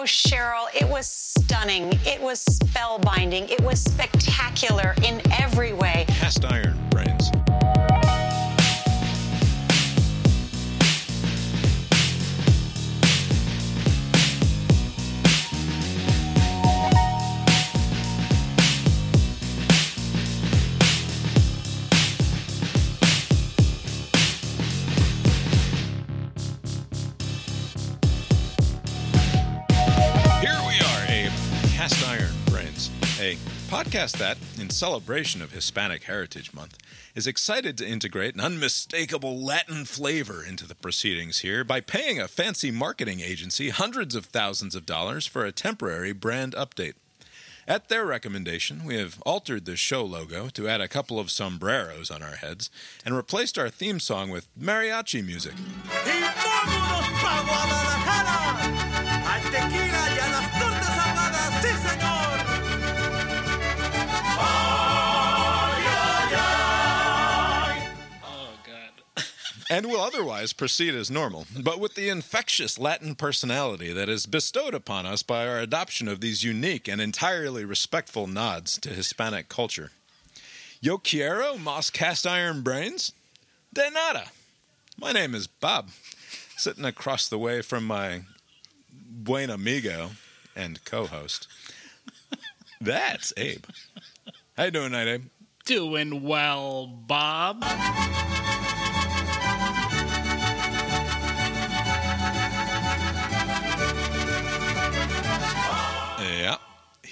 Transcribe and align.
Oh, 0.00 0.02
Cheryl, 0.02 0.68
it 0.80 0.88
was 0.88 1.08
stunning. 1.08 1.92
It 2.06 2.22
was 2.22 2.44
spellbinding. 2.44 3.50
It 3.50 3.60
was 3.62 3.80
spectacular 3.80 4.94
in 5.02 5.20
every 5.32 5.72
way. 5.72 6.04
Cast 6.06 6.44
iron 6.44 6.78
brains. 6.88 7.32
Podcast 33.68 34.16
that, 34.16 34.38
in 34.58 34.70
celebration 34.70 35.42
of 35.42 35.52
Hispanic 35.52 36.04
Heritage 36.04 36.54
Month, 36.54 36.78
is 37.14 37.26
excited 37.26 37.76
to 37.76 37.86
integrate 37.86 38.34
an 38.34 38.40
unmistakable 38.40 39.38
Latin 39.38 39.84
flavor 39.84 40.42
into 40.42 40.66
the 40.66 40.74
proceedings 40.74 41.40
here 41.40 41.64
by 41.64 41.82
paying 41.82 42.18
a 42.18 42.28
fancy 42.28 42.70
marketing 42.70 43.20
agency 43.20 43.68
hundreds 43.68 44.14
of 44.14 44.24
thousands 44.24 44.74
of 44.74 44.86
dollars 44.86 45.26
for 45.26 45.44
a 45.44 45.52
temporary 45.52 46.12
brand 46.12 46.54
update. 46.54 46.94
At 47.66 47.90
their 47.90 48.06
recommendation, 48.06 48.86
we 48.86 48.96
have 48.96 49.20
altered 49.26 49.66
the 49.66 49.76
show 49.76 50.02
logo 50.02 50.48
to 50.48 50.66
add 50.66 50.80
a 50.80 50.88
couple 50.88 51.20
of 51.20 51.30
sombreros 51.30 52.10
on 52.10 52.22
our 52.22 52.36
heads 52.36 52.70
and 53.04 53.14
replaced 53.14 53.58
our 53.58 53.68
theme 53.68 54.00
song 54.00 54.30
with 54.30 54.48
mariachi 54.58 55.22
music. 55.22 55.52
And 69.70 69.86
will 69.86 70.00
otherwise 70.00 70.52
proceed 70.52 70.94
as 70.94 71.10
normal, 71.10 71.46
but 71.60 71.78
with 71.78 71.94
the 71.94 72.08
infectious 72.08 72.78
Latin 72.78 73.14
personality 73.14 73.92
that 73.92 74.08
is 74.08 74.26
bestowed 74.26 74.74
upon 74.74 75.06
us 75.06 75.22
by 75.22 75.46
our 75.46 75.58
adoption 75.58 76.08
of 76.08 76.20
these 76.20 76.44
unique 76.44 76.88
and 76.88 77.00
entirely 77.00 77.64
respectful 77.64 78.26
nods 78.26 78.78
to 78.80 78.88
Hispanic 78.90 79.48
culture. 79.48 79.90
Yo 80.80 80.98
quiero 80.98 81.56
más 81.56 81.92
cast 81.92 82.26
iron 82.26 82.62
brains? 82.62 83.12
De 83.72 83.90
nada. 83.90 84.30
My 84.96 85.12
name 85.12 85.34
is 85.34 85.46
Bob, 85.46 85.90
sitting 86.56 86.84
across 86.84 87.28
the 87.28 87.38
way 87.38 87.62
from 87.62 87.86
my 87.86 88.22
buen 88.90 89.50
amigo 89.50 90.10
and 90.56 90.84
co-host. 90.84 91.46
That's 92.80 93.32
Abe. 93.36 93.64
How 94.56 94.64
you 94.64 94.70
doing 94.70 94.90
tonight, 94.90 95.08
Abe? 95.08 95.24
Doing 95.64 96.22
well, 96.22 96.86
Bob. 96.86 97.64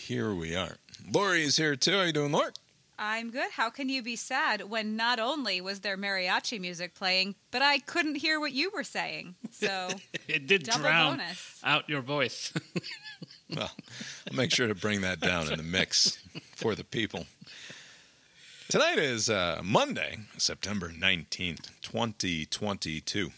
Here 0.06 0.32
we 0.34 0.54
are. 0.54 0.76
Lori 1.12 1.42
is 1.42 1.56
here 1.56 1.74
too. 1.76 1.92
How 1.92 2.02
you 2.02 2.12
doing, 2.12 2.32
Lori? 2.32 2.52
I'm 2.98 3.30
good. 3.30 3.50
How 3.50 3.68
can 3.70 3.88
you 3.88 4.02
be 4.02 4.16
sad 4.16 4.62
when 4.70 4.96
not 4.96 5.18
only 5.18 5.60
was 5.60 5.80
there 5.80 5.98
mariachi 5.98 6.58
music 6.60 6.94
playing, 6.94 7.34
but 7.50 7.60
I 7.60 7.80
couldn't 7.80 8.14
hear 8.14 8.40
what 8.40 8.52
you 8.52 8.70
were 8.72 8.84
saying? 8.84 9.34
So, 9.50 9.88
It 10.28 10.46
did 10.46 10.62
drown 10.62 11.18
bonus. 11.18 11.60
out 11.64 11.88
your 11.88 12.00
voice. 12.00 12.52
Well, 13.54 13.70
I'll 14.28 14.36
make 14.36 14.50
sure 14.52 14.66
to 14.66 14.74
bring 14.74 15.02
that 15.02 15.20
down 15.20 15.50
in 15.52 15.56
the 15.56 15.62
mix 15.62 16.18
for 16.56 16.74
the 16.74 16.82
people. 16.82 17.26
Tonight 18.68 18.98
is 18.98 19.30
uh, 19.30 19.60
Monday, 19.62 20.18
September 20.36 20.88
19th, 20.90 21.70
2022. 21.80 23.30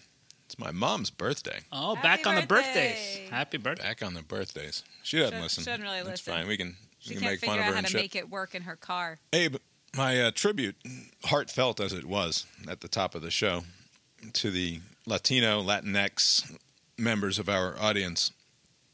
It's 0.59 0.65
my 0.65 0.73
mom's 0.73 1.11
birthday. 1.11 1.61
Oh, 1.73 1.95
Happy 1.95 2.07
back 2.09 2.27
on 2.27 2.35
the 2.35 2.47
birthdays. 2.47 3.19
Happy 3.31 3.59
birthday. 3.59 3.83
Back 3.85 4.03
on 4.03 4.15
the 4.15 4.23
birthdays. 4.23 4.83
She 5.03 5.19
doesn't 5.19 5.35
Should- 5.35 5.43
listen. 5.43 5.65
shouldn't 5.65 5.83
really 5.83 5.97
That's 5.99 6.09
listen. 6.27 6.33
fine. 6.35 6.49
We 6.49 6.57
can, 6.57 6.77
she 6.99 7.11
we 7.11 7.15
can 7.17 7.23
can't 7.23 7.33
make 7.33 7.41
figure 7.41 7.53
fun 7.55 7.59
of 7.61 7.65
out 7.65 7.69
her 7.69 7.73
how 7.75 7.79
and 7.79 7.87
to 7.87 7.93
shit. 7.93 8.01
make 8.01 8.17
it 8.17 8.29
work 8.31 8.55
in 8.55 8.63
her 8.63 8.77
car. 8.77 9.19
Abe, 9.33 9.57
my 9.97 10.21
uh, 10.21 10.31
tribute, 10.35 10.77
heartfelt 11.25 11.81
as 11.81 11.93
it 11.93 12.05
was 12.05 12.47
at 12.69 12.81
the 12.81 12.89
top 12.89 13.15
of 13.15 13.23
the 13.23 13.31
show, 13.31 13.63
to 14.35 14.51
the 14.51 14.81
Latino, 15.07 15.63
Latinx 15.63 16.57
members 16.97 17.39
of 17.39 17.49
our 17.49 17.79
audience 17.81 18.33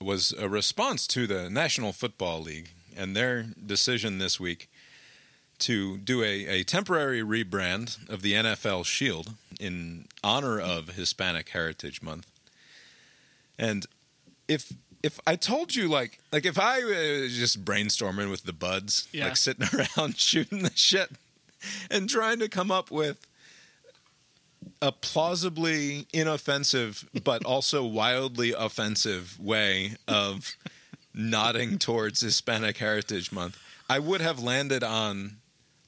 was 0.01 0.35
a 0.39 0.49
response 0.49 1.07
to 1.09 1.27
the 1.27 1.49
National 1.49 1.93
Football 1.93 2.43
League 2.43 2.71
and 2.97 3.17
their 3.17 3.43
decision 3.65 4.19
this 4.19 4.39
week 4.39 4.69
to 5.61 5.99
do 5.99 6.23
a, 6.23 6.47
a 6.47 6.63
temporary 6.65 7.23
rebrand 7.23 8.09
of 8.09 8.23
the 8.23 8.33
NFL 8.35 8.85
Shield 8.85 9.35
in 9.61 10.07
honor 10.23 10.61
of 10.61 10.91
Hispanic 10.91 11.49
Heritage 11.51 12.03
Month. 12.03 12.27
And 13.59 13.87
if 14.49 14.73
if 15.03 15.21
I 15.27 15.37
told 15.37 15.75
you 15.75 15.89
like 15.89 16.19
like 16.33 16.45
if 16.47 16.59
I 16.59 16.83
was 16.85 17.35
just 17.37 17.65
brainstorming 17.65 18.31
with 18.31 18.45
the 18.45 18.53
buds, 18.53 19.09
Yeah. 19.13 19.25
like 19.27 19.37
sitting 19.37 19.67
around 19.99 20.17
shooting 20.19 20.63
the 20.63 20.73
shit 20.75 21.11
and 21.91 22.09
trying 22.11 22.41
to 22.41 22.49
come 22.49 22.71
up 22.71 22.91
with 22.91 23.25
a 24.83 24.93
plausibly 24.93 26.07
inoffensive 26.13 27.09
but 27.23 27.45
also 27.45 27.85
wildly 28.01 28.53
offensive 28.53 29.39
way 29.39 29.97
of 30.09 30.57
nodding 31.15 31.79
towards 31.79 32.21
Hispanic 32.21 32.79
Heritage 32.79 33.31
Month, 33.31 33.59
I 33.89 33.99
would 33.99 34.21
have 34.21 34.43
landed 34.43 34.83
on 34.83 35.37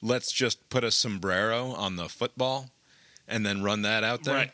let's 0.01 0.31
just 0.31 0.69
put 0.69 0.83
a 0.83 0.91
sombrero 0.91 1.67
on 1.71 1.95
the 1.95 2.07
football 2.09 2.69
and 3.27 3.45
then 3.45 3.63
run 3.63 3.81
that 3.83 4.03
out 4.03 4.23
there. 4.23 4.35
Right. 4.35 4.51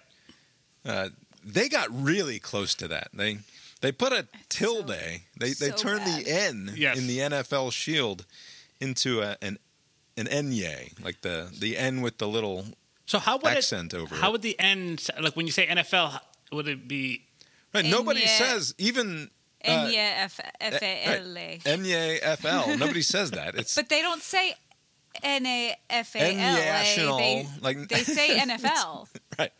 Uh, 0.86 1.10
they 1.46 1.70
got 1.70 1.88
really 1.92 2.40
close 2.40 2.74
to 2.76 2.88
that. 2.90 3.10
They 3.14 3.40
they 3.82 3.92
put 3.92 4.14
a 4.14 4.28
tilde. 4.50 4.88
they 4.88 5.22
they 5.40 5.52
so 5.54 5.72
turned 5.72 6.06
bad. 6.06 6.26
the 6.26 6.30
N 6.32 6.72
Yes. 6.76 6.98
in 6.98 7.08
the 7.08 7.20
NFL 7.20 7.72
shield 7.72 8.26
into 8.80 9.22
a, 9.22 9.38
an 9.42 9.58
an 10.18 10.28
enye, 10.28 11.02
like 11.04 11.22
the 11.22 11.50
the 11.58 11.78
N 11.78 12.02
with 12.02 12.18
the 12.18 12.28
little 12.28 12.66
So 13.06 13.20
how 13.20 13.38
would 13.38 13.46
accent 13.58 13.94
it, 13.94 13.98
over 13.98 14.16
How 14.16 14.30
it. 14.30 14.32
would 14.34 14.42
the 14.42 14.58
N 14.60 14.98
like 15.22 15.36
when 15.36 15.46
you 15.46 15.52
say 15.52 15.68
NFL? 15.68 16.20
Would 16.52 16.68
it 16.68 16.88
be 16.88 17.24
Right, 17.74 17.86
nobody 17.86 18.22
Enye. 18.22 18.28
says 18.38 18.76
even 18.78 19.32
uh, 19.66 19.72
N 19.72 19.94
F 19.96 20.40
F 20.62 20.82
A 20.82 21.06
L 21.20 21.38
A. 21.38 21.60
enye 21.66 22.20
FL. 22.38 22.78
Nobody 22.78 23.02
says 23.02 23.32
that. 23.32 23.56
It's 23.56 23.74
But 23.76 23.90
they 23.90 24.02
don't 24.02 24.22
say 24.22 24.54
N 25.22 25.46
A 25.46 25.76
F 25.90 26.16
A 26.16 26.20
L 26.20 26.26
A. 26.32 26.36
National, 26.36 27.18
They, 27.18 27.48
like- 27.62 27.90
they 27.90 28.04
say 28.04 28.38
NFL. 28.40 29.08
right. 29.38 29.52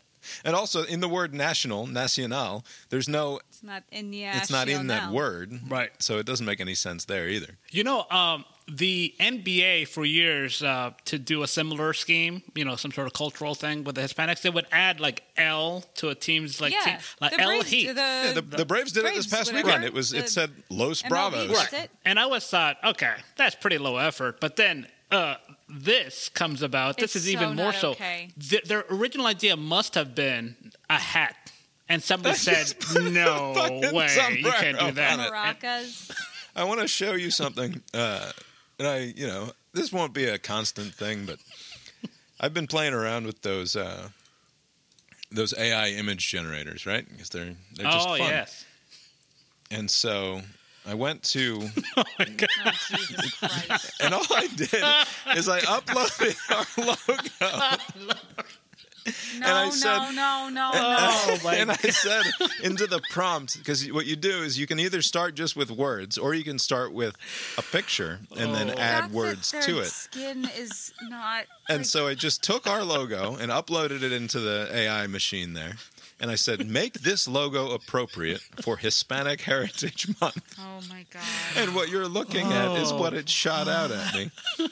And 0.42 0.56
also 0.56 0.84
in 0.84 1.00
the 1.00 1.08
word 1.08 1.34
national, 1.34 1.86
nacional, 1.86 2.64
there's 2.88 3.08
no 3.10 3.40
It's 3.50 3.62
not 3.62 3.82
in 3.92 4.10
the 4.10 4.24
it's 4.24 4.50
not 4.50 4.68
in 4.70 4.86
that 4.86 5.12
word. 5.12 5.52
Right. 5.68 5.90
So 5.98 6.16
it 6.18 6.24
doesn't 6.24 6.46
make 6.46 6.60
any 6.62 6.74
sense 6.74 7.04
there 7.04 7.28
either. 7.28 7.58
You 7.70 7.84
know, 7.84 8.06
um, 8.10 8.46
the 8.66 9.14
NBA 9.20 9.86
for 9.88 10.06
years 10.06 10.62
uh, 10.62 10.92
to 11.04 11.18
do 11.18 11.42
a 11.42 11.46
similar 11.46 11.92
scheme, 11.92 12.40
you 12.54 12.64
know, 12.64 12.74
some 12.76 12.90
sort 12.90 13.06
of 13.06 13.12
cultural 13.12 13.54
thing 13.54 13.84
with 13.84 13.96
the 13.96 14.00
Hispanics, 14.00 14.40
they 14.40 14.48
would 14.48 14.64
add 14.72 14.98
like 14.98 15.24
L 15.36 15.84
to 15.96 16.08
a 16.08 16.14
team's 16.14 16.58
like 16.58 16.72
Yeah, 16.72 16.80
team, 16.84 16.96
like 17.20 17.32
the 17.32 17.40
L 17.42 17.48
Braves- 17.50 17.68
Heat. 17.68 17.86
The, 17.88 17.92
Yeah, 17.94 18.32
the, 18.32 18.40
the 18.40 18.64
Braves 18.64 18.92
did 18.92 19.04
it 19.04 19.14
this 19.14 19.26
past 19.26 19.52
whatever. 19.52 19.66
weekend. 19.68 19.84
It 19.84 19.92
was 19.92 20.08
The 20.12 20.20
it 20.20 20.30
said 20.30 20.50
Los 20.70 21.02
MLB 21.02 21.08
Bravos. 21.10 21.48
does 21.70 21.72
it. 21.74 21.90
And 22.06 22.18
I 22.18 22.22
always 22.22 22.46
thought, 22.46 22.78
okay, 22.82 23.12
that's 23.36 23.56
pretty 23.56 23.76
low 23.76 23.98
effort. 23.98 24.40
But 24.40 24.56
then 24.56 24.86
uh, 25.14 25.36
this 25.68 26.28
comes 26.28 26.62
about. 26.62 26.96
This 26.96 27.16
It's 27.16 27.26
is 27.26 27.30
even 27.30 27.56
more 27.56 27.66
not 27.66 27.74
so. 27.76 27.90
okay. 27.92 28.30
Th- 28.38 28.62
their 28.64 28.84
original 28.90 29.26
idea 29.26 29.56
must 29.56 29.94
have 29.94 30.14
been 30.14 30.56
a 30.90 30.98
hat. 30.98 31.36
And 31.88 32.02
somebody 32.02 32.34
said, 32.36 32.74
no 33.12 33.52
fucking 33.56 33.94
way, 33.94 34.08
you 34.38 34.50
can't 34.50 34.78
do 34.78 34.92
that. 34.92 35.30
Maracas. 35.30 36.10
I 36.56 36.64
want 36.64 36.80
to 36.80 36.88
show 36.88 37.14
you 37.14 37.30
something. 37.30 37.82
Uh, 37.92 38.30
and 38.78 38.88
I, 38.88 38.98
you 39.16 39.26
know, 39.26 39.50
this 39.72 39.92
won't 39.92 40.14
be 40.14 40.24
a 40.24 40.38
constant 40.38 40.94
thing, 40.94 41.26
but 41.26 41.38
I've 42.40 42.54
been 42.54 42.66
playing 42.66 42.94
around 42.94 43.26
with 43.26 43.42
those 43.42 43.76
uh, 43.76 44.08
those 45.30 45.52
AI 45.58 45.88
image 45.90 46.28
generators, 46.30 46.86
right? 46.86 47.06
Because 47.08 47.28
they're 47.28 47.54
they're 47.74 47.90
just 47.90 48.08
oh, 48.08 48.16
fun. 48.16 48.28
yes. 48.28 48.64
And 49.70 49.90
so 49.90 50.42
I 50.86 50.94
went 50.94 51.22
to, 51.32 51.62
Oh, 51.96 52.04
Jesus 52.18 53.34
Christ. 53.38 54.02
and 54.02 54.12
all 54.14 54.26
I 54.30 54.46
did 54.48 54.72
is 55.38 55.48
I 55.48 55.60
uploaded 55.60 56.36
our 56.50 56.84
logo. 56.86 58.14
No, 59.38 59.46
I 59.54 59.64
no, 59.66 59.70
said- 59.70 59.98
no, 60.12 60.48
no, 60.48 60.48
no. 60.50 60.70
Oh, 60.74 61.38
and 61.52 61.70
I 61.70 61.74
said 61.76 62.22
into 62.62 62.86
the 62.86 63.02
prompt 63.10 63.58
because 63.58 63.90
what 63.92 64.06
you 64.06 64.16
do 64.16 64.42
is 64.42 64.58
you 64.58 64.66
can 64.66 64.80
either 64.80 65.02
start 65.02 65.34
just 65.34 65.56
with 65.56 65.70
words 65.70 66.16
or 66.16 66.32
you 66.32 66.42
can 66.42 66.58
start 66.58 66.90
with 66.92 67.14
a 67.58 67.62
picture 67.62 68.20
and 68.38 68.54
then 68.54 68.70
Oh. 68.70 68.78
add 68.78 69.00
Not 69.00 69.08
that 69.10 69.10
words 69.10 69.50
to 69.62 69.80
it. 69.80 69.86
Skin 69.88 70.48
is 70.56 70.92
not. 71.02 71.44
And 71.68 71.78
like- 71.80 71.86
so 71.86 72.06
I 72.08 72.14
just 72.14 72.42
took 72.42 72.66
our 72.66 72.82
logo 72.82 73.36
and 73.36 73.50
uploaded 73.52 74.02
it 74.02 74.10
into 74.12 74.40
the 74.40 74.70
AI 74.72 75.06
machine 75.06 75.52
there. 75.52 75.74
And 76.20 76.30
I 76.30 76.34
said, 76.36 76.68
"Make 76.68 76.94
this 77.00 77.26
logo 77.28 77.70
appropriate 77.72 78.40
for 78.62 78.76
Hispanic 78.76 79.40
Heritage 79.42 80.08
Month." 80.20 80.54
Oh 80.58 80.80
my 80.88 81.04
god. 81.10 81.22
And 81.56 81.74
what 81.74 81.88
you're 81.88 82.08
looking 82.08 82.50
at 82.52 82.76
is 82.78 82.92
what 82.92 83.14
it 83.14 83.28
shot 83.28 83.68
out 83.68 83.90
at 83.92 84.14
me. 84.14 84.30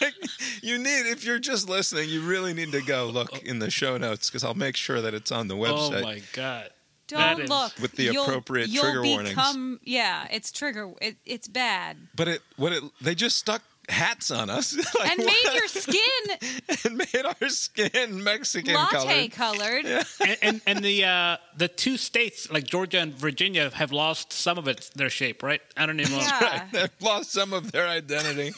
Like, 0.00 0.14
you 0.62 0.78
need, 0.78 1.06
if 1.10 1.24
you're 1.24 1.38
just 1.38 1.68
listening, 1.68 2.08
you 2.08 2.22
really 2.22 2.52
need 2.54 2.72
to 2.72 2.82
go 2.82 3.06
look 3.06 3.42
in 3.44 3.58
the 3.58 3.70
show 3.70 3.96
notes 3.98 4.28
because 4.28 4.44
I'll 4.44 4.54
make 4.54 4.76
sure 4.76 5.00
that 5.00 5.14
it's 5.14 5.30
on 5.32 5.48
the 5.48 5.54
oh 5.56 5.58
website. 5.60 5.98
Oh 6.00 6.02
my 6.02 6.22
god. 6.32 6.70
Don't 7.08 7.18
That 7.20 7.40
is- 7.40 7.50
look 7.50 7.72
With 7.80 7.92
the 7.92 8.04
You'll- 8.04 8.24
appropriate 8.24 8.68
you'll 8.68 8.84
trigger 8.84 9.02
warnings. 9.02 9.30
become, 9.30 9.80
Yeah, 9.82 10.26
it's 10.30 10.52
trigger. 10.52 10.92
It, 11.02 11.16
it's 11.26 11.48
bad. 11.48 11.96
But 12.14 12.28
it, 12.28 12.42
what 12.56 12.72
it, 12.72 12.82
they 13.00 13.14
just 13.14 13.36
stuck 13.36 13.62
hats 13.90 14.30
on 14.30 14.48
us 14.50 14.74
Like, 14.98 15.10
And 15.10 15.18
made 15.24 15.36
what? 15.44 15.54
your 15.54 15.68
skin 15.68 16.02
and 16.84 16.96
made 16.96 17.24
our 17.24 17.48
skin 17.48 18.22
Mexican 18.24 18.74
latte 18.74 19.28
colored. 19.28 19.84
colored. 19.84 20.06
and, 20.26 20.36
and 20.42 20.60
and 20.66 20.84
the 20.84 21.04
uh, 21.04 21.36
the 21.56 21.68
two 21.68 21.96
states 21.96 22.50
like 22.50 22.64
Georgia 22.64 22.98
and 23.00 23.14
Virginia 23.14 23.70
have 23.74 23.92
lost 23.92 24.32
some 24.32 24.58
of 24.58 24.68
its 24.68 24.88
their 24.90 25.10
shape, 25.10 25.42
right? 25.42 25.60
I 25.76 25.86
don't 25.86 26.00
even 26.00 26.12
know. 26.12 26.18
Yeah. 26.18 26.66
They've 26.72 26.90
lost 27.00 27.32
some 27.32 27.52
of 27.52 27.72
their 27.72 27.88
identity. 27.88 28.52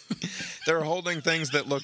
They're 0.67 0.82
holding 0.84 1.20
things 1.20 1.50
that 1.50 1.69
look 1.69 1.82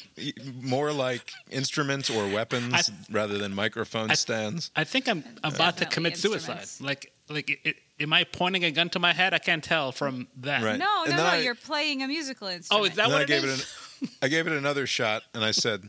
more 0.60 0.92
like 0.92 1.32
instruments 1.50 2.10
or 2.10 2.28
weapons 2.28 2.74
I- 2.74 2.82
rather 3.10 3.38
than 3.38 3.54
microphone 3.54 4.10
I- 4.10 4.14
stands. 4.14 4.70
I 4.76 4.84
think 4.84 5.08
I'm 5.08 5.24
about 5.42 5.78
to 5.78 5.86
commit 5.86 6.16
suicide. 6.16 6.66
Like 6.80 7.12
like 7.28 7.50
it, 7.50 7.58
it, 7.64 7.76
am 8.00 8.12
I 8.12 8.24
pointing 8.24 8.64
a 8.64 8.70
gun 8.70 8.88
to 8.90 8.98
my 8.98 9.12
head? 9.12 9.34
I 9.34 9.38
can't 9.38 9.62
tell 9.64 9.92
from 9.92 10.28
that. 10.38 10.62
Right. 10.62 10.78
No, 10.78 11.04
And 11.04 11.16
no, 11.16 11.22
no. 11.24 11.24
I- 11.24 11.38
you're 11.38 11.54
playing 11.54 12.02
a 12.02 12.08
musical 12.08 12.48
instrument. 12.48 12.82
Oh, 12.82 12.84
is 12.88 12.94
that 12.96 13.04
And 13.04 13.12
what 13.12 13.20
I 13.20 13.24
it 13.24 13.28
gave 13.28 13.44
is? 13.44 13.60
it 13.60 13.68
an, 14.02 14.08
I 14.22 14.28
gave 14.28 14.46
it 14.46 14.52
another 14.52 14.86
shot, 14.86 15.22
and 15.34 15.44
I 15.44 15.50
said 15.50 15.88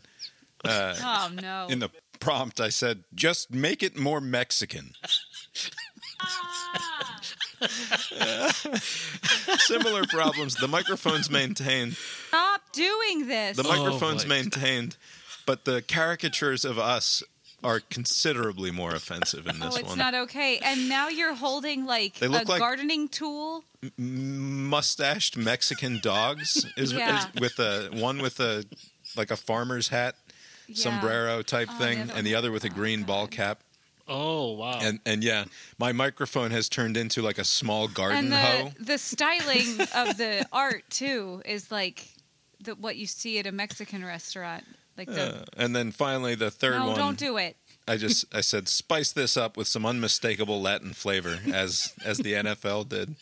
uh, 0.65 0.95
Oh 1.01 1.29
no. 1.41 1.67
in 1.69 1.79
the 1.79 1.89
prompt, 2.19 2.59
I 2.59 2.69
said, 2.69 3.03
"Just 3.15 3.51
make 3.53 3.81
it 3.83 3.97
more 3.97 4.19
Mexican." 4.19 4.93
Ah. 6.21 7.21
Similar 9.59 10.05
problems. 10.05 10.55
The 10.55 10.67
microphone's 10.67 11.29
maintained. 11.29 11.95
Stop 12.29 12.61
doing 12.73 13.27
this. 13.27 13.57
The 13.57 13.63
oh, 13.65 13.69
microphone's 13.69 14.23
boy. 14.23 14.29
maintained, 14.29 14.97
but 15.45 15.65
the 15.65 15.81
caricatures 15.81 16.65
of 16.65 16.79
us 16.79 17.23
are 17.63 17.79
considerably 17.79 18.71
more 18.71 18.93
offensive 18.95 19.47
in 19.47 19.59
this 19.59 19.73
oh, 19.75 19.77
it's 19.79 19.89
one. 19.89 19.97
not 19.97 20.13
okay. 20.15 20.59
And 20.59 20.87
now 20.89 21.09
you're 21.09 21.33
holding 21.35 21.85
like 21.85 22.15
They 22.15 22.27
a 22.27 22.29
like- 22.29 22.47
gardening 22.47 23.07
tool. 23.09 23.63
Mustached 23.97 25.37
Mexican 25.37 25.99
dogs 26.01 26.65
is, 26.77 26.93
Yeah. 26.93 27.19
is 27.33 27.41
with 27.41 27.59
a 27.59 27.89
one 27.93 28.21
with 28.21 28.39
a 28.39 28.63
like 29.15 29.31
a 29.31 29.37
farmer's 29.37 29.87
hat, 29.89 30.15
Yeah. 30.67 30.75
sombrero 30.75 31.41
type 31.41 31.69
Oh, 31.71 31.77
thing, 31.79 32.09
and 32.15 32.25
the 32.25 32.35
other 32.35 32.51
with 32.51 32.63
a 32.63 32.69
green 32.69 33.03
ball 33.03 33.27
cap. 33.27 33.61
Oh 34.07 34.53
wow. 34.53 34.79
And 34.81 34.99
and 35.05 35.23
yeah, 35.23 35.45
my 35.77 35.91
microphone 35.91 36.51
has 36.51 36.67
turned 36.69 36.97
into 36.97 37.21
like 37.21 37.37
a 37.37 37.43
small 37.45 37.87
garden 37.87 38.31
And 38.31 38.33
hoe. 38.33 38.71
the 38.77 38.83
the 38.85 38.97
styling 38.97 39.81
of 39.95 40.17
the 40.17 40.45
art 40.51 40.83
too 40.89 41.41
is 41.45 41.71
like 41.71 42.07
the, 42.61 42.75
what 42.75 42.95
you 42.97 43.05
see 43.05 43.39
at 43.39 43.45
a 43.47 43.51
Mexican 43.51 44.03
restaurant. 44.03 44.65
Like 44.99 45.07
the 45.07 45.41
Uh, 45.41 45.45
and 45.57 45.75
then 45.75 45.91
finally 45.91 46.35
the 46.35 46.51
third 46.51 46.79
no, 46.79 46.87
one. 46.87 46.95
don't 46.97 47.17
do 47.17 47.37
it. 47.37 47.55
I 47.87 47.97
just 47.97 48.25
I 48.35 48.41
said 48.41 48.67
spice 48.67 49.11
this 49.11 49.35
up 49.35 49.57
with 49.57 49.67
some 49.67 49.85
unmistakable 49.85 50.61
Latin 50.61 50.93
flavor 50.93 51.39
as 51.51 51.93
as 52.05 52.19
the 52.19 52.33
NFL 52.33 52.87
did. 52.89 53.15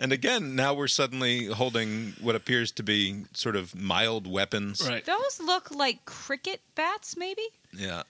And 0.00 0.12
again, 0.12 0.56
now 0.56 0.72
we're 0.74 0.88
suddenly 0.88 1.44
holding 1.46 2.14
what 2.20 2.34
appears 2.34 2.72
to 2.72 2.82
be 2.82 3.24
sort 3.34 3.54
of 3.54 3.74
mild 3.74 4.26
weapons. 4.26 4.84
right. 4.88 5.04
Those 5.04 5.40
look 5.40 5.70
like 5.70 6.04
cricket 6.06 6.62
bats, 6.74 7.16
maybe. 7.16 7.42
Yeah. 7.72 8.02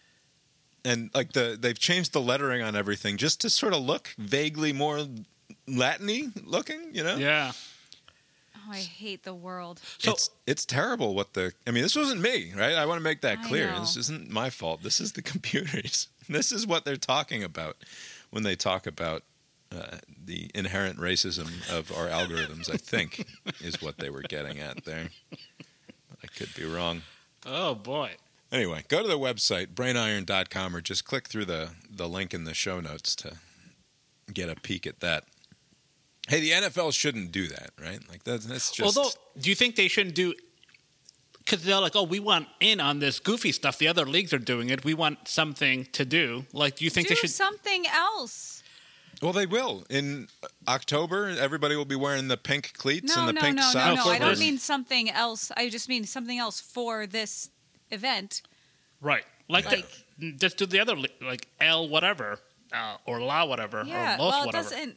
And 0.84 1.10
like 1.14 1.32
the 1.32 1.58
they've 1.60 1.78
changed 1.78 2.12
the 2.12 2.20
lettering 2.20 2.62
on 2.62 2.76
everything 2.76 3.18
just 3.18 3.40
to 3.42 3.50
sort 3.50 3.74
of 3.74 3.82
look 3.82 4.14
vaguely 4.16 4.72
more 4.72 5.04
Latiny 5.68 6.30
looking, 6.46 6.94
you 6.94 7.02
know? 7.02 7.16
Yeah. 7.16 7.52
Oh, 8.70 8.74
I 8.74 8.80
hate 8.80 9.24
the 9.24 9.34
world. 9.34 9.80
So- 9.98 10.12
it's 10.12 10.30
it's 10.46 10.64
terrible 10.64 11.14
what 11.14 11.34
the 11.34 11.52
I 11.66 11.70
mean 11.70 11.82
this 11.82 11.96
wasn't 11.96 12.20
me, 12.20 12.52
right? 12.56 12.74
I 12.74 12.86
want 12.86 12.98
to 12.98 13.02
make 13.04 13.20
that 13.22 13.42
clear. 13.42 13.72
This 13.78 13.96
isn't 13.96 14.30
my 14.30 14.50
fault. 14.50 14.82
This 14.82 15.00
is 15.00 15.12
the 15.12 15.22
computers. 15.32 16.08
This 16.28 16.52
is 16.52 16.66
what 16.66 16.84
they're 16.84 16.96
talking 16.96 17.42
about 17.42 17.76
when 18.30 18.42
they 18.44 18.54
talk 18.54 18.86
about 18.86 19.24
uh, 19.74 19.98
the 20.24 20.50
inherent 20.54 20.98
racism 20.98 21.48
of 21.70 21.90
our 21.96 22.06
algorithms, 22.08 22.72
I 22.72 22.76
think, 22.76 23.24
is 23.60 23.80
what 23.82 23.98
they 23.98 24.10
were 24.10 24.22
getting 24.22 24.58
at 24.58 24.84
there. 24.84 25.08
I 26.22 26.26
could 26.26 26.54
be 26.54 26.64
wrong. 26.64 27.02
Oh 27.46 27.74
boy. 27.74 28.12
Anyway, 28.52 28.84
go 28.88 29.00
to 29.00 29.06
the 29.08 29.18
website, 29.18 29.68
brainiron.com, 29.74 30.74
or 30.74 30.80
just 30.80 31.04
click 31.04 31.28
through 31.28 31.44
the, 31.44 31.70
the 31.88 32.08
link 32.08 32.34
in 32.34 32.44
the 32.44 32.54
show 32.54 32.80
notes 32.80 33.14
to 33.16 33.36
get 34.32 34.48
a 34.48 34.56
peek 34.56 34.88
at 34.88 34.98
that. 35.00 35.24
Hey, 36.30 36.40
the 36.40 36.50
NFL 36.52 36.92
shouldn't 36.92 37.32
do 37.32 37.48
that, 37.48 37.70
right? 37.80 37.98
Like, 38.08 38.22
that's, 38.22 38.46
that's 38.46 38.70
just. 38.70 38.96
Although, 38.96 39.10
do 39.38 39.50
you 39.50 39.56
think 39.56 39.74
they 39.74 39.88
shouldn't 39.88 40.14
do? 40.14 40.32
Because 41.38 41.64
they're 41.64 41.80
like, 41.80 41.96
oh, 41.96 42.04
we 42.04 42.20
want 42.20 42.46
in 42.60 42.78
on 42.80 43.00
this 43.00 43.18
goofy 43.18 43.50
stuff. 43.50 43.78
The 43.78 43.88
other 43.88 44.06
leagues 44.06 44.32
are 44.32 44.38
doing 44.38 44.68
it. 44.68 44.84
We 44.84 44.94
want 44.94 45.26
something 45.26 45.86
to 45.92 46.04
do. 46.04 46.44
Like, 46.52 46.76
do 46.76 46.84
you 46.84 46.90
think 46.90 47.08
do 47.08 47.14
they 47.14 47.20
should? 47.22 47.30
something 47.30 47.84
else. 47.92 48.62
Well, 49.20 49.32
they 49.32 49.46
will. 49.46 49.84
In 49.90 50.28
October, 50.68 51.28
everybody 51.38 51.74
will 51.74 51.84
be 51.84 51.96
wearing 51.96 52.28
the 52.28 52.36
pink 52.36 52.74
cleats 52.74 53.14
No, 53.16 53.22
and 53.22 53.28
the 53.30 53.32
no, 53.32 53.40
pink 53.40 53.56
no, 53.56 53.62
no, 53.62 53.70
socks. 53.72 53.96
no. 53.96 54.02
for 54.04 54.10
I 54.10 54.18
don't 54.18 54.38
mean 54.38 54.58
something 54.58 55.10
else. 55.10 55.50
I 55.56 55.68
just 55.68 55.88
mean 55.88 56.04
something 56.04 56.38
else 56.38 56.60
for 56.60 57.06
this 57.08 57.50
event. 57.90 58.42
Right. 59.00 59.24
Like, 59.48 59.64
Like- 59.66 59.84
the, 60.18 60.32
just 60.32 60.58
do 60.58 60.66
the 60.66 60.78
other 60.80 60.94
like 61.20 61.48
L 61.60 61.88
whatever 61.88 62.38
uh, 62.72 62.96
or 63.06 63.20
La 63.20 63.44
whatever 63.44 63.82
Yeah. 63.84 64.14
or 64.14 64.18
Los 64.18 64.32
well, 64.32 64.42
it 64.42 64.46
whatever. 64.46 64.70
doesn't 64.70 64.96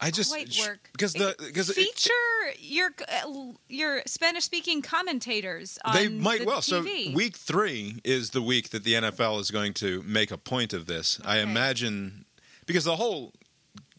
I 0.00 0.10
just 0.10 0.30
quite 0.30 0.56
work 0.66 0.88
because 0.92 1.12
the 1.12 1.30
It- 1.30 1.38
because 1.38 1.70
it- 1.70 1.76
feature 1.76 2.12
your 2.58 2.90
uh, 3.08 3.52
your 3.68 4.02
Spanish 4.06 4.44
speaking 4.44 4.80
commentators. 4.82 5.78
On 5.84 5.94
they 5.94 6.08
might 6.08 6.40
the 6.40 6.46
well. 6.46 6.62
So 6.62 6.82
week 6.82 7.36
three 7.36 8.00
is 8.04 8.30
the 8.30 8.42
week 8.42 8.70
that 8.70 8.84
the 8.84 8.94
NFL 8.94 9.40
is 9.40 9.50
going 9.50 9.74
to 9.74 10.02
make 10.04 10.30
a 10.30 10.38
point 10.38 10.72
of 10.72 10.86
this. 10.86 11.20
I 11.24 11.38
imagine 11.38 12.24
because 12.66 12.84
the 12.84 12.96
whole 12.96 13.32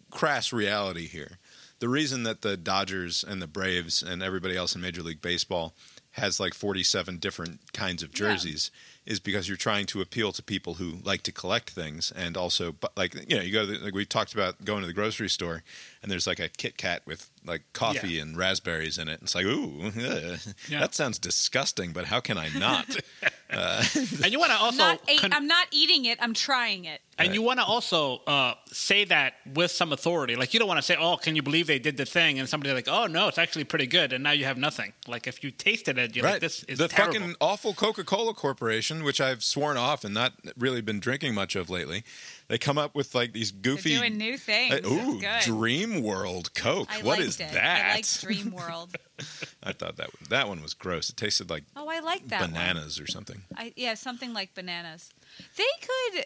crass 0.10 0.52
reality 0.52 1.08
here, 1.08 1.38
the 1.80 1.90
reason 1.90 2.24
that 2.24 2.42
the 2.42 2.58
Dodgers 2.58 3.24
and 3.24 3.42
the 3.42 3.48
Braves 3.48 4.02
and 4.04 4.22
everybody 4.24 4.58
else 4.58 4.76
in 4.76 4.82
Major 4.82 5.04
League 5.04 5.22
Baseball 5.22 5.74
has 6.16 6.40
like 6.42 6.54
47 6.54 7.18
different 7.20 7.72
kinds 7.72 8.04
of 8.04 8.12
jerseys 8.12 8.70
is 9.06 9.22
because 9.22 9.48
you're 9.48 9.56
trying 9.56 9.86
to 9.86 10.02
appeal 10.02 10.34
to 10.34 10.44
people 10.44 10.74
who 10.74 10.98
like 11.04 11.24
to 11.24 11.32
collect 11.32 11.70
things 11.70 12.12
and 12.14 12.36
also 12.36 12.76
like 12.98 13.16
you 13.30 13.38
know 13.38 13.42
you 13.42 13.54
go 13.54 13.66
to 13.66 13.72
the, 13.78 13.78
like 13.86 13.94
we 13.96 14.06
talked 14.06 14.34
about 14.34 14.66
going 14.66 14.82
to 14.82 14.88
the 14.88 14.94
grocery 14.94 15.30
store 15.30 15.64
and 16.02 16.12
there's 16.12 16.26
like 16.28 16.40
a 16.40 16.50
Kit 16.50 16.78
Kat 16.78 17.02
with 17.06 17.30
like 17.46 17.62
coffee 17.74 18.20
and 18.20 18.38
raspberries 18.38 18.98
in 18.98 19.08
it. 19.08 19.20
It's 19.22 19.34
like 19.36 19.46
ooh, 19.46 19.88
ugh, 19.88 20.40
Yeah. 20.70 20.80
that 20.80 20.94
sounds 20.96 21.18
disgusting, 21.20 21.92
but 21.92 22.06
how 22.06 22.20
can 22.20 22.38
I 22.38 22.50
not? 22.50 22.86
and 23.52 24.32
you 24.32 24.40
want 24.40 24.52
to 24.52 24.58
also 24.58 24.78
not 24.78 25.02
a, 25.10 25.18
con- 25.18 25.34
I'm 25.34 25.46
not 25.48 25.68
eating 25.72 26.06
it. 26.06 26.18
I'm 26.22 26.34
trying 26.34 26.86
it. 26.86 27.02
and 27.18 27.36
you 27.36 27.42
want 27.42 27.60
to 27.60 27.66
also 27.66 28.22
uh, 28.26 28.54
say 28.72 29.04
that 29.06 29.34
with 29.54 29.72
some 29.72 29.92
authority. 29.92 30.38
Like 30.38 30.54
you 30.54 30.60
don't 30.60 30.70
want 30.70 30.78
to 30.78 30.82
say, 30.84 30.96
"Oh, 30.98 31.18
can 31.18 31.36
you 31.36 31.42
believe 31.42 31.68
they 31.68 31.78
did 31.80 31.98
the 31.98 32.06
thing?" 32.06 32.40
And 32.40 32.48
somebody 32.48 32.74
like, 32.74 32.88
"Oh 32.88 33.08
no, 33.08 33.28
it's 33.28 33.38
actually 33.38 33.66
pretty 33.66 33.88
good," 33.88 34.14
and 34.14 34.24
now 34.24 34.32
you 34.32 34.46
have 34.46 34.58
nothing. 34.58 34.94
Like 35.06 35.28
if 35.28 35.44
you 35.44 35.52
tasted 35.52 35.98
it, 35.98 36.16
you're 36.16 36.24
right. 36.24 36.34
like, 36.34 36.42
"This 36.42 36.64
is 36.64 36.78
the 36.80 36.88
terrible." 36.88 37.14
fucking 37.20 37.36
awful 37.42 37.74
Coca-Cola 37.74 38.34
Corporation, 38.36 39.04
which 39.04 39.20
I've 39.20 39.44
sworn 39.44 39.76
off 39.76 40.06
and 40.06 40.14
not 40.14 40.34
really 40.58 40.80
been 40.82 41.02
drinking 41.02 41.34
much 41.34 41.56
of 41.58 41.70
lately. 41.70 42.04
They 42.52 42.58
come 42.58 42.78
up 42.78 42.96
with 42.96 43.16
like 43.16 43.32
these 43.32 43.50
goofy 43.52 43.92
They're 43.96 44.00
doing 44.10 44.18
new 44.18 44.38
things. 44.38 44.74
Uh, 44.74 44.82
ooh. 44.86 45.22
Dream 45.44 46.04
World 46.04 46.54
Coke. 46.54 46.90
I 46.92 46.98
what 46.98 47.20
liked 47.20 47.22
is 47.22 47.40
it. 47.40 47.54
that? 47.54 47.86
I 47.86 47.94
liked 47.96 48.22
Dream 48.22 48.52
World. 48.54 48.94
I 49.64 49.72
thought 49.72 49.96
that 49.96 50.10
that 50.28 50.50
one 50.50 50.62
was 50.62 50.74
gross. 50.74 51.10
It 51.10 51.16
tasted 51.16 51.50
like 51.50 51.64
Oh, 51.78 51.88
I 51.88 52.02
like 52.02 52.28
that 52.28 52.42
one. 52.42 52.52
bananas 52.52 53.00
or 53.00 53.08
something. 53.08 53.44
I, 53.56 53.72
yeah, 53.78 53.94
something 53.94 54.34
like 54.34 54.54
bananas. 54.54 55.12
They 55.56 55.64
could 56.14 56.26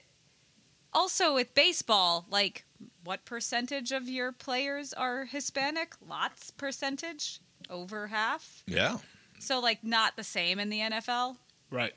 also 0.93 1.35
with 1.35 1.53
baseball, 1.53 2.25
like 2.31 2.65
what 3.03 3.23
percentage 3.25 3.91
of 3.91 4.09
your 4.09 4.31
players 4.31 4.93
are 4.93 5.25
Hispanic? 5.25 5.93
Lots 6.09 6.49
percentage, 6.49 7.39
over 7.69 8.07
half. 8.07 8.63
Yeah. 8.65 8.97
So 9.37 9.59
like 9.59 9.83
not 9.83 10.15
the 10.15 10.23
same 10.23 10.57
in 10.57 10.69
the 10.71 10.79
NFL. 10.79 11.35
right. 11.69 11.93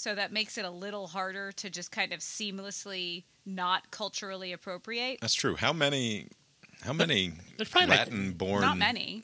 So 0.00 0.14
that 0.14 0.32
makes 0.32 0.56
it 0.56 0.64
a 0.64 0.70
little 0.70 1.08
harder 1.08 1.52
to 1.52 1.68
just 1.68 1.92
kind 1.92 2.14
of 2.14 2.20
seamlessly 2.20 3.24
not 3.44 3.90
culturally 3.90 4.54
appropriate. 4.54 5.18
That's 5.20 5.34
true. 5.34 5.56
How 5.56 5.74
many 5.74 6.28
how 6.80 6.94
many 6.94 7.34
There's 7.58 7.68
probably 7.68 7.90
like- 7.90 7.98
Latin 7.98 8.32
born 8.32 8.62
Not 8.62 8.78
many. 8.78 9.22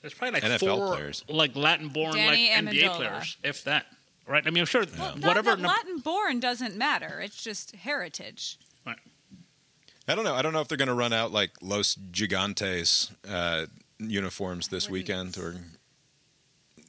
There's 0.00 0.14
probably 0.14 0.40
like 0.40 0.50
NFL 0.60 0.78
four 0.78 0.96
players. 0.96 1.24
like 1.28 1.54
Latin-born 1.54 2.12
Danny 2.16 2.50
like 2.50 2.74
NBA 2.74 2.96
players, 2.96 3.36
if 3.44 3.62
that. 3.64 3.86
Right. 4.26 4.44
I 4.44 4.50
mean, 4.50 4.62
I'm 4.62 4.66
sure 4.66 4.84
Well, 4.98 5.12
whatever. 5.18 5.50
That, 5.50 5.60
num- 5.60 5.68
Latin 5.70 5.98
born 6.00 6.40
doesn't 6.40 6.76
matter. 6.76 7.20
It's 7.20 7.40
just 7.40 7.76
heritage. 7.76 8.58
I 8.84 10.14
don't 10.16 10.24
know. 10.24 10.34
I 10.34 10.42
don't 10.42 10.52
know 10.52 10.60
if 10.60 10.66
they're 10.66 10.78
going 10.78 10.88
to 10.88 10.94
run 10.94 11.12
out 11.12 11.30
like 11.30 11.50
Los 11.60 11.94
Gigantes 12.10 13.12
uh, 13.28 13.66
uniforms 13.98 14.68
this 14.68 14.88
weekend 14.90 15.36
or 15.38 15.56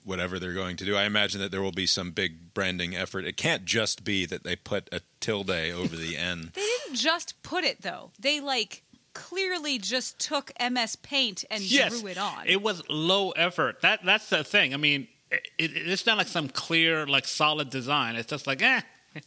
whatever 0.10 0.40
they're 0.40 0.54
going 0.54 0.76
to 0.78 0.86
do. 0.86 0.96
I 0.98 1.06
imagine 1.06 1.40
that 1.40 1.52
there 1.52 1.62
will 1.62 1.72
be 1.72 1.86
some 1.86 2.12
big 2.12 2.54
branding 2.54 2.96
effort. 2.96 3.24
It 3.24 3.38
can't 3.38 3.64
just 3.64 4.04
be 4.04 4.26
that 4.26 4.44
they 4.44 4.56
put 4.58 4.90
a 4.92 5.00
tilde 5.22 5.50
over 5.50 5.96
the 5.96 6.18
N. 6.34 6.52
They 6.54 6.68
didn't 6.86 6.98
just 6.98 7.42
put 7.44 7.64
it 7.64 7.82
though. 7.82 8.12
They 8.20 8.42
like 8.42 8.84
clearly 9.14 9.78
just 9.78 10.20
took 10.20 10.52
MS 10.60 10.96
Paint 10.98 11.46
and 11.50 11.62
yes, 11.62 12.00
drew 12.02 12.10
it 12.10 12.18
on. 12.18 12.46
It 12.48 12.62
was 12.62 12.84
low 12.90 13.32
effort. 13.32 13.82
That 13.82 14.04
that's 14.04 14.30
the 14.30 14.44
thing. 14.44 14.74
I 14.74 14.78
mean, 14.78 15.08
it, 15.32 15.48
it, 15.58 15.72
it's 15.76 16.06
not 16.06 16.18
like 16.18 16.28
some 16.28 16.50
clear, 16.50 17.06
like 17.06 17.28
solid 17.28 17.70
design. 17.70 18.16
It's 18.16 18.30
just 18.30 18.48
like, 18.48 18.62
eh, 18.62 18.82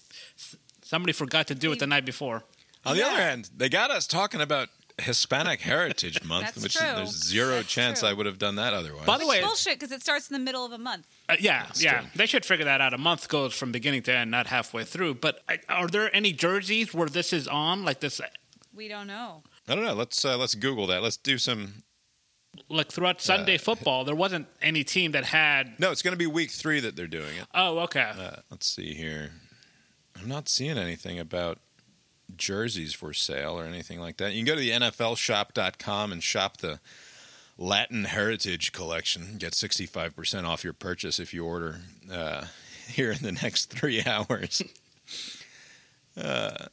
somebody 0.82 1.12
forgot 1.12 1.46
to 1.48 1.54
do 1.54 1.72
it 1.72 1.78
the 1.78 1.86
night 1.86 2.04
before. 2.04 2.42
On 2.84 2.94
the 2.96 3.00
Yeah. 3.02 3.08
other 3.08 3.16
hand, 3.22 3.50
they 3.56 3.68
got 3.68 3.90
us 3.90 4.06
talking 4.06 4.40
about 4.40 4.68
Hispanic 5.02 5.60
Heritage 5.60 6.22
Month, 6.24 6.46
That's 6.54 6.62
which 6.62 6.74
true. 6.74 6.86
there's 6.94 7.10
zero 7.24 7.56
That's 7.56 7.68
chance 7.68 8.00
true. 8.00 8.08
I 8.08 8.12
would 8.12 8.26
have 8.26 8.38
done 8.38 8.56
that 8.56 8.72
otherwise. 8.74 9.06
By 9.06 9.18
the 9.18 9.26
way, 9.26 9.40
bullshit 9.42 9.78
because 9.78 9.92
it 9.92 10.00
starts 10.02 10.28
in 10.30 10.34
the 10.34 10.38
middle 10.40 10.64
of 10.64 10.72
a 10.72 10.78
month. 10.78 11.06
Uh, 11.28 11.36
yeah, 11.40 11.66
yeah, 11.76 12.00
true. 12.00 12.08
they 12.16 12.26
should 12.26 12.44
figure 12.44 12.64
that 12.64 12.80
out. 12.80 12.94
A 12.94 12.98
month 12.98 13.28
goes 13.28 13.52
from 13.54 13.72
beginning 13.72 14.02
to 14.04 14.14
end, 14.14 14.30
not 14.30 14.46
halfway 14.46 14.84
through. 14.84 15.14
But 15.14 15.40
uh, 15.48 15.56
are 15.68 15.88
there 15.88 16.14
any 16.14 16.32
jerseys 16.32 16.94
where 16.94 17.08
this 17.08 17.32
is 17.32 17.46
on, 17.48 17.84
like 17.84 18.00
this, 18.00 18.20
We 18.74 18.88
don't 18.88 19.06
know. 19.06 19.42
I 19.68 19.74
don't 19.74 19.84
know. 19.84 19.94
Let's 19.94 20.24
uh, 20.24 20.36
let's 20.38 20.54
Google 20.54 20.86
that. 20.88 21.02
Let's 21.02 21.16
do 21.16 21.38
some. 21.38 21.82
like 22.68 22.90
throughout 22.90 23.20
Sunday 23.20 23.58
football? 23.58 24.04
There 24.04 24.14
wasn't 24.14 24.46
any 24.60 24.84
team 24.84 25.12
that 25.12 25.24
had. 25.24 25.78
No, 25.78 25.90
it's 25.90 26.02
going 26.02 26.12
to 26.12 26.18
be 26.18 26.26
week 26.26 26.50
three 26.50 26.80
that 26.80 26.96
they're 26.96 27.06
doing 27.06 27.36
it. 27.40 27.46
Oh, 27.54 27.78
okay. 27.80 28.10
Uh, 28.18 28.36
let's 28.50 28.66
see 28.72 28.94
here. 28.94 29.30
I'm 30.20 30.28
not 30.28 30.48
seeing 30.48 30.76
anything 30.78 31.18
about 31.18 31.58
jerseys 32.36 32.94
for 32.94 33.12
sale 33.12 33.58
or 33.58 33.64
anything 33.64 34.00
like 34.00 34.16
that. 34.18 34.32
You 34.32 34.38
can 34.44 34.46
go 34.46 34.54
to 34.54 34.60
the 34.60 34.70
NFLshop.com 34.70 36.12
and 36.12 36.22
shop 36.22 36.58
the 36.58 36.80
Latin 37.58 38.04
Heritage 38.04 38.72
Collection. 38.72 39.36
Get 39.38 39.52
65% 39.52 40.44
off 40.44 40.64
your 40.64 40.72
purchase 40.72 41.18
if 41.18 41.32
you 41.34 41.44
order 41.44 41.80
uh, 42.10 42.46
here 42.88 43.12
in 43.12 43.18
the 43.22 43.32
next 43.32 43.66
three 43.70 44.02
hours. 44.06 44.62
Uh, 46.16 46.66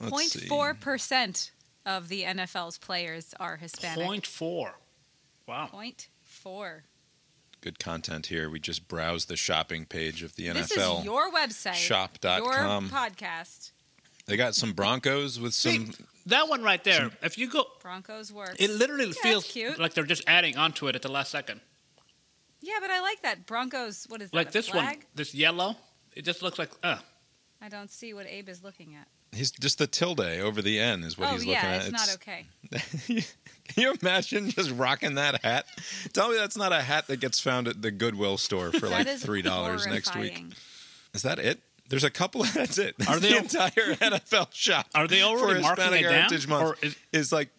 let's 0.00 0.10
Point 0.12 0.30
see. 0.30 0.46
four 0.46 0.74
percent 0.74 1.50
of 1.84 2.08
the 2.08 2.22
NFL's 2.24 2.78
players 2.78 3.34
are 3.40 3.56
Hispanic. 3.56 4.04
Point 4.04 4.26
four. 4.26 4.74
Wow. 5.46 5.68
Point 5.68 6.08
four. 6.22 6.84
Good 7.62 7.78
content 7.78 8.26
here. 8.26 8.50
We 8.50 8.60
just 8.60 8.86
browsed 8.86 9.28
the 9.28 9.36
shopping 9.36 9.86
page 9.86 10.22
of 10.22 10.36
the 10.36 10.48
This 10.50 10.76
NFL. 10.76 10.98
is 11.00 11.04
your 11.04 11.30
website. 11.32 11.74
shop.com. 11.74 12.84
Your 12.84 12.92
podcast. 12.92 13.72
They 14.26 14.36
got 14.36 14.54
some 14.54 14.72
Broncos 14.72 15.40
with 15.40 15.54
some. 15.54 15.92
That 16.26 16.48
one 16.48 16.62
right 16.62 16.82
there. 16.82 17.10
If 17.22 17.38
you 17.38 17.48
go, 17.48 17.64
Broncos 17.80 18.32
work. 18.32 18.56
it 18.58 18.70
literally 18.70 19.06
that's 19.06 19.20
feels 19.20 19.44
cute. 19.44 19.78
like 19.78 19.94
they're 19.94 20.04
just 20.04 20.24
adding 20.26 20.56
onto 20.56 20.88
it 20.88 20.96
at 20.96 21.02
the 21.02 21.10
last 21.10 21.30
second. 21.30 21.60
yeah, 22.60 22.74
but 22.80 22.90
I 22.90 23.00
like 23.00 23.22
that. 23.22 23.46
Broncos. 23.46 24.06
What 24.08 24.20
is 24.20 24.30
that? 24.30 24.36
Like 24.36 24.48
a 24.48 24.52
this 24.52 24.72
one, 24.72 24.96
this 25.14 25.34
yellow. 25.34 25.76
It 26.14 26.24
just 26.24 26.42
looks 26.42 26.58
like. 26.58 26.70
Uh, 26.82 26.98
I 27.60 27.68
don't 27.68 27.90
see 27.90 28.12
what 28.14 28.26
Abe 28.26 28.48
is 28.48 28.62
looking 28.62 28.96
at. 28.96 29.06
He's 29.32 29.50
just 29.50 29.78
the 29.78 29.86
tilde 29.86 30.20
over 30.20 30.62
the 30.62 30.78
N 30.78 31.02
is 31.02 31.18
what 31.18 31.28
oh 31.28 31.32
he's 31.34 31.44
yeah, 31.44 31.54
looking 31.54 31.70
at. 31.70 31.82
it's, 31.82 31.92
not 31.92 32.14
okay. 32.14 32.46
Can 33.68 33.82
you 33.82 33.94
imagine 34.00 34.48
just 34.50 34.70
rocking 34.70 35.16
that 35.16 35.44
hat? 35.44 35.66
Tell 36.12 36.30
me 36.30 36.36
that's 36.36 36.56
not 36.56 36.72
a 36.72 36.80
hat 36.80 37.06
that 37.08 37.20
gets 37.20 37.38
found 37.40 37.68
at 37.68 37.82
the 37.82 37.90
Goodwill 37.90 38.38
store 38.38 38.72
for 38.72 38.88
like 38.88 39.06
three 39.06 39.42
dollars 39.42 39.86
next 39.86 40.16
week. 40.16 40.42
Is 41.12 41.22
that 41.22 41.38
it? 41.38 41.60
There's 41.88 42.04
a 42.04 42.10
couple. 42.10 42.40
Of 42.46 42.52
that's 42.52 42.78
it. 42.78 42.94
That's 42.98 43.10
Are 43.10 43.18
they 43.20 43.30
the 43.30 43.38
entire 43.38 43.70
NFL 43.94 44.52
shop? 44.52 44.86
Are 44.94 45.06
they 45.08 45.22
already 45.22 45.60
for 45.60 45.62
marking 45.62 45.84
Hispanic 45.84 46.00
it 46.00 46.04
down? 46.04 46.12
Heritage 46.14 46.48
Month? 46.48 46.64
Or 46.64 46.76
is- 46.86 46.96
is 47.12 47.32
like. 47.32 47.50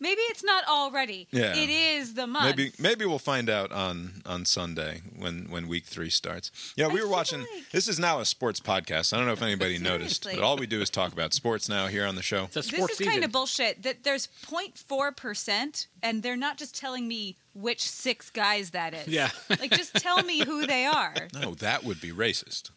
Maybe 0.00 0.20
it's 0.22 0.44
not 0.44 0.64
already. 0.68 1.28
Yeah. 1.30 1.54
It 1.56 1.68
is 1.70 2.14
the 2.14 2.26
month. 2.26 2.56
maybe 2.56 2.72
maybe 2.78 3.04
we'll 3.04 3.18
find 3.18 3.48
out 3.50 3.72
on 3.72 4.22
on 4.26 4.44
Sunday 4.44 5.02
when 5.16 5.46
when 5.50 5.68
week 5.68 5.84
three 5.86 6.10
starts. 6.10 6.50
Yeah, 6.76 6.88
we 6.88 7.00
I 7.00 7.04
were 7.04 7.08
watching. 7.10 7.40
like- 7.40 7.70
This 7.72 7.88
is 7.88 7.98
now 7.98 8.20
a 8.20 8.24
sports 8.24 8.60
podcast. 8.60 9.12
I 9.12 9.16
don't 9.18 9.26
know 9.26 9.32
if 9.32 9.42
anybody 9.42 9.78
noticed, 9.92 10.24
but 10.24 10.38
all 10.40 10.56
we 10.56 10.66
do 10.66 10.80
is 10.80 10.90
talk 10.90 11.12
about 11.12 11.32
sports 11.34 11.68
now 11.68 11.86
here 11.88 12.06
on 12.06 12.14
the 12.14 12.22
show. 12.22 12.44
it's 12.44 12.56
a 12.56 12.60
This 12.60 12.72
is 12.72 12.96
season. 12.98 13.12
kind 13.12 13.24
of 13.24 13.32
bullshit. 13.32 13.82
That 13.82 14.02
there's 14.04 14.28
0.4 14.46 15.16
percent, 15.16 15.86
and 16.02 16.22
they're 16.22 16.36
not 16.36 16.56
just 16.58 16.76
telling 16.76 17.06
me 17.08 17.36
which 17.54 17.80
six 17.88 18.30
guys 18.30 18.70
that 18.70 18.94
is. 18.94 19.08
Yeah. 19.08 19.30
like 19.50 19.70
just 19.72 19.94
tell 19.96 20.22
me 20.22 20.44
who 20.44 20.66
they 20.66 20.86
are. 20.86 21.14
No, 21.34 21.54
that 21.56 21.82
would 21.84 22.00
be 22.00 22.10
racist. 22.12 22.70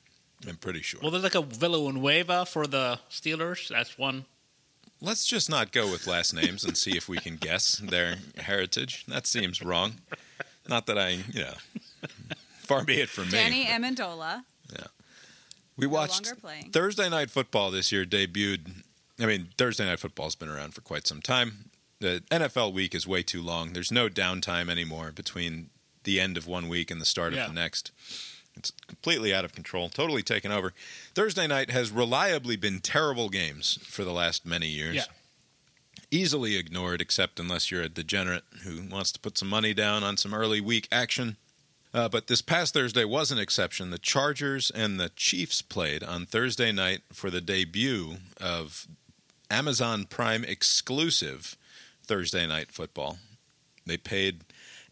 I'm 0.48 0.58
pretty 0.58 0.82
sure. 0.82 1.00
well, 1.02 1.12
there's 1.12 1.24
like 1.24 1.36
a 1.36 1.42
Villanueva 1.42 2.46
for 2.46 2.68
the 2.68 3.00
Steelers. 3.10 3.68
That's 3.70 3.98
one. 3.98 4.26
Let's 5.06 5.26
just 5.28 5.52
not 5.52 5.72
go 5.72 5.90
with 5.92 6.08
last 6.08 6.34
names 6.34 6.64
and 6.64 6.76
see 6.76 6.98
if 6.98 7.08
we 7.08 7.18
can 7.20 7.36
guess 7.36 7.78
their 7.78 8.16
heritage. 8.38 9.06
That 9.08 9.28
seems 9.28 9.62
wrong. 9.62 9.96
Not 10.68 10.88
that 10.88 10.98
I, 10.98 11.10
you 11.32 11.42
know, 11.42 11.54
far 12.58 12.84
be 12.84 13.00
it 13.02 13.10
from 13.10 13.26
me. 13.26 13.32
Danny 13.32 13.66
Amendola. 13.66 14.44
Yeah. 14.74 14.88
We 15.78 15.86
no 15.86 15.94
watched. 15.94 16.34
Thursday 16.74 17.08
Night 17.08 17.30
Football 17.30 17.70
this 17.70 17.92
year 17.92 18.04
debuted. 18.04 18.82
I 19.20 19.28
mean, 19.28 19.50
Thursday 19.60 19.86
Night 19.86 20.00
Football's 20.00 20.34
been 20.36 20.50
around 20.50 20.74
for 20.74 20.82
quite 20.82 21.06
some 21.06 21.22
time. 21.22 21.70
The 22.00 22.24
NFL 22.32 22.74
week 22.74 22.96
is 22.96 23.06
way 23.08 23.22
too 23.22 23.44
long. 23.44 23.74
There's 23.74 23.92
no 23.92 24.10
downtime 24.10 24.70
anymore 24.72 25.12
between 25.12 25.70
the 26.04 26.20
end 26.20 26.36
of 26.36 26.48
one 26.48 26.68
week 26.68 26.90
and 26.90 27.00
the 27.00 27.06
start 27.06 27.34
Yeah. 27.34 27.44
of 27.46 27.50
the 27.54 27.60
next. 27.62 27.92
It's 28.58 28.72
completely 28.88 29.34
out 29.34 29.46
of 29.46 29.54
control, 29.54 29.90
totally 29.90 30.24
taken 30.24 30.52
over. 30.52 30.74
Thursday 31.14 31.48
night 31.48 31.72
has 31.72 31.92
reliably 31.92 32.56
been 32.56 32.80
terrible 32.80 33.30
games 33.30 33.80
for 33.84 34.04
the 34.04 34.14
last 34.14 34.46
many 34.46 34.68
years. 34.68 34.96
Yeah. 34.96 35.04
Easily 36.12 36.56
ignored, 36.56 37.02
except 37.02 37.40
unless 37.40 37.70
you're 37.70 37.82
a 37.82 37.90
degenerate 37.90 38.44
who 38.64 38.84
wants 38.90 39.12
to 39.12 39.20
put 39.20 39.38
some 39.38 39.50
money 39.50 39.74
down 39.74 40.04
on 40.04 40.18
some 40.18 40.34
early 40.34 40.62
week 40.62 40.88
action. 40.92 41.38
Uh, 41.94 42.10
but 42.10 42.28
this 42.28 42.42
past 42.42 42.74
Thursday 42.74 43.06
was 43.06 43.32
an 43.32 43.40
exception. 43.40 43.90
The 43.90 43.98
Chargers 43.98 44.70
and 44.70 45.00
the 45.00 45.10
Chiefs 45.16 45.62
played 45.62 46.04
on 46.04 46.26
Thursday 46.26 46.72
night 46.72 47.02
for 47.14 47.30
the 47.30 47.42
debut 47.42 48.18
of 48.40 48.88
Amazon 49.50 50.06
Prime 50.06 50.44
exclusive 50.44 51.58
Thursday 52.06 52.46
night 52.46 52.72
football. 52.72 53.18
They 53.86 53.98
paid 53.98 54.42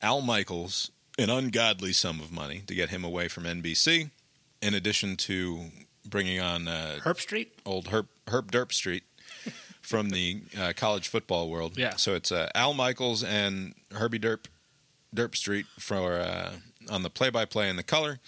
Al 0.01 0.21
Michaels 0.21 0.91
an 1.17 1.29
ungodly 1.29 1.93
sum 1.93 2.19
of 2.19 2.31
money 2.31 2.63
to 2.67 2.73
get 2.75 2.89
him 2.89 3.03
away 3.03 3.27
from 3.27 3.43
NBC, 3.43 4.09
in 4.61 4.73
addition 4.73 5.15
to 5.17 5.65
bringing 6.05 6.39
on 6.39 6.67
uh, 6.67 6.99
Herbstreit. 7.03 7.47
old 7.65 7.87
Herb, 7.89 8.07
Herb 8.27 8.51
Derp 8.51 8.71
Street 8.71 9.03
from 9.81 10.09
the 10.09 10.41
uh, 10.57 10.73
college 10.75 11.07
football 11.07 11.49
world. 11.49 11.77
Yeah. 11.77 11.95
So 11.95 12.15
it's 12.15 12.31
uh, 12.31 12.49
Al 12.55 12.73
Michaels 12.73 13.23
and 13.23 13.75
Herbie 13.91 14.19
Derp 14.19 14.45
Derp 15.15 15.35
Street 15.35 15.65
for 15.79 16.13
uh, 16.13 16.53
on 16.89 17.03
the 17.03 17.09
play-by-play 17.09 17.69
and 17.69 17.77
the 17.77 17.83
color. 17.83 18.19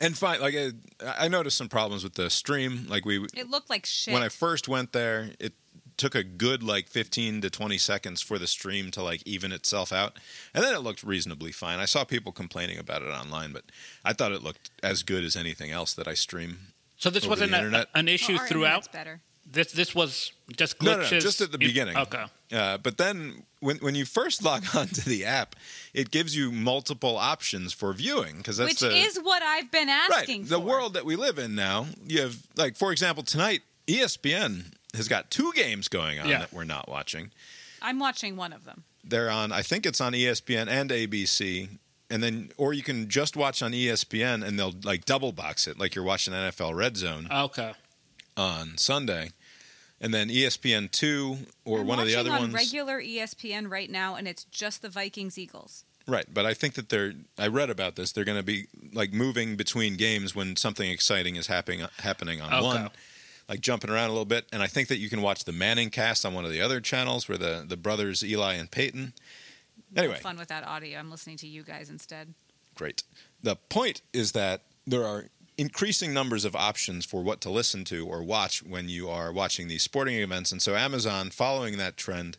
And 0.00 0.16
fine, 0.16 0.40
like 0.40 0.54
I, 0.54 0.72
I 1.18 1.28
noticed 1.28 1.56
some 1.56 1.68
problems 1.68 2.02
with 2.04 2.14
the 2.14 2.28
stream. 2.30 2.86
Like 2.88 3.04
we, 3.04 3.24
It 3.34 3.48
looked 3.48 3.70
like 3.70 3.86
shit. 3.86 4.12
when 4.14 4.22
I 4.22 4.28
first 4.28 4.68
went 4.68 4.92
there, 4.92 5.30
it 5.38 5.54
took 5.96 6.14
a 6.14 6.22
good 6.24 6.62
like 6.62 6.88
15 6.88 7.40
to 7.40 7.50
20 7.50 7.78
seconds 7.78 8.20
for 8.20 8.38
the 8.38 8.46
stream 8.46 8.90
to 8.90 9.02
like 9.02 9.22
even 9.26 9.52
itself 9.52 9.92
out 9.92 10.18
and 10.54 10.62
then 10.64 10.74
it 10.74 10.80
looked 10.80 11.02
reasonably 11.02 11.52
fine 11.52 11.78
i 11.78 11.84
saw 11.86 12.04
people 12.04 12.32
complaining 12.32 12.78
about 12.78 13.02
it 13.02 13.08
online 13.08 13.52
but 13.52 13.64
i 14.04 14.12
thought 14.12 14.32
it 14.32 14.42
looked 14.42 14.70
as 14.82 15.02
good 15.02 15.24
as 15.24 15.36
anything 15.36 15.70
else 15.70 15.94
that 15.94 16.06
i 16.08 16.14
stream 16.14 16.58
So 16.98 17.10
this 17.10 17.24
Over 17.24 17.30
wasn't 17.30 17.50
the 17.52 17.56
a, 17.56 17.60
internet? 17.60 17.88
an 17.94 18.08
issue 18.08 18.36
our 18.36 18.46
throughout. 18.48 18.90
better. 18.92 19.20
This 19.48 19.70
this 19.72 19.94
was 19.94 20.32
just 20.56 20.78
glitches. 20.80 20.84
No, 20.84 20.96
no, 20.96 21.10
no, 21.10 21.20
just 21.20 21.40
at 21.40 21.52
the 21.52 21.58
in- 21.60 21.68
beginning. 21.68 21.96
Okay. 21.96 22.24
Uh, 22.52 22.78
but 22.78 22.96
then 22.98 23.44
when 23.60 23.76
when 23.78 23.94
you 23.94 24.04
first 24.04 24.42
log 24.48 24.64
on 24.74 24.88
to 24.88 25.04
the 25.08 25.24
app, 25.24 25.54
it 25.94 26.10
gives 26.10 26.34
you 26.34 26.50
multiple 26.50 27.16
options 27.16 27.72
for 27.72 27.92
viewing 27.92 28.38
because 28.38 28.56
that's 28.56 28.70
Which 28.82 28.90
the 28.90 28.96
is 28.96 29.18
what 29.22 29.42
I've 29.44 29.70
been 29.70 29.86
right 29.88 30.10
asking 30.10 30.46
the 30.46 30.58
world 30.58 30.94
that 30.94 31.04
we 31.04 31.14
live 31.16 31.38
in 31.38 31.54
now. 31.54 31.86
You 32.08 32.22
have 32.22 32.36
like 32.56 32.76
for 32.76 32.90
example 32.90 33.22
tonight, 33.22 33.62
ESPN 33.86 34.72
has 34.96 35.08
got 35.08 35.30
two 35.30 35.52
games 35.54 35.88
going 35.88 36.18
on 36.18 36.28
Yeah. 36.28 36.38
that 36.40 36.52
we're 36.52 36.64
not 36.64 36.88
watching. 36.88 37.30
I'm 37.82 37.98
watching 37.98 38.36
one 38.36 38.52
of 38.52 38.64
them. 38.64 38.84
They're 39.04 39.30
on. 39.30 39.52
I 39.52 39.62
think 39.62 39.86
it's 39.86 40.00
on 40.00 40.12
ESPN 40.14 40.68
and 40.68 40.90
ABC. 40.90 41.68
And 42.08 42.22
then, 42.22 42.50
or 42.56 42.72
you 42.72 42.82
can 42.84 43.08
just 43.08 43.36
watch 43.36 43.62
on 43.62 43.72
ESPN, 43.72 44.44
and 44.46 44.56
they'll 44.58 44.74
like 44.84 45.04
double 45.04 45.32
box 45.32 45.66
it, 45.66 45.76
like 45.78 45.94
you're 45.96 46.04
watching 46.04 46.32
NFL 46.34 46.74
Red 46.76 46.96
Zone 46.96 47.26
Okay. 47.30 47.72
on 48.36 48.78
Sunday, 48.78 49.30
and 50.00 50.14
then 50.14 50.28
ESPN 50.28 50.88
two 50.90 51.38
or 51.64 51.80
I'm 51.80 51.86
one 51.88 51.98
of 51.98 52.06
the 52.06 52.14
other 52.14 52.30
on 52.30 52.40
ones. 52.42 52.54
regular 52.54 53.00
ESPN 53.00 53.68
right 53.70 53.90
now, 53.90 54.14
and 54.14 54.28
it's 54.28 54.44
just 54.44 54.82
the 54.82 54.88
Vikings 54.88 55.36
Eagles. 55.36 55.84
Right, 56.06 56.26
but 56.32 56.46
I 56.46 56.54
think 56.54 56.74
that 56.74 56.88
they're. 56.90 57.12
I 57.36 57.48
read 57.48 57.70
about 57.70 57.96
this. 57.96 58.12
They're 58.12 58.24
going 58.24 58.38
to 58.38 58.44
be 58.44 58.66
like 58.92 59.12
moving 59.12 59.56
between 59.56 59.96
games 59.96 60.32
when 60.32 60.54
something 60.54 60.88
exciting 60.88 61.34
is 61.34 61.48
happening 61.48 61.84
happening 61.98 62.40
on 62.40 62.52
Okay. 62.54 62.64
one, 62.64 62.90
like 63.48 63.60
jumping 63.60 63.90
around 63.90 64.08
a 64.08 64.12
little 64.12 64.24
bit. 64.24 64.46
And 64.52 64.62
I 64.62 64.66
think 64.66 64.88
that 64.88 64.98
you 64.98 65.08
can 65.08 65.22
watch 65.22 65.44
the 65.44 65.52
Manning 65.52 65.90
cast 65.90 66.24
on 66.26 66.34
one 66.34 66.44
of 66.44 66.50
the 66.50 66.60
other 66.60 66.80
channels 66.80 67.28
where 67.28 67.38
the 67.38 67.64
the 67.66 67.76
brothers 67.76 68.24
Eli 68.24 68.54
and 68.54 68.70
Peyton. 68.70 69.12
Anyway, 69.96 70.18
Fun 70.18 70.36
with 70.36 70.48
that 70.48 70.66
audio. 70.66 70.98
I'm 70.98 71.10
listening 71.10 71.36
to 71.38 71.46
you 71.46 71.62
guys 71.62 71.90
instead. 71.90 72.34
great. 72.74 73.02
The 73.42 73.56
point 73.56 74.02
is 74.12 74.32
that 74.32 74.62
there 74.86 75.04
are 75.04 75.26
increasing 75.58 76.12
numbers 76.12 76.44
of 76.44 76.54
options 76.54 77.06
for 77.06 77.22
what 77.22 77.40
to 77.40 77.50
listen 77.50 77.84
to 77.84 78.06
or 78.06 78.22
watch 78.22 78.62
when 78.62 78.88
you 78.88 79.08
are 79.08 79.32
watching 79.32 79.68
these 79.68 79.82
sporting 79.82 80.16
events, 80.16 80.52
and 80.52 80.60
so 80.60 80.74
Amazon, 80.74 81.30
following 81.30 81.78
that 81.78 81.96
trend, 81.96 82.36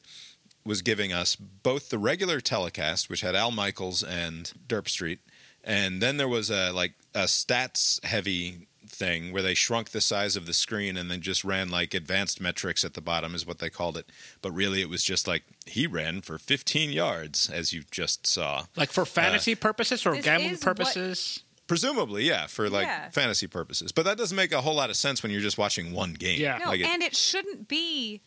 was 0.63 0.81
giving 0.81 1.13
us 1.13 1.35
both 1.35 1.89
the 1.89 1.97
regular 1.97 2.39
telecast, 2.41 3.09
which 3.09 3.21
had 3.21 3.33
Al 3.35 3.51
Michaels 3.51 4.03
and 4.03 4.51
Derp 4.67 4.87
Street, 4.89 5.19
and 5.63 6.01
then 6.01 6.17
there 6.17 6.27
was 6.27 6.49
a 6.51 6.71
like 6.71 6.93
a 7.15 7.23
stats 7.23 8.03
heavy 8.03 8.67
thing 8.89 9.31
where 9.31 9.41
they 9.41 9.53
shrunk 9.53 9.89
the 9.91 10.01
size 10.01 10.35
of 10.35 10.45
the 10.45 10.53
screen 10.53 10.97
and 10.97 11.09
then 11.11 11.21
just 11.21 11.43
ran 11.43 11.69
like 11.69 11.93
advanced 11.93 12.39
metrics 12.41 12.83
at 12.83 12.93
the 12.93 13.01
bottom 13.01 13.35
is 13.35 13.45
what 13.45 13.59
they 13.59 13.69
called 13.69 13.97
it. 13.97 14.09
But 14.41 14.51
really 14.51 14.81
it 14.81 14.89
was 14.89 15.03
just 15.03 15.27
like 15.27 15.43
he 15.65 15.87
ran 15.87 16.21
for 16.21 16.37
15 16.37 16.91
yards 16.91 17.49
as 17.49 17.73
you 17.73 17.83
just 17.91 18.25
saw. 18.27 18.65
Like 18.75 18.91
for 18.91 19.05
fantasy 19.05 19.53
uh, 19.53 19.57
purposes 19.57 20.05
or 20.05 20.15
gambling 20.15 20.51
is 20.51 20.59
what- 20.65 20.77
purposes? 20.77 21.43
Presumably, 21.67 22.23
yeah, 22.23 22.47
for 22.47 22.69
like 22.69 22.85
Yeah. 22.87 23.09
fantasy 23.09 23.45
purposes. 23.45 23.91
But 23.91 24.05
that 24.05 24.17
doesn't 24.17 24.37
make 24.37 24.53
a 24.53 24.61
whole 24.61 24.75
lot 24.75 24.89
of 24.89 24.95
sense 24.95 25.21
when 25.21 25.33
you're 25.33 25.41
just 25.41 25.57
watching 25.57 25.91
one 25.91 26.13
game. 26.13 26.39
Yeah. 26.39 26.59
No, 26.59 26.67
Like 26.69 26.79
it- 26.79 26.85
and 26.87 27.03
it 27.03 27.15
shouldn't 27.15 27.67
be 27.67 28.21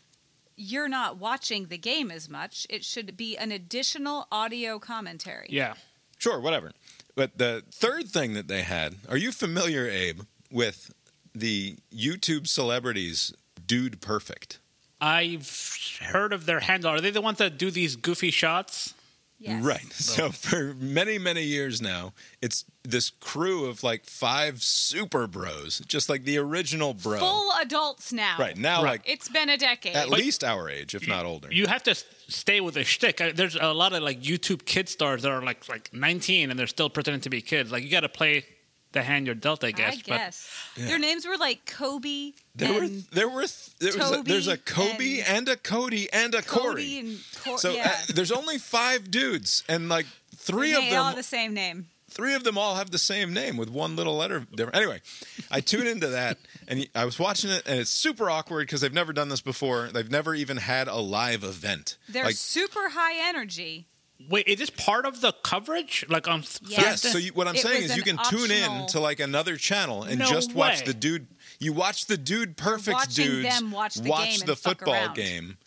you're 0.55 0.89
not 0.89 1.17
watching 1.17 1.67
the 1.67 1.77
game 1.77 2.11
as 2.11 2.29
much. 2.29 2.67
It 2.69 2.85
should 2.85 3.17
be 3.17 3.35
an 3.37 3.51
additional 3.51 4.27
audio 4.31 4.77
commentary. 4.77 5.47
Yeah. 5.49 5.73
Sure, 6.19 6.39
whatever. 6.39 6.71
But 7.15 7.39
the 7.39 7.63
third 7.71 8.09
thing 8.09 8.33
that 8.35 8.47
they 8.47 8.61
had, 8.61 8.97
are 9.09 9.17
you 9.17 9.31
familiar, 9.31 9.87
Abe, 9.89 10.21
with 10.51 10.93
the 11.33 11.77
YouTube 11.93 12.47
celebrities 12.47 13.33
Dude 13.65 14.01
Perfect? 14.01 14.59
I've 14.99 15.97
heard 16.01 16.31
of 16.33 16.45
their 16.45 16.59
handle. 16.59 16.91
Are 16.91 17.01
they 17.01 17.09
the 17.11 17.21
ones 17.21 17.39
that 17.39 17.57
do 17.57 17.71
these 17.71 17.95
goofy 17.95 18.29
shots? 18.31 18.93
Yes. 19.39 19.63
Right. 19.63 19.81
So 19.93 20.29
for 20.29 20.75
many, 20.75 21.17
many 21.17 21.41
years 21.43 21.81
now, 21.81 22.13
it's 22.43 22.65
this 22.83 23.09
crew 23.09 23.65
of 23.65 23.81
like 23.83 24.05
five 24.05 24.61
super 24.61 25.25
bros, 25.25 25.79
just 25.87 26.09
like 26.09 26.25
the 26.25 26.37
original 26.37 26.93
bro. 26.93 27.17
Full 27.17 27.51
adults 27.59 28.13
now. 28.13 28.35
right. 28.37 28.55
Now, 28.55 28.83
Right. 28.83 28.91
like 28.91 29.01
It's 29.05 29.29
been 29.29 29.49
a 29.49 29.57
decade. 29.57 29.95
at 29.95 30.09
least 30.09 30.43
our 30.43 30.69
age, 30.69 30.93
if 30.93 31.07
not 31.07 31.25
older. 31.25 31.51
You 31.51 31.65
have 31.65 31.81
to 31.83 31.95
stay 32.27 32.61
with 32.61 32.77
a 32.77 32.83
shtick. 32.83 33.17
There's 33.35 33.55
a 33.55 33.73
lot 33.73 33.93
of 33.93 34.03
like 34.03 34.21
YouTube 34.21 34.65
kid 34.65 34.87
stars 34.89 35.23
that 35.23 35.31
are 35.31 35.41
like 35.41 35.67
like 35.67 35.91
19 35.91 36.51
and 36.51 36.59
they're 36.59 36.67
still 36.67 36.89
pretending 36.91 37.21
to 37.21 37.29
be 37.31 37.41
kids. 37.41 37.71
Like 37.71 37.83
you 37.83 37.89
got 37.89 38.01
to 38.01 38.09
play 38.09 38.45
the 38.93 39.01
hand 39.03 39.25
you're 39.25 39.35
dealt, 39.35 39.63
I 39.63 39.71
guess. 39.71 39.93
I 39.95 39.97
guess. 39.97 40.49
Their 40.77 40.99
names 40.99 41.25
were 41.25 41.37
like 41.37 41.65
Kobe 41.65 42.31
there 42.55 42.73
were 42.73 42.87
there 43.11 43.29
were 43.29 43.45
there 43.79 43.97
was 43.97 44.11
a, 44.11 44.23
there's 44.23 44.47
a 44.47 44.57
Kobe 44.57 45.19
and- 45.19 45.37
and, 45.37 45.49
a 45.49 45.55
Cody 45.55 46.11
and 46.11 46.35
a 46.35 46.41
Cody 46.41 46.61
Corey. 46.69 46.99
and 46.99 47.19
Cor- 47.43 47.57
So 47.57 47.71
yeah. 47.71 47.91
uh, 47.95 48.11
there's 48.13 48.31
only 48.31 48.57
five 48.57 49.09
dudes, 49.09 49.63
and 49.69 49.87
like 49.89 50.05
three 50.35 50.71
they 50.71 50.77
of 50.77 50.89
them 50.89 50.99
all 50.99 51.05
have 51.07 51.15
the 51.15 51.23
same 51.23 51.53
name. 51.53 51.87
three 52.09 52.33
of 52.33 52.43
them 52.43 52.57
all 52.57 52.75
have 52.75 52.91
the 52.91 52.97
same 52.97 53.31
name 53.33 53.55
with 53.55 53.69
one 53.69 53.95
little 53.95 54.17
letter 54.17 54.45
different. 54.53 54.75
Anyway, 54.75 55.01
I 55.49 55.61
tune 55.61 55.87
into 55.87 56.07
that 56.07 56.37
and 56.67 56.85
I 56.93 57.05
was 57.05 57.17
watching 57.17 57.49
it 57.51 57.63
and 57.65 57.79
it's 57.79 57.89
super 57.89 58.29
awkward 58.29 58.67
because 58.67 58.81
they've 58.81 58.91
never 58.93 59.13
done 59.13 59.29
this 59.29 59.39
before. 59.41 59.87
They've 59.93 60.11
never 60.11 60.35
even 60.35 60.57
had 60.57 60.89
a 60.89 60.97
live 60.97 61.45
event. 61.45 61.97
They're 62.09 62.25
like 62.25 62.35
super 62.35 62.89
high 62.89 63.29
energy. 63.29 63.87
But 64.27 64.31
wait, 64.31 64.47
is 64.47 64.59
this 64.59 64.69
part 64.69 65.05
of 65.05 65.21
the 65.21 65.31
coverage? 65.43 66.05
Like 66.09 66.27
um, 66.27 66.33
on 66.35 66.41
Yes. 66.41 66.81
yes, 66.81 67.01
so 67.01 67.17
you, 67.17 67.31
what 67.33 67.47
I'm 67.47 67.55
It 67.55 67.61
saying 67.61 67.83
is 67.83 67.95
you 67.95 68.03
an 68.07 68.17
can 68.17 68.25
tune 68.29 68.51
in 68.51 68.87
to 68.87 68.99
like 68.99 69.19
another 69.19 69.57
channel 69.57 70.03
and 70.03 70.19
No 70.19 70.25
just 70.25 70.53
watch 70.53 70.79
way. 70.79 70.85
the 70.87 70.93
dude. 70.93 71.27
You 71.59 71.73
watch 71.73 72.05
the 72.07 72.17
dude 72.17 72.57
perfect 72.57 72.95
watching 72.95 73.25
dudes 73.25 73.59
them 73.59 73.71
watch 73.71 73.95
the 73.95 74.09
game 74.09 74.39
the 74.45 74.55
football 74.55 74.93
around. 74.93 75.15
game. 75.15 75.57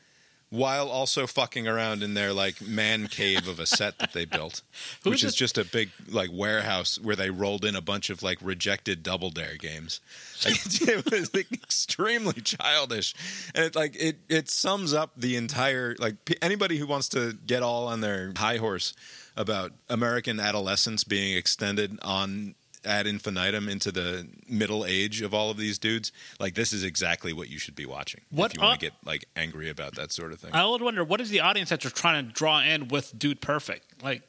While 0.55 0.89
also 0.89 1.27
fucking 1.27 1.67
around 1.67 2.05
in 2.05 2.15
their 2.15 2.33
like 2.33 2.63
man 2.63 3.09
cave 3.09 3.49
of 3.49 3.59
a 3.59 3.67
set 3.67 3.99
that 3.99 4.13
they 4.13 4.25
built, 4.25 4.63
which 5.03 5.25
is 5.25 5.35
just 5.35 5.59
a 5.59 5.65
big 5.65 5.91
like 6.09 6.31
warehouse 6.33 6.97
where 7.01 7.17
they 7.17 7.31
rolled 7.31 7.65
in 7.65 7.75
a 7.75 7.81
bunch 7.81 8.09
of 8.09 8.23
like 8.23 8.39
rejected 8.41 9.03
double 9.03 9.31
dare 9.31 9.57
games. 9.57 10.01
Like, 10.45 10.59
it 10.83 11.11
was 11.11 11.33
like, 11.33 11.51
extremely 11.53 12.41
childish, 12.43 13.15
and 13.55 13.65
it 13.65 13.75
like 13.75 13.97
it 13.97 14.19
it 14.29 14.51
sums 14.51 14.93
up 14.93 15.13
the 15.17 15.37
entire 15.37 15.97
like 15.99 16.23
p- 16.27 16.37
anybody 16.43 16.77
who 16.77 16.87
wants 16.87 17.09
to 17.11 17.33
get 17.47 17.63
all 17.63 17.89
on 17.89 18.03
their 18.03 18.33
high 18.37 18.59
horse 18.59 18.93
about 19.37 19.73
American 19.89 20.39
adolescence 20.39 21.03
being 21.03 21.37
extended 21.37 21.99
on 22.03 22.55
ad 22.87 23.07
infinitum 23.07 23.69
into 23.69 23.91
the 23.93 24.27
middle 24.49 24.85
age 24.85 25.23
of 25.23 25.33
all 25.35 25.51
of 25.51 25.57
these 25.57 25.79
dudes. 25.79 26.13
Like 26.39 26.55
this 26.55 26.73
is 26.73 26.85
exactly 26.85 27.33
what 27.33 27.49
you 27.49 27.59
should 27.59 27.75
be 27.75 27.87
watching 27.87 28.21
What 28.31 28.53
if 28.53 28.57
you 28.57 28.63
want 28.63 28.75
are- 28.75 28.77
to 28.79 28.87
get 28.87 28.93
like 29.05 29.25
angry 29.37 29.71
about 29.71 29.95
that 29.97 30.13
sort 30.13 30.33
of 30.33 30.41
thing. 30.41 30.51
I 30.53 30.61
always 30.61 30.83
wonder 30.83 31.05
what 31.05 31.21
is 31.21 31.31
the 31.31 31.41
audience 31.41 31.71
that 31.71 31.85
you're 31.85 31.91
trying 31.91 32.27
to 32.27 32.33
draw 32.33 32.61
in 32.61 32.89
with 32.89 33.19
Dude 33.19 33.41
Perfect? 33.41 34.03
Like, 34.03 34.23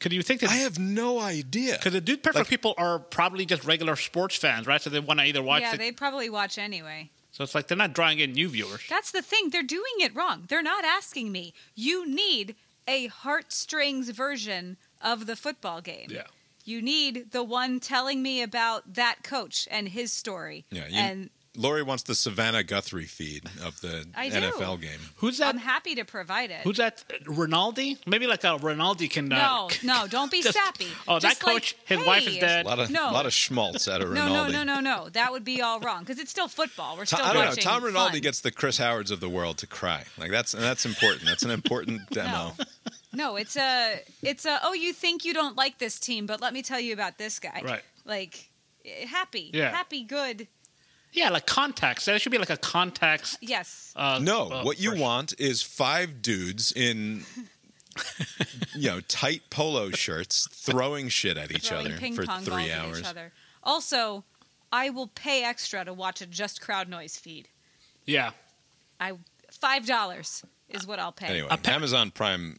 could 0.00 0.12
you 0.12 0.22
think 0.22 0.40
that? 0.40 0.50
I 0.50 0.54
have 0.56 0.78
no 0.78 1.20
idea. 1.20 1.74
Because 1.74 1.92
the 1.92 2.00
Dude 2.00 2.22
Perfect 2.22 2.40
Like- 2.40 2.48
people 2.48 2.74
are 2.76 2.98
probably 2.98 3.46
just 3.46 3.64
regular 3.64 3.94
sports 3.96 4.36
fans, 4.36 4.66
right? 4.66 4.80
So 4.82 4.90
they 4.90 4.98
want 5.00 5.20
to 5.20 5.26
either 5.26 5.42
watch. 5.42 5.62
yeah, 5.62 5.72
the, 5.72 5.78
they 5.78 5.92
probably 5.92 6.28
watch 6.28 6.58
anyway. 6.58 7.10
so 7.30 7.44
it's 7.44 7.54
like 7.54 7.68
they're 7.68 7.76
not 7.78 7.92
drawing 7.92 8.18
in 8.18 8.32
new 8.32 8.48
viewers. 8.48 8.82
That's 8.90 9.12
the 9.12 9.22
thing. 9.22 9.50
They're 9.50 9.62
doing 9.62 9.92
it 10.00 10.14
wrong. 10.16 10.44
They're 10.48 10.62
not 10.62 10.84
asking 10.84 11.30
me. 11.30 11.54
You 11.76 12.06
need 12.08 12.56
a 12.88 13.06
heartstrings 13.06 14.10
version 14.10 14.76
of 15.00 15.26
the 15.26 15.36
football 15.36 15.80
game. 15.80 16.08
Yeah. 16.10 16.22
You 16.64 16.80
need 16.82 17.32
the 17.32 17.42
one 17.42 17.80
telling 17.80 18.22
me 18.22 18.42
about 18.42 18.94
that 18.94 19.22
coach 19.22 19.66
and 19.70 19.88
his 19.88 20.12
story. 20.12 20.64
Yeah, 20.70 20.86
you- 20.88 20.96
and 20.98 21.30
Lori 21.54 21.82
wants 21.82 22.04
the 22.04 22.14
Savannah 22.14 22.62
Guthrie 22.62 23.04
feed 23.04 23.44
of 23.62 23.78
the 23.82 24.06
I 24.14 24.30
do. 24.30 24.36
NFL 24.36 24.80
game. 24.80 24.98
Who's 25.16 25.36
that? 25.36 25.48
I'm 25.48 25.58
happy 25.58 25.94
to 25.96 26.04
provide 26.06 26.50
it. 26.50 26.60
Who's 26.62 26.78
that? 26.78 27.04
Rinaldi? 27.26 27.98
Maybe 28.06 28.26
like 28.26 28.42
a 28.44 28.56
Rinaldi 28.56 29.06
can. 29.08 29.30
Uh, 29.30 29.36
no, 29.36 29.68
no, 29.82 30.06
don't 30.10 30.30
be 30.30 30.40
just- 30.40 30.56
sappy. 30.56 30.86
Oh, 31.06 31.16
that 31.18 31.22
Just 31.32 31.44
like, 31.44 31.54
coach, 31.56 31.76
his 31.84 32.06
wife 32.06 32.26
is 32.26 32.34
hey, 32.36 32.40
dead. 32.40 32.64
A 32.64 32.68
lot 32.70 32.78
of 32.78 32.90
No. 32.90 33.10
lot 33.12 33.26
of 33.26 33.34
schmaltz 33.34 33.86
out 33.86 34.00
of 34.00 34.12
No, 34.12 34.24
Rinaldi. 34.24 34.52
no, 34.54 34.62
no, 34.64 34.80
no, 34.80 35.02
no. 35.02 35.08
That 35.10 35.30
would 35.32 35.44
be 35.44 35.60
all 35.60 35.78
wrong 35.80 36.00
because 36.04 36.18
it's 36.18 36.30
still 36.30 36.48
football. 36.48 36.96
We're 36.96 37.04
Tom, 37.04 37.18
still 37.18 37.30
I 37.30 37.32
don't 37.34 37.44
know. 37.44 37.62
Tom 37.62 37.84
Rinaldi 37.84 38.12
fun. 38.14 38.20
gets 38.22 38.40
the 38.40 38.50
Chris 38.50 38.78
Howards 38.78 39.10
of 39.10 39.20
the 39.20 39.28
world 39.28 39.58
to 39.58 39.66
cry. 39.66 40.04
Like 40.16 40.30
that's 40.30 40.54
and 40.54 40.62
that's 40.62 40.86
important. 40.86 41.26
That's 41.26 41.42
an 41.42 41.50
important 41.50 42.08
demo. 42.10 42.54
No, 42.58 42.64
it's 43.14 43.56
a, 43.56 44.00
it's 44.22 44.44
a. 44.46 44.58
Oh, 44.62 44.72
you 44.72 44.92
think 44.92 45.24
you 45.24 45.34
don't 45.34 45.56
like 45.56 45.78
this 45.78 45.98
team, 45.98 46.26
but 46.26 46.40
let 46.40 46.52
me 46.52 46.62
tell 46.62 46.80
you 46.80 46.92
about 46.92 47.18
this 47.18 47.38
guy. 47.38 47.60
Right. 47.64 47.82
Like, 48.04 48.50
eh, 48.84 49.06
happy, 49.06 49.50
Yeah. 49.52 49.70
happy, 49.70 50.02
good. 50.04 50.48
Yeah, 51.12 51.28
like 51.28 51.46
contacts. 51.46 52.06
That 52.06 52.20
should 52.22 52.32
be 52.32 52.38
like 52.38 52.48
a 52.50 52.56
contacts. 52.56 53.36
Yes. 53.42 53.92
Uh, 53.94 54.18
No, 54.22 54.48
uh, 54.48 54.62
what 54.62 54.80
you 54.80 54.90
version. 54.92 55.02
want 55.04 55.34
is 55.38 55.60
five 55.62 56.22
dudes 56.22 56.72
in 56.72 57.24
you 58.74 58.88
know 58.90 59.00
tight 59.00 59.42
polo 59.50 59.90
shirts 59.90 60.48
throwing 60.50 61.08
shit 61.08 61.36
at 61.36 61.50
each 61.52 61.68
throwing 61.68 61.86
other 61.92 62.12
for 62.14 62.24
three 62.40 62.72
hours. 62.72 63.00
each 63.00 63.04
other. 63.06 63.32
Also, 63.62 64.24
I 64.72 64.88
will 64.88 65.08
pay 65.08 65.44
extra 65.44 65.84
to 65.84 65.92
watch 65.92 66.22
a 66.22 66.26
just 66.26 66.60
crowd 66.62 66.88
noise 66.88 67.16
feed. 67.18 67.48
Yeah. 68.06 68.30
I 68.98 69.12
five 69.50 69.84
dollars 69.86 70.42
is 70.70 70.86
what 70.86 70.98
I'll 70.98 71.12
pay. 71.12 71.26
Anyway, 71.26 71.48
A 71.50 71.58
pa- 71.58 71.72
Amazon 71.72 72.10
Prime 72.10 72.58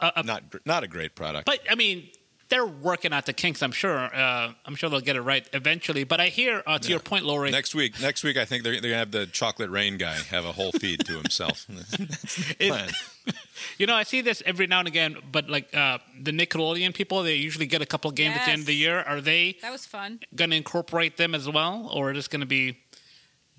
Uh, 0.00 0.10
uh, 0.16 0.22
not 0.22 0.42
not 0.64 0.82
a 0.84 0.88
great 0.88 1.14
product. 1.14 1.46
But 1.46 1.60
I 1.70 1.74
mean, 1.74 2.08
they're 2.48 2.66
working 2.66 3.12
out 3.12 3.26
the 3.26 3.32
kinks. 3.32 3.62
I'm 3.62 3.70
sure. 3.72 3.96
Uh, 3.96 4.52
I'm 4.66 4.74
sure 4.74 4.90
they'll 4.90 5.00
get 5.00 5.14
it 5.16 5.20
right 5.22 5.48
eventually. 5.52 6.04
But 6.04 6.20
I 6.20 6.26
hear, 6.26 6.62
uh, 6.66 6.78
to 6.78 6.88
your 6.88 6.98
point, 6.98 7.24
Lori, 7.24 7.50
Next 7.50 7.74
week, 7.74 8.00
next 8.00 8.24
week, 8.24 8.36
I 8.36 8.44
think 8.44 8.64
they're, 8.64 8.72
they're 8.72 8.90
gonna 8.90 8.96
have 8.96 9.12
the 9.12 9.26
chocolate 9.26 9.70
rain 9.70 9.98
guy 9.98 10.14
have 10.14 10.44
a 10.44 10.52
whole 10.52 10.72
feed 10.72 11.04
to 11.06 11.12
himself. 11.14 11.66
it- 12.58 12.68
Plan. 12.70 12.88
you 13.78 13.86
know, 13.86 13.94
I 13.94 14.02
see 14.04 14.20
this 14.22 14.42
every 14.46 14.66
now 14.66 14.80
and 14.80 14.88
again. 14.88 15.16
But 15.30 15.48
like 15.48 15.74
uh, 15.76 15.98
the 16.20 16.32
Nickelodeon 16.32 16.94
people, 16.94 17.22
they 17.22 17.36
usually 17.36 17.66
get 17.66 17.82
a 17.82 17.86
couple 17.86 18.10
games 18.10 18.36
at 18.36 18.46
the 18.46 18.50
end 18.52 18.60
of 18.60 18.66
the 18.66 18.74
year. 18.74 19.00
Are 19.00 19.20
they 19.20 19.56
That 19.62 19.70
was 19.72 19.86
fun. 19.86 20.20
going 20.34 20.50
to 20.50 20.56
incorporate 20.56 21.18
them 21.18 21.34
as 21.34 21.48
well, 21.48 21.88
or 21.92 22.10
is 22.10 22.16
this 22.16 22.28
going 22.28 22.40
to 22.40 22.46
be 22.46 22.78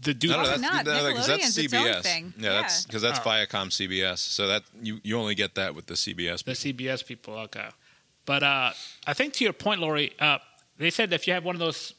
the 0.02 0.14
dude? 0.14 0.32
No, 0.32 0.38
no, 0.38 0.44
that's, 0.48 0.62
not? 0.62 0.86
no, 0.86 1.14
'cause 1.14 1.28
that's 1.28 1.44
Nickelodeon's 1.46 1.58
its 1.58 1.74
own 1.74 1.86
CBS. 1.86 2.02
thing. 2.02 2.34
Yeah, 2.38 2.50
that's 2.54 2.86
because 2.86 3.02
that's 3.02 3.20
Oh. 3.20 3.24
Viacom 3.24 3.72
CBS. 3.72 4.20
So 4.20 4.48
that 4.48 4.64
you 4.82 5.00
you 5.04 5.18
only 5.20 5.36
get 5.36 5.56
that 5.56 5.76
with 5.76 5.86
the 5.88 5.96
CBS. 5.96 6.44
the 6.44 6.54
people. 6.56 6.86
CBS 6.86 7.06
people. 7.06 7.34
Okay, 7.40 7.68
but 8.26 8.44
uh, 8.44 8.72
I 9.08 9.14
think 9.14 9.34
to 9.36 9.44
your 9.44 9.54
point, 9.54 9.80
Lori, 9.82 10.14
uh, 10.20 10.40
they 10.78 10.90
said 10.90 11.14
if 11.14 11.28
you 11.28 11.34
have 11.34 11.44
one 11.46 11.56
of 11.56 11.60
those 11.60 11.94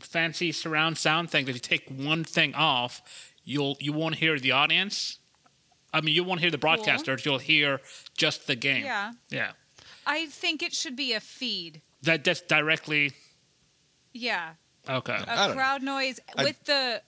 fancy 0.00 0.52
surround 0.52 0.98
sound 0.98 1.30
things, 1.30 1.48
if 1.48 1.54
you 1.56 1.60
take 1.60 1.88
one 1.88 2.22
thing 2.24 2.54
off, 2.54 3.02
you'll 3.44 3.76
you 3.80 3.92
won't 3.92 4.16
hear 4.16 4.38
the 4.38 4.52
audience. 4.52 5.18
I 5.92 6.02
mean, 6.02 6.14
you 6.14 6.22
won't 6.22 6.40
hear 6.40 6.50
the 6.50 6.58
broadcasters. 6.58 7.24
You'll 7.24 7.38
hear 7.38 7.80
just 8.16 8.46
the 8.46 8.54
game. 8.56 8.84
Yeah. 8.84 9.12
yeah. 9.30 9.52
I 10.06 10.26
think 10.26 10.62
it 10.62 10.74
should 10.74 10.96
be 10.96 11.14
a 11.14 11.20
feed. 11.20 11.80
That 12.02 12.24
that's 12.24 12.42
directly 12.42 13.12
Yeah, 14.12 14.50
okay. 14.88 15.14
A 15.14 15.26
don't 15.26 15.48
know. 15.48 15.54
crowd 15.54 15.82
noise 15.82 16.20
I- 16.36 16.44
with 16.44 16.62
the, 16.64 17.02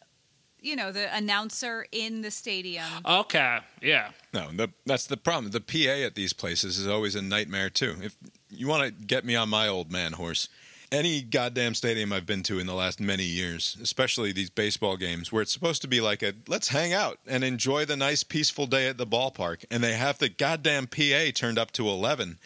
you 0.63 0.77
know, 0.77 0.93
the 0.93 1.15
announcer 1.15 1.87
in 1.93 2.23
the 2.23 2.31
stadium. 2.31 2.85
Okay, 3.05 3.59
yeah. 3.83 4.11
No, 4.33 4.51
the, 4.53 4.71
that's 4.87 5.07
the 5.07 5.17
problem. 5.17 5.51
The 5.51 5.61
PA 5.61 6.05
at 6.05 6.15
these 6.15 6.33
places 6.33 6.79
is 6.79 6.87
always 6.87 7.15
a 7.15 7.23
nightmare 7.23 7.71
too. 7.71 7.97
If 8.03 8.17
you 8.51 8.67
want 8.67 8.85
to 8.85 9.07
get 9.07 9.25
me 9.25 9.37
on 9.37 9.49
my 9.49 9.69
old 9.69 9.91
man 9.91 10.13
horse, 10.13 10.49
any 10.93 11.23
goddamn 11.23 11.75
stadium 11.75 12.13
I've 12.13 12.27
been 12.27 12.43
to 12.45 12.59
in 12.59 12.67
the 12.67 12.75
last 12.75 13.01
many 13.01 13.25
years, 13.25 13.77
especially 13.81 14.33
these 14.33 14.51
baseball 14.51 14.97
games 14.97 15.31
where 15.31 15.43
it's 15.43 15.53
supposed 15.53 15.83
to 15.83 15.89
be 15.89 16.01
like 16.01 16.23
a 16.23 16.35
let's 16.49 16.69
hang 16.69 16.93
out 16.93 17.19
and 17.27 17.45
enjoy 17.45 17.85
the 17.85 17.97
nice 17.97 18.25
peaceful 18.25 18.67
day 18.67 18.89
at 18.89 18.99
the 18.99 19.07
ballpark, 19.07 19.65
and 19.71 19.83
they 19.83 19.95
have 19.95 20.19
the 20.19 20.29
goddamn 20.29 20.87
PA 20.87 21.31
turned 21.35 21.59
up 21.59 21.71
to 21.73 21.89
eleven. 21.89 22.39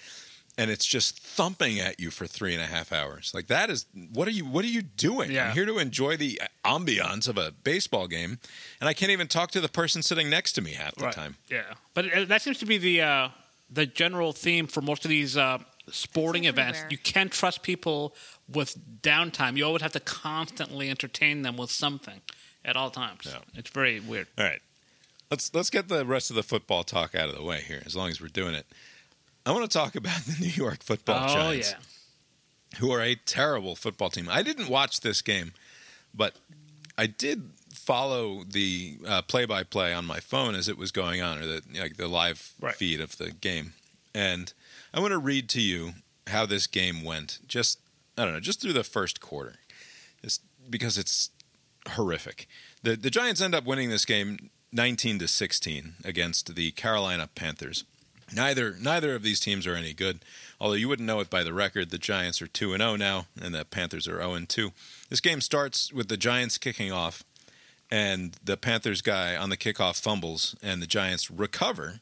And 0.57 0.71
it's 0.71 0.87
just 0.87 1.19
thumping 1.19 1.81
at 1.81 1.99
you 1.99 2.11
for 2.11 2.27
three 2.27 2.55
and 2.55 2.63
a 2.63 2.67
half 2.67 2.93
hours. 2.93 3.33
Like 3.35 3.49
that 3.49 3.71
is 3.71 3.87
what 4.13 4.29
are 4.29 4.33
you 4.33 4.45
what 4.45 4.65
are 4.65 4.69
you 4.69 4.83
doing? 4.83 5.31
Yeah. 5.31 5.49
I'm 5.49 5.55
here 5.55 5.67
to 5.67 5.79
enjoy 5.79 6.17
the 6.17 6.41
ambiance 6.65 7.29
of 7.29 7.39
a 7.39 7.51
baseball 7.51 8.07
game, 8.07 8.39
and 8.81 8.89
I 8.89 8.95
can't 8.95 9.11
even 9.11 9.27
talk 9.27 9.51
to 9.53 9.61
the 9.61 9.69
person 9.69 10.03
sitting 10.03 10.31
next 10.31 10.53
to 10.53 10.63
me 10.63 10.73
half 10.73 10.95
the 10.95 11.11
time. 11.11 11.37
Yeah, 11.49 11.63
but 11.95 12.13
uh, 12.13 12.25
that 12.27 12.43
seems 12.43 12.59
to 12.59 12.67
be 12.67 12.79
the 12.79 13.03
uh, 13.03 13.29
the 13.71 13.87
general 13.87 14.33
theme 14.33 14.67
for 14.67 14.81
most 14.81 15.05
of 15.05 15.09
these 15.09 15.37
uh, 15.37 15.59
sporting 15.91 16.45
events. 16.45 16.85
You 16.91 16.99
can't 16.99 17.33
trust 17.33 17.63
people 17.63 18.15
with 18.49 18.77
downtime. 19.03 19.57
You 19.57 19.65
always 19.65 19.83
have 19.83 19.93
to 19.93 20.01
constantly 20.01 20.91
entertain 20.91 21.43
them 21.43 21.57
with 21.57 21.71
something 21.71 22.21
at 22.65 22.77
all 22.77 22.91
times. 22.91 23.23
Yeah. 23.27 23.39
It's 23.55 23.71
very 23.71 24.01
weird. 24.01 24.29
All 24.39 24.45
right. 24.45 24.61
Let's 25.31 25.53
let's 25.55 25.71
get 25.71 25.89
the 25.89 26.05
rest 26.05 26.31
of 26.31 26.37
the 26.37 26.43
football 26.43 26.85
talk 26.85 27.15
out 27.15 27.29
of 27.29 27.35
the 27.35 27.43
way 27.43 27.61
here, 27.61 27.83
as 27.85 27.97
long 27.97 28.11
as 28.11 28.21
we're 28.21 28.29
doing 28.29 28.55
it. 28.55 28.67
I 29.47 29.53
want 29.53 29.71
to 29.71 29.79
talk 29.79 29.95
about 29.95 30.21
the 30.23 30.37
New 30.41 30.49
York 30.53 30.83
Football 30.83 31.29
oh 31.31 31.35
Giants, 31.35 31.73
yeah, 31.73 32.79
who 32.79 32.91
are 32.93 33.01
a 33.03 33.15
terrible 33.15 33.77
football 33.77 34.11
team. 34.11 34.29
I 34.31 34.43
didn't 34.43 34.69
watch 34.69 35.01
this 35.01 35.23
game, 35.23 35.53
but 36.15 36.35
I 36.97 37.07
did 37.07 37.51
follow 37.73 38.45
the 38.45 38.97
uh, 39.07 39.23
play-by-play 39.23 39.93
on 39.93 40.07
my 40.07 40.19
phone 40.21 40.55
as 40.55 40.69
it 40.69 40.79
was 40.79 40.91
going 40.91 41.21
on, 41.21 41.39
or 41.39 41.47
the 41.47 41.63
like 41.79 41.97
the 41.97 42.09
live 42.09 42.53
Right. 42.61 42.75
feed 42.75 43.01
of 43.01 43.19
the 43.19 43.31
game. 43.33 43.75
And 44.15 44.53
I 44.95 45.01
want 45.01 45.13
to 45.13 45.19
read 45.19 45.49
to 45.51 45.61
you 45.61 45.95
how 46.29 46.47
this 46.47 46.67
game 46.67 47.03
went. 47.05 47.41
Just 47.47 47.79
I 48.17 48.25
don't 48.25 48.33
know, 48.33 48.41
just 48.41 48.61
through 48.63 48.73
the 48.75 48.85
first 48.85 49.21
quarter, 49.21 49.57
it's, 50.23 50.39
because 50.71 50.97
it's 50.97 51.31
horrific. 51.91 52.49
The 52.83 52.97
the 52.97 53.11
Giants 53.11 53.41
end 53.43 53.55
up 53.55 53.65
winning 53.67 53.91
this 53.91 54.05
game 54.07 54.51
19 54.73 55.19
to 55.21 55.29
16 55.29 55.95
against 56.05 56.55
the 56.55 56.71
Carolina 56.73 57.29
Panthers. 57.35 57.85
Neither 58.33 58.77
neither 58.81 59.15
of 59.15 59.23
these 59.23 59.41
teams 59.41 59.67
are 59.67 59.75
any 59.75 59.93
good. 59.93 60.21
Although 60.61 60.75
you 60.77 60.89
wouldn't 60.89 61.07
know 61.07 61.21
it 61.21 61.31
by 61.31 61.43
the 61.43 61.53
record, 61.53 61.91
the 61.91 61.99
Giants 61.99 62.41
are 62.41 62.47
2 62.47 62.73
and 62.73 62.81
0 62.81 62.97
now 62.97 63.27
and 63.41 63.55
the 63.55 63.65
Panthers 63.65 64.09
are 64.09 64.19
0 64.19 64.35
and 64.35 64.49
2. 64.49 64.73
This 65.11 65.21
game 65.21 65.41
starts 65.41 65.93
with 65.93 66.09
the 66.09 66.17
Giants 66.17 66.59
kicking 66.59 66.93
off 66.93 67.25
and 67.91 68.37
the 68.43 68.57
Panthers 68.57 69.03
guy 69.03 69.37
on 69.37 69.51
the 69.51 69.57
kickoff 69.57 70.01
fumbles 70.01 70.57
and 70.63 70.81
the 70.81 70.87
Giants 70.87 71.31
recover 71.31 72.01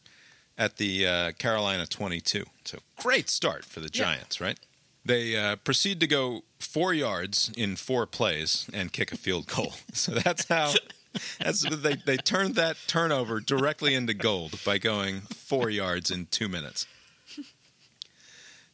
at 0.56 0.76
the 0.76 1.06
uh, 1.06 1.32
Carolina 1.32 1.86
22. 1.86 2.44
So 2.64 2.78
great 2.96 3.28
start 3.28 3.64
for 3.64 3.80
the 3.80 3.88
Giants, 3.88 4.40
right? 4.40 4.58
They 5.04 5.36
uh, 5.36 5.56
proceed 5.56 5.98
to 6.00 6.06
go 6.06 6.42
four 6.60 6.94
yards 6.94 7.50
in 7.56 7.74
four 7.76 8.06
plays 8.06 8.70
and 8.72 8.92
kick 8.92 9.10
a 9.12 9.16
field 9.16 9.46
goal. 9.46 9.72
So 9.92 10.12
that's 10.12 10.48
how 10.48 10.72
that's 11.38 11.62
they 11.82 11.94
they 11.94 12.16
turned 12.16 12.54
that 12.56 12.76
turnover 12.86 13.40
directly 13.40 13.94
into 13.94 14.14
gold 14.14 14.58
by 14.64 14.78
going 14.78 15.20
four 15.22 15.70
yards 15.70 16.10
in 16.10 16.26
two 16.26 16.48
minutes. 16.48 16.86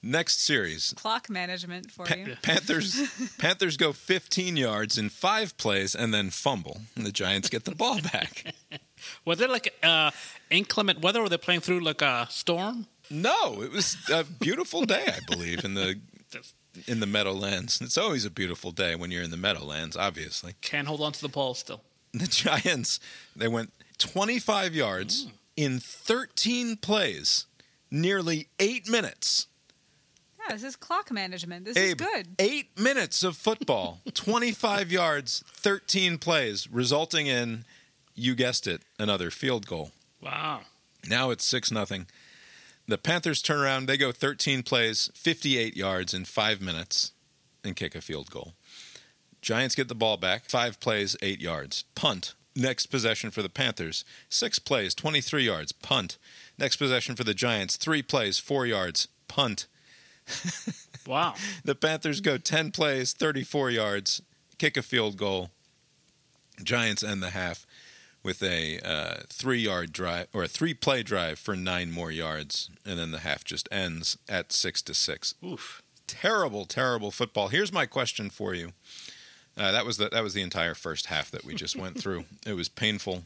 Next 0.00 0.40
series, 0.42 0.94
Clock 0.96 1.28
management 1.28 1.90
for 1.90 2.06
Pa- 2.06 2.14
you. 2.14 2.36
Panthers 2.42 3.00
Panthers 3.38 3.76
go 3.76 3.92
15 3.92 4.56
yards 4.56 4.96
in 4.96 5.08
five 5.08 5.56
plays 5.56 5.94
and 5.96 6.14
then 6.14 6.30
fumble, 6.30 6.82
and 6.94 7.04
the 7.04 7.10
Giants 7.10 7.48
get 7.48 7.64
the 7.64 7.74
ball 7.74 8.00
back. 8.00 8.54
was 9.24 9.40
it 9.40 9.50
like 9.50 9.74
uh, 9.82 10.12
inclement 10.50 11.00
weather? 11.00 11.20
Were 11.20 11.28
they 11.28 11.36
playing 11.36 11.62
through 11.62 11.80
like 11.80 12.00
a 12.00 12.28
storm? 12.30 12.86
No, 13.10 13.60
it 13.60 13.72
was 13.72 13.96
a 14.12 14.22
beautiful 14.22 14.84
day, 14.84 15.04
I 15.08 15.18
believe, 15.26 15.64
in 15.64 15.74
the 15.74 15.98
in 16.86 17.00
the 17.00 17.06
Meadowlands. 17.06 17.80
It's 17.80 17.98
always 17.98 18.24
a 18.24 18.30
beautiful 18.30 18.70
day 18.70 18.94
when 18.94 19.10
you're 19.10 19.22
in 19.22 19.32
the 19.32 19.36
Meadowlands, 19.36 19.96
obviously. 19.96 20.54
Can't 20.60 20.86
hold 20.86 21.00
on 21.00 21.10
to 21.10 21.20
the 21.20 21.28
ball 21.28 21.54
still. 21.54 21.82
The 22.12 22.26
Giants, 22.28 23.00
they 23.36 23.48
went 23.48 23.72
25 23.98 24.74
yards 24.74 25.24
hmm. 25.24 25.30
in 25.56 25.78
13 25.80 26.76
plays, 26.76 27.46
nearly 27.90 28.48
8 28.58 28.88
minutes. 28.88 29.46
Yeah, 30.40 30.54
this 30.54 30.64
is 30.64 30.76
clock 30.76 31.10
management. 31.10 31.64
This 31.64 31.76
Abe, 31.76 32.00
is 32.00 32.06
good. 32.06 32.28
8 32.38 32.78
minutes 32.78 33.22
of 33.22 33.36
football, 33.36 34.00
25 34.14 34.90
yards, 34.90 35.44
13 35.46 36.18
plays, 36.18 36.70
resulting 36.70 37.26
in 37.26 37.64
you 38.18 38.34
guessed 38.34 38.66
it, 38.66 38.82
another 38.98 39.30
field 39.30 39.66
goal. 39.66 39.92
Wow. 40.20 40.62
Now 41.08 41.30
it's 41.30 41.44
6 41.44 41.70
nothing. 41.70 42.06
The 42.88 42.98
Panthers 42.98 43.42
turn 43.42 43.60
around, 43.60 43.86
they 43.86 43.96
go 43.96 44.12
13 44.12 44.62
plays, 44.62 45.10
58 45.14 45.76
yards 45.76 46.14
in 46.14 46.24
5 46.24 46.60
minutes 46.60 47.12
and 47.62 47.76
kick 47.76 47.94
a 47.94 48.00
field 48.00 48.30
goal. 48.30 48.54
Giants 49.48 49.74
get 49.74 49.88
the 49.88 49.94
ball 49.94 50.18
back, 50.18 50.44
5 50.44 50.78
plays, 50.78 51.16
8 51.22 51.40
yards. 51.40 51.84
Punt. 51.94 52.34
Next 52.54 52.88
possession 52.88 53.30
for 53.30 53.40
the 53.40 53.48
Panthers, 53.48 54.04
6 54.28 54.58
plays, 54.58 54.94
23 54.94 55.42
yards. 55.42 55.72
Punt. 55.72 56.18
Next 56.58 56.76
possession 56.76 57.16
for 57.16 57.24
the 57.24 57.32
Giants, 57.32 57.78
3 57.78 58.02
plays, 58.02 58.38
4 58.38 58.66
yards. 58.66 59.08
Punt. 59.26 59.66
Wow. 61.06 61.36
The 61.64 61.74
Panthers 61.74 62.20
go 62.20 62.36
10 62.36 62.70
plays, 62.72 63.14
34 63.14 63.70
yards, 63.70 64.20
kick 64.58 64.76
a 64.76 64.82
field 64.82 65.16
goal. 65.16 65.48
Giants 66.62 67.02
end 67.02 67.22
the 67.22 67.30
half 67.30 67.64
with 68.22 68.42
a 68.42 68.78
uh, 68.80 69.22
three 69.30 69.60
yard 69.60 69.90
drive 69.90 70.26
or 70.34 70.42
a 70.42 70.48
three 70.48 70.74
play 70.74 71.02
drive 71.02 71.38
for 71.38 71.56
nine 71.56 71.90
more 71.90 72.10
yards, 72.10 72.68
and 72.84 72.98
then 72.98 73.12
the 73.12 73.20
half 73.20 73.42
just 73.42 73.70
ends 73.72 74.18
at 74.28 74.52
six 74.52 74.82
to 74.82 74.92
six. 74.92 75.34
Oof. 75.42 75.80
Terrible, 76.06 76.66
terrible 76.66 77.10
football. 77.10 77.48
Here's 77.48 77.72
my 77.72 77.86
question 77.86 78.28
for 78.28 78.52
you. 78.52 78.72
Uh, 79.58 79.72
that 79.72 79.84
was 79.84 79.96
the 79.96 80.08
that 80.10 80.22
was 80.22 80.34
the 80.34 80.42
entire 80.42 80.74
first 80.74 81.06
half 81.06 81.30
that 81.32 81.44
we 81.44 81.54
just 81.54 81.76
went 81.76 81.98
through. 82.00 82.24
It 82.46 82.54
was 82.54 82.68
painful. 82.68 83.24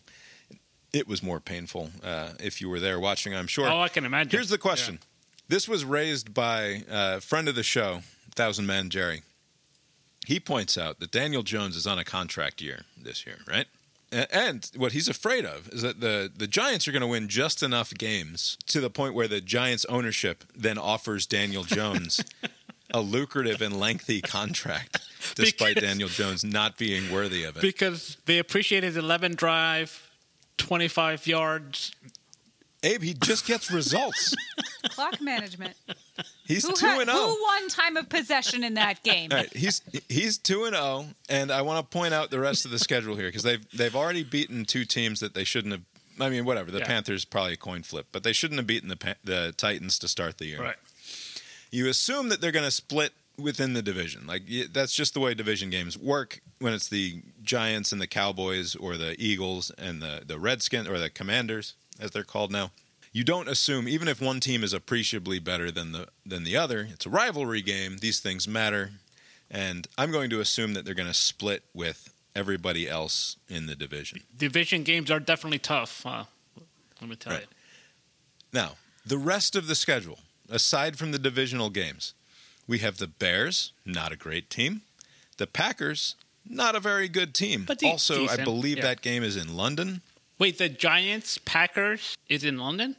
It 0.92 1.06
was 1.08 1.22
more 1.22 1.40
painful 1.40 1.90
uh, 2.02 2.30
if 2.40 2.60
you 2.60 2.68
were 2.68 2.80
there 2.80 2.98
watching. 2.98 3.34
I'm 3.34 3.46
sure. 3.46 3.68
Oh, 3.68 3.80
I 3.80 3.88
can 3.88 4.04
imagine. 4.04 4.30
Here's 4.30 4.50
the 4.50 4.58
question. 4.58 4.98
This 5.48 5.68
was 5.68 5.84
raised 5.84 6.32
by 6.32 6.82
a 6.90 7.20
friend 7.20 7.48
of 7.48 7.54
the 7.54 7.62
show, 7.62 8.00
Thousand 8.34 8.66
Man 8.66 8.90
Jerry. 8.90 9.22
He 10.26 10.38
points 10.38 10.78
out 10.78 11.00
that 11.00 11.10
Daniel 11.10 11.42
Jones 11.42 11.76
is 11.76 11.86
on 11.86 11.98
a 11.98 12.04
contract 12.04 12.60
year 12.62 12.82
this 12.96 13.26
year, 13.26 13.38
right? 13.48 13.66
And 14.12 14.70
what 14.76 14.92
he's 14.92 15.08
afraid 15.08 15.46
of 15.46 15.68
is 15.70 15.80
that 15.80 16.00
the, 16.00 16.30
the 16.34 16.46
Giants 16.46 16.86
are 16.86 16.92
going 16.92 17.00
to 17.00 17.06
win 17.06 17.28
just 17.28 17.62
enough 17.62 17.94
games 17.94 18.58
to 18.66 18.80
the 18.80 18.90
point 18.90 19.14
where 19.14 19.26
the 19.26 19.40
Giants 19.40 19.86
ownership 19.86 20.44
then 20.54 20.76
offers 20.76 21.26
Daniel 21.26 21.64
Jones 21.64 22.22
a 22.92 23.00
lucrative 23.00 23.60
and 23.62 23.78
lengthy 23.78 24.20
contract, 24.20 24.98
despite 25.34 25.74
Because- 25.76 25.88
Daniel 25.90 26.08
Jones 26.08 26.44
not 26.44 26.76
being 26.78 27.10
worthy 27.12 27.44
of 27.44 27.56
it. 27.56 27.60
because 27.62 28.16
they 28.26 28.38
appreciate 28.38 28.82
his 28.82 28.96
11 28.96 29.34
drive, 29.34 30.10
25 30.58 31.26
yards. 31.26 31.92
Abe, 32.84 33.02
he 33.02 33.14
just 33.14 33.46
gets 33.46 33.70
results. 33.70 34.34
Clock 34.90 35.20
management. 35.20 35.74
He's 36.44 36.66
Who, 36.66 36.74
two 36.74 36.86
ha- 36.86 36.98
and 37.00 37.08
who 37.08 37.16
won 37.42 37.68
time 37.68 37.96
of 37.96 38.08
possession 38.08 38.64
in 38.64 38.74
that 38.74 39.02
game? 39.04 39.30
All 39.30 39.38
right, 39.38 39.56
he's 39.56 39.80
he's 40.08 40.36
two 40.36 40.64
and 40.64 40.74
zero, 40.74 41.06
and 41.28 41.52
I 41.52 41.62
want 41.62 41.78
to 41.88 41.96
point 41.96 42.12
out 42.12 42.30
the 42.32 42.40
rest 42.40 42.64
of 42.64 42.72
the 42.72 42.80
schedule 42.80 43.14
here 43.14 43.28
because 43.28 43.44
they've 43.44 43.64
they've 43.70 43.94
already 43.94 44.24
beaten 44.24 44.64
two 44.64 44.84
teams 44.84 45.20
that 45.20 45.34
they 45.34 45.44
shouldn't 45.44 45.72
have. 45.72 45.82
I 46.20 46.28
mean, 46.28 46.44
whatever. 46.44 46.72
The 46.72 46.80
Yeah. 46.80 46.86
Panthers 46.86 47.24
probably 47.24 47.52
a 47.52 47.56
coin 47.56 47.84
flip, 47.84 48.06
but 48.10 48.24
they 48.24 48.32
shouldn't 48.32 48.58
have 48.58 48.66
beaten 48.66 48.88
the 48.88 49.16
the 49.22 49.54
Titans 49.56 49.96
to 50.00 50.08
start 50.08 50.38
the 50.38 50.46
year. 50.46 50.60
Right. 50.60 50.76
You 51.72 51.88
assume 51.88 52.28
that 52.28 52.40
they're 52.40 52.52
going 52.52 52.64
to 52.66 52.70
split 52.70 53.12
within 53.38 53.72
the 53.72 53.82
division. 53.82 54.26
Like 54.26 54.42
that's 54.72 54.94
just 54.94 55.14
the 55.14 55.20
way 55.20 55.34
division 55.34 55.70
games 55.70 55.98
work. 55.98 56.40
When 56.60 56.72
it's 56.74 56.88
the 56.88 57.22
Giants 57.42 57.90
and 57.90 58.00
the 58.00 58.06
Cowboys, 58.06 58.76
or 58.76 58.96
the 58.96 59.16
Eagles 59.18 59.70
and 59.76 60.00
the 60.00 60.22
the 60.24 60.38
Redskins, 60.38 60.86
or 60.88 60.98
the 60.98 61.10
Commanders, 61.10 61.74
as 61.98 62.12
they're 62.12 62.22
called 62.24 62.52
now. 62.52 62.70
You 63.14 63.24
don't 63.24 63.46
assume, 63.48 63.88
even 63.88 64.08
if 64.08 64.22
one 64.22 64.40
team 64.40 64.64
is 64.64 64.72
appreciably 64.72 65.38
better 65.38 65.70
than 65.70 65.92
the 65.92 66.08
than 66.24 66.44
the 66.44 66.56
other, 66.56 66.88
it's 66.90 67.04
a 67.04 67.10
rivalry 67.10 67.60
game. 67.62 67.96
These 67.98 68.20
things 68.20 68.46
matter, 68.46 68.92
and 69.50 69.86
I'm 69.98 70.10
going 70.12 70.30
to 70.30 70.40
assume 70.40 70.74
that 70.74 70.84
they're 70.84 70.94
going 70.94 71.08
to 71.08 71.14
split 71.14 71.62
with 71.74 72.12
everybody 72.34 72.88
else 72.88 73.36
in 73.48 73.66
the 73.66 73.74
division. 73.74 74.22
Division 74.36 74.82
games 74.84 75.10
are 75.10 75.20
definitely 75.20 75.58
tough. 75.58 76.06
Uh, 76.06 76.24
let 77.02 77.10
me 77.10 77.16
tell 77.16 77.32
Right. 77.34 77.42
you. 77.42 77.48
Now, 78.54 78.76
the 79.04 79.18
rest 79.18 79.56
of 79.56 79.66
the 79.66 79.74
schedule, 79.74 80.18
aside 80.52 80.96
from 80.96 81.12
the 81.12 81.18
divisional 81.18 81.70
games, 81.70 82.14
we 82.66 82.78
have 82.78 82.98
the 82.98 83.08
Bears, 83.08 83.72
not 83.84 84.12
a 84.12 84.16
great 84.16 84.50
team. 84.50 84.82
The 85.38 85.46
Packers, 85.46 86.14
not 86.48 86.76
a 86.76 86.80
very 86.80 87.08
good 87.08 87.34
team. 87.34 87.64
But 87.66 87.78
de- 87.78 87.90
also, 87.90 88.28
I 88.28 88.36
believe 88.44 88.76
yeah. 88.76 88.84
that 88.84 89.00
game 89.00 89.24
is 89.24 89.36
in 89.36 89.56
London. 89.56 90.02
Wait, 90.38 90.58
the 90.58 90.68
Giants 90.68 91.38
Packers 91.38 92.16
is 92.28 92.44
in 92.44 92.58
London? 92.58 92.96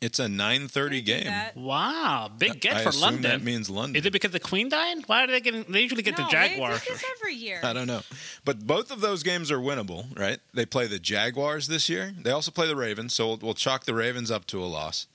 It's 0.00 0.18
a 0.18 0.26
9:30 0.26 1.00
game. 1.04 1.24
That- 1.24 1.56
Wow, 1.56 2.28
big 2.36 2.60
get 2.60 2.74
I 2.74 2.82
for 2.82 2.90
London. 2.90 3.22
that 3.22 3.42
means 3.42 3.70
London. 3.70 4.00
Is 4.00 4.04
it 4.04 4.12
because 4.12 4.32
the 4.32 4.40
Queen 4.40 4.68
died? 4.68 4.98
Why 5.06 5.22
are 5.22 5.28
they 5.28 5.40
getting? 5.40 5.62
They 5.68 5.80
usually 5.80 6.02
get 6.02 6.18
no, 6.18 6.24
the 6.24 6.30
Jaguars. 6.30 6.80
They 6.80 6.86
do 6.86 6.92
this 6.92 7.04
every 7.18 7.34
year. 7.36 7.60
I 7.62 7.72
don't 7.72 7.86
know. 7.86 8.00
But 8.44 8.66
both 8.66 8.90
of 8.90 9.00
those 9.00 9.22
games 9.22 9.52
are 9.52 9.58
winnable, 9.58 10.18
right? 10.18 10.40
They 10.52 10.66
play 10.66 10.88
the 10.88 10.98
Jaguars 10.98 11.68
this 11.68 11.88
year. 11.88 12.12
They 12.20 12.32
also 12.32 12.50
play 12.50 12.66
the 12.66 12.74
Ravens, 12.74 13.14
so 13.14 13.28
we'll, 13.28 13.36
we'll 13.38 13.54
chalk 13.54 13.84
the 13.84 13.94
Ravens 13.94 14.32
up 14.32 14.44
to 14.48 14.62
a 14.62 14.66
loss. 14.66 15.06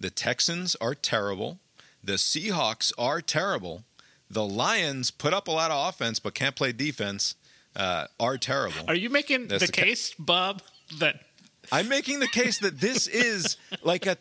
The 0.00 0.10
Texans 0.10 0.76
are 0.80 0.94
terrible. 0.94 1.58
The 2.04 2.14
Seahawks 2.14 2.92
are 2.98 3.20
terrible. 3.20 3.84
The 4.30 4.44
Lions 4.44 5.10
put 5.10 5.32
up 5.32 5.48
a 5.48 5.50
lot 5.52 5.70
of 5.70 5.88
offense 5.88 6.18
but 6.18 6.34
can't 6.34 6.54
play 6.56 6.72
defense. 6.72 7.34
Uh, 7.74 8.06
are 8.18 8.38
terrible. 8.38 8.86
Are 8.88 8.94
you 8.94 9.10
making 9.10 9.48
That's 9.48 9.60
the 9.60 9.66
the 9.66 9.72
ca- 9.72 9.82
case, 9.82 10.14
Bob, 10.18 10.62
that 10.98 11.20
I'm 11.70 11.88
making 11.88 12.20
the 12.20 12.28
case 12.28 12.58
that 12.60 12.80
this 12.80 13.06
is 13.06 13.56
like 13.82 14.06
a 14.06 14.16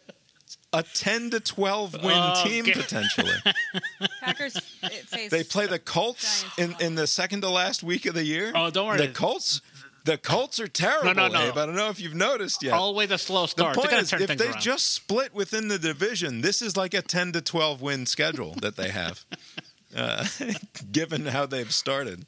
a 0.74 0.84
10 0.84 1.30
to 1.30 1.40
12 1.40 1.94
win 2.04 2.12
Oh, 2.14 2.44
team 2.44 2.66
okay. 2.66 2.74
potentially. 2.74 3.32
Packers 4.22 4.60
face. 4.60 5.32
They 5.32 5.44
play 5.46 5.68
the 5.68 5.80
Colts 5.80 6.44
in, 6.58 6.76
in 6.82 6.96
the 6.96 7.08
second 7.08 7.42
to 7.42 7.50
last 7.50 7.82
week 7.82 8.06
of 8.06 8.14
the 8.14 8.26
year. 8.26 8.52
Oh, 8.54 8.70
don't 8.70 8.88
worry. 8.88 8.98
The 8.98 9.08
Colts, 9.08 9.62
the 10.06 10.18
Colts 10.18 10.60
are 10.60 10.68
terrible. 10.68 11.14
No, 11.14 11.28
no, 11.28 11.34
no. 11.34 11.50
Abe. 11.50 11.58
I 11.58 11.66
don't 11.66 11.76
know 11.76 11.90
if 11.90 12.00
you've 12.00 12.16
noticed 12.16 12.64
yet. 12.64 12.74
Always 12.74 13.12
a 13.12 13.18
slow 13.18 13.44
the 13.44 13.48
start. 13.48 13.76
They're 13.76 13.84
point 13.84 14.02
is, 14.02 14.14
if 14.14 14.38
they 14.38 14.46
around. 14.46 14.62
just 14.62 14.94
split 14.94 15.34
within 15.34 15.68
the 15.68 15.80
division, 15.80 16.42
this 16.42 16.62
is 16.62 16.78
like 16.78 16.94
a 16.94 17.02
10 17.02 17.34
to 17.34 17.42
12 17.42 17.82
win 17.82 18.06
schedule 18.06 18.56
that 18.62 18.78
they 18.78 18.90
have, 18.90 19.26
uh, 19.96 20.26
given 20.92 21.26
how 21.26 21.46
they've 21.48 21.74
started. 21.74 22.26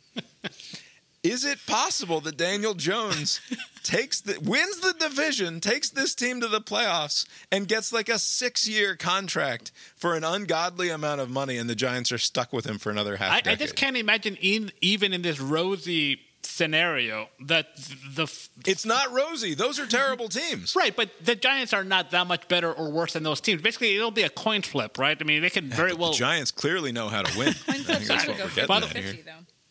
Is 1.23 1.43
it 1.45 1.59
possible 1.67 2.21
that 2.21 2.37
Daniel 2.37 2.73
Jones 2.73 3.41
takes 3.83 4.21
the 4.21 4.39
wins 4.39 4.79
the 4.79 4.93
division, 4.93 5.59
takes 5.59 5.89
this 5.89 6.15
team 6.15 6.41
to 6.41 6.47
the 6.47 6.61
playoffs, 6.61 7.27
and 7.51 7.67
gets 7.67 7.91
like 7.93 8.09
a 8.09 8.17
six 8.17 8.67
year 8.67 8.95
contract 8.95 9.71
for 9.95 10.15
an 10.15 10.23
ungodly 10.23 10.89
amount 10.89 11.21
of 11.21 11.29
money, 11.29 11.57
and 11.57 11.69
the 11.69 11.75
Giants 11.75 12.11
are 12.11 12.17
stuck 12.17 12.53
with 12.53 12.65
him 12.65 12.77
for 12.77 12.89
another 12.89 13.17
half 13.17 13.45
I, 13.45 13.51
I 13.51 13.55
just 13.55 13.75
can't 13.75 13.97
imagine 13.97 14.35
in, 14.41 14.71
even 14.81 15.13
in 15.13 15.21
this 15.21 15.39
rosy 15.39 16.21
scenario 16.47 17.29
that 17.45 17.67
the 18.13 18.23
f- 18.23 18.49
It's 18.65 18.85
not 18.85 19.11
rosy. 19.11 19.53
Those 19.53 19.79
are 19.79 19.85
terrible 19.85 20.29
teams. 20.29 20.75
right, 20.75 20.95
but 20.95 21.09
the 21.23 21.35
Giants 21.35 21.73
are 21.73 21.83
not 21.83 22.11
that 22.11 22.27
much 22.27 22.47
better 22.47 22.71
or 22.73 22.91
worse 22.91 23.13
than 23.13 23.23
those 23.23 23.41
teams. 23.41 23.61
Basically, 23.61 23.95
it'll 23.95 24.11
be 24.11 24.23
a 24.23 24.29
coin 24.29 24.61
flip, 24.61 24.97
right? 24.97 25.17
I 25.19 25.23
mean, 25.23 25.41
they 25.41 25.49
can 25.49 25.69
very 25.69 25.93
well. 25.93 26.11
The 26.11 26.17
Giants 26.17 26.51
clearly 26.51 26.91
know 26.91 27.09
how 27.09 27.21
to 27.23 27.37
win. 27.37 27.49
I 27.67 27.77
think 27.79 28.07
that's 28.07 28.27
what 28.27 28.37
we're 28.37 28.47
getting 28.49 28.67
By 28.67 28.77
at 28.77 28.89
the- 28.93 28.99
here. 28.99 29.15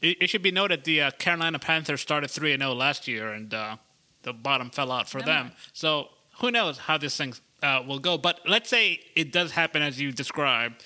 It, 0.02 0.18
it 0.22 0.30
should 0.30 0.42
be 0.42 0.50
noted 0.52 0.84
the 0.84 1.02
uh, 1.02 1.10
Carolina 1.12 1.58
Panthers 1.58 2.00
started 2.02 2.30
three 2.30 2.52
and 2.52 2.62
zero 2.62 2.74
last 2.74 3.08
year, 3.08 3.32
and 3.32 3.52
uh, 3.54 3.76
the 4.22 4.32
bottom 4.34 4.70
fell 4.70 4.92
out 4.92 5.08
for 5.08 5.20
No 5.20 5.24
them. 5.26 5.52
So 5.72 6.08
who 6.40 6.50
knows 6.50 6.76
how 6.76 6.98
this 6.98 7.16
thing 7.16 7.32
uh, 7.62 7.82
will 7.86 7.98
go? 7.98 8.18
But 8.18 8.40
let's 8.46 8.68
say 8.68 9.00
it 9.14 9.32
does 9.32 9.52
happen 9.52 9.80
as 9.82 9.98
you 9.98 10.12
described. 10.12 10.84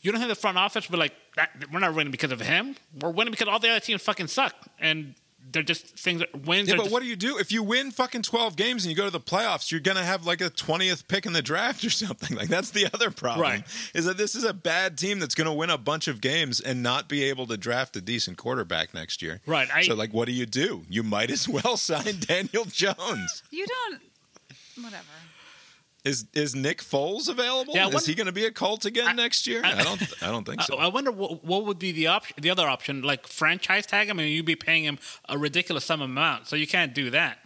You 0.00 0.10
don't 0.12 0.20
think 0.20 0.30
the 0.30 0.34
front 0.40 0.56
office 0.56 0.88
will 0.88 0.94
be 0.96 1.00
like, 1.00 1.12
that, 1.36 1.50
we're 1.70 1.80
not 1.80 1.94
winning 1.94 2.10
because 2.12 2.30
of 2.32 2.40
him. 2.40 2.76
We're 2.98 3.10
winning 3.10 3.30
because 3.32 3.48
all 3.48 3.58
the 3.58 3.68
other 3.68 3.80
teams 3.80 4.00
fucking 4.02 4.28
suck, 4.28 4.54
and 4.80 5.14
they're 5.52 5.62
just 5.62 5.86
things. 5.98 6.22
Wins. 6.44 6.68
Yeah, 6.68 6.74
are 6.74 6.76
but 6.78 6.82
just- 6.84 6.92
what 6.92 7.02
do 7.02 7.08
you 7.08 7.16
do 7.16 7.38
if 7.38 7.52
you 7.52 7.62
win 7.62 7.90
fucking 7.90 8.22
twelve 8.22 8.56
games 8.56 8.84
and 8.84 8.90
you 8.90 8.96
go 8.96 9.04
to 9.04 9.10
the 9.10 9.20
playoffs? 9.20 9.70
You're 9.70 9.80
gonna 9.80 10.04
have 10.04 10.26
like 10.26 10.40
a 10.40 10.50
twentieth 10.50 11.06
pick 11.08 11.26
in 11.26 11.32
the 11.32 11.42
draft 11.42 11.84
or 11.84 11.90
something. 12.04 12.36
Like 12.36 12.48
that's 12.48 12.70
the 12.70 12.88
other 12.92 13.10
problem. 13.10 13.42
Right. 13.42 13.64
Is 13.94 14.04
that 14.06 14.16
this 14.16 14.34
is 14.34 14.44
a 14.44 14.52
bad 14.54 14.98
team 14.98 15.18
that's 15.18 15.34
gonna 15.34 15.54
win 15.54 15.70
a 15.70 15.78
bunch 15.78 16.08
of 16.08 16.20
games 16.20 16.60
and 16.60 16.82
not 16.82 17.08
be 17.08 17.22
able 17.24 17.46
to 17.46 17.56
draft 17.56 17.96
a 17.96 18.00
decent 18.00 18.36
quarterback 18.38 18.92
next 18.94 19.22
year. 19.22 19.40
Right, 19.46 19.68
I- 19.72 19.82
so 19.82 19.94
like, 19.94 20.12
what 20.12 20.26
do 20.26 20.32
you 20.32 20.46
do? 20.46 20.84
You 20.88 21.02
might 21.02 21.30
as 21.30 21.48
well 21.48 21.76
sign 21.76 22.20
Daniel 22.20 22.64
Jones. 22.64 23.42
You 23.50 23.66
don't. 23.66 24.02
Whatever. 24.84 25.04
Is 26.06 26.26
is 26.34 26.54
Nick 26.54 26.78
Foles 26.82 27.28
available? 27.28 27.74
Yeah, 27.74 27.88
is 27.88 28.06
he 28.06 28.14
going 28.14 28.28
to 28.28 28.32
be 28.32 28.44
a 28.44 28.52
Colt 28.52 28.84
again 28.84 29.16
next 29.16 29.44
year? 29.44 29.60
I, 29.64 29.82
don't. 29.82 30.00
I 30.22 30.30
don't 30.30 30.46
think 30.46 30.62
so. 30.62 30.76
I, 30.76 30.84
I 30.84 30.88
wonder 30.88 31.10
what, 31.10 31.44
what 31.44 31.66
would 31.66 31.80
be 31.80 31.90
the 31.90 32.06
option, 32.06 32.36
the 32.40 32.48
other 32.48 32.68
option, 32.68 33.02
like 33.02 33.26
franchise 33.26 33.86
tag 33.86 34.08
him. 34.08 34.20
I 34.20 34.22
mean, 34.22 34.32
you'd 34.32 34.46
be 34.46 34.54
paying 34.54 34.84
him 34.84 35.00
a 35.28 35.36
ridiculous 35.36 35.84
sum 35.84 36.00
amount, 36.00 36.46
so 36.46 36.54
you 36.54 36.68
can't 36.68 36.94
do 36.94 37.10
that. 37.10 37.38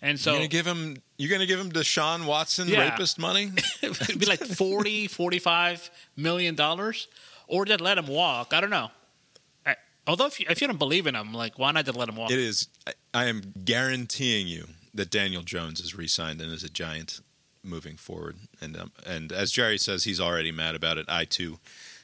And 0.00 0.16
so 0.20 0.30
you're 0.30 0.38
gonna 0.38 0.48
give 0.48 0.66
him. 0.66 1.02
You're 1.16 1.30
gonna 1.32 1.46
give 1.46 1.58
him 1.58 1.72
Deshaun 1.72 2.24
Watson 2.24 2.68
Yeah. 2.68 2.88
rapist 2.88 3.18
money. 3.18 3.50
it'd 3.82 4.20
be 4.20 4.26
like 4.26 4.44
40 4.44 5.06
45 5.08 5.90
million 6.16 6.54
dollars 6.54 7.08
or 7.48 7.64
just 7.64 7.80
let 7.80 7.98
him 7.98 8.06
walk 8.06 8.52
i 8.54 8.60
don't 8.60 8.70
know 8.70 8.90
I, 9.66 9.74
although 10.06 10.26
if 10.26 10.38
you, 10.38 10.46
if 10.48 10.60
you 10.60 10.68
don't 10.68 10.78
believe 10.78 11.08
in 11.08 11.16
him 11.16 11.32
like 11.32 11.58
why 11.58 11.72
not 11.72 11.84
just 11.84 11.98
let 11.98 12.08
him 12.08 12.14
walk 12.16 12.30
It 12.30 12.38
is. 12.38 12.68
I, 12.86 12.92
I 13.12 13.24
am 13.24 13.54
guaranteeing 13.64 14.46
you 14.46 14.68
that 14.94 15.10
Daniel 15.10 15.42
Jones 15.42 15.80
is 15.80 15.96
re-signed 15.96 16.40
and 16.40 16.52
is 16.52 16.62
a 16.62 16.68
giant 16.68 17.20
moving 17.62 17.96
forward. 17.96 18.36
And 18.60 18.76
um, 18.76 18.92
and 19.06 19.32
as 19.32 19.50
Jerry 19.52 19.78
says, 19.78 20.04
he's 20.04 20.20
already 20.20 20.52
mad 20.52 20.74
about 20.74 20.98
it. 20.98 21.06
I 21.08 21.24
too 21.24 21.58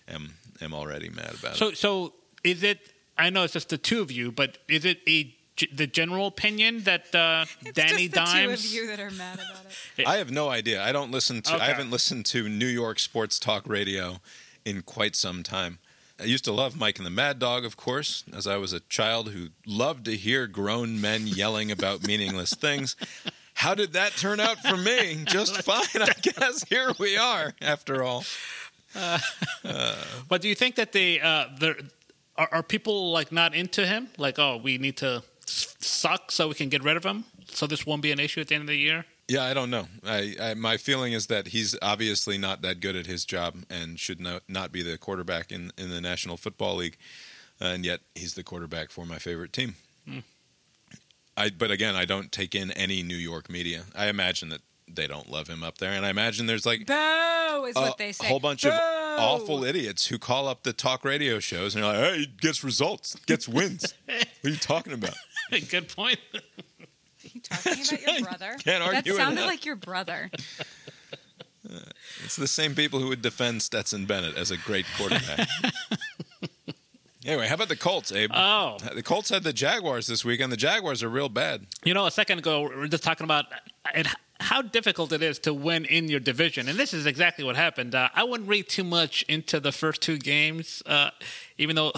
am 0.09 0.35
am 0.61 0.73
already 0.75 1.09
mad 1.09 1.35
about 1.39 1.57
so 1.57 1.69
it. 1.69 1.77
so 1.77 2.07
so 2.09 2.13
is 2.45 2.63
it 2.63 2.79
i 3.19 3.31
know 3.31 3.43
it's 3.43 3.55
just 3.55 3.71
the 3.71 3.79
two 3.79 4.01
of 4.03 4.13
you 4.13 4.31
but 4.31 4.59
is 4.69 4.85
it 4.85 5.01
a 5.09 5.35
g- 5.57 5.69
the 5.73 5.87
general 5.87 6.27
opinion 6.27 6.83
that 6.83 7.13
uh, 7.15 7.45
It's 7.63 7.73
Danny 7.73 8.09
just 8.09 8.15
the 8.15 8.41
two 8.45 8.51
of 8.51 8.65
you 8.67 8.87
that 8.89 9.01
are 9.01 9.11
mad 9.11 9.35
about 9.37 9.65
it. 9.97 10.07
I 10.07 10.17
have 10.19 10.31
no 10.31 10.49
idea. 10.49 10.83
I 10.83 10.93
don't 10.93 11.11
listen 11.11 11.43
to. 11.43 11.55
Okay. 11.55 11.65
I 11.65 11.67
haven't 11.69 11.91
listened 11.91 12.27
to 12.27 12.49
New 12.49 12.67
York 12.67 12.99
sports 12.99 13.39
talk 13.39 13.67
radio 13.69 14.21
in 14.65 14.83
quite 14.83 15.17
some 15.17 15.43
time. 15.43 15.79
I 16.21 16.25
used 16.25 16.45
to 16.45 16.53
love 16.53 16.77
Mike 16.77 16.99
and 16.99 17.07
the 17.07 17.11
Mad 17.11 17.39
Dog, 17.39 17.65
of 17.65 17.77
course, 17.77 18.25
as 18.37 18.47
I 18.47 18.57
was 18.57 18.73
a 18.73 18.81
child 18.81 19.31
who 19.31 19.49
loved 19.67 20.05
to 20.05 20.17
hear 20.17 20.47
grown 20.47 21.01
men 21.01 21.27
yelling 21.27 21.71
about 21.73 22.07
meaningless 22.07 22.55
things. 22.55 22.95
How 23.55 23.75
did 23.75 23.93
that 23.95 24.13
turn 24.13 24.41
out 24.41 24.59
for 24.59 24.77
me? 24.77 25.25
Just 25.27 25.63
fine, 25.63 26.03
I 26.03 26.13
guess. 26.21 26.65
Here 26.65 26.93
we 26.99 27.17
are, 27.17 27.55
after 27.63 28.03
all. 28.03 28.25
but 30.29 30.41
do 30.41 30.49
you 30.49 30.55
think 30.55 30.77
that 30.77 30.93
they 30.93 31.21
uh 31.21 31.47
there 31.59 31.77
are, 32.37 32.49
are 32.53 32.63
people 32.63 33.11
like 33.11 33.33
not 33.33 33.55
into 33.55 33.85
him 33.87 34.09
like 34.19 34.39
oh 34.39 34.57
we 34.63 34.79
need 34.79 34.97
to 34.97 35.23
s- 35.49 35.75
suck 35.81 36.31
so 36.31 36.47
we 36.49 36.55
can 36.55 36.69
get 36.69 36.83
rid 36.85 36.97
of 36.97 37.05
him 37.05 37.25
so 37.49 37.67
this 37.67 37.85
won't 37.85 38.03
be 38.03 38.13
an 38.13 38.21
issue 38.21 38.41
at 38.41 38.47
the 38.49 38.55
end 38.55 38.63
of 38.63 38.69
the 38.69 38.77
year 38.77 39.05
Yeah, 39.27 39.43
I 39.45 39.55
don't 39.55 39.71
know. 39.71 39.87
I, 40.07 40.37
I 40.41 40.55
my 40.55 40.77
feeling 40.77 41.13
is 41.13 41.27
that 41.27 41.49
he's 41.49 41.75
obviously 41.83 42.39
not 42.39 42.63
that 42.63 42.79
good 42.81 42.95
at 42.95 43.07
his 43.07 43.25
job 43.25 43.57
and 43.71 43.99
should 43.99 44.21
not 44.21 44.43
not 44.49 44.71
be 44.71 44.83
the 44.83 44.97
quarterback 44.99 45.51
in 45.51 45.73
in 45.79 45.91
the 45.91 46.01
National 46.01 46.37
Football 46.37 46.77
League, 46.77 46.97
and 47.59 47.85
yet 47.85 48.01
he's 48.15 48.35
the 48.35 48.43
quarterback 48.45 48.91
for 48.91 49.07
my 49.07 49.19
favorite 49.19 49.53
team. 49.53 49.75
I 51.37 51.51
but 51.51 51.71
again, 51.71 51.97
I 51.97 52.05
don't 52.05 52.31
take 52.31 52.55
in 52.55 52.71
any 52.73 53.03
New 53.03 53.17
York 53.17 53.51
media. 53.51 53.85
I 53.95 54.09
imagine 54.09 54.49
that 54.51 54.61
they 54.89 55.07
don't 55.07 55.31
love 55.31 55.49
him 55.49 55.63
up 55.65 55.79
there, 55.79 55.91
and 55.93 56.05
I 56.07 56.11
imagine 56.11 56.47
there's 56.47 56.67
like 56.67 56.87
Boo 56.87 57.65
is 57.65 57.77
a, 57.77 57.81
what 57.81 57.99
they 57.99 58.13
say. 58.13 58.27
a 58.27 58.29
whole 58.29 58.41
bunch 58.41 58.63
Boo! 58.63 58.71
of 58.71 58.81
awful 59.19 59.65
idiots 59.65 60.07
who 60.07 60.19
call 60.19 60.49
up 60.49 60.63
the 60.63 60.73
talk 60.73 61.05
radio 61.05 61.39
shows 61.39 61.75
and 61.75 61.85
are 61.85 61.93
like, 61.93 62.13
"Hey, 62.13 62.19
he 62.21 62.27
gets 62.27 62.63
results, 62.63 63.15
gets 63.27 63.49
wins." 63.49 63.95
what 64.07 64.27
are 64.45 64.49
you 64.51 64.57
talking 64.57 64.93
about? 64.93 65.15
good 65.71 65.89
point 65.89 66.19
Are 66.35 66.41
you 67.23 67.41
talking 67.41 67.73
about 67.73 68.03
your 68.03 68.21
brother? 68.29 68.57
Can't 68.65 68.83
argue 68.83 69.13
that 69.13 69.19
sounded 69.19 69.43
that. 69.43 69.47
like 69.47 69.65
your 69.65 69.77
brother. 69.77 70.31
It's 72.25 72.37
the 72.37 72.47
same 72.47 72.75
people 72.75 73.01
who 73.01 73.09
would 73.09 73.23
defend 73.23 73.63
Stetson 73.63 74.05
Bennett 74.05 74.37
as 74.37 74.51
a 74.51 74.57
great 74.57 74.85
quarterback. 74.97 75.49
Anyway, 77.25 77.47
how 77.47 77.55
about 77.55 77.69
the 77.69 77.77
Colts, 77.77 78.13
Abe? 78.13 78.31
oh 78.35 78.77
the 78.95 79.03
Colts 79.03 79.31
had 79.31 79.43
the 79.43 79.53
Jaguars 79.53 80.07
this 80.07 80.25
weekend. 80.25 80.53
The 80.53 80.57
Jaguars 80.57 81.03
are 81.03 81.09
real 81.09 81.29
bad. 81.29 81.67
You 81.85 81.95
know, 81.95 82.07
a 82.07 82.11
second 82.11 82.39
ago, 82.39 82.69
we 82.69 82.77
were 82.77 82.89
just 82.89 83.03
talking 83.05 83.25
about 83.25 83.47
it, 83.95 84.07
how 84.41 84.63
difficult 84.63 85.13
it 85.13 85.23
is 85.23 85.39
to 85.41 85.55
win 85.55 85.85
in 85.85 86.09
your 86.09 86.21
division. 86.21 86.69
And 86.69 86.79
this 86.79 86.93
is 86.93 87.07
exactly 87.07 87.45
what 87.45 87.57
happened. 87.57 87.95
Uh, 87.95 88.09
I 88.15 88.25
wouldn't 88.25 88.49
read 88.49 88.69
too 88.69 88.85
much 88.85 89.23
into 89.29 89.61
the 89.61 89.73
first 89.73 90.03
two 90.03 90.19
games, 90.19 90.83
uh, 90.87 91.11
even 91.57 91.77
though 91.77 91.93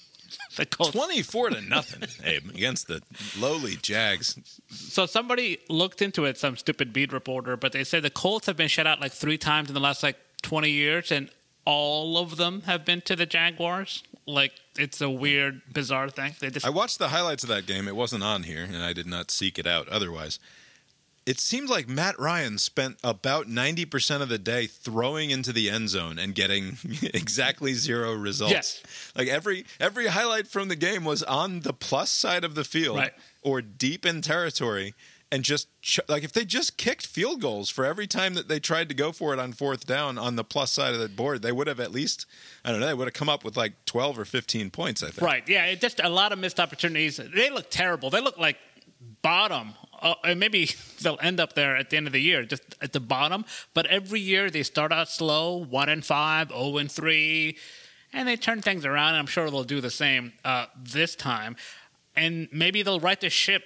the 0.56 0.66
Colts. 0.66 0.92
Twenty-four 0.92 1.50
to 1.50 1.60
nothing, 1.60 2.08
Abe, 2.24 2.50
against 2.50 2.88
the 2.88 3.02
lowly 3.38 3.76
Jags. 3.76 4.38
So 4.70 5.06
somebody 5.06 5.58
looked 5.68 6.02
into 6.02 6.24
it, 6.24 6.36
some 6.38 6.56
stupid 6.56 6.92
beat 6.92 7.12
reporter, 7.12 7.56
but 7.56 7.72
they 7.72 7.84
said 7.84 8.02
the 8.02 8.10
Colts 8.10 8.46
have 8.46 8.56
been 8.56 8.68
shut 8.68 8.86
out 8.86 9.00
like 9.00 9.12
three 9.12 9.38
times 9.38 9.68
in 9.68 9.74
the 9.74 9.80
last 9.80 10.02
like 10.02 10.16
20 10.42 10.70
years, 10.70 11.10
and 11.10 11.30
all 11.64 12.16
of 12.18 12.36
them 12.36 12.62
have 12.62 12.84
been 12.84 13.00
to 13.02 13.16
the 13.16 13.26
Jaguars. 13.26 14.02
Like, 14.28 14.52
it's 14.78 15.00
a 15.00 15.08
weird, 15.08 15.62
bizarre 15.72 16.10
thing. 16.10 16.34
They 16.38 16.50
just. 16.50 16.66
I 16.66 16.70
watched 16.70 16.98
the 16.98 17.08
highlights 17.08 17.42
of 17.42 17.48
that 17.48 17.64
game. 17.66 17.88
It 17.88 17.96
wasn't 17.96 18.22
on 18.22 18.42
here, 18.42 18.62
and 18.62 18.76
I 18.76 18.92
did 18.92 19.06
not 19.06 19.30
seek 19.30 19.58
it 19.58 19.66
out 19.66 19.88
otherwise. 19.88 20.38
It 21.24 21.40
seemed 21.40 21.68
like 21.68 21.88
Matt 21.88 22.18
Ryan 22.18 22.56
spent 22.58 22.96
about 23.04 23.46
90% 23.48 24.22
of 24.22 24.28
the 24.30 24.38
day 24.38 24.66
throwing 24.66 25.30
into 25.30 25.52
the 25.52 25.68
end 25.68 25.88
zone 25.90 26.18
and 26.18 26.34
getting 26.34 26.78
exactly 27.02 27.74
zero 27.74 28.14
results. 28.14 28.52
Yes. 28.52 28.82
Like 29.14 29.28
every 29.28 29.64
every 29.78 30.06
highlight 30.06 30.46
from 30.46 30.68
the 30.68 30.76
game 30.76 31.04
was 31.04 31.22
on 31.22 31.60
the 31.60 31.74
plus 31.74 32.10
side 32.10 32.44
of 32.44 32.54
the 32.54 32.64
field 32.64 32.96
Right. 32.96 33.12
or 33.42 33.60
deep 33.60 34.06
in 34.06 34.22
territory 34.22 34.94
and 35.30 35.42
just 35.44 35.68
ch- 35.82 36.00
like 36.08 36.24
if 36.24 36.32
they 36.32 36.44
just 36.44 36.76
kicked 36.76 37.06
field 37.06 37.40
goals 37.40 37.68
for 37.68 37.84
every 37.84 38.06
time 38.06 38.34
that 38.34 38.48
they 38.48 38.58
tried 38.58 38.88
to 38.88 38.94
go 38.94 39.12
for 39.12 39.32
it 39.32 39.38
on 39.38 39.52
fourth 39.52 39.86
down 39.86 40.18
on 40.18 40.36
the 40.36 40.44
plus 40.44 40.72
side 40.72 40.94
of 40.94 41.00
the 41.00 41.08
board, 41.08 41.42
they 41.42 41.52
would 41.52 41.66
have 41.66 41.80
at 41.80 41.92
least 41.92 42.26
I 42.64 42.70
don't 42.70 42.80
know, 42.80 42.86
they 42.86 42.94
would 42.94 43.06
have 43.06 43.14
come 43.14 43.28
up 43.28 43.44
with 43.44 43.56
like 43.56 43.84
12 43.86 44.18
or 44.18 44.24
15 44.24 44.70
points, 44.70 45.02
I 45.02 45.10
think. 45.10 45.22
Right. 45.22 45.48
Yeah. 45.48 45.66
It 45.66 45.80
just 45.80 46.00
a 46.00 46.08
lot 46.08 46.32
of 46.32 46.38
missed 46.38 46.60
opportunities. 46.60 47.18
They 47.18 47.50
look 47.50 47.70
terrible. 47.70 48.10
They 48.10 48.20
look 48.20 48.38
like 48.38 48.56
bottom. 49.22 49.74
Uh, 50.00 50.14
and 50.24 50.38
maybe 50.40 50.70
they'll 51.02 51.18
end 51.20 51.40
up 51.40 51.54
there 51.54 51.76
at 51.76 51.90
the 51.90 51.96
end 51.96 52.06
of 52.06 52.12
the 52.12 52.20
year, 52.20 52.44
just 52.44 52.62
at 52.80 52.92
the 52.92 53.00
bottom. 53.00 53.44
But 53.74 53.86
every 53.86 54.20
year 54.20 54.50
they 54.50 54.62
start 54.62 54.92
out 54.92 55.08
slow, 55.08 55.64
one 55.64 55.88
and 55.88 56.04
five, 56.04 56.48
zero 56.48 56.78
and 56.78 56.90
three, 56.90 57.56
and 58.12 58.26
they 58.26 58.36
turn 58.36 58.62
things 58.62 58.84
around. 58.84 59.10
And 59.10 59.18
I'm 59.18 59.26
sure 59.26 59.50
they'll 59.50 59.64
do 59.64 59.80
the 59.80 59.90
same 59.90 60.32
uh, 60.44 60.66
this 60.76 61.14
time. 61.14 61.56
And 62.16 62.48
maybe 62.52 62.82
they'll 62.82 63.00
right 63.00 63.20
the 63.20 63.30
ship 63.30 63.62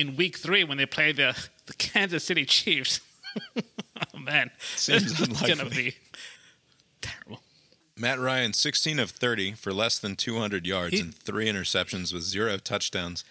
in 0.00 0.16
week 0.16 0.36
three 0.38 0.64
when 0.64 0.78
they 0.78 0.86
play 0.86 1.12
the, 1.12 1.36
the 1.66 1.74
Kansas 1.74 2.24
City 2.24 2.44
Chiefs. 2.44 3.00
oh 3.56 4.18
man, 4.18 4.50
Seems 4.76 5.16
this 5.18 5.28
is 5.28 5.40
gonna 5.42 5.68
be 5.70 5.94
terrible. 7.00 7.40
Matt 7.96 8.18
Ryan, 8.18 8.54
16 8.54 8.98
of 8.98 9.10
30 9.10 9.52
for 9.52 9.72
less 9.74 9.98
than 9.98 10.16
200 10.16 10.66
yards 10.66 10.94
He- 10.94 11.00
and 11.00 11.14
three 11.14 11.46
interceptions 11.46 12.12
with 12.14 12.22
zero 12.22 12.56
touchdowns. 12.56 13.24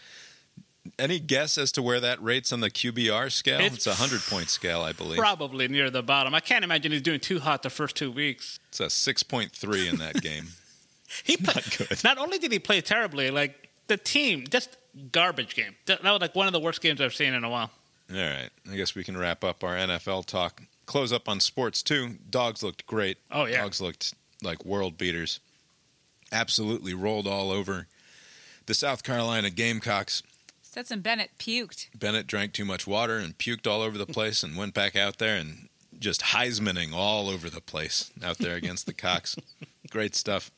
Any 0.98 1.20
guess 1.20 1.58
as 1.58 1.72
to 1.74 1.82
where 1.82 2.00
that 2.00 2.22
rates 2.24 2.54
on 2.54 2.62
the 2.62 2.70
QBR 2.72 3.32
scale? 3.32 3.60
It's 3.60 3.76
It's, 3.76 3.88
a 3.88 3.96
hundred 3.96 4.22
point 4.22 4.50
scale, 4.50 4.82
I 4.82 4.94
believe. 4.94 5.20
Probably 5.20 5.68
near 5.68 5.90
the 5.90 6.02
bottom. 6.02 6.34
I 6.34 6.40
can't 6.40 6.64
imagine 6.64 6.92
he's 6.94 7.02
doing 7.02 7.20
too 7.20 7.40
hot 7.40 7.64
the 7.64 7.70
first 7.70 7.96
two 7.96 8.12
weeks. 8.12 8.60
It's 8.70 8.80
a 8.80 8.90
six 8.90 9.22
point 9.22 9.52
three 9.52 9.88
in 9.90 9.98
that 9.98 10.22
game. 10.22 10.48
He 11.24 11.36
played, 11.36 11.56
Not 11.58 11.78
good. 11.90 12.04
Not 12.04 12.18
only 12.18 12.38
did 12.40 12.52
he 12.52 12.60
play 12.60 12.80
terribly, 12.82 13.30
like 13.30 13.70
the 13.88 13.98
team, 13.98 14.46
just 14.50 14.78
garbage 15.12 15.56
game. 15.56 15.76
That 15.86 16.04
that 16.04 16.12
was 16.12 16.22
like 16.22 16.36
one 16.36 16.48
of 16.48 16.54
the 16.54 16.60
worst 16.60 16.82
games 16.82 17.02
I've 17.02 17.14
seen 17.14 17.34
in 17.34 17.44
a 17.44 17.50
while. 17.50 17.72
All 18.12 18.18
right, 18.18 18.50
I 18.72 18.76
guess 18.76 18.96
we 18.96 19.04
can 19.04 19.18
wrap 19.18 19.44
up 19.44 19.64
our 19.64 19.76
NFL 19.76 20.26
talk. 20.26 20.64
Close 20.86 21.14
up 21.14 21.30
on 21.30 21.40
sports 21.40 21.84
too. 21.84 22.16
Dogs 22.30 22.64
looked 22.64 22.88
great. 22.88 23.18
Oh, 23.30 23.46
yeah. 23.46 23.62
dogs 23.62 23.80
looked 23.80 24.16
like 24.42 24.66
world 24.66 24.98
beaters. 24.98 25.40
Absolutely 26.32 26.94
rolled 26.94 27.28
all 27.28 27.52
over 27.52 27.88
the 28.66 28.74
South 28.74 29.04
Carolina 29.04 29.50
Gamecocks. 29.50 30.24
Stetson 30.62 31.02
Bennett 31.02 31.32
puked. 31.40 31.88
Bennett 31.98 32.28
drank 32.28 32.54
too 32.54 32.66
much 32.66 32.86
water 32.86 33.18
and 33.18 33.38
puked 33.38 33.68
all 33.68 33.82
over 33.82 33.98
the 33.98 34.06
place 34.18 34.44
and 34.44 34.58
went 34.58 34.74
back 34.74 34.96
out 34.96 35.18
there 35.18 35.36
and 35.36 35.70
just 36.00 36.22
Heismaning 36.22 36.94
all 36.94 37.30
over 37.30 37.50
the 37.50 37.62
place 37.62 38.12
out 38.24 38.38
there 38.38 38.56
against 38.56 38.86
the 38.86 38.94
Cox. 38.94 39.36
Great 39.90 40.16
stuff. 40.16 40.52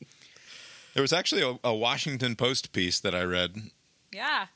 There 0.94 1.02
was 1.02 1.12
actually 1.12 1.42
a, 1.42 1.58
a 1.64 1.74
Washington 1.74 2.36
Post 2.36 2.72
piece 2.72 3.00
that 3.00 3.14
I 3.14 3.22
read 3.22 3.70
Yeah. 4.12 4.46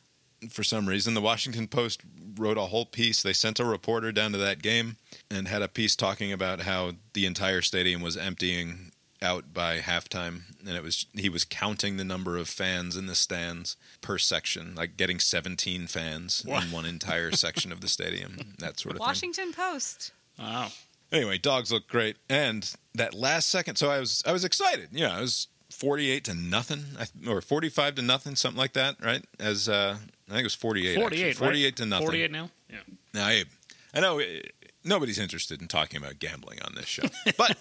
for 0.51 0.62
some 0.62 0.87
reason. 0.88 1.14
The 1.14 1.21
Washington 1.23 1.66
Post 1.66 2.03
wrote 2.37 2.59
a 2.59 2.62
whole 2.66 2.85
piece. 2.87 3.23
They 3.23 3.33
sent 3.33 3.59
a 3.59 3.64
reporter 3.64 4.12
down 4.12 4.33
to 4.33 4.38
that 4.38 4.61
game 4.62 4.97
and 5.31 5.49
had 5.49 5.62
a 5.62 5.69
piece 5.69 5.97
talking 5.97 6.33
about 6.33 6.61
how 6.61 6.92
the 7.14 7.25
entire 7.27 7.62
stadium 7.62 8.03
was 8.03 8.16
emptying 8.16 8.92
out 9.23 9.55
by 9.55 9.79
halftime 9.79 10.42
and 10.61 10.77
it 10.77 10.83
was 10.83 11.07
he 11.14 11.31
was 11.31 11.47
counting 11.47 11.97
the 11.97 12.05
number 12.05 12.37
of 12.37 12.51
fans 12.51 12.99
in 12.99 13.07
the 13.07 13.14
stands 13.14 13.75
per 14.03 14.19
section 14.19 14.75
like 14.75 14.99
getting 14.99 15.19
17 15.19 15.87
fans 15.87 16.45
Wow. 16.47 16.61
in 16.61 16.71
one 16.71 16.85
entire 16.85 17.33
section 17.33 17.73
of 17.73 17.81
the 17.81 17.88
stadium 17.88 18.53
that 18.59 18.79
sort 18.79 18.95
of 18.95 18.99
thing 18.99 19.07
Washington 19.07 19.55
Post. 19.55 20.12
Wow. 20.38 20.69
anyway 21.11 21.38
dogs 21.38 21.73
look 21.73 21.88
great 21.88 22.19
and 22.29 22.75
that 22.95 23.14
last 23.14 23.49
second 23.49 23.77
so 23.77 23.88
i 23.90 23.99
was 23.99 24.23
i 24.27 24.33
was 24.33 24.45
excited 24.45 24.90
you 24.92 25.01
know 25.01 25.12
i 25.12 25.21
was 25.23 25.49
48 25.71 26.25
to 26.25 26.35
nothing 26.35 26.85
or 27.29 27.41
45 27.41 27.97
to 27.97 28.03
nothing 28.03 28.37
something 28.37 28.59
like 28.59 28.73
that 28.75 28.97
right 29.03 29.25
as 29.41 29.69
uh 29.69 29.97
i 30.29 30.31
think 30.31 30.41
it 30.41 30.45
was 30.45 30.55
48 30.55 30.95
48, 30.97 31.29
actually. 31.29 31.33
48 31.47 31.65
right? 31.65 31.77
to 31.77 31.87
nothing 31.87 32.07
48 32.07 32.31
now? 32.31 32.51
Yeah. 32.71 32.77
now 33.15 33.29
Abe, 33.29 33.47
i 33.95 34.01
know 34.01 34.19
eh, 34.19 34.41
nobody's 34.85 35.19
interested 35.19 35.61
in 35.61 35.69
talking 35.69 35.99
about 36.01 36.19
gambling 36.19 36.61
on 36.63 36.75
this 36.75 36.87
show 36.87 37.03
but 37.37 37.57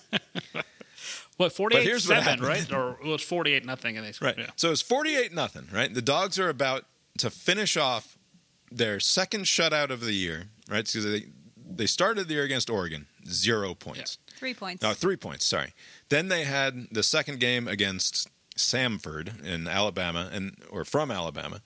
What, 1.37 1.51
48 1.51 1.83
here's 1.83 2.05
7, 2.05 2.23
happened. 2.23 2.47
right? 2.47 2.71
Or 2.71 2.97
it 3.03 3.07
was 3.07 3.21
48 3.21 3.65
nothing. 3.65 3.97
And 3.97 4.05
they 4.05 4.13
right 4.21 4.37
Yeah. 4.37 4.51
so 4.55 4.71
it's 4.71 4.81
48 4.81 5.33
nothing 5.33 5.67
right 5.73 5.93
the 5.93 6.01
dogs 6.01 6.39
are 6.39 6.49
about 6.49 6.85
to 7.17 7.29
finish 7.29 7.75
off 7.75 8.17
their 8.71 8.99
second 8.99 9.45
shutout 9.45 9.89
of 9.89 10.01
the 10.01 10.13
year 10.13 10.45
right 10.69 10.85
because 10.85 11.03
they 11.05 11.25
they 11.67 11.85
started 11.85 12.27
the 12.27 12.35
year 12.35 12.43
against 12.43 12.69
oregon 12.69 13.07
zero 13.27 13.73
points 13.73 14.17
Three 14.37 14.53
points. 14.53 14.81
No, 14.83 14.93
three 14.93 15.15
points. 15.17 15.45
Sorry. 15.45 15.73
Then 16.09 16.27
they 16.27 16.43
had 16.43 16.87
the 16.91 17.03
second 17.03 17.39
game 17.39 17.67
against 17.67 18.27
Samford 18.57 19.43
in 19.43 19.67
Alabama, 19.67 20.29
and 20.31 20.55
or 20.69 20.85
from 20.85 21.11
Alabama, 21.11 21.61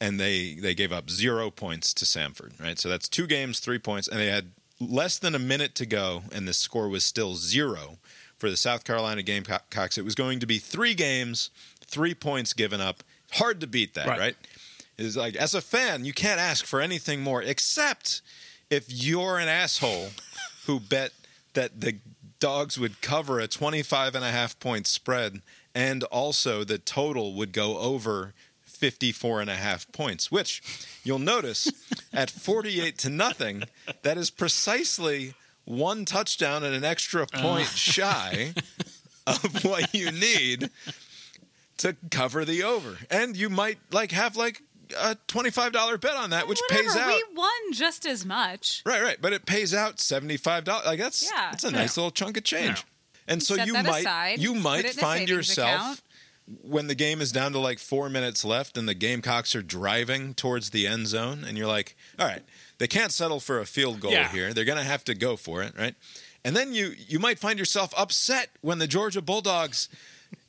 and 0.00 0.18
they 0.20 0.54
they 0.54 0.74
gave 0.74 0.92
up 0.92 1.10
zero 1.10 1.50
points 1.50 1.92
to 1.94 2.04
Samford. 2.04 2.58
Right. 2.60 2.78
So 2.78 2.88
that's 2.88 3.08
two 3.08 3.26
games, 3.26 3.60
three 3.60 3.78
points, 3.78 4.08
and 4.08 4.18
they 4.20 4.28
had 4.28 4.52
less 4.80 5.18
than 5.18 5.34
a 5.34 5.38
minute 5.38 5.74
to 5.76 5.86
go, 5.86 6.22
and 6.32 6.46
the 6.46 6.52
score 6.52 6.88
was 6.88 7.04
still 7.04 7.34
zero 7.34 7.98
for 8.36 8.48
the 8.50 8.56
South 8.56 8.84
Carolina 8.84 9.22
Gamecocks. 9.22 9.98
It 9.98 10.04
was 10.04 10.14
going 10.14 10.38
to 10.40 10.46
be 10.46 10.58
three 10.58 10.94
games, 10.94 11.50
three 11.84 12.14
points 12.14 12.52
given 12.52 12.80
up. 12.80 13.02
Hard 13.32 13.60
to 13.60 13.66
beat 13.66 13.94
that, 13.94 14.06
Right. 14.06 14.18
right? 14.18 14.36
It's 14.96 15.16
like 15.16 15.34
as 15.36 15.54
a 15.54 15.60
fan, 15.60 16.04
you 16.04 16.12
can't 16.12 16.40
ask 16.40 16.64
for 16.64 16.80
anything 16.80 17.20
more, 17.20 17.42
except 17.42 18.22
if 18.70 18.86
you're 18.88 19.38
an 19.38 19.48
asshole 19.48 20.10
who 20.66 20.78
bet 20.80 21.12
that 21.58 21.80
the 21.80 21.98
dogs 22.38 22.78
would 22.78 23.00
cover 23.02 23.40
a 23.40 23.48
25 23.48 24.14
and 24.14 24.24
a 24.24 24.30
half 24.30 24.56
point 24.60 24.86
spread 24.86 25.42
and 25.74 26.04
also 26.04 26.62
the 26.62 26.78
total 26.78 27.34
would 27.34 27.52
go 27.52 27.78
over 27.78 28.32
54 28.62 29.40
and 29.40 29.50
a 29.50 29.56
half 29.56 29.90
points 29.90 30.30
which 30.30 30.62
you'll 31.02 31.18
notice 31.18 31.68
at 32.12 32.30
48 32.30 32.96
to 32.98 33.10
nothing 33.10 33.64
that 34.02 34.16
is 34.16 34.30
precisely 34.30 35.34
one 35.64 36.04
touchdown 36.04 36.62
and 36.62 36.76
an 36.76 36.84
extra 36.84 37.24
uh. 37.24 37.42
point 37.42 37.66
shy 37.66 38.54
of 39.26 39.64
what 39.64 39.92
you 39.92 40.12
need 40.12 40.70
to 41.78 41.96
cover 42.12 42.44
the 42.44 42.62
over. 42.62 42.96
And 43.10 43.36
you 43.36 43.50
might 43.50 43.78
like 43.90 44.12
have 44.12 44.36
like 44.36 44.62
a 44.96 45.16
$25 45.28 46.00
bet 46.00 46.14
on 46.14 46.30
that 46.30 46.46
which 46.48 46.58
Whatever, 46.68 46.82
pays 46.88 46.96
out 46.96 47.08
We 47.08 47.24
won 47.34 47.50
just 47.72 48.06
as 48.06 48.24
much. 48.24 48.82
Right, 48.86 49.02
right, 49.02 49.18
but 49.20 49.32
it 49.32 49.46
pays 49.46 49.74
out 49.74 50.00
seventy 50.00 50.36
five 50.36 50.64
dollars. 50.64 50.86
Like 50.86 50.98
that's 50.98 51.22
Yeah. 51.22 51.48
that's 51.50 51.64
a 51.64 51.70
nice 51.70 51.96
little 51.96 52.10
chunk 52.10 52.36
of 52.36 52.44
change. 52.44 52.78
Yeah. 52.78 53.32
And 53.32 53.42
so 53.42 53.56
Set 53.56 53.66
you 53.66 53.74
might 53.74 54.00
aside, 54.00 54.38
you 54.40 54.54
might 54.54 54.84
it 54.84 54.92
in 54.94 54.98
a 54.98 55.02
find 55.02 55.28
yourself 55.28 55.68
account. 55.80 56.00
when 56.62 56.86
the 56.86 56.94
game 56.94 57.20
is 57.20 57.30
down 57.32 57.52
to 57.52 57.58
like 57.58 57.78
four 57.78 58.08
minutes 58.08 58.44
left 58.44 58.78
and 58.78 58.88
the 58.88 58.94
Gamecocks 58.94 59.54
are 59.54 59.62
driving 59.62 60.32
towards 60.34 60.70
the 60.70 60.86
end 60.86 61.06
zone, 61.08 61.44
and 61.46 61.58
you're 61.58 61.66
like, 61.66 61.94
all 62.18 62.26
right, 62.26 62.42
they 62.78 62.86
can't 62.86 63.12
settle 63.12 63.40
for 63.40 63.60
a 63.60 63.66
field 63.66 64.00
goal 64.00 64.12
Yeah. 64.12 64.30
here. 64.32 64.54
They're 64.54 64.64
going 64.64 64.78
to 64.78 64.84
have 64.84 65.04
to 65.04 65.14
go 65.14 65.36
for 65.36 65.62
it, 65.62 65.74
right? 65.76 65.94
And 66.44 66.56
then 66.56 66.72
you 66.72 66.94
you 66.96 67.18
might 67.18 67.38
find 67.38 67.58
yourself 67.58 67.92
upset 67.98 68.48
when 68.62 68.78
the 68.78 68.86
Georgia 68.86 69.20
Bulldogs 69.20 69.88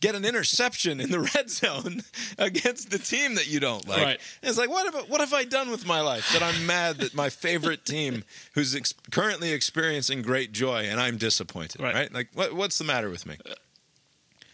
get 0.01 0.15
an 0.15 0.25
interception 0.25 0.99
in 0.99 1.11
the 1.11 1.19
red 1.35 1.49
zone 1.49 2.01
against 2.37 2.89
the 2.89 2.99
team 2.99 3.35
that 3.35 3.47
you 3.47 3.59
don't 3.59 3.87
like. 3.87 4.01
Right. 4.01 4.19
And 4.41 4.49
it's 4.49 4.57
like, 4.57 4.69
what 4.69 4.93
have, 4.93 5.09
what 5.09 5.21
have 5.21 5.33
I 5.33 5.43
done 5.43 5.69
with 5.71 5.85
my 5.85 6.01
life 6.01 6.31
that 6.33 6.43
I'm 6.43 6.65
mad 6.65 6.97
that 6.97 7.13
my 7.13 7.29
favorite 7.29 7.85
team, 7.85 8.23
who's 8.53 8.75
ex- 8.75 8.93
currently 9.11 9.51
experiencing 9.51 10.21
great 10.21 10.51
joy, 10.51 10.85
and 10.89 10.99
I'm 10.99 11.17
disappointed, 11.17 11.81
right? 11.81 11.93
Right. 11.93 12.13
Like, 12.13 12.29
what, 12.33 12.53
what's 12.53 12.77
the 12.77 12.83
matter 12.83 13.09
with 13.09 13.25
me? 13.25 13.37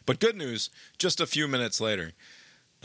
But 0.05 0.19
good 0.19 0.36
news, 0.36 0.69
just 0.97 1.19
a 1.19 1.25
few 1.25 1.47
minutes 1.47 1.81
later, 1.81 2.13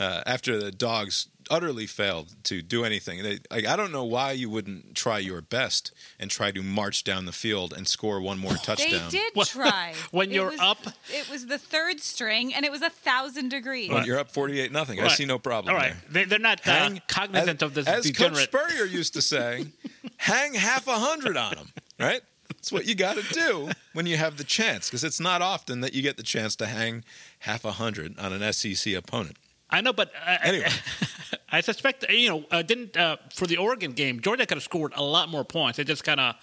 uh, 0.01 0.23
after 0.25 0.59
the 0.59 0.71
dogs 0.71 1.27
utterly 1.49 1.85
failed 1.85 2.33
to 2.45 2.61
do 2.61 2.85
anything, 2.85 3.21
they, 3.23 3.39
like, 3.51 3.65
I 3.67 3.75
don't 3.75 3.91
know 3.91 4.03
why 4.05 4.31
you 4.31 4.49
wouldn't 4.49 4.95
try 4.95 5.19
your 5.19 5.41
best 5.41 5.91
and 6.19 6.31
try 6.31 6.49
to 6.51 6.63
march 6.63 7.03
down 7.03 7.25
the 7.25 7.31
field 7.33 7.73
and 7.73 7.87
score 7.87 8.21
one 8.21 8.39
more 8.39 8.53
touchdown. 8.53 9.09
They 9.11 9.17
did 9.17 9.33
try. 9.47 9.93
when 10.11 10.31
It 10.31 10.35
you're 10.35 10.51
was- 10.51 10.59
up- 10.59 10.87
It 11.09 11.29
was 11.29 11.47
the 11.47 11.57
third 11.57 11.99
string, 11.99 12.53
and 12.53 12.63
it 12.65 12.71
was 12.71 12.81
a 12.81 12.89
thousand 12.89 13.49
degrees. 13.49 13.89
When 13.91 14.05
you're 14.05 14.19
up 14.19 14.31
48 14.31 14.71
nothing. 14.71 14.99
I 15.01 15.09
see 15.09 15.25
no 15.25 15.39
problem 15.39 15.75
All 15.75 15.79
right. 15.81 15.93
there. 16.09 16.23
They, 16.23 16.29
they're 16.29 16.39
not 16.39 16.61
Hang- 16.61 17.01
cognizant 17.07 17.61
as, 17.61 17.67
of 17.67 17.73
this 17.73 17.87
as 17.87 18.03
degenerate. 18.05 18.49
Coach 18.51 18.61
Spurrier 18.67 18.85
used 18.85 19.13
to 19.13 19.21
say, 19.21 19.65
hang 20.17 20.53
half 20.53 20.87
a 20.87 20.97
hundred 20.99 21.37
on 21.37 21.55
them, 21.55 21.67
right? 21.99 22.21
That's 22.47 22.71
what 22.71 22.85
you 22.85 22.95
got 22.95 23.17
to 23.17 23.33
do 23.33 23.69
when 23.93 24.05
you 24.05 24.17
have 24.17 24.37
the 24.37 24.43
chance, 24.43 24.87
because 24.89 25.03
it's 25.03 25.19
not 25.19 25.41
often 25.41 25.81
that 25.81 25.93
you 25.93 26.01
get 26.01 26.15
the 26.17 26.23
chance 26.23 26.55
to 26.57 26.65
hang 26.67 27.03
half 27.39 27.65
a 27.65 27.71
hundred 27.73 28.17
on 28.19 28.31
an 28.33 28.53
SEC 28.53 28.93
opponent. 28.93 29.37
I 29.71 29.81
know, 29.81 29.93
but 29.93 30.11
uh, 30.25 30.37
Anyway. 30.43 30.67
I 31.53 31.61
suspect 31.61 32.05
you 32.09 32.29
know 32.29 32.45
uh, 32.51 32.61
didn't 32.61 32.95
uh, 32.95 33.17
for 33.33 33.45
the 33.45 33.57
Oregon 33.57 33.91
game 33.91 34.21
Georgia 34.21 34.45
could 34.45 34.57
have 34.57 34.63
scored 34.63 34.93
a 34.95 35.03
lot 35.03 35.29
more 35.29 35.43
points. 35.43 35.77
They 35.77 35.83
just 35.83 36.03
kind 36.03 36.19
of 36.19 36.35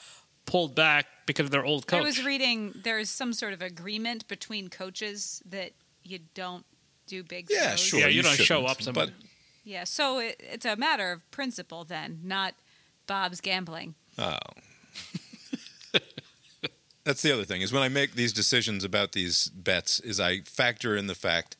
pulled 0.44 0.74
back 0.74 1.06
because 1.26 1.44
of 1.44 1.50
their 1.50 1.64
old 1.64 1.86
coach. 1.86 2.00
I 2.00 2.04
was 2.04 2.24
reading 2.24 2.74
there's 2.84 3.10
some 3.10 3.32
sort 3.32 3.52
of 3.52 3.62
agreement 3.62 4.28
between 4.28 4.68
coaches 4.68 5.42
that 5.48 5.72
you 6.04 6.20
don't 6.34 6.64
do 7.06 7.22
big 7.22 7.48
Yeah, 7.50 7.68
throws. 7.68 7.80
sure. 7.80 8.00
Yeah, 8.00 8.08
you 8.08 8.22
don't 8.22 8.36
show 8.36 8.66
up 8.66 8.80
somebody. 8.82 9.12
But 9.12 9.26
Yeah, 9.64 9.84
so 9.84 10.18
it, 10.18 10.36
it's 10.40 10.66
a 10.66 10.76
matter 10.76 11.10
of 11.12 11.28
principle 11.30 11.84
then, 11.84 12.20
not 12.22 12.54
Bob's 13.06 13.40
gambling. 13.40 13.94
Oh. 14.18 14.36
That's 17.04 17.22
the 17.22 17.32
other 17.32 17.44
thing 17.44 17.62
is 17.62 17.72
when 17.72 17.82
I 17.82 17.88
make 17.88 18.14
these 18.14 18.34
decisions 18.34 18.84
about 18.84 19.12
these 19.12 19.48
bets 19.48 20.00
is 20.00 20.20
I 20.20 20.40
factor 20.42 20.96
in 20.96 21.06
the 21.06 21.14
fact 21.14 21.56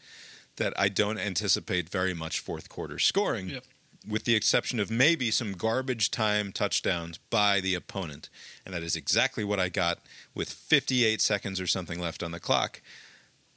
that 0.59 0.73
I 0.79 0.89
don't 0.89 1.19
anticipate 1.19 1.89
very 1.89 2.15
much 2.15 2.39
fourth 2.41 2.69
quarter 2.69 2.99
scoring 2.99 3.49
Yep. 3.49 3.65
with 4.09 4.25
the 4.25 4.35
exception 4.37 4.79
of 4.79 4.91
maybe 4.91 5.31
some 5.31 5.53
garbage 5.55 6.11
time 6.11 6.53
touchdowns 6.53 7.19
by 7.31 7.61
the 7.61 7.75
opponent. 7.75 8.29
And 8.65 8.73
that 8.75 8.83
is 8.83 8.95
exactly 8.95 9.43
what 9.45 9.59
I 9.59 9.69
got 9.71 9.99
with 10.35 10.51
58 10.53 11.21
seconds 11.21 11.61
or 11.61 11.67
something 11.67 11.99
left 12.01 12.23
on 12.23 12.31
the 12.31 12.41
clock. 12.41 12.81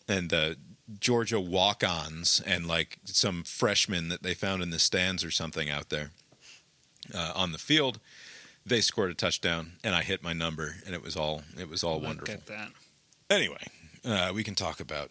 And 0.07 0.29
the 0.29 0.57
Georgia 0.99 1.39
walk-ons 1.39 2.41
and 2.45 2.65
like 2.67 2.97
some 3.05 3.43
freshmen 3.43 4.09
that 4.09 4.23
they 4.23 4.33
found 4.33 4.61
in 4.63 4.71
the 4.71 4.79
stands 4.79 5.23
or 5.23 5.31
something 5.31 5.69
out 5.69 5.89
there 5.89 6.11
uh, 7.13 7.31
on 7.35 7.51
the 7.51 7.57
field 7.57 7.99
they 8.65 8.79
scored 8.81 9.09
a 9.09 9.15
touchdown 9.15 9.71
and 9.83 9.95
I 9.95 10.03
hit 10.03 10.21
my 10.21 10.33
number 10.33 10.75
and 10.85 10.93
it 10.93 11.01
was 11.01 11.15
all 11.15 11.41
it 11.59 11.67
was 11.69 11.83
all 11.83 11.95
Look 11.95 12.03
wonderful. 12.03 12.33
at 12.35 12.45
that. 12.47 12.69
Anyway, 13.29 13.65
uh, 14.05 14.31
we 14.35 14.43
can 14.43 14.53
talk 14.53 14.79
about 14.79 15.09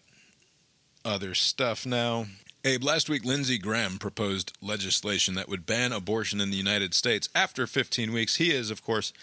other 1.03 1.33
stuff 1.33 1.85
now. 1.85 2.25
Abe, 2.63 2.83
last 2.83 3.09
week 3.09 3.25
Lindsey 3.25 3.57
Graham 3.57 3.97
proposed 3.97 4.55
legislation 4.61 5.33
that 5.33 5.49
would 5.49 5.65
ban 5.65 5.91
abortion 5.91 6.39
in 6.39 6.51
the 6.51 6.57
United 6.57 6.93
States 6.93 7.27
after 7.33 7.65
15 7.65 8.13
weeks. 8.13 8.35
He 8.35 8.51
is, 8.51 8.69
of 8.69 8.83
course, 8.83 9.13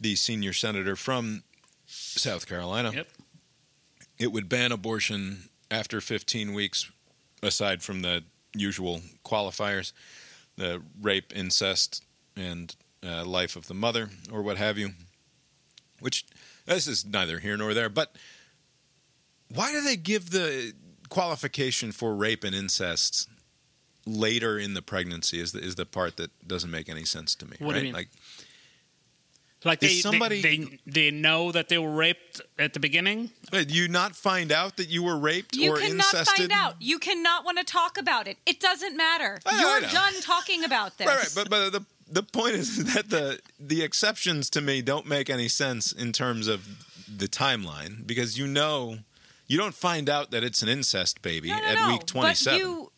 the 0.00 0.16
senior 0.16 0.52
senator 0.52 0.96
from 0.96 1.44
South 1.86 2.48
Carolina. 2.48 2.90
Yep. 2.92 3.08
It 4.18 4.32
would 4.32 4.48
ban 4.48 4.72
abortion 4.72 5.48
after 5.70 6.00
15 6.00 6.52
weeks, 6.52 6.90
aside 7.42 7.82
from 7.82 8.02
the 8.02 8.24
usual 8.54 9.00
qualifiers. 9.24 9.92
the 10.56 10.82
rape, 11.00 11.32
incest, 11.34 12.04
and 12.36 12.74
uh, 13.04 13.24
life 13.24 13.56
of 13.56 13.66
the 13.66 13.74
mother, 13.74 14.08
or 14.32 14.42
what 14.42 14.56
have 14.56 14.78
you. 14.78 14.90
Which 16.00 16.24
this 16.66 16.86
is 16.86 17.04
neither 17.04 17.38
here 17.38 17.56
nor 17.56 17.74
there. 17.74 17.88
But 17.88 18.14
why 19.52 19.72
do 19.72 19.80
they 19.80 19.96
give 19.96 20.30
the 20.30 20.74
qualification 21.14 21.92
for 21.92 22.14
rape 22.14 22.44
and 22.44 22.54
incest 22.54 23.28
later 24.06 24.58
in 24.58 24.74
the 24.74 24.82
pregnancy? 24.82 25.40
Is 25.40 25.52
the 25.52 25.60
is 25.60 25.74
the 25.76 25.86
part 25.86 26.16
that 26.16 26.30
doesn't 26.46 26.70
make 26.70 26.88
any 26.88 27.04
sense 27.04 27.34
to 27.36 27.46
me. 27.46 27.56
What 27.58 27.72
do 27.72 27.74
right? 27.74 27.78
you 27.78 27.84
mean? 27.84 27.92
Like 27.94 28.08
Like 29.64 29.80
they, 29.80 29.88
somebody- 29.88 30.42
they, 30.42 30.56
they 30.58 30.78
they 30.86 31.10
know 31.10 31.52
that 31.52 31.68
they 31.68 31.78
were 31.78 31.90
raped 31.94 32.40
at 32.58 32.72
the 32.74 32.80
beginning. 32.80 33.30
Uh, 33.52 33.58
Did 33.58 33.70
you 33.74 33.88
not 33.88 34.14
find 34.14 34.52
out 34.52 34.76
that 34.76 34.88
you 34.88 35.02
were 35.02 35.16
raped 35.16 35.56
You 35.56 35.72
or 35.72 35.78
cannot 35.78 36.04
find 36.26 36.52
out. 36.52 36.74
You 36.80 36.98
cannot 36.98 37.44
want 37.46 37.56
to 37.58 37.64
talk 37.64 37.96
about 37.98 38.26
it. 38.28 38.36
It 38.44 38.60
doesn't 38.60 38.96
matter. 38.96 39.40
I 39.46 39.60
You're 39.60 39.80
know. 39.82 39.88
done 39.88 40.14
talking 40.20 40.64
about 40.64 40.98
this. 40.98 41.06
Right, 41.06 41.16
right. 41.18 41.32
But 41.34 41.48
but 41.50 41.70
the 41.70 41.82
the 42.10 42.22
point 42.22 42.54
is 42.56 42.68
that 42.94 43.08
the 43.08 43.40
the 43.58 43.82
exceptions 43.82 44.50
to 44.50 44.60
me 44.60 44.82
don't 44.82 45.06
make 45.06 45.30
any 45.30 45.48
sense 45.48 45.92
in 45.92 46.12
terms 46.12 46.46
of 46.48 46.58
the 47.08 47.28
timeline 47.28 48.06
because 48.06 48.36
you 48.38 48.46
know 48.46 48.98
you 49.46 49.58
don't 49.58 49.74
find 49.74 50.08
out 50.08 50.30
that 50.30 50.42
it's 50.44 50.62
an 50.62 50.68
incest 50.68 51.22
baby 51.22 51.48
no, 51.48 51.58
no, 51.58 51.64
at 51.64 51.74
no. 51.74 51.88
week 51.92 52.06
twenty 52.06 52.34
seven. 52.34 52.60
But 52.60 52.66
you, 52.66 52.90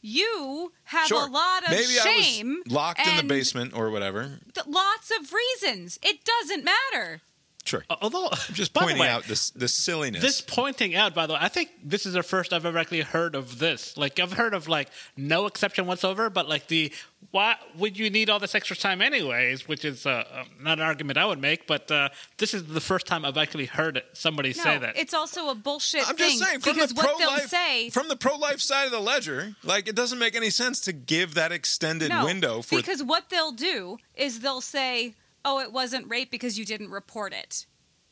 you 0.00 0.72
have 0.84 1.06
Sure. 1.08 1.26
a 1.26 1.30
lot 1.30 1.64
of 1.64 1.70
Maybe 1.70 1.82
shame. 1.84 2.62
Locked 2.68 3.06
in 3.06 3.16
the 3.16 3.22
basement 3.24 3.74
or 3.74 3.90
whatever. 3.90 4.38
th- 4.54 4.66
lots 4.66 5.10
of 5.10 5.32
reasons. 5.32 5.98
It 6.02 6.18
doesn't 6.24 6.64
matter. 6.64 7.20
Sure. 7.68 7.84
Although, 8.00 8.28
I'm 8.32 8.54
just 8.54 8.72
by 8.72 8.80
the 8.80 8.84
pointing 8.86 9.02
way, 9.02 9.08
out 9.08 9.24
this 9.24 9.50
the 9.50 9.68
silliness. 9.68 10.22
This 10.22 10.40
pointing 10.40 10.94
out, 10.94 11.14
by 11.14 11.26
the 11.26 11.34
way, 11.34 11.38
I 11.42 11.48
think 11.48 11.68
this 11.84 12.06
is 12.06 12.14
the 12.14 12.22
first 12.22 12.52
I've 12.52 12.64
ever 12.64 12.78
actually 12.78 13.02
heard 13.02 13.34
of 13.34 13.58
this. 13.58 13.96
Like 13.96 14.18
I've 14.18 14.32
heard 14.32 14.54
of 14.54 14.68
like 14.68 14.88
no 15.16 15.46
exception 15.46 15.86
whatsoever, 15.86 16.30
but 16.30 16.48
like 16.48 16.66
the 16.68 16.92
why 17.30 17.56
would 17.76 17.98
you 17.98 18.08
need 18.08 18.30
all 18.30 18.38
this 18.38 18.54
extra 18.54 18.74
time 18.76 19.02
anyways? 19.02 19.68
Which 19.68 19.84
is 19.84 20.06
uh, 20.06 20.24
uh, 20.32 20.44
not 20.60 20.78
an 20.78 20.84
argument 20.84 21.18
I 21.18 21.26
would 21.26 21.40
make, 21.40 21.66
but 21.66 21.90
uh, 21.90 22.08
this 22.38 22.54
is 22.54 22.64
the 22.64 22.80
first 22.80 23.06
time 23.06 23.24
I've 23.24 23.36
actually 23.36 23.66
heard 23.66 23.96
it, 23.98 24.06
somebody 24.14 24.50
No, 24.56 24.62
say 24.62 24.78
that. 24.78 24.96
it's 24.96 25.12
also 25.12 25.50
a 25.50 25.54
bullshit 25.54 26.08
I'm 26.08 26.16
thing 26.16 26.30
just 26.30 26.44
saying 26.44 26.60
from 26.60 26.74
because 26.74 26.90
the 26.90 26.94
what 26.94 27.06
pro 27.06 27.18
they'll 27.18 27.28
life 27.28 27.48
say. 27.48 27.90
from 27.90 28.08
the 28.08 28.16
pro 28.16 28.36
life 28.36 28.60
side 28.60 28.86
of 28.86 28.92
the 28.92 29.00
ledger, 29.00 29.54
like 29.62 29.88
it 29.88 29.94
doesn't 29.94 30.18
make 30.18 30.34
any 30.36 30.50
sense 30.50 30.80
to 30.82 30.92
give 30.92 31.34
that 31.34 31.52
extended 31.52 32.08
no, 32.08 32.24
window 32.24 32.62
for 32.62 32.76
because 32.76 33.02
what 33.02 33.28
they'll 33.28 33.52
do 33.52 33.98
is 34.14 34.40
they'll 34.40 34.60
say, 34.62 35.14
"Oh, 35.44 35.60
it 35.60 35.72
wasn't 35.72 36.08
rape 36.08 36.30
because 36.30 36.58
you 36.58 36.64
didn't 36.64 36.90
report 36.90 37.32
it." 37.32 37.66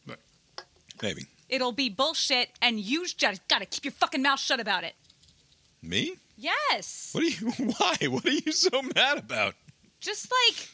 But 0.07 0.21
maybe 1.03 1.27
It'll 1.49 1.73
be 1.73 1.89
bullshit, 1.89 2.51
and 2.61 2.81
you 2.81 3.07
just 3.07 3.47
gotta 3.49 3.67
keep 3.67 3.85
your 3.85 3.93
fucking 3.93 4.21
mouth 4.23 4.41
shut 4.41 4.59
about 4.61 4.83
it. 4.85 4.95
me. 5.83 6.17
Yes, 6.39 7.11
What 7.13 7.25
are 7.25 7.29
you? 7.29 7.51
Why? 7.79 7.97
What 8.09 8.27
are 8.27 8.31
you 8.31 8.53
so 8.53 8.83
mad 8.95 9.19
about? 9.19 9.55
just 10.01 10.31
like 10.49 10.69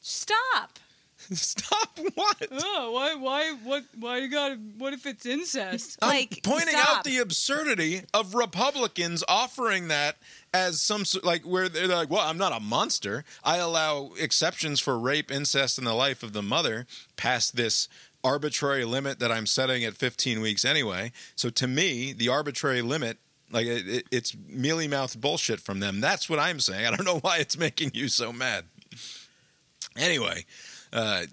stop. 0.00 0.78
Stop! 1.32 1.98
What? 2.14 2.48
Oh, 2.52 2.92
why, 2.92 3.14
why, 3.16 3.52
what, 3.64 3.84
why 3.98 4.18
you 4.18 4.28
gotta? 4.28 4.54
What 4.78 4.92
if 4.92 5.04
it's 5.04 5.26
incest? 5.26 5.98
I'm 6.00 6.08
like 6.08 6.40
pointing 6.44 6.68
stop. 6.68 6.98
out 6.98 7.04
the 7.04 7.18
absurdity 7.18 8.02
of 8.14 8.34
Republicans 8.34 9.24
offering 9.28 9.88
that 9.88 10.16
as 10.54 10.80
some 10.80 11.02
like 11.24 11.42
where 11.42 11.68
they're 11.68 11.88
like, 11.88 12.08
well, 12.08 12.20
I'm 12.20 12.38
not 12.38 12.52
a 12.52 12.60
monster. 12.60 13.24
I 13.44 13.56
allow 13.56 14.12
exceptions 14.18 14.78
for 14.78 14.98
rape, 14.98 15.30
incest, 15.30 15.76
and 15.76 15.86
the 15.86 15.94
life 15.94 16.22
of 16.22 16.32
the 16.32 16.42
mother 16.42 16.86
past 17.16 17.56
this 17.56 17.88
arbitrary 18.22 18.84
limit 18.84 19.18
that 19.18 19.32
I'm 19.32 19.46
setting 19.46 19.84
at 19.84 19.94
15 19.94 20.40
weeks 20.40 20.64
anyway. 20.64 21.12
So 21.34 21.50
to 21.50 21.66
me, 21.66 22.12
the 22.12 22.28
arbitrary 22.28 22.82
limit. 22.82 23.18
Like 23.50 23.66
it, 23.66 23.88
it, 23.88 24.04
it's 24.10 24.36
mealy 24.46 24.88
mouthed 24.88 25.22
bullshit 25.22 25.58
from 25.58 25.80
them. 25.80 26.00
That's 26.00 26.28
what 26.28 26.38
I'm 26.38 26.60
saying. 26.60 26.84
I 26.86 26.90
don't 26.94 27.06
know 27.06 27.18
why 27.20 27.38
it's 27.38 27.56
making 27.56 27.92
you 27.94 28.08
so 28.08 28.30
mad. 28.30 28.66
Anyway, 29.96 30.44
uh, 30.92 31.24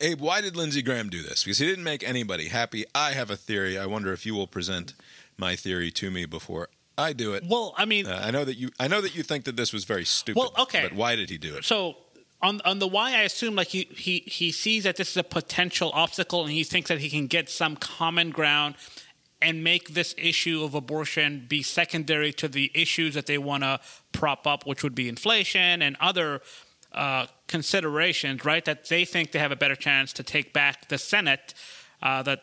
Abe, 0.00 0.20
why 0.20 0.40
did 0.40 0.56
Lindsey 0.56 0.82
Graham 0.82 1.08
do 1.08 1.22
this? 1.22 1.44
Because 1.44 1.58
he 1.58 1.66
didn't 1.66 1.84
make 1.84 2.02
anybody 2.02 2.48
happy. 2.48 2.84
I 2.94 3.12
have 3.12 3.30
a 3.30 3.36
theory. 3.36 3.78
I 3.78 3.86
wonder 3.86 4.12
if 4.12 4.26
you 4.26 4.34
will 4.34 4.48
present 4.48 4.94
my 5.38 5.54
theory 5.56 5.90
to 5.92 6.10
me 6.10 6.26
before 6.26 6.68
I 6.98 7.12
do 7.12 7.34
it. 7.34 7.44
well, 7.48 7.74
I 7.78 7.84
mean, 7.84 8.06
Uh, 8.06 8.20
I 8.22 8.30
know 8.30 8.44
that 8.44 8.56
you. 8.56 8.70
I 8.78 8.88
know 8.88 9.00
that 9.00 9.14
you 9.14 9.22
think 9.22 9.44
that 9.44 9.56
this 9.56 9.72
was 9.72 9.84
very 9.84 10.04
stupid. 10.04 10.38
Well, 10.38 10.52
okay. 10.58 10.82
but 10.82 10.94
why 10.94 11.16
did 11.16 11.30
he 11.30 11.38
do 11.38 11.54
it? 11.56 11.64
so 11.64 11.96
on 12.42 12.60
on 12.64 12.80
the 12.80 12.88
why, 12.88 13.12
I 13.12 13.22
assume 13.22 13.54
like 13.54 13.68
he 13.68 13.88
he 13.96 14.24
he 14.26 14.50
sees 14.52 14.84
that 14.84 14.96
this 14.96 15.10
is 15.10 15.16
a 15.16 15.24
potential 15.24 15.90
obstacle, 15.94 16.42
and 16.42 16.52
he 16.52 16.64
thinks 16.64 16.88
that 16.88 16.98
he 16.98 17.08
can 17.08 17.28
get 17.28 17.48
some 17.48 17.76
common 17.76 18.30
ground 18.30 18.74
and 19.40 19.64
make 19.64 19.94
this 19.94 20.14
issue 20.18 20.62
of 20.62 20.74
abortion 20.74 21.46
be 21.48 21.62
secondary 21.62 22.32
to 22.32 22.46
the 22.48 22.70
issues 22.74 23.14
that 23.14 23.26
they 23.26 23.38
want 23.38 23.62
to 23.62 23.80
prop 24.12 24.46
up, 24.46 24.66
which 24.66 24.82
would 24.82 24.94
be 24.94 25.08
inflation 25.08 25.82
and 25.82 25.96
other 26.00 26.40
uh, 26.94 27.26
considerations, 27.46 28.44
right? 28.44 28.64
That 28.64 28.88
they 28.88 29.04
think 29.04 29.32
they 29.32 29.38
have 29.38 29.52
a 29.52 29.56
better 29.56 29.76
chance 29.76 30.12
to 30.14 30.22
take 30.22 30.52
back 30.52 30.88
the 30.88 30.98
Senate. 30.98 31.54
Uh, 32.02 32.22
that 32.22 32.42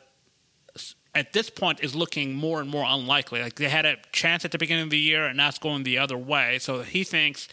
at 1.15 1.33
this 1.33 1.49
point 1.49 1.79
is 1.81 1.95
looking 1.95 2.33
more 2.33 2.61
and 2.61 2.69
more 2.69 2.85
unlikely. 2.87 3.41
Like 3.41 3.55
they 3.55 3.69
had 3.69 3.85
a 3.85 3.97
chance 4.11 4.45
at 4.45 4.51
the 4.51 4.57
beginning 4.57 4.83
of 4.83 4.89
the 4.89 4.99
year, 4.99 5.25
and 5.25 5.37
now 5.37 5.49
it's 5.49 5.59
going 5.59 5.83
the 5.83 5.97
other 5.97 6.17
way. 6.17 6.59
So 6.59 6.81
he 6.81 7.03
thinks. 7.03 7.47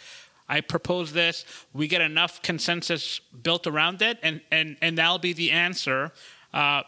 I 0.48 0.60
propose 0.60 1.12
this. 1.12 1.44
We 1.72 1.88
get 1.88 2.00
enough 2.00 2.40
consensus 2.40 3.18
built 3.18 3.66
around 3.66 4.00
it, 4.00 4.18
and, 4.22 4.40
and, 4.52 4.76
and 4.80 4.96
that'll 4.96 5.18
be 5.18 5.32
the 5.32 5.50
answer 5.50 6.12
uh, 6.54 6.82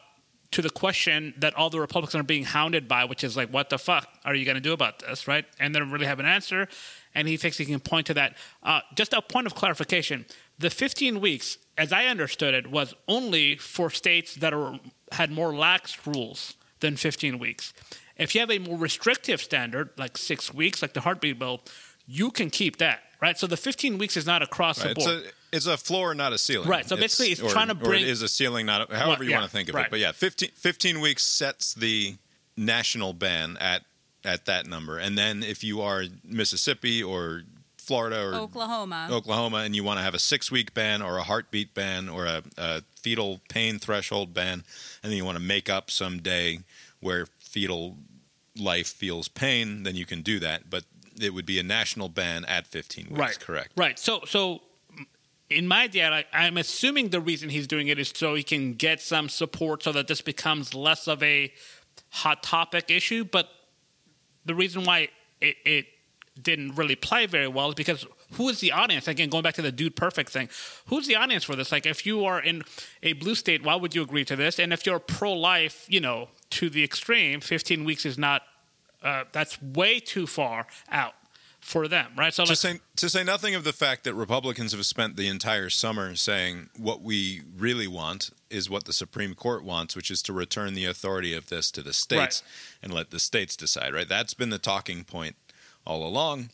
to 0.51 0.63
the 0.63 0.71
question 0.71 1.35
that 1.39 1.55
all 1.55 1.69
the 1.69 1.81
Republicans 1.81 2.21
are 2.21 2.25
being 2.25 2.45
hounded 2.45 2.89
by, 2.89 3.05
which 3.05 3.23
is 3.25 3.37
like, 3.37 3.51
what 3.51 3.69
the 3.69 3.79
fuck 3.79 4.09
are 4.25 4.35
you 4.35 4.45
going 4.45 4.55
to 4.55 4.61
do 4.61 4.73
about 4.73 5.01
this, 5.01 5.29
right? 5.29 5.45
And 5.59 5.75
they 5.75 5.79
don't 5.79 5.91
really 5.91 6.07
have 6.07 6.21
an 6.21 6.27
answer. 6.27 6.69
And 7.15 7.27
he 7.29 7.37
thinks 7.37 7.57
he 7.59 7.65
can 7.65 7.81
point 7.81 8.07
to 8.09 8.15
that. 8.15 8.37
Uh, 8.63 8.81
just 8.95 9.13
a 9.13 9.21
point 9.23 9.47
of 9.47 9.55
clarification: 9.55 10.27
the 10.59 10.71
15 10.71 11.21
weeks, 11.21 11.59
as 11.77 11.93
I 11.93 12.07
understood 12.07 12.55
it, 12.55 12.71
was 12.71 12.95
only 13.09 13.57
for 13.57 13.91
states 13.91 14.35
that 14.37 14.53
are 14.55 14.79
had 15.13 15.31
more 15.31 15.55
lax 15.55 16.07
rules 16.07 16.55
than 16.81 16.97
15 16.97 17.39
weeks. 17.39 17.73
If 18.17 18.35
you 18.35 18.41
have 18.41 18.51
a 18.51 18.59
more 18.59 18.77
restrictive 18.77 19.41
standard, 19.41 19.91
like 19.97 20.17
six 20.19 20.53
weeks, 20.53 20.83
like 20.83 20.93
the 20.93 21.01
heartbeat 21.01 21.39
bill, 21.39 21.63
you 22.07 22.31
can 22.31 22.51
keep 22.51 22.79
that, 22.79 23.01
right? 23.21 23.39
So 23.39 23.47
the 23.47 23.57
15 23.57 23.97
weeks 23.99 24.17
is 24.17 24.27
not 24.27 24.43
across 24.43 24.79
Right, 24.85 24.95
the 24.95 25.01
it's 25.01 25.07
board. 25.07 25.23
a 25.25 25.57
it's 25.57 25.67
a 25.67 25.77
floor, 25.79 26.15
not 26.15 26.33
a 26.35 26.39
ceiling. 26.39 26.69
Right, 26.69 26.87
so 26.87 26.95
basically 26.97 27.33
it's 27.33 27.41
or- 27.41 27.49
trying 27.51 27.69
to 27.69 27.75
bring- 27.75 28.03
it 28.03 28.09
is 28.09 28.21
a 28.23 28.29
ceiling, 28.29 28.67
not 28.67 28.91
a, 28.91 28.95
however 28.97 29.21
Well, 29.21 29.23
you 29.25 29.31
yeah, 29.31 29.39
want 29.39 29.51
to 29.51 29.57
think 29.57 29.69
of 29.71 29.75
right. 29.77 29.87
it. 29.87 29.91
But 29.91 30.01
yeah, 30.01 30.13
15, 30.13 30.51
15 30.55 31.01
weeks 31.01 31.23
sets 31.25 31.73
the 31.75 32.17
national 32.57 33.13
ban 33.15 33.57
at 33.61 33.83
at 34.25 34.47
that 34.47 34.67
number, 34.67 34.99
and 34.99 35.17
then 35.17 35.43
if 35.43 35.63
you 35.63 35.81
are 35.81 36.05
Mississippi 36.25 37.03
or 37.03 37.43
Florida 37.89 38.23
or 38.23 38.35
Oklahoma. 38.35 39.09
Oklahoma, 39.11 39.59
and 39.59 39.75
you 39.75 39.83
want 39.83 39.99
to 39.99 40.03
have 40.03 40.15
a 40.15 40.19
six 40.19 40.51
week 40.51 40.75
ban 40.75 41.01
or 41.01 41.17
a 41.17 41.23
heartbeat 41.23 41.73
ban 41.73 42.11
or 42.11 42.27
a, 42.27 42.43
a 42.59 42.83
fetal 43.01 43.41
pain 43.49 43.79
threshold 43.79 44.35
ban, 44.35 44.63
and 45.03 45.11
then 45.11 45.17
you 45.17 45.25
want 45.25 45.37
to 45.37 45.43
make 45.43 45.71
up 45.71 45.91
some 45.91 46.19
day 46.19 46.59
where 47.01 47.27
fetal 47.39 47.97
life 48.59 48.89
feels 48.89 49.29
pain, 49.29 49.85
then 49.85 49.97
you 49.97 50.05
can 50.05 50.21
do 50.21 50.39
that. 50.41 50.69
But 50.69 50.85
it 51.19 51.33
would 51.33 51.47
be 51.47 51.59
a 51.59 51.63
national 51.63 52.11
ban 52.11 52.45
at 52.45 52.67
15 52.67 53.07
weeks, 53.07 53.19
right, 53.19 53.41
correct? 53.41 53.73
Right. 53.75 53.99
So, 53.99 54.21
so 54.27 54.61
mm, 54.95 55.07
in 55.49 55.67
my 55.67 55.85
idea, 55.85 56.11
I, 56.11 56.25
I'm 56.33 56.59
assuming 56.59 57.09
the 57.09 57.21
reason 57.21 57.49
he's 57.49 57.67
doing 57.67 57.89
it 57.89 57.99
is 57.99 58.13
so 58.15 58.35
he 58.35 58.43
can 58.43 58.75
get 58.75 59.01
some 59.01 59.31
support, 59.31 59.83
so 59.83 59.93
that 59.93 60.09
this 60.09 60.21
becomes 60.21 60.75
less 60.75 61.09
of 61.09 61.23
a 61.23 61.53
hot 62.11 62.43
topic 62.43 62.91
issue. 62.91 63.25
But 63.25 63.49
the 64.49 64.55
reason 64.55 64.85
why 64.85 65.09
it, 65.41 65.57
it 65.65 65.87
didn't 66.41 66.75
really 66.75 66.97
play 66.97 67.27
very 67.27 67.49
well 67.49 67.69
is 67.69 67.75
because 67.75 68.07
who 68.33 68.49
is 68.49 68.61
the 68.61 68.73
audience? 68.73 69.09
Again, 69.09 69.29
going 69.29 69.43
back 69.43 69.55
to 69.55 69.63
the 69.63 69.73
dude 69.73 69.97
perfect 69.97 70.31
thing, 70.31 70.49
who's 70.87 71.07
the 71.07 71.17
audience 71.17 71.45
for 71.45 71.57
this? 71.57 71.73
Like, 71.73 71.87
if 71.87 72.05
you 72.05 72.25
are 72.25 72.41
in 72.41 72.63
a 73.03 73.15
blue 73.15 73.35
state, 73.35 73.63
why 73.63 73.75
would 73.75 73.95
you 73.95 74.03
agree 74.03 74.25
to 74.25 74.37
this? 74.37 74.59
And 74.59 74.73
if 74.73 74.85
you're 74.85 74.99
pro 74.99 75.33
life, 75.33 75.87
you 75.89 76.01
know, 76.01 76.29
to 76.51 76.69
the 76.69 76.85
extreme, 76.85 77.41
15 77.41 77.85
weeks 77.85 78.05
is 78.05 78.19
not. 78.19 78.43
Uh, 79.01 79.23
that's 79.31 79.63
way 79.63 80.01
too 80.01 80.27
far 80.27 80.67
out 80.91 81.15
for 81.69 81.87
them, 81.87 82.13
right? 82.17 82.33
So, 82.33 82.45
To 82.45 82.51
like, 82.51 82.59
say, 82.59 82.81
to 82.97 83.11
say 83.11 83.23
nothing 83.23 83.55
of 83.55 83.63
the 83.63 83.75
fact 83.75 84.05
that 84.05 84.15
Republicans 84.15 84.73
have 84.73 84.87
spent 84.87 85.17
the 85.17 85.29
entire 85.29 85.69
summer 85.69 86.15
saying 86.17 86.71
what 86.79 87.03
we 87.03 87.43
really 87.57 87.87
want 87.87 88.31
is 88.49 88.71
what 88.71 88.87
the 88.87 88.93
Supreme 88.93 89.35
Court 89.35 89.63
wants, 89.63 89.95
which 89.95 90.11
is 90.11 90.23
to 90.23 90.33
return 90.33 90.73
the 90.73 90.87
authority 90.87 91.35
of 91.35 91.51
this 91.51 91.71
to 91.73 91.83
the 91.83 91.93
states 91.93 92.43
and 92.83 92.93
let 92.93 93.11
the 93.11 93.21
states 93.21 93.55
decide, 93.55 93.93
right? 93.93 94.09
That's 94.09 94.33
been 94.33 94.49
the 94.49 94.59
talking 94.59 95.05
point 95.05 95.37
all 95.87 96.07
along. 96.07 96.49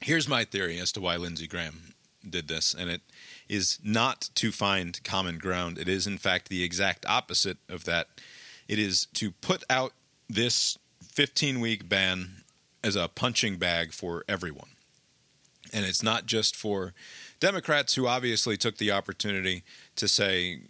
Here's 0.00 0.28
my 0.28 0.44
theory 0.44 0.78
as 0.78 0.92
to 0.92 1.00
why 1.00 1.16
Lindsey 1.16 1.48
Graham 1.48 1.94
did 2.28 2.46
this, 2.46 2.72
and 2.72 2.88
it 2.88 3.00
is 3.48 3.80
not 3.82 4.30
to 4.36 4.52
find 4.52 5.02
common 5.02 5.38
ground. 5.38 5.76
It 5.76 5.88
is, 5.88 6.06
in 6.06 6.18
fact, 6.18 6.48
the 6.48 6.62
exact 6.62 7.04
opposite 7.04 7.58
of 7.68 7.84
that. 7.84 8.06
It 8.68 8.78
is 8.78 9.06
to 9.14 9.32
put 9.32 9.64
out 9.68 9.92
this 10.28 10.78
15 11.02 11.58
week 11.58 11.88
ban 11.88 12.39
as 12.82 12.96
a 12.96 13.08
punching 13.08 13.56
bag 13.56 13.92
for 13.92 14.24
everyone. 14.28 14.70
And 15.72 15.84
it's 15.84 16.02
not 16.02 16.26
just 16.26 16.56
for 16.56 16.94
Democrats 17.38 17.94
who 17.94 18.06
obviously 18.06 18.56
took 18.56 18.78
the 18.78 18.90
opportunity 18.90 19.62
to 19.96 20.08
say 20.08 20.60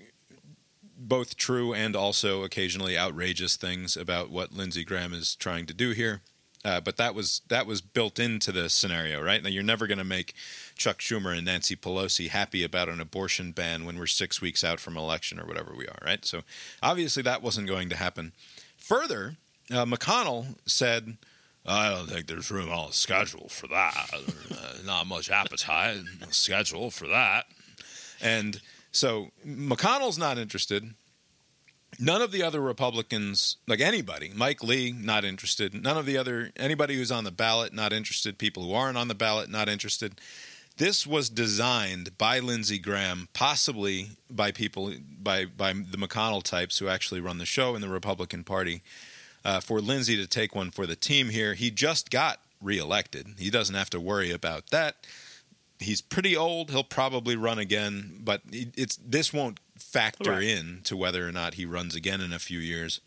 both 0.97 1.37
true 1.37 1.73
and 1.73 1.97
also 1.97 2.45
occasionally 2.45 2.99
outrageous 2.99 3.57
things 3.57 3.97
about 3.97 4.31
what 4.31 4.53
Lindsey 4.53 4.85
Graham 4.85 5.15
is 5.15 5.35
trying 5.35 5.67
to 5.67 5.75
do 5.75 5.91
here. 5.93 6.21
Uh, 6.63 6.79
but 6.79 6.99
that 6.99 7.15
was 7.15 7.41
that 7.49 7.67
was 7.67 7.81
built 7.81 8.19
into 8.19 8.53
the 8.53 8.69
scenario, 8.69 9.23
right? 9.23 9.43
Now 9.43 9.49
you're 9.49 9.63
never 9.63 9.87
going 9.87 9.97
to 9.97 10.05
make 10.05 10.35
Chuck 10.77 10.99
Schumer 10.99 11.35
and 11.35 11.47
Nancy 11.47 11.75
Pelosi 11.75 12.29
happy 12.29 12.63
about 12.63 12.91
an 12.91 13.01
abortion 13.01 13.53
ban 13.53 13.87
when 13.87 13.99
we're 13.99 14.07
six 14.07 14.43
weeks 14.43 14.63
out 14.63 14.79
from 14.79 14.99
election 14.99 15.41
or 15.41 15.47
whatever 15.47 15.73
we 15.75 15.87
are, 15.87 15.99
right? 16.05 16.23
So 16.23 16.43
obviously 16.83 17.23
that 17.23 17.41
wasn't 17.43 17.67
going 17.67 17.89
to 17.89 17.97
happen. 17.97 18.33
Further, 18.77 19.37
uh, 19.71 19.87
McConnell 19.87 20.57
said, 20.67 21.17
"I 21.71 21.91
don't 21.91 22.09
think 22.09 22.27
there's 22.27 22.51
room 22.51 22.71
on 22.71 22.89
the 22.89 22.93
schedule 22.93 23.49
for 23.49 23.67
that. 23.69 24.11
Uh, 24.51 24.83
not 24.85 25.07
much 25.07 25.31
appetite 25.31 25.97
in 25.97 26.07
the 26.21 26.33
schedule 26.35 26.91
for 26.91 27.07
that." 27.09 27.47
And 28.21 28.61
so 28.93 29.31
McConnell's 29.47 30.19
not 30.19 30.39
interested. 30.39 30.95
None 31.99 32.23
of 32.23 32.33
the 32.33 32.43
other 32.43 32.61
Republicans, 32.61 33.57
like 33.67 33.81
anybody, 33.81 34.33
Mike 34.35 34.63
Lee, 34.63 34.93
not 34.93 35.25
interested. 35.25 35.75
None 35.75 35.99
of 35.99 36.07
the 36.07 36.17
other, 36.17 36.51
anybody 36.57 36.95
who's 36.95 37.11
on 37.11 37.25
the 37.25 37.31
ballot, 37.31 37.73
not 37.75 37.93
interested. 37.93 38.39
People 38.39 38.65
who 38.65 38.73
aren't 38.73 38.97
on 38.97 39.09
the 39.09 39.15
ballot, 39.15 39.51
not 39.51 39.69
interested. 39.69 40.21
This 40.77 41.07
was 41.07 41.29
designed 41.29 42.17
by 42.17 42.39
Lindsey 42.39 42.79
Graham, 42.79 43.29
possibly 43.35 44.13
by 44.31 44.51
people, 44.51 44.95
by, 45.23 45.45
by 45.45 45.75
the 45.75 45.99
McConnell 45.99 46.43
types 46.43 46.79
who 46.79 46.89
actually 46.89 47.21
run 47.21 47.39
the 47.39 47.45
show 47.45 47.75
in 47.75 47.83
the 47.83 47.89
Republican 47.89 48.45
Party, 48.45 48.83
uh, 49.45 49.61
for 49.61 49.81
Lindsey 49.81 50.17
to 50.17 50.27
take 50.27 50.55
one 50.55 50.71
for 50.71 50.87
the 50.87 50.97
team 50.97 51.29
here. 51.31 51.55
He 51.55 51.71
just 51.71 52.11
got 52.11 52.41
reelected. 52.63 53.35
He 53.39 53.51
doesn't 53.51 53.75
have 53.75 53.91
to 53.91 54.01
worry 54.01 54.31
about 54.31 54.71
that 54.71 54.97
he's 55.81 56.01
pretty 56.01 56.37
old. 56.37 56.71
He'll 56.71 56.85
probably 56.85 57.37
run 57.37 57.59
again, 57.59 58.21
but 58.23 58.43
it's 58.53 58.97
this 58.97 59.33
won't 59.33 59.59
factor 59.77 60.33
Right. 60.33 60.45
in 60.45 60.81
to 60.85 60.97
whether 60.97 61.27
or 61.27 61.33
not 61.33 61.55
he 61.55 61.65
runs 61.65 61.95
again 61.95 62.21
in 62.21 62.33
a 62.33 62.39
few 62.39 62.59
years. 62.59 63.01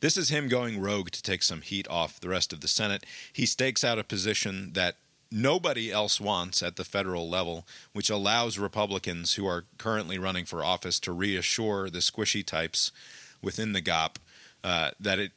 This 0.00 0.16
is 0.16 0.30
him 0.30 0.48
going 0.48 0.80
rogue 0.80 1.10
to 1.10 1.22
take 1.22 1.42
some 1.42 1.62
heat 1.62 1.86
off 1.88 2.20
the 2.20 2.28
rest 2.28 2.52
of 2.52 2.60
the 2.60 2.68
Senate. 2.68 3.04
He 3.32 3.46
stakes 3.46 3.84
out 3.84 3.98
a 3.98 4.04
position 4.04 4.72
that 4.74 4.96
nobody 5.30 5.90
else 5.90 6.20
wants 6.20 6.62
at 6.62 6.76
the 6.76 6.84
federal 6.84 7.28
level, 7.28 7.66
which 7.92 8.10
allows 8.10 8.58
Republicans 8.58 9.34
who 9.34 9.46
are 9.46 9.64
currently 9.78 10.18
running 10.18 10.44
for 10.44 10.64
office 10.64 11.00
to 11.00 11.12
reassure 11.12 11.88
the 11.90 11.98
squishy 12.00 12.44
types 12.44 12.92
within 13.42 13.72
the 13.72 13.82
GOP 13.82 14.16
uh, 14.62 14.90
that 15.00 15.18
it 15.18 15.32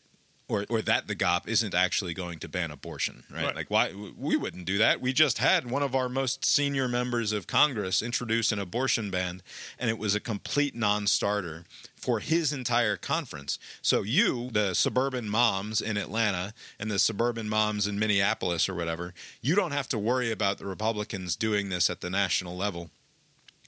or 0.50 0.66
or 0.70 0.82
that 0.82 1.08
the 1.08 1.16
GOP 1.16 1.48
isn't 1.48 1.74
actually 1.74 2.14
going 2.14 2.40
to 2.40 2.50
ban 2.50 2.72
abortion, 2.72 3.24
right? 3.32 3.46
Right. 3.46 3.56
Like 3.56 3.70
why 3.70 3.94
we 4.18 4.36
wouldn't 4.36 4.66
do 4.66 4.78
that. 4.80 5.00
We 5.00 5.14
just 5.14 5.38
had 5.38 5.70
one 5.70 5.84
of 5.84 5.96
our 5.96 6.10
most 6.10 6.44
senior 6.44 6.88
members 6.88 7.32
of 7.32 7.48
Congress 7.48 8.02
introduce 8.02 8.52
an 8.52 8.60
abortion 8.60 9.10
ban 9.12 9.42
and 9.80 9.90
it 9.90 9.98
was 9.98 10.16
a 10.16 10.20
complete 10.20 10.76
non-starter 10.76 11.64
for 11.96 12.20
his 12.20 12.52
entire 12.52 12.98
conference. 12.98 13.60
So 13.82 14.02
you, 14.02 14.50
the 14.52 14.74
suburban 14.74 15.30
moms 15.30 15.82
in 15.82 15.98
Atlanta 15.98 16.54
and 16.80 16.90
the 16.90 17.00
suburban 17.00 17.48
moms 17.48 17.88
in 17.88 18.00
Minneapolis 18.00 18.68
or 18.68 18.76
whatever, 18.76 19.14
you 19.42 19.56
don't 19.56 19.72
have 19.72 19.90
to 19.90 20.00
worry 20.00 20.32
about 20.32 20.58
the 20.58 20.66
Republicans 20.66 21.36
doing 21.36 21.70
this 21.70 21.90
at 21.90 22.02
the 22.02 22.10
national 22.10 22.58
level 22.58 22.90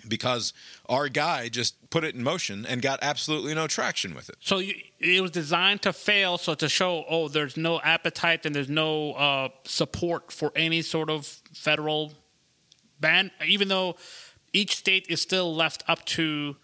because 0.07 0.53
our 0.87 1.09
guy 1.09 1.49
just 1.49 1.89
put 1.89 2.03
it 2.03 2.15
in 2.15 2.23
motion 2.23 2.65
and 2.65 2.81
got 2.81 2.99
absolutely 3.01 3.53
no 3.53 3.67
traction 3.67 4.13
with 4.13 4.29
it. 4.29 4.35
So 4.39 4.59
you, 4.59 4.75
it 4.99 5.21
was 5.21 5.31
designed 5.31 5.81
to 5.83 5.93
fail, 5.93 6.37
so 6.37 6.53
to 6.55 6.69
show, 6.69 7.05
oh, 7.09 7.27
there's 7.27 7.57
no 7.57 7.79
appetite 7.81 8.45
and 8.45 8.55
there's 8.55 8.69
no 8.69 9.13
uh, 9.13 9.49
support 9.65 10.31
for 10.31 10.51
any 10.55 10.81
sort 10.81 11.09
of 11.09 11.25
federal 11.53 12.13
ban, 12.99 13.31
even 13.45 13.67
though 13.67 13.95
each 14.53 14.75
state 14.75 15.05
is 15.09 15.21
still 15.21 15.53
left 15.55 15.83
up 15.87 16.05
to 16.05 16.55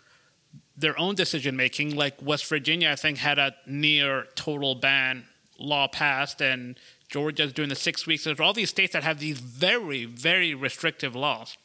their 0.75 0.97
own 0.99 1.15
decision 1.15 1.55
making. 1.55 1.95
Like 1.95 2.21
West 2.21 2.45
Virginia, 2.47 2.91
I 2.91 2.95
think, 2.95 3.17
had 3.17 3.39
a 3.39 3.55
near 3.65 4.25
total 4.35 4.75
ban 4.75 5.25
law 5.59 5.87
passed, 5.87 6.41
and 6.41 6.79
Georgia's 7.09 7.53
doing 7.53 7.69
the 7.69 7.75
six 7.75 8.05
weeks. 8.05 8.23
There's 8.23 8.39
all 8.39 8.53
these 8.53 8.69
states 8.69 8.93
that 8.93 9.03
have 9.03 9.19
these 9.19 9.39
very, 9.39 10.05
very 10.05 10.53
restrictive 10.53 11.15
laws. 11.15 11.57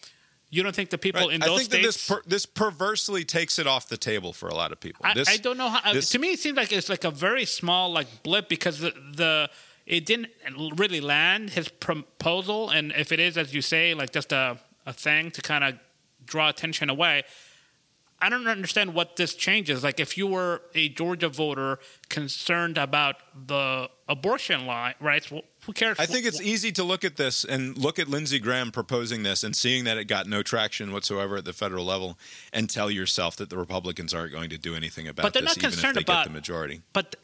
You 0.54 0.62
don't 0.62 0.76
think 0.76 0.90
the 0.90 0.98
people 0.98 1.22
Right. 1.22 1.34
in 1.34 1.42
I 1.42 1.46
those 1.46 1.60
think 1.60 1.70
that 1.70 1.82
this 1.82 2.06
per, 2.08 2.20
this 2.26 2.44
perversely 2.44 3.24
takes 3.24 3.58
it 3.58 3.66
off 3.66 3.88
the 3.88 3.96
table 3.96 4.34
for 4.34 4.48
a 4.50 4.54
lot 4.54 4.70
of 4.70 4.78
people. 4.80 5.00
I, 5.04 5.14
This- 5.14 5.28
I 5.28 5.38
don't 5.38 5.56
know 5.56 5.70
how. 5.70 5.80
Uh, 5.82 5.94
this- 5.94 6.10
to 6.10 6.18
me, 6.18 6.32
it 6.32 6.40
seems 6.40 6.58
like 6.58 6.70
it's 6.72 6.90
like 6.90 7.04
a 7.04 7.10
very 7.10 7.46
small 7.46 7.90
like 7.90 8.22
blip 8.22 8.50
because 8.50 8.78
the, 8.80 8.90
the 8.90 9.48
it 9.86 10.04
didn't 10.04 10.28
really 10.76 11.00
land 11.00 11.50
his 11.50 11.68
proposal, 11.68 12.68
and 12.68 12.92
if 12.92 13.12
it 13.12 13.18
is, 13.18 13.38
as 13.38 13.54
you 13.54 13.62
say, 13.62 13.94
like 13.94 14.12
just 14.12 14.30
a 14.30 14.58
a 14.84 14.92
thing 14.92 15.30
to 15.30 15.40
kind 15.40 15.64
of 15.64 15.78
draw 16.26 16.50
attention 16.50 16.90
away. 16.90 17.22
I 18.20 18.28
don't 18.28 18.46
understand 18.46 18.94
what 18.94 19.16
this 19.16 19.34
changes. 19.34 19.82
Like, 19.82 19.98
if 19.98 20.16
you 20.16 20.28
were 20.28 20.62
a 20.76 20.88
Georgia 20.90 21.28
voter 21.28 21.80
concerned 22.08 22.78
about 22.78 23.16
the 23.48 23.88
abortion 24.08 24.66
law 24.66 24.92
rights, 25.00 25.30
well, 25.32 25.42
who 25.64 25.72
cares? 25.72 25.98
I 25.98 26.06
think 26.06 26.26
it's 26.26 26.40
easy 26.40 26.72
to 26.72 26.82
look 26.84 27.04
at 27.04 27.16
this 27.16 27.44
and 27.44 27.76
look 27.78 27.98
at 27.98 28.08
Lindsey 28.08 28.38
Graham 28.38 28.70
proposing 28.70 29.22
this 29.22 29.44
and 29.44 29.54
seeing 29.54 29.84
that 29.84 29.96
it 29.98 30.04
got 30.04 30.26
no 30.26 30.42
traction 30.42 30.92
whatsoever 30.92 31.36
at 31.36 31.44
the 31.44 31.52
federal 31.52 31.84
level, 31.84 32.18
and 32.52 32.68
tell 32.68 32.90
yourself 32.90 33.36
that 33.36 33.50
the 33.50 33.56
Republicans 33.58 34.12
aren't 34.14 34.32
going 34.32 34.50
to 34.50 34.58
do 34.58 34.74
anything 34.74 35.06
about 35.08 35.22
But 35.22 35.32
they're 35.34 35.42
this, 35.42 35.56
not 35.56 35.58
even 35.58 35.68
if 35.68 35.74
concerned 35.74 35.96
they 35.96 36.00
about- 36.02 36.24
get 36.24 36.30
the 36.30 36.34
majority. 36.34 36.82
But 36.92 37.16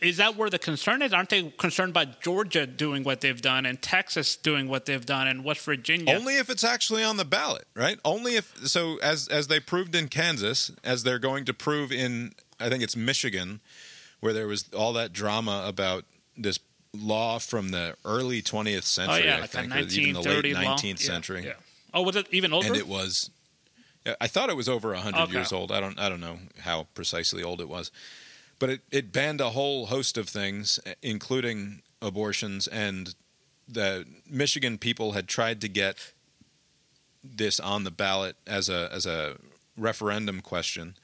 is 0.00 0.16
that 0.16 0.34
where 0.34 0.48
the 0.48 0.58
concern 0.58 1.02
is? 1.02 1.12
Aren't 1.12 1.28
they 1.28 1.50
concerned 1.58 1.90
about 1.90 2.22
Georgia 2.22 2.66
doing 2.66 3.02
what 3.04 3.20
they've 3.20 3.40
done 3.42 3.66
and 3.66 3.82
Texas 3.82 4.34
doing 4.34 4.66
what 4.66 4.86
they've 4.86 5.04
done 5.04 5.26
and 5.28 5.44
West 5.44 5.60
Virginia? 5.62 6.14
Only 6.14 6.38
if 6.38 6.48
it's 6.48 6.64
actually 6.64 7.04
on 7.04 7.18
the 7.18 7.24
ballot, 7.26 7.66
right? 7.74 7.98
Only 8.02 8.36
if 8.36 8.66
so 8.66 8.96
as 9.02 9.28
as 9.28 9.48
they 9.48 9.60
proved 9.60 9.94
in 9.94 10.08
Kansas, 10.08 10.70
as 10.82 11.02
they're 11.02 11.18
going 11.18 11.44
to 11.44 11.52
prove 11.52 11.92
in 11.92 12.32
I 12.58 12.70
think 12.70 12.82
it's 12.82 12.96
Michigan, 12.96 13.60
where 14.20 14.32
there 14.32 14.46
was 14.46 14.70
all 14.74 14.94
that 14.94 15.12
drama 15.12 15.64
about 15.66 16.04
this 16.34 16.58
law 16.94 17.38
from 17.38 17.70
the 17.70 17.96
early 18.04 18.42
20th 18.42 18.82
century. 18.82 19.12
oh 19.12 19.16
century, 19.16 19.26
yeah, 19.28 19.36
I 19.36 19.40
like 19.40 19.50
think, 19.50 19.72
or 19.74 19.78
even 19.78 20.12
the 20.14 20.20
late 20.20 20.44
1930 20.44 20.54
law. 20.54 20.76
19th 20.76 21.00
Yeah, 21.00 21.06
century. 21.06 21.44
yeah. 21.44 21.52
Oh, 21.94 22.02
was 22.02 22.16
it 22.16 22.26
even 22.30 22.52
older? 22.52 22.68
and 22.68 22.76
it 22.76 22.86
was 22.88 23.30
I 24.20 24.26
thought 24.28 24.48
it 24.48 24.56
was 24.56 24.68
over 24.68 24.92
100 24.92 25.18
Okay. 25.24 25.32
years 25.32 25.52
old. 25.52 25.70
I 25.70 25.80
don't 25.80 25.98
I 25.98 26.08
don't 26.08 26.20
know 26.20 26.38
how 26.60 26.86
precisely 26.94 27.42
old 27.42 27.60
it 27.60 27.68
was. 27.68 27.90
But 28.58 28.70
it, 28.70 28.80
it 28.90 29.12
banned 29.12 29.40
a 29.40 29.50
whole 29.50 29.86
host 29.86 30.16
of 30.18 30.28
things 30.28 30.80
eh, 30.86 30.94
including 31.02 31.82
abortions 32.02 32.66
and 32.66 33.14
the 33.68 34.04
Michigan 34.28 34.78
people 34.78 35.12
had 35.12 35.28
tried 35.28 35.60
to 35.60 35.68
get 35.68 36.12
this 37.22 37.60
on 37.60 37.84
the 37.84 37.90
ballot 37.90 38.36
as 38.46 38.68
a 38.68 38.88
as 38.92 39.06
a 39.06 39.36
referendum 39.76 40.40
question 40.40 40.96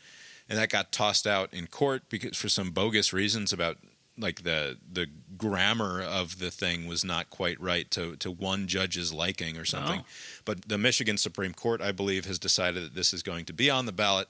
and 0.49 0.59
that 0.59 0.69
got 0.71 0.91
tossed 0.93 1.27
out 1.27 1.53
in 1.53 1.67
court 1.67 2.03
because 2.09 2.37
for 2.37 2.49
some 2.49 2.71
bogus 2.71 3.13
reasons 3.13 3.53
about 3.53 3.77
like 4.19 4.43
the 4.43 4.79
the 4.91 5.07
grammar 5.39 6.03
of 6.03 6.39
the 6.39 6.51
thing 6.51 6.87
was 6.87 7.05
not 7.05 7.31
quite 7.31 7.61
right 7.61 7.91
to 7.93 8.17
to 8.17 8.31
one 8.31 8.67
judge's 8.67 9.13
liking 9.13 9.57
or 9.57 9.65
something. 9.65 10.01
Oh. 10.01 10.07
But 10.45 10.69
the 10.69 10.79
Michigan 10.79 11.19
Supreme 11.19 11.55
Court, 11.55 11.81
I 11.81 11.93
believe, 11.93 12.25
has 12.27 12.39
decided 12.39 12.85
that 12.85 12.95
this 12.95 13.13
is 13.13 13.23
going 13.23 13.45
to 13.47 13.53
be 13.53 13.71
on 13.71 13.87
the 13.87 13.93
ballot. 13.93 14.29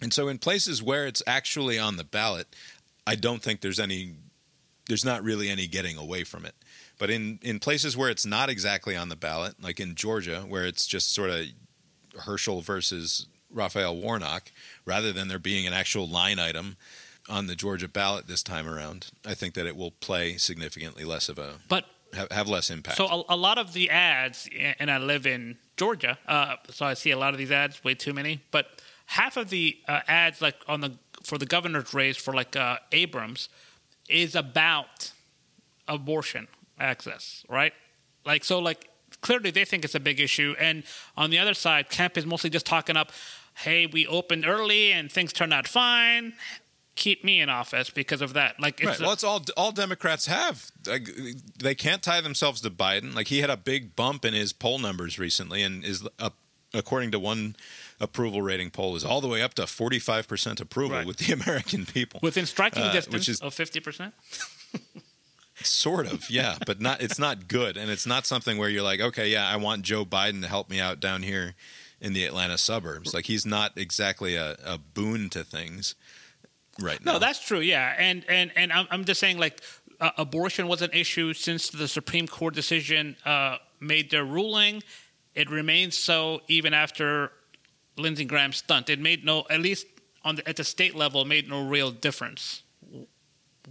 And 0.00 0.12
so 0.12 0.28
in 0.28 0.38
places 0.38 0.82
where 0.82 1.06
it's 1.06 1.22
actually 1.26 1.78
on 1.78 1.96
the 1.96 2.04
ballot, 2.04 2.48
I 3.06 3.14
don't 3.14 3.42
think 3.42 3.60
there's 3.60 3.80
any 3.80 4.14
there's 4.88 5.04
not 5.04 5.22
really 5.22 5.48
any 5.48 5.66
getting 5.66 5.96
away 5.96 6.24
from 6.24 6.44
it. 6.44 6.54
But 6.98 7.10
in 7.10 7.38
in 7.42 7.58
places 7.58 7.96
where 7.96 8.10
it's 8.10 8.26
not 8.26 8.48
exactly 8.48 8.96
on 8.96 9.08
the 9.08 9.16
ballot, 9.16 9.62
like 9.62 9.80
in 9.80 9.94
Georgia, 9.94 10.44
where 10.46 10.64
it's 10.64 10.86
just 10.86 11.12
sort 11.12 11.30
of 11.30 11.46
Herschel 12.20 12.60
versus 12.60 13.26
Raphael 13.50 13.96
Warnock, 13.96 14.50
rather 14.84 15.12
than 15.12 15.28
there 15.28 15.38
being 15.38 15.66
an 15.66 15.72
actual 15.72 16.08
line 16.08 16.38
item 16.38 16.76
on 17.28 17.46
the 17.46 17.54
Georgia 17.54 17.88
ballot 17.88 18.26
this 18.26 18.42
time 18.42 18.68
around, 18.68 19.10
I 19.24 19.34
think 19.34 19.54
that 19.54 19.66
it 19.66 19.76
will 19.76 19.92
play 19.92 20.36
significantly 20.36 21.04
less 21.04 21.28
of 21.28 21.38
a 21.38 21.54
but 21.68 21.84
have, 22.14 22.30
have 22.30 22.48
less 22.48 22.70
impact. 22.70 22.96
so 22.96 23.06
a, 23.06 23.34
a 23.34 23.36
lot 23.36 23.58
of 23.58 23.72
the 23.72 23.90
ads, 23.90 24.48
and 24.78 24.90
I 24.90 24.98
live 24.98 25.26
in 25.26 25.56
Georgia, 25.76 26.18
uh, 26.26 26.56
so 26.70 26.84
I 26.86 26.94
see 26.94 27.10
a 27.10 27.18
lot 27.18 27.32
of 27.32 27.38
these 27.38 27.50
ads, 27.50 27.82
way 27.84 27.94
too 27.94 28.12
many. 28.12 28.42
But 28.50 28.82
half 29.06 29.36
of 29.36 29.50
the 29.50 29.78
uh, 29.88 30.00
ads, 30.06 30.40
like 30.42 30.56
on 30.68 30.80
the 30.80 30.92
for 31.22 31.38
the 31.38 31.46
governor's 31.46 31.94
race 31.94 32.16
for 32.16 32.34
like 32.34 32.56
uh, 32.56 32.78
Abrams, 32.90 33.48
is 34.08 34.34
about 34.34 35.12
abortion 35.88 36.48
access, 36.78 37.44
right? 37.48 37.72
Like 38.26 38.44
so, 38.44 38.58
like 38.58 38.88
clearly 39.20 39.50
they 39.50 39.64
think 39.64 39.84
it's 39.84 39.94
a 39.94 40.00
big 40.00 40.20
issue, 40.20 40.54
and 40.58 40.84
on 41.16 41.30
the 41.30 41.38
other 41.38 41.54
side, 41.54 41.88
Kemp 41.88 42.18
is 42.18 42.26
mostly 42.26 42.50
just 42.50 42.66
talking 42.66 42.96
up, 42.96 43.12
"Hey, 43.54 43.86
we 43.86 44.06
opened 44.06 44.44
early 44.46 44.92
and 44.92 45.10
things 45.10 45.32
turned 45.32 45.52
out 45.52 45.66
fine." 45.66 46.34
Keep 46.94 47.24
me 47.24 47.40
in 47.40 47.48
office 47.48 47.88
because 47.88 48.20
of 48.20 48.34
that. 48.34 48.60
Like, 48.60 48.78
it's 48.80 48.86
Right. 48.86 49.00
Well, 49.00 49.12
it's 49.12 49.24
all 49.24 49.42
all 49.56 49.72
Democrats 49.72 50.26
have. 50.26 50.70
Like, 50.86 51.08
they 51.58 51.74
can't 51.74 52.02
tie 52.02 52.20
themselves 52.20 52.60
to 52.60 52.70
Biden. 52.70 53.14
Like 53.14 53.28
he 53.28 53.38
had 53.40 53.48
a 53.50 53.56
big 53.56 53.96
bump 53.96 54.24
in 54.26 54.34
his 54.34 54.52
poll 54.52 54.78
numbers 54.78 55.18
recently, 55.18 55.62
and 55.62 55.82
is 55.84 56.06
up, 56.18 56.36
according 56.74 57.10
to 57.12 57.18
one 57.18 57.56
approval 57.98 58.42
rating 58.42 58.70
poll, 58.70 58.94
is 58.94 59.04
all 59.04 59.22
the 59.22 59.28
way 59.28 59.40
up 59.42 59.54
to 59.54 59.66
forty 59.66 59.98
five 59.98 60.28
percent 60.28 60.60
approval 60.60 60.98
Right. 60.98 61.06
with 61.06 61.16
the 61.16 61.32
American 61.42 61.86
people. 61.86 62.20
within 62.22 62.44
striking 62.44 62.82
uh, 62.82 62.92
distance 62.92 63.14
which 63.14 63.28
is 63.30 63.40
of 63.40 63.54
fifty 63.54 63.80
percent. 63.80 64.12
sort 65.62 66.06
of, 66.06 66.28
yeah, 66.30 66.56
but 66.66 66.80
not. 66.80 67.00
It's 67.00 67.18
not 67.18 67.48
good, 67.48 67.76
and 67.76 67.90
it's 67.90 68.06
not 68.06 68.26
something 68.26 68.58
where 68.58 68.68
you're 68.68 68.82
like, 68.82 69.00
okay, 69.00 69.28
yeah, 69.28 69.48
I 69.48 69.56
want 69.56 69.82
Joe 69.82 70.04
Biden 70.04 70.42
to 70.42 70.48
help 70.48 70.68
me 70.68 70.80
out 70.80 71.00
down 71.00 71.22
here 71.22 71.54
in 72.00 72.12
the 72.12 72.24
Atlanta 72.24 72.58
suburbs. 72.58 73.14
Like 73.14 73.26
he's 73.26 73.46
not 73.46 73.72
exactly 73.76 74.34
a, 74.34 74.56
a 74.64 74.76
boon 74.78 75.30
to 75.30 75.44
things 75.44 75.94
right 76.80 77.04
now. 77.04 77.12
No, 77.12 77.18
that's 77.18 77.44
true. 77.44 77.60
Yeah, 77.60 77.94
and 77.98 78.24
and 78.28 78.52
and 78.56 78.72
I'm, 78.72 78.86
I'm 78.90 79.04
just 79.04 79.20
saying 79.20 79.38
like 79.38 79.60
uh, 80.00 80.10
abortion 80.18 80.68
was 80.68 80.82
an 80.82 80.90
issue 80.92 81.32
since 81.32 81.70
the 81.70 81.88
Supreme 81.88 82.26
Court 82.26 82.54
decision 82.54 83.16
uh, 83.24 83.56
made 83.80 84.10
their 84.10 84.24
ruling. 84.24 84.82
It 85.34 85.50
remains 85.50 85.96
so 85.96 86.42
even 86.48 86.74
after 86.74 87.32
Lindsey 87.96 88.24
Graham's 88.24 88.56
stunt. 88.56 88.90
It 88.90 88.98
made 88.98 89.24
no, 89.24 89.44
at 89.50 89.60
least 89.60 89.86
on 90.24 90.36
the, 90.36 90.48
at 90.48 90.56
the 90.56 90.64
state 90.64 90.94
level, 90.94 91.24
made 91.24 91.48
no 91.48 91.66
real 91.66 91.90
difference 91.90 92.62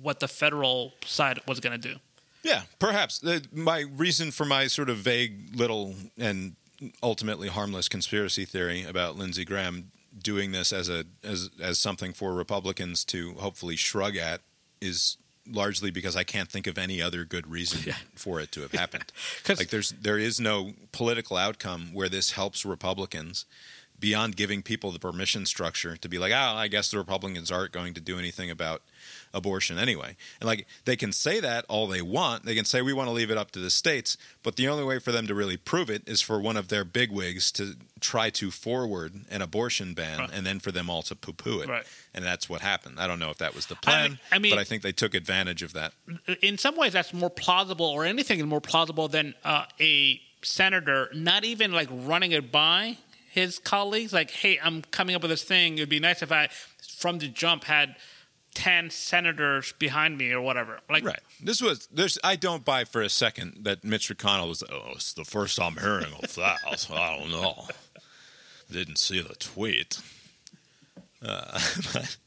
what 0.02 0.20
the 0.20 0.28
federal 0.28 0.94
side 1.06 1.40
was 1.48 1.60
going 1.60 1.80
to 1.80 1.90
do. 1.90 1.98
Yeah, 2.44 2.64
perhaps. 2.80 3.20
The, 3.20 3.46
my 3.52 3.86
reason 3.96 4.32
for 4.32 4.46
my 4.46 4.68
sort 4.68 4.90
of 4.90 4.98
vague 4.98 5.56
little 5.56 5.96
and 6.18 6.56
ultimately 7.04 7.48
harmless 7.48 7.88
conspiracy 7.88 8.46
theory 8.46 8.84
about 8.84 9.16
Lindsey 9.16 9.46
Graham 9.46 9.92
doing 10.18 10.52
this 10.52 10.74
as 10.74 10.90
a 10.90 11.06
as 11.24 11.50
as 11.62 11.80
something 11.80 12.14
for 12.14 12.34
Republicans 12.34 13.06
to 13.06 13.34
hopefully 13.34 13.76
shrug 13.76 14.18
at 14.18 14.42
is 14.82 15.18
largely 15.50 15.92
because 15.92 16.16
I 16.16 16.24
can't 16.24 16.50
think 16.50 16.68
of 16.68 16.78
any 16.78 17.02
other 17.02 17.26
good 17.26 17.50
reason 17.50 17.94
for 18.16 18.40
it 18.40 18.52
to 18.54 18.62
have 18.62 18.72
happened. 18.72 19.12
like 19.50 19.70
there's 19.70 19.92
there 19.92 20.18
is 20.18 20.40
no 20.40 20.74
political 20.92 21.38
outcome 21.38 21.94
where 21.94 22.10
this 22.10 22.32
helps 22.32 22.66
Republicans 22.66 23.46
beyond 24.00 24.36
giving 24.36 24.64
people 24.64 24.92
the 24.92 25.00
permission 25.00 25.46
structure 25.46 25.96
to 25.96 26.10
be 26.10 26.18
like, 26.18 26.32
oh, 26.32 26.56
I 26.56 26.68
guess 26.68 26.90
the 26.90 26.98
Republicans 26.98 27.52
aren't 27.52 27.72
going 27.72 27.94
to 27.94 28.02
do 28.02 28.18
anything 28.18 28.50
about 28.50 28.82
abortion 29.34 29.78
anyway. 29.78 30.16
And 30.40 30.48
like 30.48 30.68
they 30.86 30.96
can 30.96 31.12
say 31.12 31.40
that 31.40 31.66
all 31.70 31.88
they 31.88 32.02
want. 32.02 32.46
They 32.46 32.56
can 32.56 32.66
say 32.66 32.82
we 32.82 32.94
want 32.94 33.08
to 33.08 33.12
leave 33.14 33.32
it 33.32 33.38
up 33.38 33.52
to 33.52 33.60
the 33.60 33.70
states, 33.70 34.18
but 34.44 34.56
the 34.56 34.68
only 34.68 34.84
way 34.84 35.00
for 35.00 35.12
them 35.12 35.28
to 35.28 35.36
really 35.36 35.58
prove 35.58 35.90
it 35.90 36.04
is 36.08 36.22
for 36.22 36.40
one 36.40 36.58
of 36.58 36.68
their 36.68 36.84
bigwigs 36.84 37.52
to 37.54 37.76
try 38.00 38.30
to 38.32 38.52
forward 38.52 39.14
an 39.30 39.42
abortion 39.42 39.94
ban 39.94 40.30
and 40.34 40.46
then 40.46 40.60
for 40.60 40.72
them 40.72 40.90
all 40.90 41.02
to 41.04 41.16
poo-poo 41.16 41.62
it. 41.62 41.70
Right. 41.70 41.84
And 42.14 42.26
that's 42.26 42.50
what 42.50 42.62
happened. 42.62 43.00
I 43.00 43.08
don't 43.08 43.20
know 43.20 43.30
if 43.30 43.38
that 43.38 43.56
was 43.56 43.68
the 43.68 43.76
plan, 43.76 44.20
I 44.32 44.40
mean- 44.40 44.52
but 44.54 44.60
I 44.60 44.64
think 44.64 44.82
they 44.84 44.92
took 44.92 45.14
advantage 45.14 45.62
of 45.64 45.74
that. 45.74 45.94
in 46.42 46.58
some 46.58 46.76
ways 46.76 46.94
that's 46.94 47.14
more 47.14 47.30
plausible 47.30 47.86
or 47.86 48.06
anything 48.06 48.40
is 48.40 48.46
more 48.46 48.62
plausible 48.62 49.08
than 49.08 49.34
uh, 49.44 49.66
a 49.80 50.20
senator 50.44 51.08
not 51.14 51.44
even 51.44 51.72
like 51.72 51.88
running 51.92 52.32
it 52.32 52.52
by 52.52 52.98
his 53.30 53.60
colleagues 53.60 54.12
like 54.12 54.32
hey 54.32 54.60
i'm 54.64 54.82
coming 54.90 55.16
up 55.16 55.22
with 55.22 55.30
this 55.30 55.44
thing 55.44 55.78
it 55.78 55.82
would 55.82 55.88
be 55.88 56.00
nice 56.00 56.24
if 56.24 56.32
i 56.32 56.50
from 56.98 57.20
the 57.20 57.28
jump 57.28 57.64
had 57.64 57.96
10 58.54 58.90
senators 58.90 59.74
behind 59.80 60.18
me 60.18 60.32
or 60.32 60.42
whatever 60.42 60.80
like 60.90 61.06
Right. 61.06 61.20
This 61.42 61.62
was 61.62 61.88
there's 61.92 62.18
I 62.24 62.36
don't 62.36 62.66
buy 62.66 62.84
for 62.84 63.02
a 63.02 63.10
second 63.10 63.60
that 63.64 63.84
Mitch 63.84 64.10
McConnell 64.10 64.50
was 64.50 64.64
oh 64.70 64.92
it's 64.94 65.14
the 65.14 65.24
first 65.24 65.60
I'm 65.60 65.78
hearing 65.78 66.14
of 66.22 66.36
that. 66.36 66.58
so 66.78 66.96
I 66.96 67.18
don't 67.18 67.32
know. 67.32 67.68
Didn't 68.70 68.98
see 68.98 69.22
the 69.22 69.36
tweet. 69.36 70.00
Uh, 71.24 71.60
but 71.94 72.18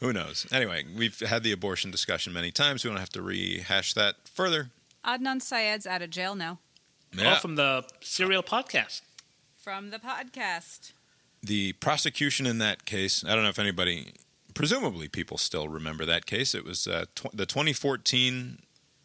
who 0.00 0.12
knows? 0.12 0.46
Anyway, 0.52 0.84
we've 0.96 1.18
had 1.20 1.42
the 1.42 1.52
abortion 1.52 1.90
discussion 1.90 2.32
many 2.32 2.50
times. 2.50 2.84
We 2.84 2.90
don't 2.90 2.98
have 2.98 3.10
to 3.10 3.22
rehash 3.22 3.94
that 3.94 4.16
further. 4.32 4.70
Adnan 5.04 5.40
Syed's 5.40 5.86
out 5.86 6.02
of 6.02 6.10
jail 6.10 6.34
now 6.34 6.58
all 7.22 7.36
from 7.36 7.56
the 7.56 7.84
serial 8.00 8.42
podcast 8.42 9.02
from 9.56 9.90
the 9.90 9.98
podcast. 9.98 10.92
the 11.42 11.72
prosecution 11.74 12.46
in 12.46 12.58
that 12.58 12.84
case, 12.84 13.24
I 13.24 13.34
don't 13.34 13.44
know 13.44 13.50
if 13.50 13.58
anybody, 13.58 14.12
presumably 14.54 15.08
people 15.08 15.36
still 15.38 15.68
remember 15.68 16.04
that 16.06 16.26
case. 16.26 16.54
It 16.54 16.64
was 16.64 16.86
uh, 16.86 17.04
tw- 17.14 17.34
the 17.36 17.46
2014 17.46 18.58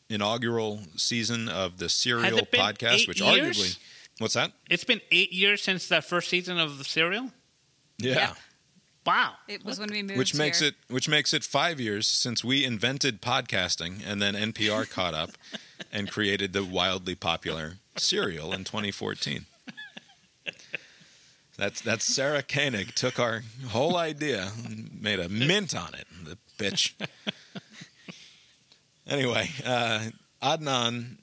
inaugural 0.09 0.81
season 0.95 1.47
of 1.49 1.77
the 1.77 1.89
Serial 1.89 2.39
podcast, 2.47 3.07
which 3.07 3.21
years? 3.21 3.57
arguably, 3.57 3.77
what's 4.19 4.33
that? 4.33 4.51
it's 4.69 4.83
been 4.83 5.01
eight 5.11 5.31
years 5.31 5.61
since 5.61 5.87
that 5.87 6.03
first 6.03 6.29
season 6.29 6.57
of 6.59 6.77
the 6.77 6.83
serial 6.83 7.31
Yeah. 7.99 8.13
Yep. 8.15 8.37
wow 9.05 9.33
It 9.47 9.63
was 9.63 9.79
when 9.79 9.89
we 9.91 10.01
moved 10.01 10.17
Which 10.17 10.33
makes 10.35 10.59
here. 10.61 10.69
it 10.69 10.75
which 10.93 11.07
makes 11.07 11.33
it 11.33 11.43
five 11.43 11.79
years 11.79 12.07
since 12.07 12.43
we 12.43 12.65
invented 12.65 13.21
podcasting, 13.21 14.01
and 14.05 14.19
then 14.21 14.33
NPR 14.33 14.89
caught 14.89 15.13
up 15.13 15.31
and 15.91 16.09
created 16.11 16.53
the 16.53 16.63
wildly 16.63 17.15
popular 17.15 17.73
Serial 17.97 18.51
in 18.53 18.63
2014. 18.63 19.45
That's 21.59 21.81
that's 21.81 22.05
Sarah 22.05 22.41
Koenig 22.41 22.95
took 22.95 23.19
our 23.19 23.43
whole 23.67 23.97
idea, 23.97 24.49
and 24.65 24.97
made 25.01 25.19
a 25.19 25.27
mint 25.27 25.75
on 25.75 25.93
it. 25.93 26.07
The 26.23 26.37
bitch. 26.57 26.93
anyway, 29.07 29.49
uh, 29.65 30.05
Adnan, 30.41 31.17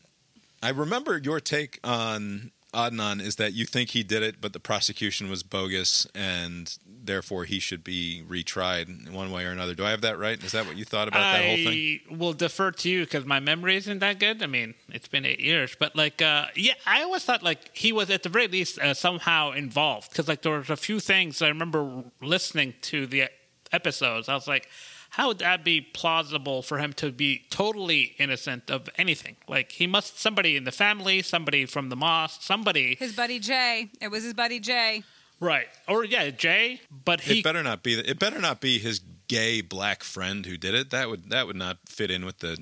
I 0.63 0.69
remember 0.69 1.17
your 1.17 1.41
take 1.41 1.81
on 1.83 2.53
Adnan 2.77 3.21
is 3.23 3.37
that 3.37 3.55
you 3.55 3.65
think 3.65 3.91
he 3.91 4.03
did 4.03 4.23
it, 4.23 4.37
but 4.41 4.53
the 4.53 4.61
prosecution 4.61 5.31
was 5.31 5.43
bogus, 5.43 6.07
and 6.15 6.77
therefore 6.87 7.45
he 7.45 7.59
should 7.59 7.83
be 7.83 8.23
retried 8.29 8.89
in 8.89 9.13
one 9.15 9.31
way 9.31 9.47
or 9.47 9.51
another. 9.51 9.75
Do 9.75 9.85
I 9.85 9.91
have 9.91 10.03
that 10.03 10.19
right? 10.19 10.43
Is 10.43 10.53
that 10.53 10.67
what 10.67 10.77
you 10.77 10.85
thought 10.85 11.09
about 11.09 11.21
that 11.21 11.45
whole 11.45 11.57
thing? 11.57 12.01
I 12.11 12.15
will 12.15 12.35
defer 12.35 12.71
to 12.71 12.91
you 12.91 13.05
because 13.05 13.25
my 13.25 13.41
memory 13.41 13.77
isn't 13.77 14.01
that 14.01 14.21
good. 14.21 14.43
I 14.43 14.47
mean, 14.47 14.75
it's 14.91 15.09
been 15.09 15.25
eight 15.25 15.41
years, 15.41 15.75
but 15.79 15.97
like, 15.97 16.21
uh, 16.21 16.47
yeah, 16.55 16.75
I 16.87 17.03
always 17.03 17.25
thought 17.25 17.43
like 17.43 17.75
he 17.75 17.93
was 17.93 18.11
at 18.11 18.23
the 18.23 18.29
very 18.29 18.49
least 18.49 18.79
uh, 18.79 18.93
somehow 18.93 19.53
involved 19.53 20.11
because 20.11 20.29
like 20.29 20.43
there 20.43 20.59
was 20.59 20.71
a 20.71 20.77
few 20.77 21.01
things 21.01 21.41
I 21.41 21.49
remember 21.49 22.05
listening 22.21 22.75
to 22.83 23.07
the 23.07 23.31
episodes. 23.73 24.29
I 24.29 24.35
was 24.35 24.47
like, 24.47 24.69
how 25.17 25.29
would 25.29 25.39
that 25.39 25.65
be 25.65 25.81
plausible 25.81 26.61
for 26.61 26.77
him 26.77 26.93
to 26.93 27.11
be 27.11 27.47
totally 27.49 28.15
innocent 28.19 28.71
of 28.71 28.91
anything? 28.99 29.35
Like 29.49 29.73
he 29.73 29.87
must 29.87 30.21
somebody 30.21 30.57
in 30.57 30.65
the 30.65 30.71
family, 30.71 31.23
somebody 31.23 31.65
from 31.65 31.89
the 31.89 31.97
mosque, 31.97 32.43
somebody, 32.43 32.97
His 32.97 33.17
buddy 33.17 33.39
Jay. 33.39 33.89
It 33.99 34.09
was 34.09 34.25
his 34.25 34.35
buddy 34.35 34.61
Jay. 34.61 35.05
right? 35.41 35.69
Or 35.89 36.05
yeah, 36.05 36.29
Jay, 36.29 36.83
but 37.07 37.23
he 37.23 37.39
It 37.39 37.45
better 37.45 37.63
not 37.63 37.83
be. 37.83 37.95
It 37.95 38.19
better 38.19 38.39
not 38.39 38.61
be 38.61 38.79
his 38.79 39.01
gay 39.27 39.63
black 39.63 40.05
friend 40.05 40.45
who 40.45 40.59
did 40.59 40.75
it. 40.75 40.91
That 40.91 41.09
would 41.09 41.31
that 41.31 41.47
would 41.47 41.57
not 41.57 41.79
fit 41.87 42.11
in 42.11 42.27
with 42.27 42.41
the 42.41 42.59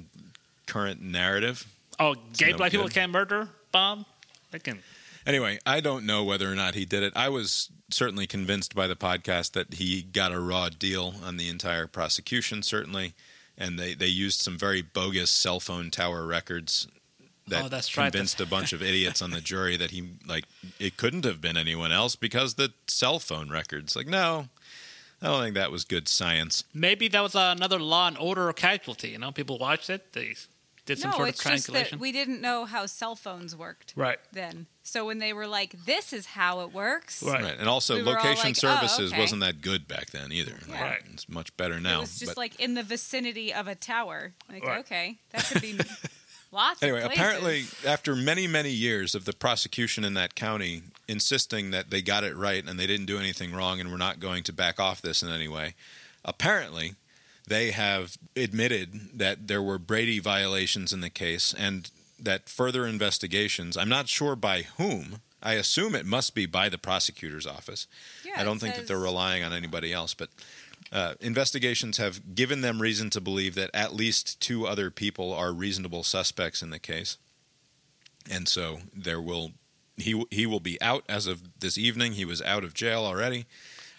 current 0.66 1.02
narrative. 1.02 1.66
oh, 1.98 2.14
gay 2.36 2.52
no 2.52 2.59
black 2.59 2.70
people 2.70 2.88
can't 2.88 3.11
murder 3.11 3.48
Bob. 3.72 4.05
They 4.52 4.61
can. 4.61 4.78
Anyway, 5.27 5.59
I 5.64 5.81
don't 5.81 6.05
know 6.05 6.22
whether 6.22 6.51
or 6.51 6.55
not 6.55 6.75
he 6.75 6.85
did 6.85 7.03
it. 7.03 7.12
I 7.16 7.29
was 7.29 7.70
certainly 7.91 8.27
convinced 8.27 8.75
by 8.75 8.87
the 8.87 8.97
podcast 8.97 9.53
that 9.53 9.75
he 9.75 10.03
got 10.03 10.33
a 10.33 10.41
raw 10.41 10.68
deal 10.68 11.14
on 11.25 11.37
the 11.37 11.49
entire 11.49 11.87
prosecution, 11.87 12.62
certainly, 12.62 13.14
and 13.57 13.79
they 13.79 13.95
they 13.95 14.07
used 14.07 14.41
some 14.41 14.59
very 14.59 14.83
bogus 14.83 15.31
cell 15.31 15.61
phone 15.61 15.91
tower 15.91 16.27
records. 16.27 16.89
That 17.47 17.64
Oh, 17.64 17.68
that's 17.68 17.97
right. 17.97 18.11
convinced 18.11 18.41
a 18.41 18.47
bunch 18.47 18.72
of 18.72 18.83
idiots 18.91 19.20
on 19.22 19.31
the 19.31 19.41
jury 19.41 19.77
that 19.77 19.91
he 19.91 20.11
like 20.27 20.45
it 20.79 20.97
couldn't 20.97 21.25
have 21.25 21.41
been 21.41 21.57
anyone 21.57 21.93
else 21.93 22.16
because 22.16 22.55
the 22.55 22.72
cell 22.87 23.18
phone 23.18 23.51
records. 23.51 23.97
Like, 23.97 24.07
no, 24.07 24.49
I 25.22 25.27
don't 25.29 25.43
think 25.43 25.55
that 25.55 25.70
was 25.70 25.85
good 25.85 26.07
science. 26.09 26.64
Maybe 26.75 27.09
that 27.09 27.22
was 27.22 27.35
another 27.35 27.79
Law 27.79 28.09
and 28.09 28.18
Order 28.18 28.53
casualty. 28.53 29.11
You 29.11 29.18
know, 29.18 29.33
people 29.33 29.59
watched 29.59 29.89
it. 29.89 30.12
They 30.12 30.35
did 30.85 30.99
some 30.99 31.11
no, 31.12 31.16
sort 31.16 31.29
of 31.29 31.35
it's 31.35 31.43
just 31.43 31.66
that 31.66 31.72
triangulation. 31.72 31.99
we 31.99 32.12
didn't 32.12 32.41
know 32.43 32.66
how 32.66 32.85
cell 32.87 33.14
phones 33.14 33.57
worked 33.57 33.95
right. 33.97 34.18
then. 34.33 34.66
So 34.87 35.07
when 35.07 35.18
they 35.18 35.32
were 35.32 35.47
like, 35.47 35.87
"This 35.87 36.12
is 36.12 36.26
how 36.26 36.61
it 36.61 36.72
works," 36.72 37.22
Right. 37.22 37.43
Right, 37.43 37.57
and 37.59 37.68
also 37.68 37.97
We 37.97 38.03
location 38.03 38.45
like, 38.45 38.57
oh, 38.64 38.78
services 38.78 39.12
okay. 39.12 39.20
wasn't 39.20 39.41
that 39.41 39.62
good 39.62 39.89
back 39.89 40.11
then 40.11 40.30
either. 40.30 40.57
Like, 40.68 40.80
Right. 40.80 41.03
it's 41.12 41.26
much 41.28 41.57
better 41.57 41.76
it 41.76 41.80
now. 41.80 42.01
was 42.03 42.18
just 42.18 42.32
but- 42.32 42.37
like 42.37 42.61
in 42.61 42.74
the 42.74 42.82
vicinity 42.82 43.53
of 43.53 43.66
a 43.66 43.74
tower. 43.74 44.35
Like, 44.49 44.62
Right. 44.64 44.78
okay, 44.80 45.18
that 45.30 45.45
could 45.47 45.62
be 45.62 45.78
lots. 46.53 46.82
Anyway, 46.82 47.01
of 47.01 47.11
apparently, 47.12 47.64
after 47.87 48.14
many, 48.14 48.47
many 48.47 48.70
years 48.70 49.14
of 49.14 49.24
the 49.24 49.32
prosecution 49.32 50.05
in 50.05 50.12
that 50.14 50.35
county 50.35 50.82
insisting 51.09 51.70
that 51.70 51.89
they 51.91 52.03
got 52.03 52.22
it 52.22 52.37
right 52.37 52.64
and 52.66 52.78
they 52.78 52.87
didn't 52.87 53.07
do 53.07 53.18
anything 53.18 53.53
wrong 53.55 53.80
and 53.80 53.91
we're 53.91 53.97
not 53.97 54.20
going 54.20 54.43
to 54.45 54.53
back 54.53 54.78
off 54.78 55.01
this 55.01 55.22
in 55.22 55.30
any 55.30 55.49
way, 55.49 55.74
apparently 56.26 56.95
they 57.47 57.70
have 57.72 58.16
admitted 58.37 59.18
that 59.18 59.49
there 59.49 59.62
were 59.62 59.78
Brady 59.78 60.18
violations 60.18 60.93
in 60.93 61.01
the 61.01 61.11
case 61.11 61.55
and 61.57 61.91
that 62.19 62.49
further 62.49 62.87
investigations, 62.87 63.77
I'm 63.77 63.89
not 63.89 64.09
sure 64.09 64.37
by 64.37 64.62
whom, 64.77 65.21
I 65.43 65.55
assume 65.55 65.95
it 65.95 66.07
must 66.07 66.35
be 66.35 66.47
by 66.47 66.69
the 66.69 66.79
prosecutor's 66.79 67.47
office. 67.47 67.87
Yeah, 68.25 68.33
I 68.37 68.45
don't 68.45 68.57
it 68.57 68.61
think 68.61 68.75
that 68.77 68.87
they're 68.87 68.99
relying 68.99 69.43
on 69.43 69.53
anybody 69.53 69.93
else, 69.93 70.15
but 70.15 70.31
uh, 70.93 71.15
investigations 71.21 71.99
have 71.99 72.35
given 72.35 72.62
them 72.62 72.81
reason 72.81 73.11
to 73.11 73.21
believe 73.21 73.55
that 73.57 73.71
at 73.75 73.95
least 73.95 74.41
two 74.41 74.67
other 74.67 74.91
people 74.91 75.33
are 75.33 75.53
reasonable 75.53 76.03
suspects 76.03 76.62
in 76.62 76.71
the 76.71 76.79
case, 76.79 77.19
and 78.31 78.49
so 78.49 78.79
there 78.95 79.21
will 79.21 79.53
he 79.97 80.25
he 80.31 80.47
will 80.47 80.61
be 80.61 80.81
out 80.81 81.05
as 81.09 81.27
of 81.27 81.61
this 81.61 81.77
evening. 81.77 82.12
He 82.12 82.25
was 82.25 82.41
out 82.43 82.65
of 82.65 82.75
jail 82.75 83.05
already, 83.05 83.47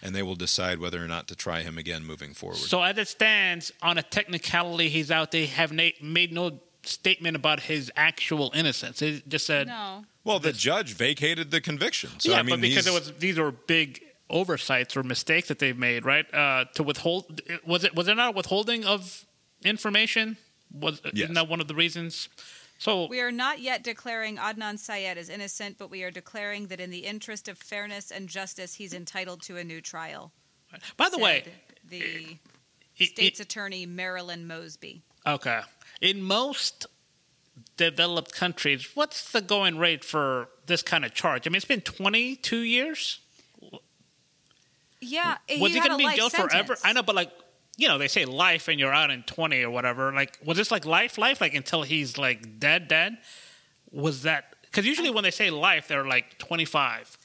and 0.02 0.14
they 0.14 0.22
will 0.22 0.34
decide 0.34 0.78
whether 0.78 1.02
or 1.02 1.08
not 1.08 1.28
to 1.28 1.36
try 1.36 1.62
him 1.62 1.78
again 1.78 2.04
moving 2.04 2.34
forward. 2.34 2.58
So 2.58 2.82
as 2.82 2.98
it 2.98 3.08
stands, 3.08 3.72
on 3.82 3.98
a 3.98 4.02
technicality, 4.02 4.88
he's 4.88 5.10
out. 5.10 5.30
They 5.30 5.46
have 5.46 5.72
na- 5.72 5.90
made 6.02 6.32
no 6.32 6.60
statement 6.88 7.36
about 7.36 7.60
his 7.60 7.90
actual 7.96 8.50
innocence. 8.54 9.00
They 9.00 9.22
just 9.28 9.46
said, 9.46 9.66
no. 9.66 10.04
well, 10.24 10.38
the 10.38 10.52
judge 10.52 10.94
vacated 10.94 11.50
the 11.50 11.60
conviction. 11.60 12.10
So 12.18 12.30
yeah, 12.32 12.38
I 12.38 12.42
mean, 12.42 12.56
but 12.56 12.60
because 12.62 12.86
it 12.86 12.92
was 12.92 13.12
these 13.18 13.38
were 13.38 13.50
big 13.52 14.02
oversights 14.28 14.96
or 14.96 15.02
mistakes 15.02 15.48
that 15.48 15.58
they've 15.58 15.78
made, 15.78 16.04
right? 16.04 16.26
Uh, 16.34 16.64
to 16.74 16.82
withhold 16.82 17.40
was 17.66 17.84
it 17.84 17.94
was 17.94 18.06
there 18.06 18.14
not 18.14 18.28
a 18.34 18.36
withholding 18.36 18.84
of 18.84 19.24
information? 19.64 20.36
Was 20.72 21.00
Yes. 21.04 21.24
isn't 21.24 21.34
that 21.34 21.48
one 21.48 21.60
of 21.60 21.68
the 21.68 21.74
reasons? 21.74 22.28
So 22.78 23.06
We 23.08 23.20
are 23.20 23.32
not 23.32 23.60
yet 23.60 23.82
declaring 23.82 24.36
Adnan 24.36 24.78
Syed 24.78 25.16
as 25.16 25.28
innocent, 25.30 25.78
but 25.78 25.90
we 25.90 26.02
are 26.02 26.10
declaring 26.10 26.66
that 26.66 26.78
in 26.80 26.90
the 26.90 26.98
interest 27.06 27.48
of 27.48 27.56
fairness 27.56 28.10
and 28.10 28.28
justice, 28.28 28.74
he's 28.74 28.92
entitled 28.92 29.40
to 29.42 29.56
a 29.56 29.64
new 29.64 29.80
trial. 29.80 30.32
by 30.98 31.08
the 31.08 31.18
way, 31.18 31.44
the 31.88 32.36
it- 32.98 33.06
state's 33.08 33.40
attorney 33.40 33.86
Marilyn 33.86 34.46
Mosby. 34.46 35.02
Okay. 35.26 35.60
In 36.00 36.22
most 36.22 36.86
developed 37.76 38.32
countries, 38.32 38.88
what's 38.94 39.30
the 39.32 39.40
going 39.40 39.78
rate 39.78 40.04
for 40.04 40.48
this 40.66 40.82
kind 40.82 41.04
of 41.04 41.14
charge? 41.14 41.46
I 41.46 41.50
mean, 41.50 41.56
it's 41.56 41.64
been 41.64 41.80
22 41.80 42.58
years. 42.58 43.20
Yeah, 45.00 45.36
Was 45.60 45.72
he 45.72 45.78
going 45.78 45.92
to 45.92 45.96
be 45.96 46.04
in 46.04 46.16
jail 46.16 46.30
forever? 46.30 46.76
I 46.82 46.92
know, 46.92 47.02
but 47.02 47.14
like, 47.14 47.30
you 47.76 47.86
know, 47.86 47.98
they 47.98 48.08
say 48.08 48.24
life 48.24 48.68
and 48.68 48.80
you're 48.80 48.92
out 48.92 49.10
in 49.10 49.22
20 49.22 49.62
or 49.62 49.70
whatever. 49.70 50.12
Like, 50.12 50.38
was 50.44 50.56
this 50.56 50.70
like 50.70 50.86
life, 50.86 51.18
life, 51.18 51.40
like 51.40 51.54
until 51.54 51.82
he's 51.82 52.16
like 52.16 52.58
dead, 52.58 52.88
dead? 52.88 53.18
Was 53.92 54.22
that 54.22 54.56
because 54.62 54.86
usually 54.86 55.10
when 55.10 55.22
they 55.22 55.30
say 55.30 55.50
life, 55.50 55.88
they're 55.88 56.06
like 56.06 56.38
25, 56.38 57.16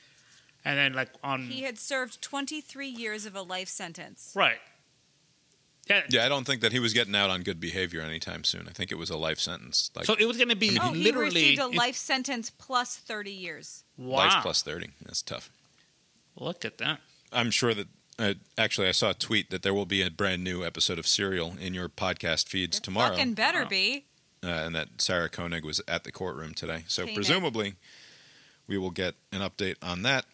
and 0.63 0.77
then 0.77 0.93
like 0.93 1.09
on 1.23 1.43
He 1.47 1.63
had 1.63 1.77
served 1.77 2.21
23 2.21 2.87
years 2.87 3.25
of 3.25 3.35
a 3.35 3.41
life 3.41 3.67
sentence. 3.67 4.31
right. 4.35 4.59
Yeah. 5.89 6.03
Yeah, 6.09 6.25
I 6.25 6.29
don't 6.29 6.45
think 6.45 6.61
that 6.61 6.71
he 6.71 6.79
was 6.79 6.93
getting 6.93 7.15
out 7.15 7.29
on 7.29 7.41
good 7.41 7.59
behavior 7.59 8.01
anytime 8.01 8.43
soon. 8.43 8.67
I 8.67 8.71
think 8.71 8.91
it 8.91 8.95
was 8.97 9.09
a 9.09 9.17
life 9.17 9.39
sentence, 9.39 9.89
like 9.95 10.05
So 10.05 10.15
it 10.17 10.25
was 10.25 10.37
going 10.37 10.49
to 10.49 10.55
be 10.55 10.77
Oh, 10.81 10.91
he 10.93 11.03
literally 11.03 11.25
received 11.25 11.59
a 11.59 11.65
it- 11.67 11.75
life 11.75 11.95
sentence 11.95 12.51
plus 12.51 12.95
30 12.97 13.31
years. 13.31 13.83
Wow. 13.97 14.17
life 14.17 14.41
plus 14.41 14.61
thirty. 14.61 14.89
That's 15.03 15.21
tough. 15.21 15.49
Look 16.35 16.65
at 16.65 16.77
that. 16.79 17.01
I'm 17.31 17.51
sure 17.51 17.73
that. 17.73 17.87
Uh, 18.19 18.33
actually, 18.57 18.87
I 18.87 18.91
saw 18.91 19.09
a 19.11 19.13
tweet 19.15 19.49
that 19.49 19.63
there 19.63 19.73
will 19.73 19.85
be 19.87 20.01
a 20.03 20.11
brand 20.11 20.43
new 20.43 20.63
episode 20.63 20.99
of 20.99 21.07
Serial 21.07 21.55
in 21.59 21.73
your 21.73 21.89
podcast 21.89 22.47
feeds 22.49 22.79
tomorrow, 22.79 23.11
Fucking 23.15 23.33
better 23.33 23.63
Wow. 23.63 23.69
be. 23.69 24.05
uh, 24.43 24.47
and 24.47 24.75
that 24.75 24.89
Sarah 25.01 25.29
Koenig 25.29 25.65
was 25.65 25.81
at 25.87 26.03
the 26.03 26.11
courtroom 26.11 26.53
today. 26.53 26.83
So 26.87 27.03
Koenig. 27.03 27.15
presumably, 27.15 27.73
we 28.67 28.77
will 28.77 28.91
get 28.91 29.15
an 29.31 29.41
update 29.41 29.75
on 29.81 30.03
that. 30.03 30.25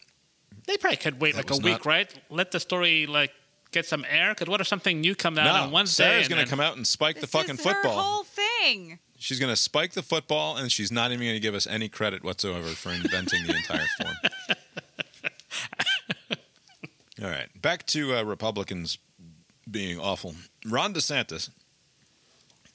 They 0.66 0.76
probably 0.76 0.98
could 0.98 1.18
wait 1.20 1.34
That 1.36 1.48
like 1.50 1.58
a 1.58 1.62
week, 1.62 1.72
not- 1.72 1.86
right? 1.86 2.14
Let 2.28 2.50
the 2.50 2.60
story 2.60 3.06
like 3.06 3.32
get 3.72 3.86
some 3.86 4.04
air. 4.08 4.30
Because 4.30 4.48
what 4.48 4.60
if 4.60 4.66
something 4.66 5.00
new 5.00 5.14
comes 5.14 5.38
out 5.38 5.48
on 5.48 5.70
Wednesday? 5.72 6.04
Sarah's 6.04 6.26
and 6.26 6.34
going 6.34 6.44
to 6.44 6.50
come 6.50 6.60
out 6.60 6.76
and 6.76 6.86
spike 6.86 7.16
the 7.16 7.22
This 7.22 7.30
fucking 7.30 7.54
is 7.56 7.60
football. 7.60 7.96
her 7.96 8.02
whole 8.02 8.24
thing. 8.24 8.98
She's 9.18 9.40
going 9.40 9.50
to 9.52 9.56
spike 9.56 9.92
the 9.94 10.02
football, 10.02 10.56
and 10.56 10.70
she's 10.70 10.92
not 10.92 11.10
even 11.10 11.24
going 11.26 11.34
to 11.36 11.40
give 11.40 11.54
us 11.54 11.66
any 11.66 11.88
credit 11.88 12.22
whatsoever 12.22 12.68
for 12.68 12.90
inventing 12.92 13.46
the 13.46 13.56
entire 13.56 13.86
form. 14.00 14.14
All 17.22 17.28
right, 17.28 17.48
back 17.60 17.84
to 17.86 18.14
uh, 18.16 18.22
Republicans 18.22 18.98
being 19.68 19.98
awful. 19.98 20.36
Ron 20.64 20.94
DeSantis 20.94 21.50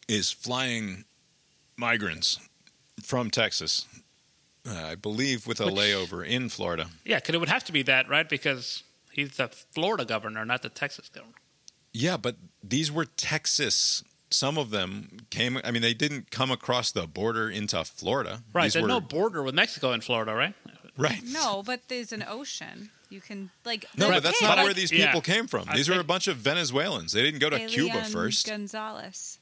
is 0.10 0.32
flying 0.34 1.06
migrants 1.78 2.40
from 3.02 3.32
Texas, 3.32 3.88
uh, 4.70 4.74
I 4.74 4.96
believe, 4.96 5.48
with 5.48 5.62
a 5.62 5.66
Which- 5.68 5.76
layover 5.76 6.28
in 6.28 6.50
Florida. 6.50 6.88
Yeah, 7.06 7.20
because 7.20 7.36
it 7.36 7.40
would 7.40 7.48
have 7.50 7.64
to 7.66 7.72
be 7.72 7.84
that, 7.84 8.10
right? 8.10 8.28
Because 8.28 8.84
he's 9.14 9.38
the 9.38 9.48
Florida 9.48 10.06
governor, 10.06 10.46
not 10.46 10.62
the 10.62 10.70
Texas 10.70 11.10
governor. 11.10 11.36
Yeah, 11.94 12.18
but 12.18 12.36
these 12.64 12.92
were 12.92 13.06
Texas. 13.06 14.04
Some 14.30 14.58
of 14.58 14.72
them 14.72 15.20
came. 15.30 15.60
I 15.64 15.72
mean, 15.72 15.82
they 15.82 15.94
didn't 15.94 16.32
come 16.32 16.52
across 16.52 16.92
the 16.92 17.06
border 17.08 17.50
into 17.50 17.84
Florida. 17.84 18.44
Right. 18.52 18.64
These 18.64 18.74
There's 18.74 18.84
were, 18.84 18.88
no 18.88 19.00
border 19.00 19.44
with 19.44 19.54
Mexico 19.54 19.92
and 19.92 20.04
Florida, 20.04 20.34
right? 20.34 20.56
right. 20.98 21.22
No, 21.24 21.62
but 21.64 21.82
there's 21.88 22.12
an 22.12 22.26
ocean. 22.28 22.90
You 23.10 23.22
can, 23.22 23.52
like. 23.64 23.86
No, 23.96 24.10
but 24.10 24.24
that's 24.24 24.42
not 24.42 24.56
But 24.56 24.60
I- 24.60 24.64
where 24.64 24.74
these 24.74 24.92
yeah. 24.92 25.06
people 25.06 25.22
came 25.22 25.46
from. 25.46 25.70
I 25.70 25.76
These 25.76 25.88
were 25.88 26.00
a 26.00 26.04
bunch 26.04 26.28
of 26.28 26.38
Venezuelans. 26.38 27.12
They 27.12 27.22
didn't 27.22 27.42
go 27.42 27.52
to 27.52 27.60
Cuba 27.68 28.04
first. 28.06 28.48
Gonzalez. 28.48 29.38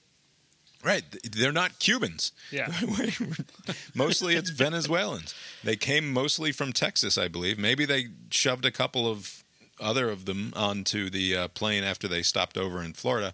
Right. 0.83 1.03
They're 1.31 1.51
not 1.51 1.79
Cubans. 1.79 2.31
Yeah. 2.51 2.67
mostly 3.95 4.35
it's 4.35 4.49
Venezuelans. 4.49 5.33
They 5.63 5.75
came 5.75 6.11
mostly 6.11 6.51
from 6.51 6.73
Texas, 6.73 7.17
I 7.17 7.27
believe. 7.27 7.57
Maybe 7.57 7.85
they 7.85 8.07
shoved 8.31 8.65
a 8.65 8.71
couple 8.71 9.07
of 9.07 9.40
other 9.81 10.09
of 10.09 10.25
them 10.25 10.53
onto 10.55 11.09
the 11.09 11.35
uh, 11.35 11.47
plane 11.49 11.83
after 11.83 12.07
they 12.07 12.21
stopped 12.21 12.57
over 12.57 12.81
in 12.81 12.93
Florida. 12.93 13.33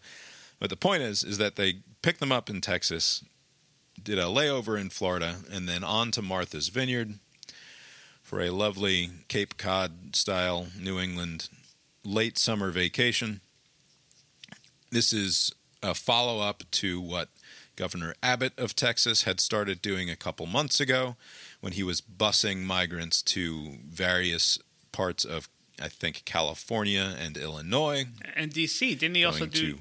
But 0.60 0.70
the 0.70 0.76
point 0.76 1.04
is, 1.04 1.24
is 1.24 1.38
that 1.38 1.56
they 1.56 1.82
picked 2.02 2.20
them 2.20 2.32
up 2.32 2.50
in 2.50 2.62
Texas, 2.62 3.24
did 4.02 4.18
a 4.18 4.24
layover 4.24 4.80
in 4.80 4.90
Florida, 4.90 5.38
and 5.52 5.68
then 5.68 5.84
on 5.84 6.12
to 6.12 6.22
Martha's 6.22 6.70
Vineyard 6.70 7.16
for 8.24 8.42
a 8.42 8.50
lovely 8.50 9.10
Cape 9.28 9.58
Cod 9.58 10.16
style 10.16 10.68
New 10.80 11.00
England 11.00 11.50
late 12.04 12.38
summer 12.38 12.72
vacation. 12.72 13.42
This 14.92 15.14
is 15.14 15.54
a 15.84 15.94
follow 15.94 16.42
up 16.42 16.64
to 16.72 17.00
what 17.00 17.30
Governor 17.76 18.16
Abbott 18.24 18.54
of 18.58 18.76
Texas 18.76 19.24
had 19.24 19.40
started 19.40 19.82
doing 19.82 20.10
a 20.10 20.16
couple 20.16 20.46
months 20.46 20.80
ago 20.80 21.16
when 21.62 21.74
he 21.74 21.84
was 21.84 22.02
busing 22.02 22.64
migrants 22.64 23.22
to 23.22 23.78
various 23.88 24.58
parts 24.92 25.24
of, 25.24 25.48
I 25.82 25.88
think, 25.90 26.24
California 26.26 27.16
and 27.20 27.38
Illinois. 27.38 28.06
And 28.36 28.52
D.C. 28.52 28.96
didn't 28.96 29.16
he 29.16 29.26
also 29.26 29.46
do? 29.46 29.74
to- 29.74 29.80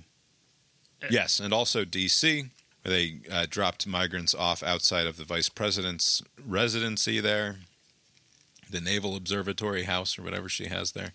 yes, 1.10 1.40
and 1.40 1.52
also 1.52 1.84
D.C., 1.84 2.46
where 2.82 2.94
they 2.94 3.18
uh, 3.30 3.46
dropped 3.48 3.86
migrants 3.86 4.34
off 4.34 4.62
outside 4.62 5.06
of 5.06 5.16
the 5.16 5.24
vice 5.24 5.48
president's 5.48 6.22
residency 6.44 7.20
there, 7.20 7.56
the 8.70 8.80
Naval 8.80 9.16
Observatory 9.16 9.84
House 9.84 10.18
or 10.18 10.22
whatever 10.22 10.48
she 10.48 10.66
has 10.66 10.92
there. 10.92 11.12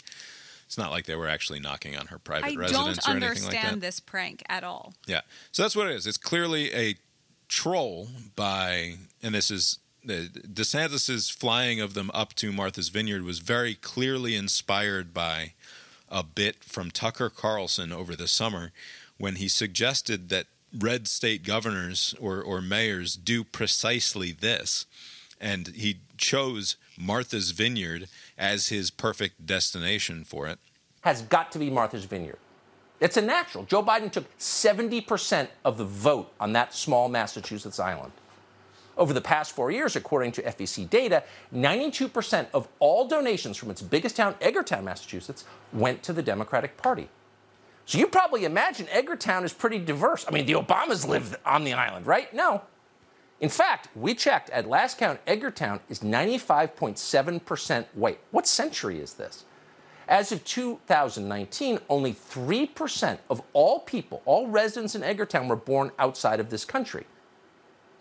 It's 0.65 0.77
not 0.77 0.91
like 0.91 1.05
they 1.05 1.15
were 1.15 1.27
actually 1.27 1.59
knocking 1.59 1.97
on 1.97 2.07
her 2.07 2.17
private 2.17 2.53
I 2.53 2.55
residence 2.55 2.99
don't 2.99 3.15
or 3.15 3.17
anything 3.17 3.43
like 3.43 3.51
that. 3.51 3.57
understand 3.57 3.82
this 3.82 3.99
prank 3.99 4.41
at 4.47 4.63
all. 4.63 4.93
Yeah. 5.05 5.19
So 5.51 5.63
that's 5.63 5.75
what 5.75 5.88
it 5.88 5.95
is. 5.95 6.07
It's 6.07 6.17
clearly 6.17 6.73
a 6.73 6.95
troll 7.49 8.07
by, 8.38 8.95
and 9.21 9.36
this 9.36 9.51
is 9.51 9.79
the 9.82 9.90
DeSantis's 10.05 11.29
flying 11.29 11.79
of 11.79 11.93
them 11.93 12.09
up 12.13 12.33
to 12.35 12.51
Martha's 12.51 12.89
Vineyard 12.89 13.23
was 13.23 13.39
very 13.39 13.75
clearly 13.75 14.35
inspired 14.35 15.13
by 15.13 15.53
a 16.09 16.23
bit 16.23 16.63
from 16.63 16.91
Tucker 16.91 17.29
Carlson 17.29 17.91
over 17.91 18.15
the 18.15 18.27
summer 18.27 18.71
when 19.17 19.35
he 19.35 19.47
suggested 19.47 20.29
that 20.29 20.47
red 20.77 21.07
state 21.07 21.43
governors 21.43 22.15
or, 22.19 22.41
or 22.41 22.61
mayors 22.61 23.15
do 23.15 23.43
precisely 23.43 24.31
this. 24.31 24.85
And 25.39 25.69
he 25.69 25.99
chose 26.17 26.75
Martha's 26.97 27.51
Vineyard 27.51 28.07
as 28.37 28.69
his 28.69 28.91
perfect 28.91 29.45
destination 29.45 30.23
for 30.23 30.47
it. 30.47 30.59
has 31.01 31.21
got 31.23 31.51
to 31.51 31.59
be 31.59 31.69
Martha's 31.69 32.05
Vineyard. 32.05 32.37
It's 32.99 33.17
a 33.17 33.21
natural. 33.21 33.65
Joe 33.65 33.81
Biden 33.81 34.11
took 34.11 34.25
70% 34.37 35.47
of 35.65 35.77
the 35.77 35.85
vote 35.85 36.31
on 36.39 36.53
that 36.53 36.73
small 36.73 37.09
Massachusetts 37.09 37.79
island. 37.79 38.11
Over 39.01 39.13
the 39.13 39.21
past 39.21 39.53
four 39.53 39.71
years, 39.71 39.95
according 39.95 40.33
to 40.33 40.43
FEC 40.43 40.87
data, 40.87 41.23
92% 41.51 42.45
of 42.53 42.67
all 42.77 43.07
donations 43.07 43.57
from 43.57 43.71
its 43.71 43.81
biggest 43.81 44.15
town, 44.15 44.35
Edgartown, 44.39 44.83
Massachusetts, 44.83 45.43
went 45.73 46.03
to 46.03 46.13
the 46.13 46.21
Democratic 46.21 46.77
Party. 46.77 47.09
So 47.87 47.97
you 47.97 48.05
probably 48.05 48.45
imagine 48.45 48.85
Edgartown 48.85 49.43
is 49.43 49.53
pretty 49.53 49.79
diverse. 49.79 50.23
I 50.27 50.31
mean, 50.31 50.45
the 50.45 50.53
Obamas 50.53 51.07
live 51.07 51.35
on 51.47 51.63
the 51.63 51.73
island, 51.73 52.05
right? 52.05 52.31
No. 52.31 52.61
In 53.39 53.49
fact, 53.49 53.87
we 53.95 54.13
checked 54.13 54.51
at 54.51 54.69
last 54.69 54.99
count, 54.99 55.19
Edgartown 55.25 55.79
is 55.89 56.01
95.7% 56.01 57.85
white. 57.95 58.19
What 58.29 58.45
century 58.45 58.99
is 58.99 59.15
this? 59.15 59.45
As 60.07 60.31
of 60.31 60.45
2019, 60.45 61.79
only 61.89 62.13
3% 62.13 63.17
of 63.31 63.41
all 63.53 63.79
people, 63.79 64.21
all 64.25 64.45
residents 64.45 64.93
in 64.93 65.01
Edgartown, 65.01 65.47
were 65.47 65.55
born 65.55 65.91
outside 65.97 66.39
of 66.39 66.51
this 66.51 66.65
country. 66.65 67.07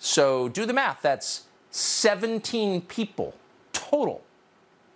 So 0.00 0.48
do 0.48 0.64
the 0.66 0.72
math. 0.72 1.02
That's 1.02 1.44
17 1.70 2.80
people 2.82 3.34
total. 3.72 4.22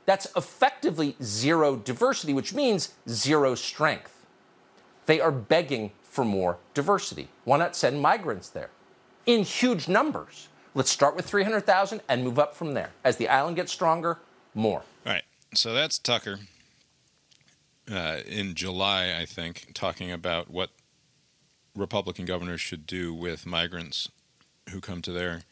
That's 0.07 0.27
effectively 0.37 1.15
zero 1.23 1.77
diversity, 1.77 2.33
which 2.33 2.55
means 2.55 2.95
zero 3.09 3.55
strength. 3.55 4.27
They 5.07 5.21
are 5.21 5.31
begging 5.31 5.93
for 6.03 6.25
more 6.25 6.59
diversity. 6.73 7.29
Why 7.45 7.59
not 7.59 7.77
send 7.77 8.01
migrants 8.01 8.49
there 8.49 8.71
in 9.27 9.43
huge 9.43 9.89
numbers? 9.89 10.49
Let's 10.75 10.91
start 10.91 11.15
with 11.15 11.27
300,000 11.27 12.01
and 12.09 12.25
move 12.25 12.39
up 12.39 12.57
from 12.57 12.75
there. 12.75 12.91
As 13.05 13.17
the 13.17 13.29
island 13.29 13.57
gets 13.57 13.73
stronger, 13.73 14.19
more. 14.55 14.83
All 15.07 15.13
right. 15.13 15.23
So 15.55 15.73
that's 15.75 15.99
Tucker 15.99 16.41
uh, 17.91 18.21
in 18.27 18.55
July, 18.55 19.17
I 19.19 19.27
think, 19.27 19.69
talking 19.75 20.11
about 20.11 20.51
what 20.51 20.71
Republican 21.77 22.25
governors 22.25 22.61
should 22.61 22.87
do 22.87 23.13
with 23.13 23.47
migrants 23.47 24.09
who 24.71 24.81
come 24.81 25.03
to 25.03 25.13
their 25.13 25.43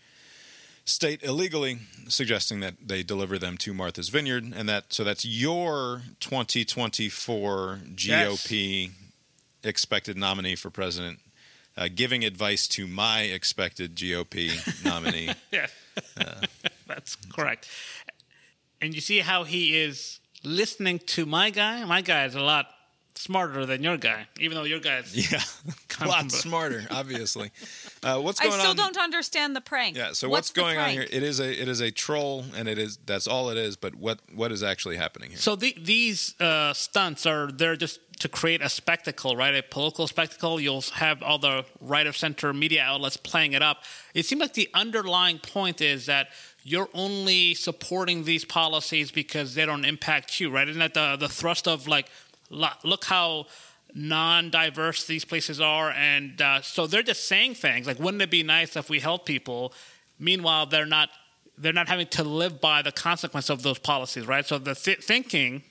state 0.85 1.23
illegally, 1.23 1.79
suggesting 2.09 2.61
that 2.61 2.75
they 2.85 3.03
deliver 3.03 3.39
them 3.39 3.57
to 3.59 3.73
Martha's 3.73 4.09
Vineyard, 4.09 4.53
and 4.55 4.69
that 4.69 4.93
so 4.93 5.05
that's 5.05 5.25
your 5.25 6.03
2024 6.21 7.81
GOP 7.95 8.91
expected 9.63 10.17
nominee 10.17 10.57
for 10.57 10.71
president. 10.71 11.21
Uh, 11.75 11.89
giving 11.95 12.23
advice 12.23 12.69
to 12.69 12.87
my 12.87 13.23
expected 13.23 13.97
GOP 13.97 14.85
nominee. 14.85 15.31
Yeah, 15.51 15.67
that's 16.87 17.17
correct. 17.33 17.69
And 18.81 18.95
you 18.95 19.01
see 19.01 19.21
how 19.21 19.45
he 19.45 19.81
is 19.81 20.21
listening 20.45 20.99
to 20.99 21.25
my 21.25 21.51
guy. 21.51 21.85
My 21.85 22.03
guy 22.03 22.25
is 22.25 22.35
a 22.35 22.43
lot 22.43 22.67
smarter 23.15 23.67
than 23.67 23.83
your 23.83 23.97
guy, 23.97 24.27
even 24.41 24.57
though 24.57 24.65
your 24.65 24.81
guy 24.81 24.99
is 24.99 25.33
yeah, 25.33 25.41
a 26.01 26.07
lot 26.07 26.31
smarter, 26.31 26.85
obviously. 26.91 27.51
Uh, 28.05 28.21
what's 28.21 28.41
I 28.41 28.49
still 28.49 28.71
on? 28.71 28.77
don't 28.77 28.99
understand 28.99 29.55
the 29.55 29.61
prank. 29.61 29.97
Yeah. 29.97 30.11
So 30.13 30.29
what's, 30.29 30.51
the 30.51 30.61
going 30.61 30.77
on 30.77 30.91
here? 30.91 31.03
It 31.09 31.23
is 31.23 31.39
a 31.39 31.63
it 31.63 31.69
is 31.69 31.81
a 31.81 31.93
troll, 31.93 32.45
and 32.57 32.67
it 32.67 32.77
is 32.77 32.99
that's 33.07 33.29
all 33.29 33.51
it 33.51 33.57
is. 33.57 33.77
But 33.77 33.95
what 33.95 34.19
what 34.35 34.51
is 34.51 34.65
actually 34.65 34.97
happening 34.97 35.31
here? 35.31 35.39
So 35.39 35.55
the, 35.55 35.73
these 35.81 36.35
uh, 36.41 36.73
stunts 36.73 37.27
are 37.27 37.53
they're 37.53 37.77
just 37.77 38.01
to 38.19 38.29
create 38.29 38.61
a 38.61 38.69
spectacle, 38.69 39.37
right? 39.37 39.55
A 39.55 39.63
political 39.63 40.09
spectacle. 40.09 40.61
You'll 40.61 40.81
have 40.95 41.23
all 41.23 41.39
the 41.39 41.65
right 41.81 42.07
of 42.07 42.17
center 42.17 42.53
media 42.53 42.83
outlets 42.83 43.17
playing 43.17 43.53
it 43.53 43.63
up. 43.63 43.85
It 44.15 44.27
seems 44.27 44.41
like 44.41 44.55
the 44.55 44.69
underlying 44.75 45.39
point 45.39 45.81
is 45.81 46.07
that 46.07 46.29
you're 46.65 46.89
only 46.95 47.55
supporting 47.55 48.25
these 48.25 48.45
policies 48.45 49.11
because 49.11 49.55
they 49.55 49.67
don't 49.67 49.85
impact 49.85 50.41
you, 50.41 50.51
right? 50.51 50.69
Isn't 50.69 50.81
that 50.81 50.95
the 50.95 51.17
the 51.17 51.29
thrust 51.29 51.67
of 51.67 51.89
like, 51.89 52.07
lo- 52.07 52.32
look 52.53 53.05
how 53.05 53.47
non-diverse 53.95 55.07
these 55.07 55.25
places 55.25 55.61
are, 55.61 55.91
and 55.91 56.41
uh, 56.41 56.63
so 56.63 56.87
they're 56.87 57.03
just 57.03 57.27
saying 57.27 57.55
things 57.55 57.87
like, 57.87 57.99
wouldn't 57.99 58.23
it 58.23 58.31
be 58.31 58.43
nice 58.43 58.77
if 58.77 58.89
we 58.89 59.01
help 59.01 59.27
people? 59.27 59.73
Meanwhile, 60.19 60.67
they're 60.67 60.87
not 60.87 61.11
they're 61.59 61.73
not 61.73 61.89
having 61.89 62.07
to 62.07 62.25
live 62.25 62.61
by 62.61 62.83
the 62.83 62.93
consequence 62.93 63.51
of 63.51 63.63
those 63.63 63.79
policies, 63.79 64.27
right? 64.27 64.47
So 64.47 64.59
the 64.59 64.75
th- 64.75 65.05
thinking 65.05 65.63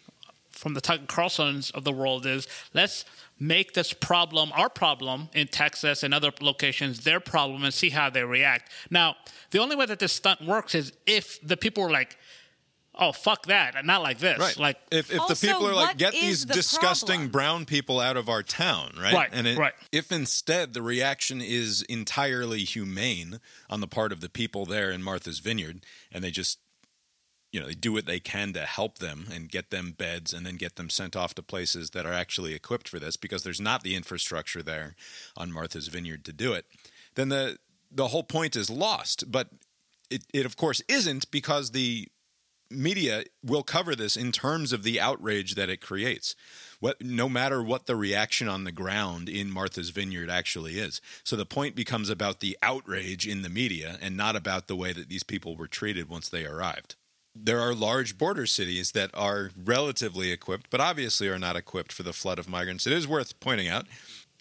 from 0.52 0.74
the 0.74 0.82
Tucker 0.82 1.06
Carlsons 1.08 1.72
of 1.72 1.84
the 1.84 1.92
world 1.92 2.26
is 2.26 2.48
let's 2.74 3.04
make 3.40 3.74
this 3.74 3.92
problem 3.94 4.52
our 4.54 4.70
problem 4.70 5.30
in 5.34 5.48
Texas 5.48 6.04
and 6.04 6.14
other 6.14 6.32
locations 6.40 7.04
their 7.04 7.20
problem 7.20 7.64
and 7.64 7.74
see 7.74 7.90
how 7.90 8.10
they 8.10 8.24
react. 8.24 8.72
Now, 8.92 9.16
the 9.50 9.60
only 9.60 9.76
way 9.76 9.88
that 9.88 9.98
this 10.00 10.14
stunt 10.14 10.46
works 10.46 10.76
is 10.76 10.94
if 11.08 11.40
the 11.42 11.58
people 11.58 11.84
are 11.84 11.90
like, 11.90 12.18
"Oh, 13.02 13.12
fuck 13.12 13.48
that," 13.48 13.84
not 13.84 14.04
like 14.04 14.20
this. 14.20 14.38
Right. 14.38 14.58
Like, 14.58 14.78
if, 14.92 15.12
if 15.12 15.28
the 15.28 15.36
people 15.36 15.68
are 15.68 15.74
like, 15.74 15.98
get 15.98 16.14
these 16.14 16.46
the 16.46 16.54
disgusting 16.54 17.16
problem? 17.16 17.30
brown 17.30 17.66
people 17.66 18.00
out 18.00 18.16
of 18.16 18.30
our 18.30 18.44
town, 18.44 18.94
right? 19.02 19.14
Right, 19.14 19.30
And 19.34 19.48
it, 19.48 19.58
right. 19.58 19.74
if 19.92 20.12
instead 20.12 20.74
the 20.74 20.84
reaction 20.84 21.42
is 21.42 21.82
entirely 21.84 22.60
humane 22.60 23.40
on 23.70 23.82
the 23.82 23.88
part 23.88 24.12
of 24.12 24.22
the 24.22 24.30
people 24.30 24.66
there 24.66 24.92
in 24.92 25.02
Martha's 25.02 25.40
Vineyard, 25.40 25.84
and 26.12 26.24
they 26.24 26.30
just, 26.30 26.60
you 27.52 27.60
know, 27.60 27.66
they 27.66 27.74
do 27.74 27.92
what 27.92 28.06
they 28.06 28.20
can 28.20 28.54
to 28.54 28.68
help 28.68 29.00
them 29.00 29.26
and 29.34 29.50
get 29.50 29.72
them 29.72 29.94
beds 29.98 30.32
and 30.32 30.46
then 30.46 30.56
get 30.56 30.76
them 30.76 30.90
sent 30.90 31.16
off 31.16 31.34
to 31.36 31.42
places 31.42 31.90
that 31.90 32.06
are 32.06 32.14
actually 32.14 32.54
equipped 32.54 32.88
for 32.88 33.00
this 33.00 33.18
because 33.18 33.42
there's 33.42 33.60
not 33.60 33.82
the 33.82 33.96
infrastructure 33.96 34.62
there 34.62 34.96
on 35.36 35.52
Martha's 35.52 35.88
Vineyard 35.88 36.24
to 36.26 36.34
do 36.34 36.54
it, 36.54 36.66
then 37.16 37.30
the 37.30 37.58
the 37.94 38.10
whole 38.10 38.24
point 38.24 38.56
is 38.56 38.70
lost. 38.70 39.32
But 39.32 39.50
it, 40.10 40.24
it 40.34 40.46
of 40.46 40.56
course 40.56 40.82
isn't 40.88 41.32
because 41.32 41.72
the 41.72 42.08
media 42.72 43.26
will 43.44 43.64
cover 43.64 43.96
this 43.96 44.16
in 44.16 44.32
terms 44.32 44.74
of 44.74 44.84
the 44.84 45.00
outrage 45.00 45.56
that 45.56 45.70
it 45.70 45.82
creates. 45.82 46.36
What, 46.80 47.02
no 47.04 47.30
matter 47.30 47.62
what 47.62 47.86
the 47.86 47.96
reaction 47.96 48.48
on 48.48 48.64
the 48.64 48.72
ground 48.72 49.30
in 49.30 49.52
Martha's 49.52 49.92
Vineyard 49.92 50.30
actually 50.30 50.80
is. 50.80 51.00
So 51.24 51.36
the 51.36 51.46
point 51.46 51.76
becomes 51.76 52.10
about 52.10 52.40
the 52.40 52.58
outrage 52.64 53.28
in 53.28 53.44
the 53.44 53.50
media 53.50 53.98
and 54.02 54.18
not 54.18 54.36
about 54.36 54.68
the 54.68 54.76
way 54.76 54.92
that 54.94 55.10
these 55.10 55.24
people 55.24 55.56
were 55.56 55.68
treated 55.68 56.10
once 56.10 56.28
they 56.28 56.46
arrived. 56.46 56.96
There 57.34 57.62
are 57.62 57.74
large 57.74 58.18
border 58.18 58.46
cities 58.46 58.92
that 58.92 59.10
are 59.14 59.52
relatively 59.56 60.32
equipped, 60.32 60.70
but 60.70 60.82
obviously 60.82 61.30
are 61.30 61.40
not 61.40 61.56
equipped 61.56 61.94
for 61.94 62.04
the 62.04 62.14
flood 62.14 62.40
of 62.40 62.50
migrants. 62.50 62.86
It 62.86 62.94
is 62.94 63.08
worth 63.08 63.40
pointing 63.40 63.70
out 63.70 63.86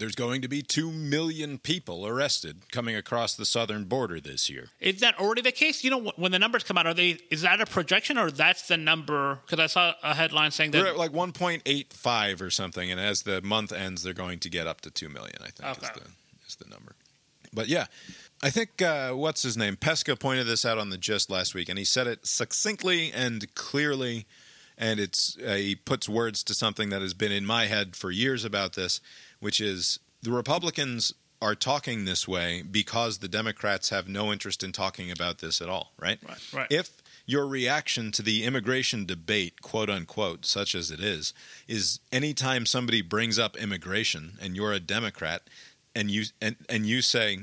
there's 0.00 0.14
going 0.16 0.40
to 0.40 0.48
be 0.48 0.62
2 0.62 0.90
million 0.90 1.58
people 1.58 2.06
arrested 2.06 2.72
coming 2.72 2.96
across 2.96 3.34
the 3.34 3.44
southern 3.44 3.84
border 3.84 4.18
this 4.18 4.50
year. 4.50 4.70
is 4.80 5.00
that 5.00 5.18
already 5.20 5.42
the 5.42 5.52
case? 5.52 5.84
You 5.84 5.90
know, 5.90 6.12
when 6.16 6.32
the 6.32 6.38
numbers 6.38 6.64
come 6.64 6.78
out, 6.78 6.86
are 6.86 6.94
they? 6.94 7.18
Is 7.30 7.42
that 7.42 7.60
a 7.60 7.66
projection 7.66 8.18
or 8.18 8.30
that's 8.30 8.66
the 8.66 8.76
number? 8.76 9.38
Because 9.46 9.60
I 9.60 9.66
saw 9.66 9.94
a 10.02 10.14
headline 10.14 10.50
saying 10.50 10.72
that 10.72 10.82
We're 10.82 10.88
at 10.88 10.96
like 10.96 11.12
1.85 11.12 12.40
or 12.40 12.50
something, 12.50 12.90
and 12.90 12.98
as 12.98 13.22
the 13.22 13.42
month 13.42 13.72
ends, 13.72 14.02
they're 14.02 14.14
going 14.14 14.40
to 14.40 14.50
get 14.50 14.66
up 14.66 14.80
to 14.80 14.90
2 14.90 15.08
million. 15.10 15.36
I 15.40 15.50
think 15.50 15.70
is, 15.70 15.90
the, 15.90 16.10
is 16.48 16.56
the 16.56 16.68
number. 16.68 16.96
But 17.52 17.68
yeah, 17.68 17.86
I 18.42 18.48
think 18.48 18.80
uh, 18.80 19.12
what's 19.12 19.42
his 19.42 19.56
name? 19.56 19.76
Pesca 19.76 20.16
pointed 20.16 20.46
this 20.46 20.64
out 20.64 20.78
on 20.78 20.88
the 20.88 20.98
gist 20.98 21.30
last 21.30 21.54
week, 21.54 21.68
and 21.68 21.78
he 21.78 21.84
said 21.84 22.06
it 22.06 22.26
succinctly 22.26 23.12
and 23.12 23.54
clearly. 23.54 24.26
And 24.78 24.98
it's 24.98 25.36
uh, 25.46 25.56
he 25.56 25.74
puts 25.74 26.08
words 26.08 26.42
to 26.44 26.54
something 26.54 26.88
that 26.88 27.02
has 27.02 27.12
been 27.12 27.32
in 27.32 27.44
my 27.44 27.66
head 27.66 27.96
for 27.96 28.10
years 28.10 28.46
about 28.46 28.72
this, 28.72 29.02
which 29.40 29.60
is 29.60 29.98
the 30.22 30.32
Republicans 30.32 31.14
are 31.42 31.54
talking 31.54 32.04
this 32.04 32.28
way 32.28 32.62
because 32.62 33.18
the 33.18 33.28
Democrats 33.28 33.88
have 33.88 34.08
no 34.08 34.32
interest 34.32 34.62
in 34.62 34.72
talking 34.72 35.10
about 35.10 35.38
this 35.38 35.62
at 35.62 35.68
all, 35.68 35.92
right? 35.98 36.18
Right, 36.26 36.52
right. 36.52 36.66
If 36.70 37.02
your 37.24 37.46
reaction 37.46 38.12
to 38.12 38.22
the 38.22 38.44
immigration 38.44 39.06
debate, 39.06 39.62
quote 39.62 39.88
unquote, 39.88 40.44
such 40.44 40.74
as 40.74 40.90
it 40.90 41.00
is, 41.00 41.32
is 41.66 42.00
anytime 42.12 42.66
somebody 42.66 43.00
brings 43.00 43.38
up 43.38 43.56
immigration 43.56 44.32
and 44.40 44.54
you're 44.54 44.72
a 44.72 44.80
Democrat 44.80 45.42
and 45.94 46.10
you 46.10 46.24
and, 46.40 46.56
and 46.68 46.86
you 46.86 47.00
say 47.02 47.38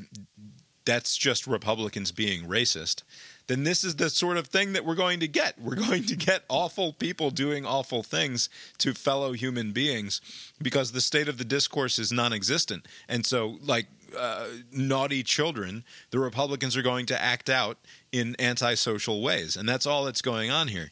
that's 0.85 1.17
just 1.17 1.47
Republicans 1.47 2.11
being 2.11 2.45
racist, 2.45 3.03
then 3.47 3.63
this 3.63 3.83
is 3.83 3.95
the 3.95 4.09
sort 4.09 4.37
of 4.37 4.47
thing 4.47 4.73
that 4.73 4.85
we're 4.85 4.95
going 4.95 5.19
to 5.21 5.27
get. 5.27 5.59
We're 5.59 5.75
going 5.87 6.03
to 6.05 6.15
get 6.15 6.43
awful 6.49 6.93
people 6.93 7.31
doing 7.31 7.65
awful 7.65 8.03
things 8.03 8.49
to 8.79 8.93
fellow 8.93 9.33
human 9.33 9.71
beings 9.71 10.21
because 10.61 10.91
the 10.91 11.01
state 11.01 11.27
of 11.27 11.37
the 11.37 11.45
discourse 11.45 11.97
is 11.99 12.11
non 12.11 12.33
existent. 12.33 12.87
And 13.07 13.25
so, 13.25 13.57
like 13.63 13.87
uh, 14.17 14.47
naughty 14.71 15.23
children, 15.23 15.83
the 16.11 16.19
Republicans 16.19 16.77
are 16.77 16.81
going 16.81 17.05
to 17.07 17.21
act 17.21 17.49
out 17.49 17.77
in 18.11 18.35
antisocial 18.39 19.21
ways. 19.21 19.55
And 19.55 19.67
that's 19.67 19.85
all 19.85 20.05
that's 20.05 20.21
going 20.21 20.51
on 20.51 20.67
here. 20.67 20.91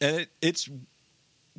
And 0.00 0.20
it, 0.20 0.28
it's 0.40 0.68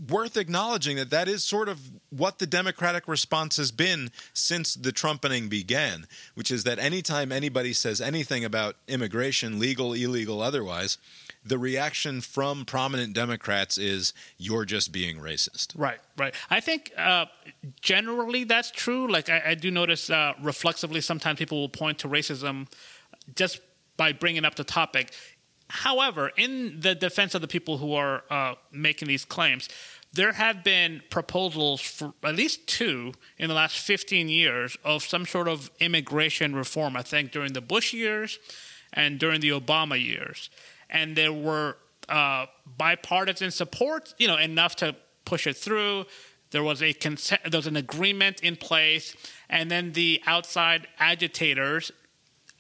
worth 0.10 0.36
acknowledging 0.36 0.98
that 0.98 1.10
that 1.10 1.28
is 1.28 1.44
sort 1.44 1.70
of 1.70 1.80
what 2.10 2.40
the 2.40 2.48
Democratic 2.48 3.08
response 3.08 3.58
has 3.58 3.72
been 3.72 4.12
since 4.34 4.76
the 4.76 4.92
trumpening 4.92 5.48
began, 5.48 6.06
which 6.34 6.52
is 6.52 6.64
that 6.66 6.80
anytime 6.80 7.32
anybody 7.32 7.72
says 7.72 8.02
anything 8.02 8.44
about 8.44 8.76
immigration, 8.88 9.58
legal, 9.58 9.94
illegal, 9.94 10.42
otherwise, 10.42 10.98
the 11.46 11.58
reaction 11.58 12.22
from 12.22 12.66
prominent 12.66 13.14
Democrats 13.14 13.78
is 13.78 14.14
you're 14.38 14.66
just 14.66 14.92
being 14.92 15.18
racist. 15.18 15.74
Right, 15.78 16.00
right. 16.18 16.34
I 16.50 16.60
think 16.60 16.92
uh, 16.98 17.26
generally 17.82 18.44
that's 18.44 18.72
true. 18.72 19.10
Like 19.10 19.30
I, 19.30 19.44
I 19.48 19.56
do 19.56 19.72
notice 19.72 20.10
uh, 20.10 20.34
reflexively, 20.42 21.02
sometimes 21.02 21.40
people 21.40 21.62
will 21.62 21.70
point 21.70 22.00
to 22.00 22.10
racism 22.10 22.68
just 23.36 23.62
by 23.98 24.12
bringing 24.12 24.44
up 24.44 24.56
the 24.56 24.64
topic. 24.64 25.14
However, 25.68 26.32
in 26.38 26.80
the 26.80 26.94
defense 26.96 27.34
of 27.34 27.42
the 27.42 27.48
people 27.48 27.78
who 27.78 27.94
are 27.94 28.24
uh, 28.30 28.56
making 28.72 29.08
these 29.08 29.26
claims, 29.26 29.68
there 30.14 30.32
have 30.32 30.64
been 30.64 31.02
proposals 31.10 31.82
for 31.82 32.14
at 32.24 32.36
least 32.36 32.68
two 32.68 33.14
in 33.38 33.50
the 33.50 33.54
last 33.54 33.78
15 33.80 34.30
years 34.30 34.78
of 34.84 35.04
some 35.04 35.26
sort 35.26 35.48
of 35.48 35.70
immigration 35.80 36.56
reform. 36.56 36.96
I 36.96 37.02
think 37.02 37.32
during 37.32 37.54
the 37.54 37.62
Bush 37.62 37.94
years 37.94 38.40
and 38.94 39.20
during 39.20 39.42
the 39.42 39.50
Obama 39.50 40.02
years, 40.02 40.50
and 40.90 41.16
there 41.16 41.34
were 41.34 41.78
uh, 42.08 42.46
bipartisan 42.78 43.52
support, 43.52 44.14
you 44.18 44.28
know, 44.28 44.38
enough 44.38 44.76
to 44.78 44.96
push 45.26 45.48
it 45.48 45.58
through. 45.58 46.06
There 46.52 46.64
was 46.64 46.82
a 46.82 46.94
there 46.94 47.58
was 47.58 47.68
an 47.68 47.76
agreement 47.76 48.40
in 48.42 48.56
place, 48.56 49.16
and 49.50 49.70
then 49.70 49.92
the 49.92 50.22
outside 50.26 50.88
agitators 51.00 51.92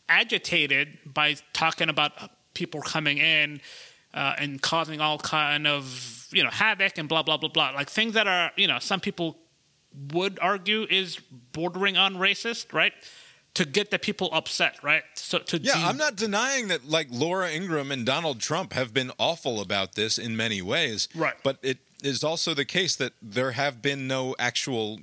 agitated 0.09 0.99
by 1.05 1.37
talking 1.53 1.87
about 1.89 2.11
people 2.55 2.81
coming 2.81 3.19
in 3.19 3.61
uh, 4.15 4.33
and 4.39 4.61
causing 4.61 4.99
all 4.99 5.19
kind 5.19 5.67
of 5.67 6.27
you 6.31 6.43
know 6.43 6.49
havoc 6.49 6.97
and 6.97 7.07
blah 7.07 7.21
blah 7.21 7.37
blah 7.37 7.49
blah 7.49 7.69
like 7.71 7.89
things 7.89 8.13
that 8.13 8.27
are 8.27 8.51
you 8.55 8.67
know 8.67 8.79
some 8.79 8.99
people 8.99 9.37
would 10.13 10.39
argue 10.41 10.87
is 10.89 11.19
bordering 11.51 11.95
on 11.97 12.15
racist 12.15 12.73
right 12.73 12.93
to 13.53 13.63
get 13.65 13.89
the 13.91 13.99
people 13.99 14.29
upset 14.33 14.75
right 14.83 15.03
so 15.15 15.39
to 15.39 15.57
Yeah, 15.57 15.73
de- 15.75 15.79
I'm 15.79 15.97
not 15.97 16.15
denying 16.15 16.67
that 16.69 16.89
like 16.89 17.07
Laura 17.11 17.49
Ingraham 17.51 17.91
and 17.91 18.05
Donald 18.05 18.39
Trump 18.39 18.73
have 18.73 18.93
been 18.93 19.11
awful 19.17 19.61
about 19.61 19.95
this 19.95 20.17
in 20.17 20.35
many 20.35 20.61
ways. 20.61 21.07
Right. 21.15 21.35
But 21.43 21.59
it 21.61 21.77
is 22.03 22.23
also 22.23 22.53
the 22.53 22.65
case 22.65 22.95
that 22.97 23.13
there 23.21 23.51
have 23.51 23.81
been 23.81 24.07
no 24.07 24.35
actual 24.37 24.99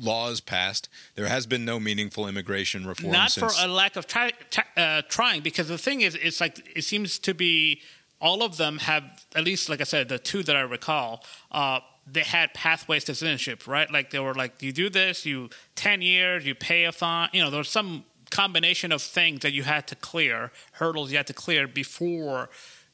laws 0.00 0.40
passed. 0.40 0.88
There 1.14 1.26
has 1.26 1.46
been 1.46 1.64
no 1.64 1.80
meaningful 1.80 2.28
immigration 2.28 2.86
reform 2.86 3.12
not 3.12 3.30
since 3.30 3.56
for 3.56 3.64
a 3.64 3.68
lack 3.68 3.96
of 3.96 4.06
try, 4.06 4.32
uh, 4.76 5.02
trying 5.08 5.42
because 5.42 5.68
the 5.68 5.78
thing 5.78 6.00
is 6.00 6.14
it's 6.14 6.40
like 6.40 6.76
it 6.76 6.82
seems 6.82 7.18
to 7.20 7.34
be 7.34 7.80
all 8.20 8.42
of 8.42 8.56
them 8.56 8.78
have 8.78 9.04
at 9.34 9.44
least 9.44 9.68
like 9.68 9.80
i 9.80 9.84
said 9.84 10.08
the 10.08 10.18
two 10.18 10.42
that 10.42 10.56
i 10.56 10.60
recall 10.60 11.24
uh, 11.52 11.80
they 12.10 12.22
had 12.22 12.52
pathways 12.54 13.04
to 13.04 13.14
citizenship 13.14 13.66
right 13.66 13.90
like 13.90 14.10
they 14.10 14.18
were 14.18 14.34
like 14.34 14.62
you 14.62 14.72
do 14.72 14.88
this 14.88 15.26
you 15.26 15.50
10 15.74 16.02
years 16.02 16.46
you 16.46 16.54
pay 16.54 16.84
a 16.84 16.92
fine 16.92 17.28
you 17.32 17.42
know 17.42 17.50
there's 17.50 17.68
some 17.68 18.04
combination 18.30 18.90
of 18.90 19.00
things 19.02 19.40
that 19.40 19.52
you 19.52 19.62
had 19.62 19.86
to 19.86 19.94
clear 19.94 20.50
hurdles 20.72 21.10
you 21.10 21.16
had 21.16 21.26
to 21.26 21.34
clear 21.34 21.68
before 21.68 22.48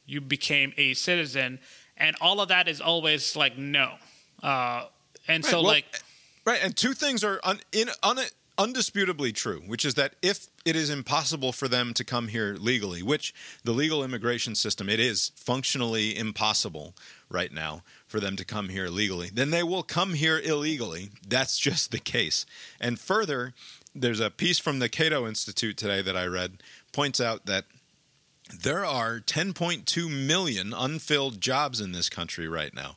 you 0.06 0.20
became 0.20 0.72
a 0.76 0.92
citizen 0.94 1.58
and 1.96 2.16
all 2.20 2.40
of 2.40 2.48
that 2.48 2.68
is 2.68 2.80
always 2.80 3.36
like 3.36 3.56
no 3.56 3.94
uh, 4.42 4.86
and 5.28 5.44
so 5.44 5.58
well, 5.58 5.68
like 5.68 6.02
Right, 6.44 6.60
and 6.62 6.76
two 6.76 6.92
things 6.92 7.22
are 7.22 7.40
un, 7.44 7.60
in, 7.70 7.88
un, 8.02 8.18
undisputably 8.58 9.34
true, 9.34 9.62
which 9.66 9.84
is 9.84 9.94
that 9.94 10.14
if 10.22 10.48
it 10.64 10.76
is 10.76 10.90
impossible 10.90 11.52
for 11.52 11.68
them 11.68 11.94
to 11.94 12.04
come 12.04 12.28
here 12.28 12.56
legally, 12.58 13.02
which 13.02 13.34
the 13.64 13.72
legal 13.72 14.04
immigration 14.04 14.54
system 14.54 14.88
it 14.88 15.00
is 15.00 15.30
functionally 15.36 16.16
impossible 16.16 16.94
right 17.28 17.52
now 17.52 17.82
for 18.06 18.20
them 18.20 18.36
to 18.36 18.44
come 18.44 18.68
here 18.68 18.88
legally, 18.88 19.30
then 19.32 19.50
they 19.50 19.62
will 19.62 19.82
come 19.82 20.14
here 20.14 20.38
illegally. 20.38 21.10
That's 21.26 21.58
just 21.58 21.90
the 21.92 21.98
case. 21.98 22.44
And 22.80 22.98
further, 22.98 23.54
there's 23.94 24.20
a 24.20 24.30
piece 24.30 24.58
from 24.58 24.80
the 24.80 24.88
Cato 24.88 25.26
Institute 25.26 25.76
today 25.76 26.02
that 26.02 26.16
I 26.16 26.26
read 26.26 26.62
points 26.92 27.20
out 27.20 27.46
that 27.46 27.64
there 28.52 28.84
are 28.84 29.20
10.2 29.20 30.26
million 30.26 30.74
unfilled 30.74 31.40
jobs 31.40 31.80
in 31.80 31.92
this 31.92 32.08
country 32.08 32.48
right 32.48 32.74
now. 32.74 32.96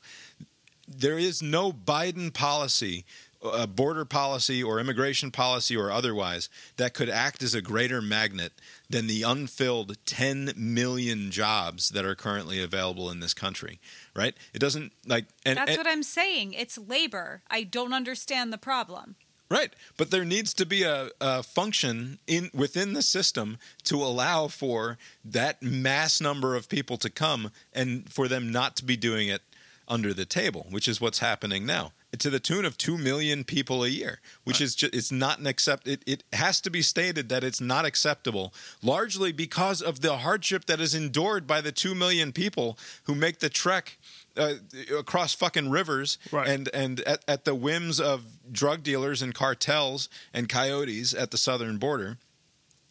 There 0.87 1.17
is 1.17 1.41
no 1.41 1.71
Biden 1.71 2.33
policy, 2.33 3.05
uh, 3.45 3.67
border 3.67 4.05
policy, 4.05 4.63
or 4.63 4.79
immigration 4.79 5.31
policy, 5.31 5.75
or 5.75 5.91
otherwise, 5.91 6.49
that 6.77 6.93
could 6.93 7.09
act 7.09 7.43
as 7.43 7.53
a 7.53 7.61
greater 7.61 8.01
magnet 8.01 8.53
than 8.89 9.07
the 9.07 9.23
unfilled 9.23 9.97
10 10.05 10.53
million 10.55 11.31
jobs 11.31 11.89
that 11.89 12.05
are 12.05 12.15
currently 12.15 12.61
available 12.61 13.09
in 13.09 13.19
this 13.19 13.33
country. 13.33 13.79
Right? 14.15 14.35
It 14.53 14.59
doesn't 14.59 14.93
like. 15.05 15.25
And, 15.45 15.57
That's 15.57 15.71
and- 15.71 15.77
what 15.77 15.87
I'm 15.87 16.03
saying. 16.03 16.53
It's 16.53 16.77
labor. 16.77 17.41
I 17.49 17.63
don't 17.63 17.93
understand 17.93 18.51
the 18.51 18.57
problem. 18.57 19.15
Right, 19.47 19.75
but 19.95 20.09
there 20.09 20.25
needs 20.25 20.55
to 20.55 20.65
be 20.65 20.81
a, 20.81 21.11
a 21.21 21.43
function 21.43 22.17
in 22.25 22.49
within 22.51 22.93
the 22.93 23.03
system 23.03 23.59
to 23.83 23.97
allow 23.97 24.47
for 24.47 24.97
that 25.23 25.61
mass 25.61 26.19
number 26.19 26.55
of 26.55 26.67
people 26.67 26.97
to 26.97 27.11
come 27.11 27.51
and 27.71 28.11
for 28.11 28.27
them 28.27 28.51
not 28.51 28.75
to 28.77 28.83
be 28.83 28.97
doing 28.97 29.27
it 29.27 29.43
under 29.87 30.15
the 30.15 30.25
table, 30.25 30.65
which 30.71 30.87
is 30.87 30.99
what's 30.99 31.19
happening 31.19 31.63
now, 31.63 31.91
to 32.19 32.29
the 32.29 32.39
tune 32.39 32.65
of 32.65 32.77
two 32.77 32.97
million 32.97 33.43
people 33.43 33.83
a 33.83 33.87
year, 33.89 34.19
which 34.43 34.61
is 34.61 34.75
just 34.75 34.93
it's 34.93 35.11
not 35.11 35.39
an 35.39 35.47
accept. 35.47 35.87
It, 35.87 36.01
it 36.05 36.23
has 36.33 36.61
to 36.61 36.69
be 36.69 36.81
stated 36.81 37.29
that 37.29 37.43
it's 37.43 37.61
not 37.61 37.85
acceptable, 37.85 38.53
largely 38.81 39.31
because 39.31 39.81
of 39.81 40.01
the 40.01 40.17
hardship 40.17 40.65
that 40.65 40.79
is 40.79 40.93
endured 40.95 41.47
by 41.47 41.61
the 41.61 41.71
two 41.71 41.95
million 41.95 42.31
people 42.31 42.77
who 43.03 43.15
make 43.15 43.39
the 43.39 43.49
trek 43.49 43.97
uh, 44.37 44.55
across 44.97 45.33
fucking 45.33 45.69
rivers 45.69 46.17
Right. 46.31 46.47
and 46.47 46.69
and 46.73 46.99
at, 47.01 47.23
at 47.27 47.45
the 47.45 47.55
whims 47.55 47.99
of 48.01 48.23
drug 48.51 48.83
dealers 48.83 49.21
and 49.21 49.33
cartels 49.33 50.09
and 50.33 50.49
coyotes 50.49 51.13
at 51.13 51.31
the 51.31 51.37
southern 51.37 51.77
border 51.77 52.17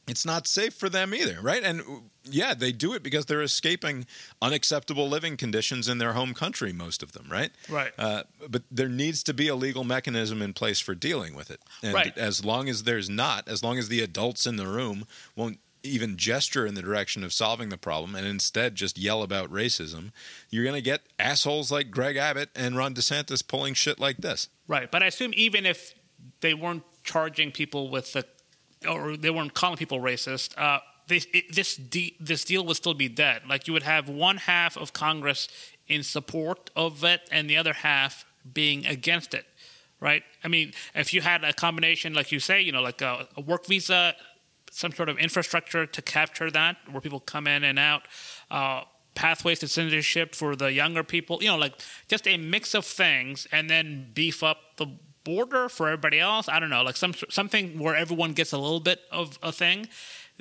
it's 0.07 0.26
not 0.26 0.46
safe 0.46 0.74
for 0.74 0.88
them 0.88 1.14
either 1.14 1.38
right 1.40 1.62
and 1.62 1.82
yeah 2.24 2.52
they 2.55 2.72
do 2.72 2.92
it 2.94 3.02
because 3.02 3.26
they're 3.26 3.42
escaping 3.42 4.07
unacceptable 4.42 5.09
living 5.09 5.36
conditions 5.36 5.88
in 5.88 5.98
their 5.98 6.12
home 6.12 6.34
country 6.34 6.72
most 6.72 7.02
of 7.02 7.12
them 7.12 7.26
right 7.30 7.50
Right. 7.68 7.92
uh, 7.98 8.24
but 8.48 8.62
there 8.70 8.88
needs 8.88 9.22
to 9.24 9.34
be 9.34 9.48
a 9.48 9.55
legal 9.55 9.84
mechanism 9.84 10.42
in 10.42 10.52
place 10.52 10.80
for 10.80 10.94
dealing 10.94 11.34
with 11.34 11.50
it 11.50 11.61
and 11.82 11.94
Right. 11.94 12.16
as 12.18 12.44
long 12.44 12.68
as 12.68 12.82
there's 12.84 13.09
not 13.09 13.48
as 13.48 13.62
long 13.62 13.78
as 13.78 13.88
the 13.88 14.00
adults 14.00 14.46
in 14.46 14.57
the 14.57 14.66
room 14.66 15.07
won't 15.36 15.59
even 15.82 16.16
gesture 16.16 16.66
in 16.66 16.72
the 16.74 16.80
direction 16.80 17.22
of 17.22 17.30
solving 17.30 17.68
the 17.68 17.76
problem 17.76 18.14
and 18.14 18.26
instead 18.26 18.74
just 18.74 18.96
yell 18.96 19.22
about 19.22 19.52
racism, 19.52 20.12
you're 20.48 20.64
going 20.64 20.74
to 20.74 20.80
get 20.80 21.02
assholes 21.18 21.70
like 21.70 21.90
Greg 21.90 22.16
Abbott 22.16 22.48
and 22.57 22.74
Ron 22.74 22.94
DeSantis 22.94 23.46
pulling 23.46 23.74
shit 23.74 24.00
like 24.00 24.16
this. 24.16 24.48
Right, 24.66 24.90
but 24.90 25.02
I 25.02 25.07
assume 25.09 25.32
even 25.36 25.66
if 25.66 25.94
they 26.40 26.55
weren't 26.55 26.84
charging 27.02 27.52
people 27.52 27.90
with 27.90 28.14
the, 28.14 28.24
or 28.87 29.16
they 29.16 29.30
weren't 29.30 29.55
calling 29.55 29.76
people 29.76 29.99
racist, 30.01 30.57
uh, 30.59 30.80
this 31.07 31.26
it, 31.32 31.55
this 31.55 31.76
de- 31.76 32.16
this 32.20 32.45
deal 32.45 32.64
would 32.66 32.76
still 32.76 32.95
be 32.95 33.09
dead. 33.09 33.43
Like 33.49 33.66
you 33.66 33.72
would 33.72 33.82
have 33.82 34.09
one 34.09 34.39
half 34.39 34.76
of 34.76 34.93
Congress 34.93 35.49
in 35.87 36.03
support 36.03 36.70
of 36.74 37.05
it, 37.05 37.20
and 37.30 37.49
the 37.49 37.57
other 37.57 37.72
half 37.72 38.24
being 38.53 38.87
against 38.87 39.35
it. 39.35 39.47
Right? 40.01 40.22
I 40.43 40.49
mean, 40.49 40.72
if 40.95 41.14
you 41.14 41.20
had 41.22 41.45
a 41.45 41.53
combination, 41.53 42.14
like 42.14 42.30
you 42.30 42.41
say, 42.41 42.61
you 42.61 42.72
know, 42.72 42.82
like 42.82 43.01
a, 43.01 43.28
a 43.37 43.41
work 43.41 43.66
visa, 43.66 44.14
some 44.70 44.93
sort 44.93 45.09
of 45.09 45.18
infrastructure 45.18 45.87
to 45.87 46.03
capture 46.03 46.51
that, 46.51 46.76
where 46.91 47.01
people 47.01 47.20
come 47.20 47.47
in 47.47 47.64
and 47.64 47.78
out. 47.78 48.03
Uh, 48.51 48.82
pathways 49.14 49.61
to 49.61 49.68
citizenship 49.68 50.35
for 50.35 50.57
the 50.57 50.72
younger 50.72 51.05
people 51.05 51.39
you 51.41 51.49
know 51.49 51.57
like 51.57 51.74
just 52.09 52.26
a 52.26 52.37
mix 52.37 52.74
of 52.74 52.85
things 52.85 53.47
and 53.53 53.70
then 53.70 54.11
beef 54.12 54.43
up 54.43 54.59
border 55.25 55.68
for 55.68 55.89
everybody 55.89 56.20
else. 56.20 56.49
I 56.49 56.61
don't 56.61 56.70
know 56.70 56.83
like 56.83 56.97
some 56.97 57.14
something 57.31 57.79
where 57.79 57.97
everyone 57.97 58.33
gets 58.33 58.53
a 58.53 58.59
little 58.59 58.81
bit 58.81 59.01
of 59.11 59.39
a 59.43 59.53
thing. 59.53 59.89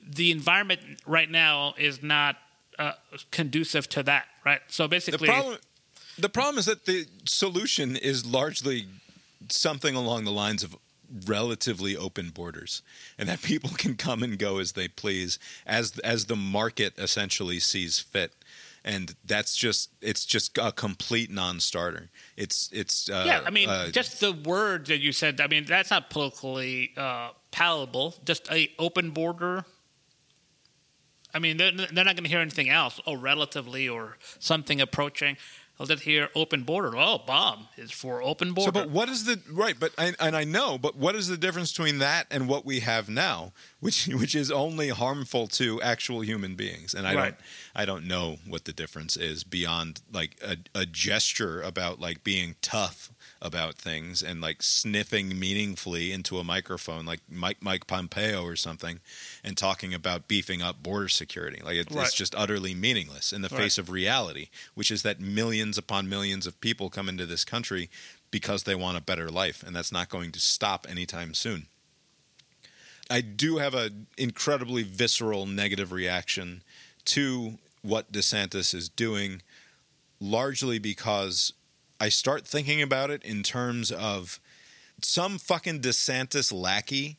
The 0.03 0.31
environment 0.31 0.81
right 1.05 1.29
now 1.29 1.73
is 1.77 2.03
not 2.03 2.37
uh, 2.77 2.93
conducive 3.31 3.87
to 3.89 4.03
that 4.03 4.25
right? 4.45 4.61
So 4.67 4.83
The 4.83 4.89
basically 4.89 5.27
problem, 5.27 5.57
the 6.17 6.29
problem 6.29 6.57
is 6.57 6.65
that 6.65 6.85
the 6.85 7.05
solution 7.25 7.95
is 7.95 8.25
largely 8.25 8.87
something 9.49 9.95
along 9.95 10.25
the 10.25 10.31
lines 10.31 10.63
of 10.63 10.75
relatively 11.25 11.95
open 11.95 12.29
borders 12.29 12.81
and 13.17 13.29
that 13.29 13.41
people 13.43 13.69
can 13.71 13.95
come 13.95 14.23
and 14.23 14.39
go 14.39 14.59
as 14.59 14.71
they 14.73 14.87
please 14.87 15.37
as 15.65 15.99
as 15.99 16.25
the 16.25 16.35
market 16.35 16.93
essentially 16.97 17.59
sees 17.59 17.99
fit 17.99 18.33
and 18.85 19.15
that's 19.25 19.55
just 19.55 19.91
it's 20.01 20.25
just 20.25 20.57
a 20.57 20.71
complete 20.71 21.31
non-starter. 21.31 22.09
It's 22.37 22.69
it's 22.71 23.09
uh, 23.09 23.23
yeah 23.25 23.41
i 23.45 23.49
mean 23.49 23.69
uh, 23.69 23.89
just 23.91 24.19
the 24.19 24.33
word 24.33 24.87
that 24.87 24.99
you 24.99 25.11
said 25.11 25.39
i 25.39 25.47
mean 25.47 25.65
that's 25.65 25.91
not 25.91 26.09
politically 26.09 26.91
uh, 26.97 27.29
palatable. 27.51 28.15
Just 28.25 28.51
a 28.51 28.71
open 28.79 29.11
border. 29.11 29.65
I 31.33 31.39
mean 31.39 31.57
they're, 31.57 31.71
they're 31.71 32.05
not 32.05 32.15
going 32.15 32.23
to 32.23 32.29
hear 32.29 32.39
anything 32.39 32.69
else. 32.69 32.99
Oh 33.07 33.15
relatively 33.15 33.87
or 33.87 34.17
something 34.39 34.81
approaching 34.81 35.37
they'll 35.77 35.87
just 35.87 36.03
hear 36.03 36.29
open 36.35 36.63
border 36.63 36.91
oh 36.95 37.17
bob 37.25 37.59
is 37.77 37.91
for 37.91 38.21
open 38.21 38.53
border 38.53 38.71
So, 38.71 38.71
but 38.71 38.89
what 38.89 39.09
is 39.09 39.25
the 39.25 39.39
right? 39.51 39.75
But 39.79 39.91
I, 39.97 40.13
and 40.19 40.35
I 40.35 40.43
know, 40.43 40.77
but 40.77 40.95
what 40.95 41.15
is 41.15 41.27
the 41.27 41.37
difference 41.37 41.71
between 41.71 41.97
that 41.99 42.27
and 42.29 42.47
what 42.47 42.65
we 42.65 42.81
have 42.81 43.09
now, 43.09 43.51
which 43.79 44.07
which 44.21 44.35
is 44.35 44.51
only 44.51 44.89
harmful 44.89 45.47
to 45.47 45.81
actual 45.81 46.21
human 46.21 46.55
beings? 46.55 46.93
And 46.93 47.07
I 47.07 47.15
Right. 47.15 47.23
don't, 47.23 47.35
I 47.75 47.85
don't 47.85 48.07
know 48.07 48.37
what 48.47 48.65
the 48.65 48.73
difference 48.73 49.17
is 49.17 49.43
beyond 49.43 50.01
like 50.11 50.37
a, 50.43 50.57
a 50.75 50.85
gesture 50.85 51.61
about 51.61 51.99
like 51.99 52.23
being 52.23 52.55
tough 52.61 53.11
about 53.43 53.75
things 53.75 54.23
and 54.23 54.39
like 54.41 54.63
sniffing 54.63 55.37
meaningfully 55.37 56.11
into 56.11 56.39
a 56.39 56.43
microphone, 56.43 57.05
like 57.05 57.19
Mike 57.29 57.57
Mike 57.61 57.85
Pompeo 57.85 58.43
or 58.43 58.55
something, 58.55 58.99
and 59.43 59.55
talking 59.57 59.93
about 59.93 60.27
beefing 60.27 60.61
up 60.61 60.81
border 60.81 61.09
security. 61.09 61.61
Like 61.63 61.75
it, 61.75 61.91
Right. 61.91 62.05
it's 62.05 62.13
just 62.15 62.33
utterly 62.35 62.73
meaningless 62.73 63.31
in 63.33 63.41
the 63.41 63.49
face 63.49 63.77
of 63.77 63.89
reality, 63.89 64.47
which 64.73 64.89
is 64.89 65.03
that 65.03 65.19
millions 65.19 65.77
upon 65.77 66.09
millions 66.09 66.47
of 66.47 66.59
people 66.61 66.89
come 66.89 67.09
into 67.09 67.25
this 67.25 67.43
country 67.43 67.89
because 68.31 68.63
they 68.63 68.73
want 68.73 68.97
a 68.97 69.01
better 69.01 69.29
life, 69.29 69.61
and 69.61 69.75
that's 69.75 69.91
not 69.91 70.09
going 70.09 70.31
to 70.31 70.39
stop 70.39 70.87
anytime 70.89 71.33
soon. 71.35 71.67
I 73.09 73.21
do 73.21 73.57
have 73.57 73.73
an 73.75 74.07
incredibly 74.17 74.81
visceral 74.83 75.45
negative 75.45 75.91
reaction 75.91 76.63
to 77.05 77.59
what 77.81 78.11
DeSantis 78.13 78.73
is 78.73 78.87
doing, 78.87 79.41
largely 80.21 80.79
because 80.79 81.51
I 82.03 82.09
start 82.09 82.45
thinking 82.45 82.81
about 82.81 83.11
it 83.11 83.23
in 83.23 83.43
terms 83.43 83.89
of 83.89 84.41
some 85.01 85.37
fucking 85.37 85.79
DeSantis 85.79 86.51
lackey 86.51 87.17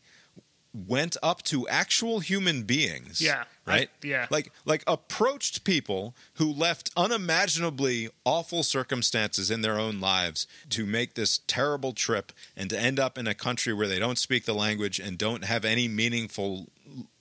went 0.74 1.16
up 1.22 1.42
to 1.44 1.66
actual 1.68 2.20
human 2.20 2.64
beings. 2.64 3.18
Yeah, 3.22 3.44
I- 3.66 3.70
Right? 3.70 3.90
yeah. 4.02 4.26
Like 4.28 4.52
like 4.66 4.84
approached 4.86 5.64
people 5.64 6.14
who 6.34 6.52
left 6.52 6.90
unimaginably 6.98 8.10
awful 8.26 8.62
circumstances 8.62 9.50
in 9.50 9.62
their 9.62 9.78
own 9.78 10.00
lives 10.00 10.46
to 10.70 10.84
make 10.84 11.14
this 11.14 11.40
terrible 11.46 11.94
trip 11.94 12.30
and 12.54 12.68
to 12.68 12.78
end 12.78 13.00
up 13.00 13.16
in 13.16 13.26
a 13.26 13.34
country 13.34 13.72
where 13.72 13.88
they 13.88 13.98
don't 13.98 14.18
speak 14.18 14.44
the 14.44 14.54
language 14.54 14.98
and 15.00 15.16
don't 15.16 15.44
have 15.44 15.64
any 15.64 15.88
meaningful 15.88 16.68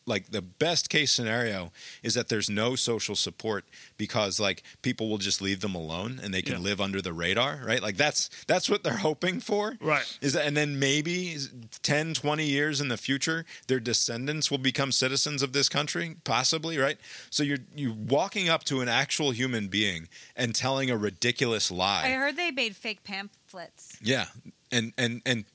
like 0.06 0.32
the 0.32 0.42
best 0.42 0.90
case 0.90 1.12
scenario 1.12 1.72
is 2.02 2.14
that 2.14 2.28
there's 2.30 2.50
no 2.50 2.76
social 2.76 3.16
support 3.16 3.66
because 3.98 4.40
like 4.40 4.64
people 4.82 5.10
will 5.10 5.18
just 5.18 5.42
leave 5.42 5.62
them 5.62 5.76
alone 5.76 6.20
and 6.22 6.34
they 6.34 6.42
can 6.42 6.54
Yeah. 6.54 6.60
live 6.60 6.82
under 6.82 7.02
the 7.02 7.14
radar 7.14 7.62
right 7.66 7.82
like 7.82 7.96
that's 7.98 8.30
that's 8.48 8.70
what 8.70 8.84
they're 8.84 8.98
hoping 8.98 9.40
for 9.40 9.78
Right. 9.80 10.06
is 10.22 10.34
that 10.34 10.46
and 10.46 10.58
then 10.58 10.78
maybe 10.80 11.38
10 11.84 12.14
20 12.14 12.46
years 12.46 12.82
in 12.82 12.90
the 12.90 12.98
future 12.98 13.46
their 13.68 13.80
descendants 13.80 14.52
will 14.52 14.58
become 14.58 14.92
citizens 14.92 15.42
of 15.42 15.54
this 15.54 15.70
country 15.70 16.16
possibly 16.24 16.78
right 16.78 16.98
so 17.30 17.44
you're 17.44 17.60
you're 17.76 17.94
walking 17.94 18.50
up 18.50 18.64
to 18.66 18.82
an 18.82 18.90
actual 18.90 19.32
human 19.32 19.68
being 19.68 20.08
and 20.36 20.54
telling 20.54 20.90
a 20.90 20.98
ridiculous 20.98 21.72
lie 21.72 22.04
I 22.08 22.12
heard 22.12 22.36
they 22.36 22.52
made 22.52 22.76
fake 22.76 23.04
pamphlets. 23.04 23.98
yeah, 24.02 24.26
and 24.72 24.92
and 24.98 25.22
and 25.26 25.46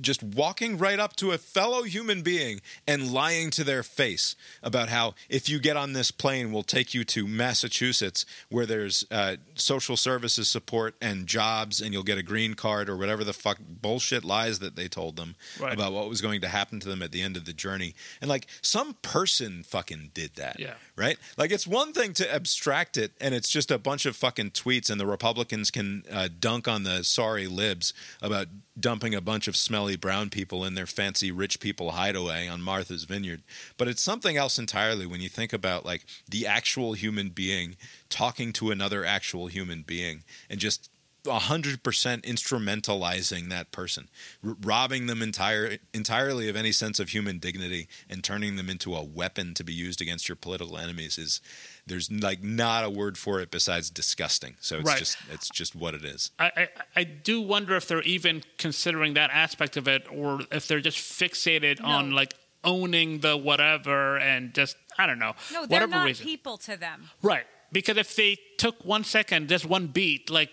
just 0.00 0.22
walking 0.22 0.78
right 0.78 0.98
up 1.00 1.16
to 1.16 1.32
a 1.32 1.38
fellow 1.38 1.82
human 1.82 2.22
being 2.22 2.60
and 2.86 3.10
lying 3.12 3.50
to 3.50 3.64
their 3.64 3.82
face 3.82 4.36
about 4.62 4.88
how 4.88 5.14
if 5.28 5.48
you 5.48 5.58
get 5.58 5.76
on 5.76 5.92
this 5.92 6.10
plane, 6.10 6.52
we'll 6.52 6.62
take 6.62 6.94
you 6.94 7.02
to 7.04 7.26
Massachusetts 7.26 8.24
where 8.48 8.66
there's 8.66 9.04
uh, 9.10 9.36
social 9.54 9.96
services 9.96 10.48
support 10.48 10.94
and 11.00 11.26
jobs, 11.26 11.80
and 11.80 11.92
you'll 11.92 12.02
get 12.04 12.18
a 12.18 12.22
green 12.22 12.54
card 12.54 12.88
or 12.88 12.96
whatever 12.96 13.24
the 13.24 13.32
fuck 13.32 13.58
bullshit 13.60 14.24
lies 14.24 14.60
that 14.60 14.76
they 14.76 14.88
told 14.88 15.16
them 15.16 15.34
Right. 15.58 15.72
about 15.72 15.92
what 15.92 16.08
was 16.08 16.20
going 16.20 16.42
to 16.42 16.48
happen 16.48 16.78
to 16.80 16.88
them 16.88 17.02
at 17.02 17.10
the 17.12 17.22
end 17.22 17.36
of 17.36 17.44
the 17.44 17.52
journey. 17.52 17.94
And 18.20 18.28
like 18.28 18.46
some 18.62 18.94
person 19.02 19.62
fucking 19.64 20.10
did 20.14 20.34
that 20.36 20.60
Yeah. 20.60 20.74
right? 20.96 21.18
Like 21.36 21.50
it's 21.50 21.66
one 21.66 21.92
thing 21.92 22.12
to 22.14 22.32
abstract 22.34 22.96
it, 22.96 23.12
and 23.20 23.34
it's 23.34 23.48
just 23.48 23.70
a 23.70 23.78
bunch 23.78 24.06
of 24.06 24.14
fucking 24.14 24.50
tweets, 24.52 24.90
and 24.90 25.00
the 25.00 25.06
Republicans 25.06 25.70
can 25.70 26.04
uh, 26.12 26.28
dunk 26.38 26.68
on 26.68 26.84
the 26.84 27.02
sorry 27.02 27.46
libs 27.46 27.92
about 28.22 28.46
dumping 28.78 29.14
a 29.14 29.20
bunch 29.20 29.48
of 29.48 29.55
smelly 29.56 29.96
brown 29.96 30.30
people 30.30 30.64
in 30.64 30.74
their 30.74 30.86
fancy 30.86 31.30
rich 31.30 31.60
people 31.60 31.92
hideaway 31.92 32.48
on 32.48 32.62
Martha's 32.62 33.04
Vineyard. 33.04 33.42
But 33.76 33.88
it's 33.88 34.02
something 34.02 34.36
else 34.36 34.58
entirely 34.58 35.06
when 35.06 35.20
you 35.20 35.28
think 35.28 35.52
about 35.52 35.84
like 35.84 36.04
the 36.28 36.46
actual 36.46 36.92
human 36.92 37.30
being 37.30 37.76
talking 38.08 38.52
to 38.54 38.70
another 38.70 39.04
actual 39.04 39.46
human 39.46 39.82
being 39.82 40.22
and 40.48 40.60
just 40.60 40.90
100% 41.26 41.78
instrumentalizing 42.22 43.48
that 43.50 43.72
person, 43.72 44.08
r- 44.46 44.56
robbing 44.62 45.06
them 45.06 45.22
entire, 45.22 45.78
entirely 45.92 46.48
of 46.48 46.56
any 46.56 46.72
sense 46.72 46.98
of 47.00 47.10
human 47.10 47.38
dignity 47.38 47.88
and 48.08 48.22
turning 48.24 48.56
them 48.56 48.68
into 48.70 48.94
a 48.94 49.02
weapon 49.04 49.54
to 49.54 49.64
be 49.64 49.72
used 49.72 50.00
against 50.00 50.28
your 50.28 50.36
political 50.36 50.76
enemies 50.78 51.18
is 51.18 51.40
there's 51.86 52.10
like 52.10 52.42
not 52.42 52.84
a 52.84 52.90
word 52.90 53.16
for 53.16 53.40
it 53.40 53.50
besides 53.50 53.90
disgusting. 53.90 54.56
So 54.60 54.78
it's 54.78 54.86
Right. 54.88 54.98
just 54.98 55.18
it's 55.30 55.48
just 55.48 55.74
what 55.76 55.94
it 55.94 56.04
is. 56.04 56.30
I, 56.38 56.50
I, 56.56 56.68
I 56.96 57.04
do 57.04 57.40
wonder 57.40 57.76
if 57.76 57.86
they're 57.86 58.02
even 58.02 58.42
considering 58.58 59.14
that 59.14 59.30
aspect 59.32 59.76
of 59.76 59.86
it, 59.86 60.06
or 60.10 60.40
if 60.50 60.66
they're 60.66 60.80
just 60.80 60.98
fixated 60.98 61.82
on 61.82 62.10
like 62.12 62.34
owning 62.64 63.20
the 63.20 63.36
whatever 63.36 64.16
and 64.18 64.52
just 64.54 64.76
I 64.98 65.06
don't 65.06 65.18
know, 65.18 65.34
No, 65.52 65.60
they're 65.66 65.80
whatever 65.80 65.90
not 65.92 66.04
reason. 66.06 66.24
people 66.26 66.56
to 66.58 66.76
them. 66.76 67.10
Right. 67.22 67.44
Because 67.72 67.96
if 67.96 68.16
they 68.16 68.38
took 68.58 68.84
one 68.84 69.04
second, 69.04 69.48
just 69.48 69.64
one 69.66 69.88
beat, 69.88 70.30
like 70.30 70.50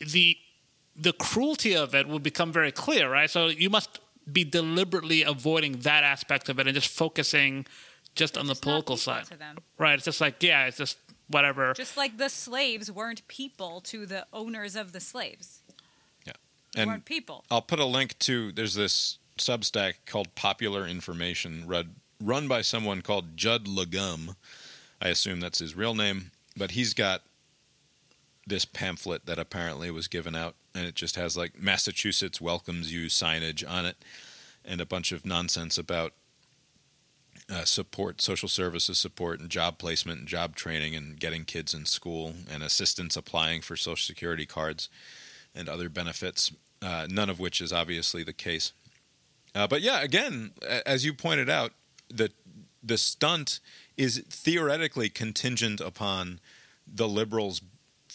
the 0.00 0.36
the 0.96 1.12
cruelty 1.12 1.74
of 1.74 1.94
it 1.94 2.06
would 2.06 2.22
become 2.22 2.52
very 2.52 2.70
clear, 2.70 3.10
right? 3.10 3.28
So 3.28 3.48
you 3.48 3.68
must 3.68 3.98
be 4.32 4.44
deliberately 4.44 5.22
avoiding 5.22 5.80
that 5.80 6.04
aspect 6.04 6.48
of 6.48 6.58
it 6.60 6.66
and 6.68 6.74
just 6.74 6.88
focusing 6.88 7.66
just 8.14 8.38
on 8.38 8.46
the 8.46 8.52
Just 8.52 8.62
political 8.62 8.94
people 8.94 8.96
side. 8.96 9.24
to 9.24 9.36
them. 9.36 9.58
Right. 9.76 9.94
It's 9.94 10.04
just 10.04 10.20
like, 10.20 10.40
yeah, 10.42 10.66
it's 10.66 10.76
just 10.76 10.98
whatever. 11.28 11.74
Just 11.74 11.96
like 11.96 12.16
the 12.16 12.28
slaves 12.28 12.92
weren't 12.92 13.26
people 13.26 13.80
to 13.82 14.06
the 14.06 14.24
owners 14.32 14.76
of 14.76 14.92
the 14.92 15.00
slaves. 15.00 15.62
Yeah. 16.24 16.34
They 16.74 16.82
And 16.82 16.90
weren't 16.90 17.04
people. 17.04 17.44
I'll 17.50 17.60
put 17.62 17.80
a 17.80 17.84
link 17.84 18.16
to 18.20 18.52
there's 18.52 18.74
this 18.74 19.18
Substack 19.36 19.94
called 20.06 20.32
Popular 20.36 20.86
Information 20.86 21.66
run 21.66 21.96
run 22.22 22.46
by 22.46 22.62
someone 22.62 23.02
called 23.02 23.36
Judd 23.36 23.64
Legum. 23.66 24.36
I 25.02 25.08
assume 25.08 25.40
that's 25.40 25.58
his 25.58 25.74
real 25.74 25.94
name, 25.96 26.30
but 26.56 26.70
he's 26.70 26.94
got 26.94 27.22
this 28.46 28.64
pamphlet 28.64 29.26
that 29.26 29.38
apparently 29.38 29.90
was 29.90 30.08
given 30.08 30.34
out 30.34 30.54
and 30.74 30.86
it 30.86 30.94
just 30.94 31.16
has 31.16 31.36
like 31.36 31.60
Massachusetts 31.60 32.40
welcomes 32.40 32.92
you 32.92 33.06
signage 33.06 33.68
on 33.68 33.86
it 33.86 33.96
and 34.64 34.80
a 34.80 34.86
bunch 34.86 35.12
of 35.12 35.24
nonsense 35.24 35.78
about 35.78 36.12
uh, 37.50 37.64
support, 37.64 38.20
social 38.20 38.48
services 38.48 38.98
support, 38.98 39.38
and 39.38 39.50
job 39.50 39.78
placement 39.78 40.18
and 40.18 40.28
job 40.28 40.56
training, 40.56 40.94
and 40.94 41.20
getting 41.20 41.44
kids 41.44 41.74
in 41.74 41.84
school, 41.84 42.32
and 42.50 42.62
assistance 42.62 43.16
applying 43.16 43.60
for 43.60 43.76
Social 43.76 43.96
Security 43.96 44.46
cards 44.46 44.88
and 45.54 45.68
other 45.68 45.88
benefits, 45.88 46.52
uh, 46.80 47.06
none 47.10 47.28
of 47.28 47.38
which 47.38 47.60
is 47.60 47.72
obviously 47.72 48.22
the 48.22 48.32
case. 48.32 48.72
Uh, 49.54 49.66
but 49.66 49.82
yeah, 49.82 50.02
again, 50.02 50.52
as 50.86 51.04
you 51.04 51.12
pointed 51.12 51.50
out, 51.50 51.72
the 52.08 52.30
the 52.82 52.98
stunt 52.98 53.60
is 53.96 54.24
theoretically 54.28 55.08
contingent 55.08 55.80
upon 55.80 56.38
the 56.86 57.08
liberals 57.08 57.62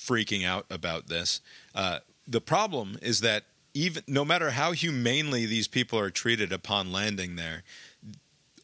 freaking 0.09 0.45
out 0.45 0.65
about 0.69 1.07
this. 1.07 1.41
Uh, 1.75 1.99
the 2.27 2.41
problem 2.41 2.97
is 3.01 3.21
that 3.21 3.43
even 3.73 4.03
no 4.07 4.25
matter 4.25 4.49
how 4.51 4.71
humanely 4.71 5.45
these 5.45 5.67
people 5.67 5.99
are 5.99 6.09
treated 6.09 6.51
upon 6.51 6.91
landing 6.91 7.35
there, 7.35 7.63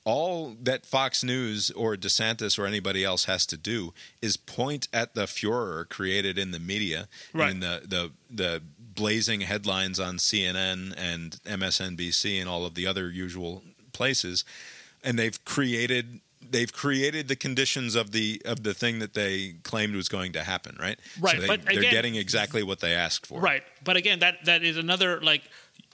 all 0.03 0.55
that 0.61 0.85
Fox 0.85 1.23
News 1.23 1.71
or 1.71 1.95
DeSantis 1.95 2.59
or 2.59 2.65
anybody 2.67 3.03
else 3.03 3.25
has 3.25 3.45
to 3.47 3.57
do 3.57 3.91
is 4.21 4.37
point 4.37 4.87
at 4.93 5.15
the 5.15 5.25
furor 5.25 5.85
created 5.89 6.37
in 6.37 6.51
the 6.51 6.59
media, 6.59 7.07
Right. 7.33 7.51
in 7.51 7.59
the, 7.59 7.81
the 7.85 8.11
the 8.29 8.61
blazing 8.79 9.41
headlines 9.41 9.99
on 9.99 10.17
CNN 10.17 10.93
and 10.97 11.39
MSNBC 11.45 12.39
and 12.39 12.47
all 12.47 12.65
of 12.65 12.75
the 12.75 12.85
other 12.87 13.09
usual 13.09 13.63
places, 13.93 14.45
and 15.03 15.17
they've 15.19 15.43
created 15.43 16.21
they've 16.51 16.71
created 16.71 17.27
the 17.27 17.35
conditions 17.35 17.95
of 17.95 18.11
the 18.11 18.41
of 18.45 18.63
the 18.63 18.73
thing 18.73 18.99
that 18.99 19.13
they 19.13 19.55
claimed 19.63 19.95
was 19.95 20.09
going 20.09 20.33
to 20.33 20.43
happen, 20.43 20.77
right? 20.79 20.99
Right, 21.19 21.35
So 21.35 21.41
they, 21.41 21.47
but 21.47 21.65
they're 21.65 21.81
getting 21.81 22.15
exactly 22.15 22.63
what 22.63 22.79
they 22.79 22.93
asked 22.93 23.25
for. 23.25 23.39
Right. 23.39 23.63
But 23.83 23.97
again, 23.97 24.19
that 24.19 24.45
that 24.45 24.63
is 24.63 24.77
another 24.77 25.21
like 25.21 25.43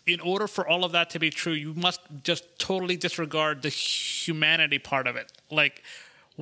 in 0.07 0.19
order 0.19 0.47
for 0.47 0.67
all 0.67 0.83
of 0.83 0.91
that 0.93 1.09
to 1.11 1.19
be 1.19 1.29
true, 1.29 1.53
you 1.53 1.73
must 1.73 2.01
just 2.23 2.43
totally 2.57 2.97
disregard 2.97 3.61
the 3.61 3.69
humanity 3.69 4.79
part 4.79 5.07
of 5.07 5.15
it. 5.15 5.31
Like 5.49 5.83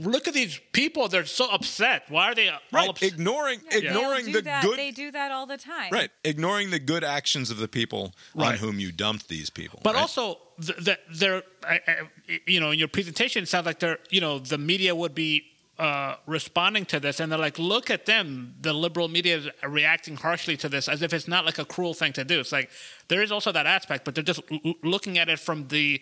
look 0.06 0.28
at 0.28 0.34
these 0.34 0.60
people, 0.72 1.08
they're 1.08 1.26
so 1.26 1.50
upset. 1.52 2.04
Why 2.10 2.26
are 2.32 2.36
they 2.36 2.50
all 2.50 2.60
Right. 2.72 2.90
upset? 2.90 3.14
Ignoring 3.14 3.60
They'll 3.70 3.84
ignoring 3.84 4.32
the 4.32 4.42
that. 4.42 4.64
good 4.64 4.78
They 4.80 4.92
do 4.92 5.12
that 5.12 5.32
all 5.32 5.46
the 5.46 5.58
time. 5.58 5.92
Right, 5.92 6.12
ignoring 6.24 6.70
the 6.72 6.80
good 6.80 7.04
actions 7.04 7.52
of 7.52 7.58
the 7.58 7.68
people 7.68 8.14
on 8.36 8.56
whom 8.58 8.80
you 8.80 8.92
dumped 8.92 9.28
these 9.28 9.50
people. 9.50 9.80
But 9.84 9.96
right? 9.96 10.02
also, 10.02 10.40
th- 10.66 10.84
th- 10.84 11.00
they're, 11.12 11.44
I- 11.64 11.82
I- 11.88 12.40
you 12.48 12.60
know, 12.60 12.72
in 12.72 12.80
your 12.80 12.88
presentation, 12.88 13.44
it 13.44 13.48
sounds 13.48 13.66
like 13.66 13.80
they're, 13.80 14.00
you 14.10 14.22
know, 14.22 14.40
the 14.40 14.58
media 14.58 14.96
would 14.96 15.16
be 15.16 15.46
uh, 15.78 16.18
responding 16.28 16.86
to 16.86 17.00
this, 17.00 17.22
and 17.22 17.32
they're 17.32 17.40
like, 17.40 17.58
look 17.58 17.90
at 17.90 18.06
them. 18.06 18.54
The 18.60 18.74
liberal 18.74 19.08
media 19.08 19.38
is 19.38 19.48
reacting 19.64 20.18
harshly 20.18 20.58
to 20.58 20.68
this, 20.68 20.90
as 20.90 21.02
if 21.02 21.14
it's 21.14 21.26
not 21.26 21.46
like 21.46 21.58
a 21.58 21.64
cruel 21.64 21.94
thing 21.94 22.12
to 22.14 22.26
do. 22.26 22.42
It's 22.42 22.52
like 22.52 22.70
there 23.08 23.22
is 23.22 23.32
also 23.32 23.54
that 23.54 23.66
aspect, 23.66 24.04
but 24.04 24.14
they're 24.14 24.22
just 24.26 24.42
l- 24.52 24.60
l- 24.66 24.74
looking 24.84 25.18
at 25.18 25.30
it 25.30 25.40
from 25.40 25.70
the 25.70 26.02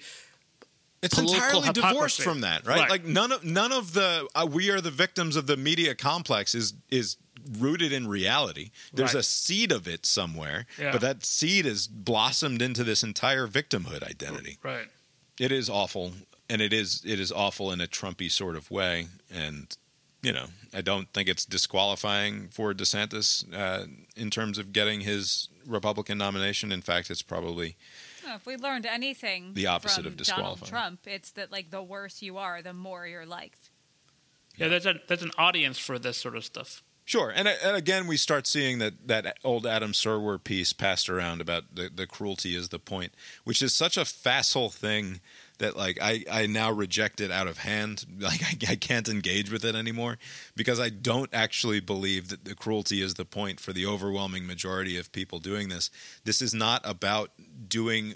it's 1.07 1.17
entirely 1.33 1.69
divorced 1.71 2.17
hypocrisy. 2.17 2.23
from 2.23 2.41
that, 2.41 2.65
right? 2.65 2.79
Right. 2.81 2.89
Like 2.89 3.05
none 3.05 3.31
of 3.31 3.43
none 3.43 3.71
of 3.71 3.93
the 3.93 4.27
uh, 4.35 4.47
we 4.49 4.69
are 4.69 4.81
the 4.81 4.91
victims 4.91 5.35
of 5.35 5.47
the 5.47 5.57
media 5.57 5.95
complex 5.95 6.53
is 6.55 6.73
is 6.89 7.17
rooted 7.59 7.91
in 7.93 8.07
reality. 8.07 8.71
There's 8.93 9.13
Right. 9.13 9.19
a 9.21 9.23
seed 9.23 9.71
of 9.71 9.87
it 9.87 10.05
somewhere, 10.05 10.65
Yeah. 10.79 10.91
but 10.91 11.01
that 11.01 11.25
seed 11.25 11.65
has 11.65 11.87
blossomed 11.87 12.61
into 12.61 12.83
this 12.83 13.03
entire 13.03 13.47
victimhood 13.47 14.03
identity. 14.03 14.57
right. 14.63 14.87
It 15.39 15.51
is 15.51 15.69
awful, 15.69 16.13
and 16.49 16.61
it 16.61 16.73
is 16.73 17.01
it 17.05 17.19
is 17.19 17.31
awful 17.31 17.71
in 17.71 17.79
a 17.81 17.87
Trumpy 17.87 18.31
sort 18.31 18.55
of 18.55 18.69
way, 18.71 19.07
and. 19.31 19.75
You 20.23 20.33
know, 20.33 20.47
I 20.73 20.81
don't 20.81 21.07
think 21.13 21.29
it's 21.29 21.45
disqualifying 21.45 22.49
for 22.49 22.73
DeSantis 22.73 23.45
uh, 23.53 23.85
in 24.15 24.31
terms 24.31 24.57
of 24.57 24.73
getting 24.73 25.01
his 25.01 25.47
Republican 25.65 26.17
nomination. 26.17 26.71
In 26.71 26.81
fact, 26.81 27.11
it's 27.11 27.21
probably 27.21 27.75
No, 28.27 28.35
if 28.35 28.45
we 28.45 28.57
learned 28.57 28.85
anything 28.85 29.53
The 29.53 29.67
opposite 29.67 30.03
from 30.03 30.07
of 30.07 30.17
Donald 30.17 30.59
disqualifying. 30.59 30.69
Trump, 30.69 30.99
it's 31.05 31.31
that 31.31 31.51
like 31.51 31.71
the 31.71 31.81
worse 31.81 32.21
you 32.21 32.37
are, 32.37 32.61
the 32.61 32.73
more 32.73 33.07
you're 33.07 33.25
liked. 33.25 33.69
Yeah, 34.57 34.67
there's 34.67 34.85
a 34.85 34.95
there's 35.07 35.21
an 35.21 35.31
audience 35.37 35.77
for 35.77 35.97
this 35.97 36.17
sort 36.17 36.35
of 36.35 36.43
stuff. 36.43 36.83
Sure, 37.05 37.31
and, 37.33 37.47
and 37.47 37.77
again, 37.77 38.05
we 38.05 38.17
start 38.17 38.45
seeing 38.45 38.79
that 38.79 39.07
that 39.07 39.37
old 39.43 39.65
Adam 39.65 39.93
Serwer 39.93 40.43
piece 40.43 40.73
passed 40.73 41.07
around 41.07 41.39
about 41.39 41.73
the, 41.73 41.89
the 41.93 42.05
cruelty 42.05 42.53
is 42.53 42.67
the 42.67 42.79
point, 42.79 43.13
which 43.45 43.61
is 43.61 43.73
such 43.73 43.95
a 43.95 44.03
facile 44.03 44.69
thing 44.69 45.21
that 45.59 45.75
like 45.75 45.97
I, 46.01 46.23
I 46.31 46.45
now 46.47 46.71
reject 46.71 47.19
it 47.21 47.31
out 47.31 47.47
of 47.47 47.59
hand. 47.59 48.05
Like 48.19 48.41
I, 48.43 48.71
I 48.71 48.75
can't 48.75 49.07
engage 49.07 49.51
with 49.51 49.63
it 49.63 49.75
anymore 49.75 50.17
because 50.55 50.79
I 50.79 50.89
don't 50.89 51.29
actually 51.33 51.79
believe 51.79 52.29
that 52.29 52.45
the 52.45 52.55
cruelty 52.55 53.01
is 53.01 53.13
the 53.13 53.25
point 53.25 53.59
for 53.59 53.73
the 53.73 53.85
overwhelming 53.85 54.45
majority 54.47 54.97
of 54.97 55.11
people 55.11 55.39
doing 55.39 55.69
this. 55.69 55.89
This 56.25 56.41
is 56.41 56.53
not 56.53 56.81
about 56.83 57.31
doing 57.69 58.15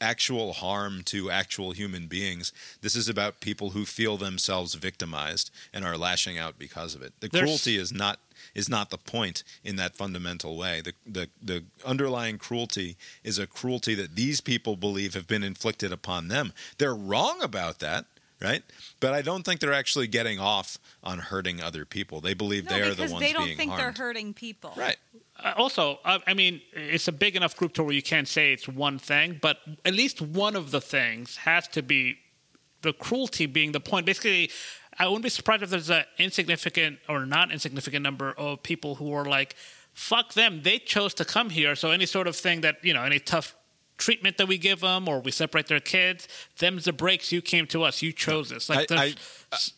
actual 0.00 0.52
harm 0.52 1.02
to 1.04 1.30
actual 1.30 1.72
human 1.72 2.06
beings. 2.06 2.52
This 2.82 2.94
is 2.94 3.08
about 3.08 3.40
people 3.40 3.70
who 3.70 3.84
feel 3.84 4.16
themselves 4.16 4.74
victimized 4.74 5.50
and 5.72 5.84
are 5.84 5.96
lashing 5.96 6.38
out 6.38 6.58
because 6.58 6.94
of 6.94 7.02
it. 7.02 7.12
The 7.20 7.28
There's- 7.28 7.46
cruelty 7.48 7.76
is 7.76 7.92
not 7.92 8.18
is 8.58 8.68
not 8.68 8.90
the 8.90 8.98
point 8.98 9.44
in 9.62 9.76
that 9.76 9.96
fundamental 9.96 10.56
way. 10.56 10.80
The, 10.82 10.92
the 11.06 11.28
the 11.50 11.64
underlying 11.84 12.38
cruelty 12.38 12.96
is 13.22 13.38
a 13.38 13.46
cruelty 13.46 13.94
that 13.94 14.16
these 14.16 14.40
people 14.40 14.74
believe 14.76 15.14
have 15.14 15.26
been 15.26 15.44
inflicted 15.44 15.92
upon 15.92 16.28
them. 16.28 16.52
They're 16.78 16.94
wrong 16.94 17.40
about 17.42 17.78
that, 17.78 18.04
right? 18.42 18.62
But 19.00 19.14
I 19.14 19.22
don't 19.22 19.44
think 19.44 19.60
they're 19.60 19.80
actually 19.84 20.08
getting 20.08 20.38
off 20.40 20.78
on 21.02 21.18
hurting 21.18 21.62
other 21.62 21.84
people. 21.84 22.20
They 22.20 22.34
believe 22.34 22.64
No, 22.64 22.70
they 22.76 22.82
are 22.82 22.94
the 22.94 23.06
ones 23.12 23.20
being 23.20 23.22
harmed. 23.22 23.22
they 23.22 23.32
don't 23.32 23.56
think 23.56 23.70
harmed. 23.70 23.80
they're 23.96 24.04
hurting 24.06 24.34
people. 24.34 24.72
Right. 24.76 24.96
Uh, 25.42 25.54
also, 25.56 26.00
uh, 26.04 26.18
I 26.26 26.34
mean, 26.34 26.60
it's 26.72 27.06
a 27.08 27.12
big 27.12 27.36
enough 27.36 27.56
group 27.56 27.72
to 27.74 27.84
where 27.84 27.94
you 27.94 28.02
can't 28.02 28.26
say 28.26 28.52
it's 28.52 28.66
one 28.66 28.98
thing, 28.98 29.38
but 29.40 29.58
at 29.84 29.94
least 29.94 30.20
one 30.20 30.56
of 30.56 30.72
the 30.72 30.80
things 30.80 31.36
has 31.38 31.68
to 31.68 31.82
be 31.82 32.18
the 32.82 32.92
cruelty 32.92 33.46
being 33.46 33.70
the 33.72 33.80
point. 33.80 34.04
Basically, 34.06 34.50
I 34.98 35.06
wouldn't 35.06 35.22
be 35.22 35.28
surprised 35.28 35.62
if 35.62 35.70
there's 35.70 35.90
an 35.90 36.04
insignificant 36.18 36.98
or 37.08 37.24
not 37.24 37.52
insignificant 37.52 38.02
number 38.02 38.32
of 38.32 38.62
people 38.62 38.96
who 38.96 39.12
are 39.12 39.24
like, 39.24 39.54
fuck 39.92 40.34
them, 40.34 40.62
they 40.62 40.78
chose 40.78 41.14
to 41.14 41.24
come 41.24 41.50
here. 41.50 41.74
So 41.74 41.90
any 41.90 42.06
sort 42.06 42.26
of 42.26 42.36
thing 42.36 42.62
that, 42.62 42.84
you 42.84 42.94
know, 42.94 43.02
any 43.02 43.18
tough 43.18 43.54
treatment 43.96 44.38
that 44.38 44.46
we 44.46 44.58
give 44.58 44.80
them 44.80 45.08
or 45.08 45.20
we 45.20 45.30
separate 45.30 45.66
their 45.66 45.80
kids, 45.80 46.28
them's 46.58 46.84
the 46.84 46.92
breaks. 46.92 47.32
You 47.32 47.42
came 47.42 47.66
to 47.66 47.82
us, 47.82 48.00
you 48.00 48.12
chose 48.12 48.48
this. 48.48 48.68
Like, 48.68 48.90
I, 48.92 49.14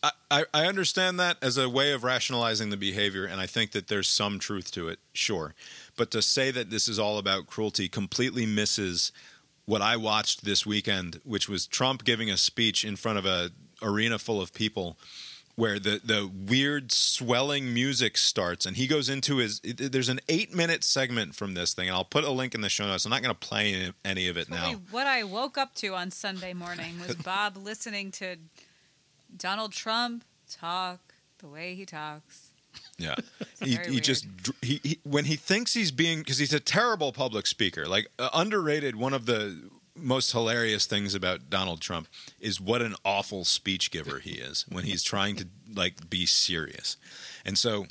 I, 0.03 0.11
I, 0.29 0.45
I 0.53 0.67
understand 0.67 1.19
that 1.19 1.37
as 1.41 1.57
a 1.57 1.67
way 1.67 1.91
of 1.91 2.03
rationalizing 2.03 2.69
the 2.69 2.77
behavior, 2.77 3.25
and 3.25 3.41
I 3.41 3.47
think 3.47 3.71
that 3.71 3.87
there's 3.87 4.07
some 4.07 4.37
truth 4.39 4.71
to 4.73 4.87
it, 4.89 4.99
sure. 5.13 5.55
But 5.97 6.11
to 6.11 6.21
say 6.21 6.51
that 6.51 6.69
this 6.69 6.87
is 6.87 6.99
all 6.99 7.17
about 7.17 7.47
cruelty 7.47 7.89
completely 7.89 8.45
misses 8.45 9.11
what 9.65 9.81
I 9.81 9.97
watched 9.97 10.45
this 10.45 10.65
weekend, 10.65 11.19
which 11.23 11.49
was 11.49 11.65
Trump 11.65 12.03
giving 12.03 12.29
a 12.29 12.37
speech 12.37 12.85
in 12.85 12.95
front 12.95 13.17
of 13.17 13.25
a 13.25 13.51
arena 13.81 14.19
full 14.19 14.41
of 14.41 14.53
people 14.53 14.97
where 15.55 15.79
the, 15.79 15.99
the 16.03 16.31
weird 16.47 16.91
swelling 16.91 17.73
music 17.73 18.17
starts 18.17 18.65
and 18.65 18.77
he 18.77 18.87
goes 18.87 19.09
into 19.09 19.37
his 19.37 19.59
there's 19.59 20.09
an 20.09 20.19
eight 20.29 20.55
minute 20.55 20.83
segment 20.83 21.35
from 21.35 21.53
this 21.53 21.73
thing 21.73 21.87
and 21.87 21.95
i'll 21.95 22.05
put 22.05 22.23
a 22.23 22.31
link 22.31 22.55
in 22.55 22.61
the 22.61 22.69
show 22.69 22.87
notes 22.87 23.05
i'm 23.05 23.11
not 23.11 23.21
going 23.21 23.33
to 23.33 23.47
play 23.47 23.91
any, 24.05 24.27
of 24.27 24.37
it 24.37 24.49
now 24.49 24.75
What, 24.91 25.07
I 25.07 25.23
woke 25.23 25.57
up 25.57 25.75
to 25.75 25.93
on 25.93 26.09
Sunday 26.11 26.53
morning 26.53 26.99
was 27.05 27.15
Bob 27.25 27.57
listening 27.57 28.11
to 28.11 28.37
Donald 29.35 29.71
Trump 29.71 30.23
talk 30.49 30.99
the 31.39 31.47
way 31.47 31.75
he 31.75 31.85
talks. 31.85 32.49
Yeah, 32.97 33.15
he, 33.63 33.77
he 33.87 33.99
just 33.99 34.25
he, 34.61 34.79
he 34.83 34.99
when 35.03 35.25
he 35.25 35.35
thinks 35.35 35.73
he's 35.73 35.91
being 35.91 36.19
because 36.19 36.37
he's 36.37 36.53
a 36.53 36.59
terrible 36.59 37.11
public 37.11 37.47
speaker. 37.47 37.85
Like 37.85 38.07
uh, 38.19 38.29
underrated. 38.33 38.95
One 38.95 39.13
of 39.13 39.25
the 39.25 39.69
most 39.95 40.31
hilarious 40.31 40.85
things 40.85 41.13
about 41.13 41.49
Donald 41.49 41.81
Trump 41.81 42.07
is 42.39 42.61
what 42.61 42.81
an 42.81 42.95
awful 43.03 43.45
speech 43.45 43.91
giver 43.91 44.19
he 44.19 44.31
is 44.31 44.65
when 44.69 44.83
he's 44.83 45.03
trying 45.03 45.35
to 45.37 45.47
like 45.73 46.09
be 46.09 46.25
serious. 46.25 46.97
And 47.45 47.57
so 47.57 47.85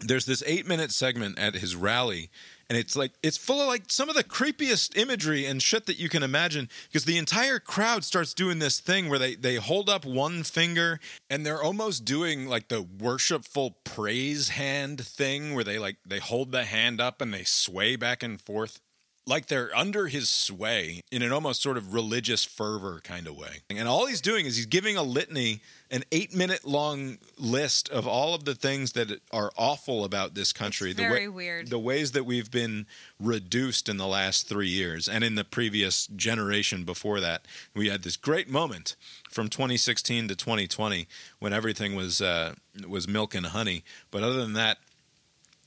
there's 0.00 0.26
this 0.26 0.42
eight 0.46 0.66
minute 0.66 0.92
segment 0.92 1.38
at 1.38 1.54
his 1.54 1.74
rally 1.74 2.30
and 2.68 2.76
it's 2.76 2.96
like 2.96 3.12
it's 3.22 3.36
full 3.36 3.60
of 3.60 3.68
like 3.68 3.84
some 3.88 4.08
of 4.08 4.16
the 4.16 4.24
creepiest 4.24 4.96
imagery 4.96 5.46
and 5.46 5.62
shit 5.62 5.86
that 5.86 5.98
you 5.98 6.08
can 6.08 6.22
imagine 6.22 6.68
because 6.88 7.04
the 7.04 7.16
entire 7.16 7.58
crowd 7.58 8.04
starts 8.04 8.34
doing 8.34 8.58
this 8.58 8.80
thing 8.80 9.08
where 9.08 9.18
they 9.18 9.34
they 9.34 9.56
hold 9.56 9.88
up 9.88 10.04
one 10.04 10.42
finger 10.42 10.98
and 11.30 11.46
they're 11.46 11.62
almost 11.62 12.04
doing 12.04 12.46
like 12.46 12.68
the 12.68 12.82
worshipful 12.82 13.76
praise 13.84 14.50
hand 14.50 15.04
thing 15.04 15.54
where 15.54 15.64
they 15.64 15.78
like 15.78 15.96
they 16.04 16.18
hold 16.18 16.52
the 16.52 16.64
hand 16.64 17.00
up 17.00 17.20
and 17.20 17.32
they 17.32 17.44
sway 17.44 17.96
back 17.96 18.22
and 18.22 18.40
forth 18.40 18.80
like 19.26 19.46
they're 19.46 19.76
under 19.76 20.06
his 20.06 20.30
sway 20.30 21.02
in 21.10 21.20
an 21.20 21.32
almost 21.32 21.60
sort 21.60 21.76
of 21.76 21.92
religious 21.92 22.44
fervor 22.44 23.00
kind 23.02 23.26
of 23.26 23.36
way. 23.36 23.62
And 23.68 23.88
all 23.88 24.06
he's 24.06 24.20
doing 24.20 24.46
is 24.46 24.56
he's 24.56 24.66
giving 24.66 24.96
a 24.96 25.02
litany, 25.02 25.62
an 25.90 26.04
eight 26.12 26.32
minute 26.32 26.64
long 26.64 27.18
list 27.36 27.88
of 27.88 28.06
all 28.06 28.34
of 28.34 28.44
the 28.44 28.54
things 28.54 28.92
that 28.92 29.20
are 29.32 29.50
awful 29.56 30.04
about 30.04 30.34
this 30.34 30.52
country. 30.52 30.90
It's 30.90 31.00
the 31.00 31.08
very 31.08 31.28
weird. 31.28 31.68
The 31.68 31.78
ways 31.78 32.12
that 32.12 32.24
we've 32.24 32.50
been 32.50 32.86
reduced 33.18 33.88
in 33.88 33.96
the 33.96 34.06
last 34.06 34.48
three 34.48 34.68
years 34.68 35.08
and 35.08 35.24
in 35.24 35.34
the 35.34 35.44
previous 35.44 36.06
generation 36.06 36.84
before 36.84 37.18
that. 37.18 37.46
We 37.74 37.88
had 37.88 38.04
this 38.04 38.16
great 38.16 38.48
moment 38.48 38.94
from 39.28 39.48
2016 39.48 40.28
to 40.28 40.36
2020 40.36 41.08
when 41.40 41.52
everything 41.52 41.96
was 41.96 42.20
uh, 42.20 42.54
was 42.86 43.08
milk 43.08 43.34
and 43.34 43.46
honey. 43.46 43.82
But 44.12 44.22
other 44.22 44.40
than 44.40 44.52
that, 44.52 44.78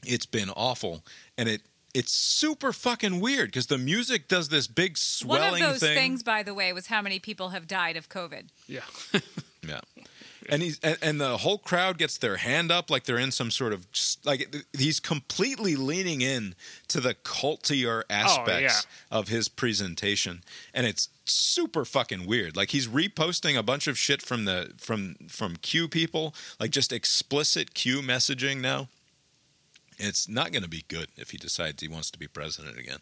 it's 0.05 0.25
been 0.25 0.49
awful 0.49 1.03
and 1.37 1.49
it 1.49 1.61
it's 1.93 2.13
super 2.13 2.71
fucking 2.71 3.19
weird 3.19 3.49
because 3.49 3.67
the 3.67 3.77
music 3.77 4.27
does 4.27 4.49
this 4.49 4.67
big 4.67 4.97
swelling. 4.97 5.51
One 5.51 5.61
of 5.61 5.67
those 5.69 5.79
thing. 5.79 5.95
things, 5.95 6.23
by 6.23 6.43
the 6.43 6.53
way, 6.53 6.71
was 6.73 6.87
how 6.87 7.01
many 7.01 7.19
people 7.19 7.49
have 7.49 7.67
died 7.67 7.97
of 7.97 8.09
COVID. 8.09 8.45
Yeah. 8.67 8.81
Yeah. 9.67 9.81
And 10.47 10.63
he's 10.63 10.79
and, 10.79 10.97
and 11.01 11.21
the 11.21 11.37
whole 11.37 11.57
crowd 11.57 11.97
gets 11.97 12.17
their 12.17 12.37
hand 12.37 12.71
up 12.71 12.89
like 12.89 13.03
they're 13.03 13.19
in 13.19 13.31
some 13.31 13.51
sort 13.51 13.71
of 13.71 13.85
like 14.25 14.55
he's 14.75 14.99
completely 14.99 15.75
leaning 15.75 16.21
in 16.21 16.55
to 16.87 16.99
the 16.99 17.13
cultier 17.13 18.03
oh, 18.09 18.13
aspects 18.13 18.87
of 19.11 19.27
his 19.27 19.47
presentation 19.47 20.41
and 20.73 20.87
it's 20.87 21.09
super 21.25 21.85
fucking 21.85 22.25
weird 22.25 22.55
like 22.55 22.71
he's 22.71 22.87
reposting 22.87 23.57
a 23.57 23.61
bunch 23.61 23.85
of 23.85 23.97
shit 23.97 24.23
from 24.23 24.45
the 24.45 24.73
from 24.77 25.15
from 25.27 25.55
Q 25.57 25.87
people 25.87 26.33
like 26.59 26.71
just 26.71 26.91
explicit 26.91 27.75
Q 27.75 28.01
messaging 28.01 28.59
now 28.59 28.87
it's 29.99 30.27
not 30.27 30.51
going 30.51 30.63
to 30.63 30.69
be 30.69 30.83
good 30.87 31.09
if 31.17 31.31
he 31.31 31.37
decides 31.37 31.81
he 31.81 31.87
wants 31.87 32.09
to 32.11 32.17
be 32.19 32.27
president 32.27 32.77
again 32.77 32.99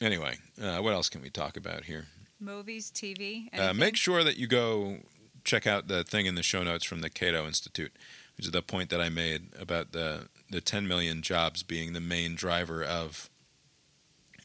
anyway 0.00 0.36
uh, 0.62 0.78
what 0.78 0.92
else 0.92 1.08
can 1.08 1.22
we 1.22 1.30
talk 1.30 1.56
about 1.56 1.84
here 1.84 2.06
Movies, 2.40 2.90
TV. 2.90 3.48
uh, 3.58 3.72
make 3.72 3.96
sure 3.96 4.22
that 4.22 4.36
you 4.36 4.46
go 4.46 4.98
check 5.44 5.66
out 5.66 5.88
the 5.88 6.04
thing 6.04 6.26
in 6.26 6.34
the 6.34 6.42
show 6.42 6.62
notes 6.62 6.84
from 6.84 7.00
the 7.00 7.08
Cato 7.10 7.46
Institute, 7.46 7.92
which 8.36 8.46
is 8.46 8.52
the 8.52 8.62
point 8.62 8.90
that 8.90 9.00
I 9.00 9.08
made 9.08 9.48
about 9.58 9.92
the 9.92 10.28
the 10.50 10.60
10 10.60 10.86
million 10.86 11.22
jobs 11.22 11.62
being 11.62 11.92
the 11.94 12.00
main 12.00 12.34
driver 12.34 12.84
of 12.84 13.30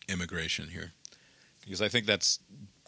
immigration 0.07 0.69
here, 0.69 0.93
because 1.61 1.81
I 1.81 1.87
think 1.89 2.05
that's 2.05 2.39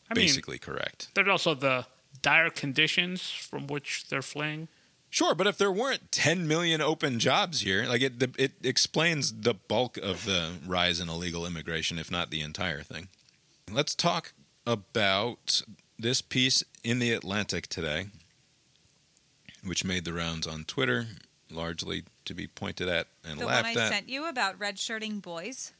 I 0.09 0.13
mean, 0.13 0.25
basically 0.25 0.57
correct. 0.59 1.09
there's 1.13 1.27
also 1.27 1.53
the 1.55 1.85
dire 2.21 2.49
conditions 2.49 3.29
from 3.29 3.67
which 3.67 4.07
they're 4.09 4.21
fleeing. 4.21 4.67
Sure, 5.11 5.35
but 5.35 5.45
if 5.45 5.57
there 5.57 5.71
weren't 5.71 6.11
10 6.11 6.47
million 6.47 6.81
open 6.81 7.19
jobs 7.19 7.61
here, 7.61 7.85
like 7.85 8.01
it, 8.01 8.19
the, 8.19 8.31
it 8.37 8.53
explains 8.63 9.41
the 9.41 9.53
bulk 9.53 9.97
of 9.97 10.25
the 10.25 10.53
rise 10.65 10.99
in 11.01 11.09
illegal 11.09 11.45
immigration, 11.45 11.99
if 11.99 12.09
not 12.09 12.31
the 12.31 12.41
entire 12.41 12.81
thing. 12.81 13.09
Let's 13.69 13.93
talk 13.93 14.31
about 14.65 15.61
this 15.99 16.21
piece 16.21 16.63
in 16.83 16.99
the 16.99 17.11
Atlantic 17.11 17.67
today, 17.67 18.07
which 19.65 19.83
made 19.83 20.05
the 20.05 20.13
rounds 20.13 20.47
on 20.47 20.63
Twitter, 20.63 21.07
largely 21.51 22.03
to 22.23 22.33
be 22.33 22.47
pointed 22.47 22.87
at 22.87 23.07
and 23.23 23.37
the 23.37 23.45
one 23.45 23.65
I 23.65 23.73
at. 23.73 23.91
sent 23.91 24.09
you 24.09 24.27
about 24.27 24.57
red 24.57 24.79
shirting 24.79 25.19
boys. 25.19 25.73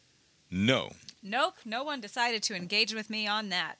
No, 0.51 0.91
Nope, 1.23 1.55
no 1.63 1.83
one 1.83 2.01
decided 2.01 2.41
to 2.43 2.55
engage 2.55 2.93
with 2.93 3.09
me 3.09 3.27
on 3.27 3.49
that. 3.49 3.77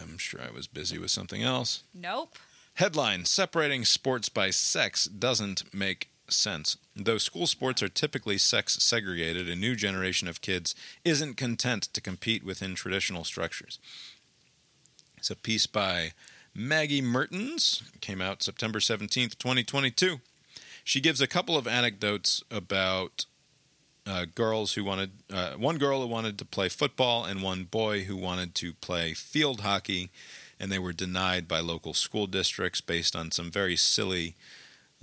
I'm 0.00 0.18
sure 0.18 0.40
I 0.40 0.50
was 0.50 0.66
busy 0.66 0.98
with 0.98 1.10
something 1.10 1.42
else. 1.42 1.84
Nope. 1.94 2.36
Headline 2.78 3.24
Separating 3.24 3.84
sports 3.84 4.28
by 4.28 4.50
sex 4.50 5.06
doesn't 5.06 5.74
make 5.74 6.10
sense. 6.28 6.76
Though 6.94 7.18
school 7.18 7.48
sports 7.48 7.82
are 7.82 7.88
typically 7.88 8.38
sex 8.38 8.74
segregated, 8.74 9.48
a 9.48 9.56
new 9.56 9.74
generation 9.74 10.28
of 10.28 10.40
kids 10.40 10.76
isn't 11.04 11.36
content 11.36 11.88
to 11.92 12.00
compete 12.00 12.44
within 12.44 12.76
traditional 12.76 13.24
structures. 13.24 13.80
It's 15.16 15.28
a 15.28 15.34
piece 15.34 15.66
by 15.66 16.12
Maggie 16.54 17.02
Mertens, 17.02 17.82
came 18.00 18.20
out 18.20 18.44
September 18.44 18.78
17th, 18.78 19.36
2022. 19.38 20.20
She 20.84 21.00
gives 21.00 21.20
a 21.20 21.26
couple 21.26 21.56
of 21.56 21.66
anecdotes 21.66 22.44
about 22.48 23.26
uh, 24.06 24.26
girls 24.36 24.74
who 24.74 24.84
wanted, 24.84 25.10
uh, 25.32 25.54
one 25.54 25.78
girl 25.78 26.02
who 26.02 26.06
wanted 26.06 26.38
to 26.38 26.44
play 26.44 26.68
football 26.68 27.24
and 27.24 27.42
one 27.42 27.64
boy 27.64 28.04
who 28.04 28.14
wanted 28.16 28.54
to 28.54 28.72
play 28.74 29.14
field 29.14 29.62
hockey 29.62 30.10
and 30.60 30.70
they 30.70 30.78
were 30.78 30.92
denied 30.92 31.46
by 31.46 31.60
local 31.60 31.94
school 31.94 32.26
districts 32.26 32.80
based 32.80 33.14
on 33.14 33.30
some 33.30 33.50
very 33.50 33.76
silly 33.76 34.34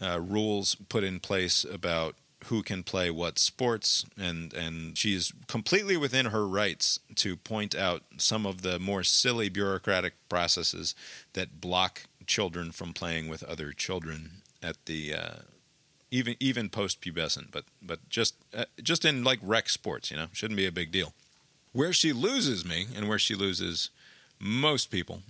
uh, 0.02 0.20
rules 0.20 0.76
put 0.90 1.04
in 1.04 1.20
place 1.20 1.64
about 1.64 2.16
who 2.46 2.62
can 2.62 2.84
play 2.84 3.10
what 3.10 3.40
sports. 3.40 4.06
And 4.18 4.54
and 4.54 4.98
she's 4.98 5.32
completely 5.48 5.98
within 5.98 6.28
her 6.28 6.48
rights 6.48 7.00
to 7.16 7.36
point 7.36 7.76
out 7.76 8.04
some 8.18 8.46
of 8.46 8.62
the 8.62 8.80
more 8.80 9.04
silly 9.04 9.50
bureaucratic 9.50 10.14
processes 10.30 10.96
that 11.34 11.60
block 11.60 12.04
children 12.28 12.72
from 12.72 12.94
playing 12.94 13.28
with 13.28 13.44
other 13.44 13.72
children 13.72 14.42
at 14.62 14.78
the 14.86 15.14
uh, 15.14 15.36
even 16.12 16.36
even 16.40 16.70
post 16.70 17.02
pubescent 17.02 17.52
but 17.52 17.66
but 17.82 18.08
just 18.10 18.36
uh, 18.54 18.66
just 18.82 19.06
in 19.06 19.24
like 19.24 19.40
rec 19.42 19.70
sports 19.70 20.10
you 20.10 20.18
know 20.18 20.28
shouldn't 20.32 20.58
be 20.58 20.68
a 20.68 20.72
big 20.72 20.92
deal. 20.92 21.14
Where 21.72 21.94
she 21.94 22.14
loses 22.14 22.66
me 22.66 22.88
and 22.96 23.10
where 23.10 23.20
she 23.20 23.36
loses 23.36 23.90
most 24.40 24.92
people 24.92 25.22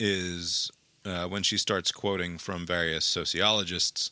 is 0.00 0.70
uh, 1.04 1.26
when 1.26 1.42
she 1.44 1.56
starts 1.58 1.92
quoting 1.92 2.38
from 2.38 2.66
various 2.66 3.04
sociologists 3.04 4.10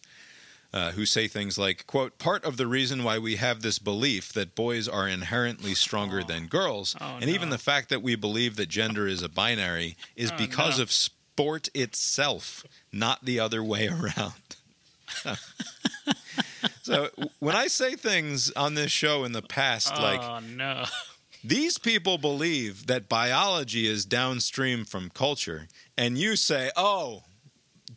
uh, 0.73 0.93
who 0.93 1.06
say 1.06 1.27
things 1.27 1.56
like, 1.59 1.86
quote, 1.86 2.19
part 2.19 2.44
of 2.44 2.59
the 2.59 2.66
reason 2.66 3.02
why 3.02 3.19
we 3.19 3.36
have 3.36 3.62
this 3.62 3.78
belief 3.78 4.32
that 4.35 4.55
boys 4.55 4.86
are 4.86 5.09
inherently 5.09 5.74
stronger 5.74 6.23
than 6.23 6.47
girls, 6.47 6.94
Oh, 7.01 7.16
and 7.20 7.31
even 7.31 7.48
the 7.48 7.56
fact 7.59 7.89
that 7.89 8.02
we 8.02 8.16
believe 8.16 8.56
that 8.56 8.69
gender 8.69 9.06
is 9.09 9.23
a 9.23 9.28
binary, 9.31 9.97
is 10.15 10.31
Oh, 10.31 10.36
because 10.36 10.77
no. 10.78 10.82
of 10.82 10.93
sport 10.93 11.69
itself, 11.74 12.65
not 12.93 13.24
the 13.24 13.40
other 13.40 13.65
way 13.65 13.89
around. 13.89 14.35
so 16.82 17.09
when 17.39 17.56
I 17.56 17.66
say 17.69 17.94
things 17.94 18.51
on 18.52 18.74
this 18.74 18.90
show 18.90 19.24
in 19.24 19.32
the 19.32 19.43
past, 19.43 19.93
like, 19.98 20.20
oh 20.20 20.40
no. 20.40 20.85
These 21.44 21.78
people 21.78 22.19
believe 22.19 22.86
that 22.86 23.09
biology 23.09 23.86
is 23.86 24.05
downstream 24.05 24.85
from 24.85 25.10
culture, 25.10 25.69
and 25.97 26.19
you 26.19 26.36
say, 26.36 26.70
oh, 26.77 27.23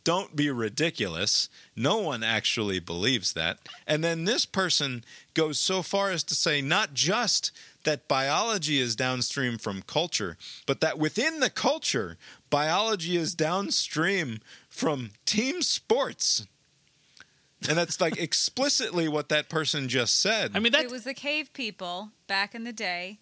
don't 0.04 0.34
be 0.34 0.50
ridiculous. 0.50 1.48
No 1.76 1.98
one 1.98 2.22
actually 2.22 2.80
believes 2.80 3.32
that. 3.34 3.58
And 3.86 4.02
then 4.02 4.24
this 4.24 4.46
person 4.46 5.04
goes 5.34 5.58
so 5.58 5.82
far 5.82 6.10
as 6.10 6.24
to 6.24 6.34
say 6.34 6.60
not 6.60 6.94
just 6.94 7.52
that 7.84 8.08
biology 8.08 8.80
is 8.80 8.96
downstream 8.96 9.58
from 9.58 9.82
culture, 9.82 10.36
but 10.66 10.80
that 10.80 10.98
within 10.98 11.40
the 11.40 11.50
culture, 11.50 12.16
biology 12.50 13.16
is 13.16 13.34
downstream 13.34 14.40
from 14.68 15.10
team 15.24 15.62
sports. 15.62 16.46
And 17.68 17.78
that's 17.78 18.00
like 18.00 18.16
explicitly 18.18 19.08
what 19.08 19.28
that 19.28 19.48
person 19.48 19.88
just 19.88 20.20
said. 20.20 20.52
I 20.54 20.58
mean 20.58 20.72
that 20.72 20.84
it 20.84 20.90
was 20.90 21.04
the 21.04 21.14
cave 21.14 21.52
people 21.52 22.10
back 22.26 22.54
in 22.54 22.64
the 22.64 22.72
day. 22.72 23.18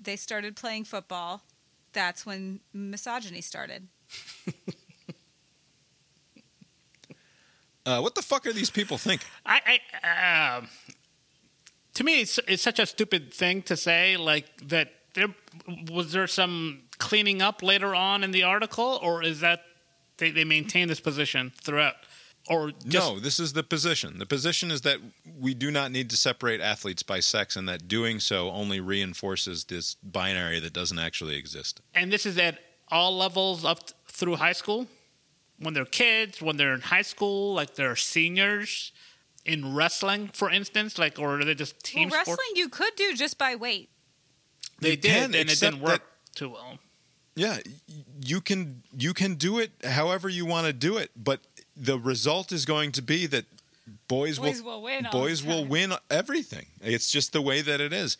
They 0.00 0.16
started 0.16 0.56
playing 0.56 0.84
football. 0.84 1.42
That's 1.92 2.26
when 2.26 2.60
misogyny 2.72 3.40
started. 3.40 3.88
Uh, 7.86 8.00
what 8.00 8.14
the 8.14 8.22
fuck 8.22 8.46
are 8.46 8.52
these 8.52 8.70
people 8.70 8.96
thinking? 8.96 9.28
I, 9.44 9.78
I 10.02 10.56
um, 10.56 10.68
to 11.94 12.04
me, 12.04 12.22
it's, 12.22 12.38
it's 12.48 12.62
such 12.62 12.78
a 12.78 12.86
stupid 12.86 13.32
thing 13.32 13.62
to 13.62 13.76
say. 13.76 14.16
Like 14.16 14.46
that, 14.68 14.92
there 15.14 15.28
was 15.90 16.12
there 16.12 16.26
some 16.26 16.82
cleaning 16.98 17.42
up 17.42 17.62
later 17.62 17.94
on 17.94 18.24
in 18.24 18.30
the 18.30 18.42
article, 18.42 18.98
or 19.02 19.22
is 19.22 19.40
that 19.40 19.64
they, 20.16 20.30
they 20.30 20.44
maintain 20.44 20.88
this 20.88 21.00
position 21.00 21.52
throughout, 21.60 21.94
or 22.48 22.72
just, 22.72 22.86
no, 22.86 23.18
this 23.18 23.40
is 23.40 23.52
the 23.54 23.62
position. 23.62 24.18
The 24.18 24.26
position 24.26 24.70
is 24.70 24.82
that 24.82 24.98
we 25.40 25.54
do 25.54 25.70
not 25.70 25.90
need 25.90 26.10
to 26.10 26.16
separate 26.16 26.60
athletes 26.60 27.02
by 27.02 27.20
sex, 27.20 27.56
and 27.56 27.68
that 27.68 27.88
doing 27.88 28.20
so 28.20 28.50
only 28.50 28.80
reinforces 28.80 29.64
this 29.64 29.94
binary 30.02 30.60
that 30.60 30.72
doesn't 30.72 30.98
actually 30.98 31.36
exist. 31.36 31.80
And 31.94 32.12
this 32.12 32.26
is 32.26 32.36
at 32.38 32.58
all 32.88 33.16
levels 33.16 33.64
up 33.64 33.90
through 34.08 34.36
high 34.36 34.52
school. 34.52 34.86
when 35.58 35.72
they're 35.72 35.84
kids, 35.86 36.42
when 36.42 36.56
they're 36.56 36.74
in 36.74 36.80
high 36.82 37.02
school, 37.02 37.54
like 37.54 37.74
they're 37.76 37.96
seniors 37.96 38.92
in 39.46 39.74
wrestling, 39.74 40.28
for 40.34 40.50
instance, 40.50 40.98
like 40.98 41.18
or 41.18 41.38
are 41.40 41.44
they 41.44 41.54
just 41.54 41.78
team 41.82 42.08
well, 42.10 42.22
sports? 42.24 42.28
wrestling 42.40 42.56
you 42.56 42.68
could 42.68 42.94
do 42.96 43.14
just 43.14 43.38
by 43.38 43.54
weight. 43.54 43.88
They 44.80 44.90
You 44.90 44.96
did, 44.96 45.10
can, 45.10 45.34
and 45.34 45.50
it 45.50 45.60
didn't 45.60 45.80
work 45.80 46.02
that- 46.02 46.34
too 46.36 46.50
well. 46.50 46.78
Yeah, 47.36 47.58
you 48.24 48.40
can 48.40 48.82
you 48.96 49.12
can 49.14 49.34
do 49.34 49.58
it 49.58 49.72
however 49.84 50.28
you 50.28 50.44
want 50.46 50.66
to 50.66 50.72
do 50.72 50.96
it, 50.98 51.10
but 51.16 51.40
the 51.76 51.98
result 51.98 52.52
is 52.52 52.64
going 52.64 52.92
to 52.92 53.02
be 53.02 53.26
that 53.26 53.46
boys, 54.08 54.38
Boys 54.38 54.62
will 54.62 54.82
win 54.82 55.06
Boys 55.10 55.44
will 55.44 55.64
win 55.64 55.92
everything. 56.10 56.66
It's 56.80 57.10
just 57.10 57.32
the 57.32 57.42
way 57.42 57.60
that 57.62 57.80
it 57.80 57.92
is. 57.92 58.16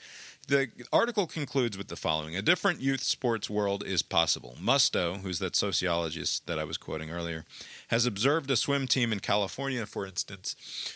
The 0.46 0.68
article 0.92 1.26
concludes 1.26 1.78
with 1.78 1.88
the 1.88 1.96
following: 1.96 2.36
A 2.36 2.42
different 2.42 2.80
youth 2.80 3.02
sports 3.02 3.48
world 3.48 3.82
is 3.82 4.02
possible. 4.02 4.58
Musto, 4.60 5.22
who's 5.22 5.38
that 5.38 5.56
sociologist 5.56 6.46
that 6.46 6.58
I 6.58 6.64
was 6.64 6.76
quoting 6.76 7.10
earlier, 7.10 7.46
has 7.88 8.04
observed 8.04 8.50
a 8.50 8.56
swim 8.56 8.86
team 8.86 9.10
in 9.10 9.20
California, 9.20 9.86
for 9.86 10.04
instance, 10.04 10.54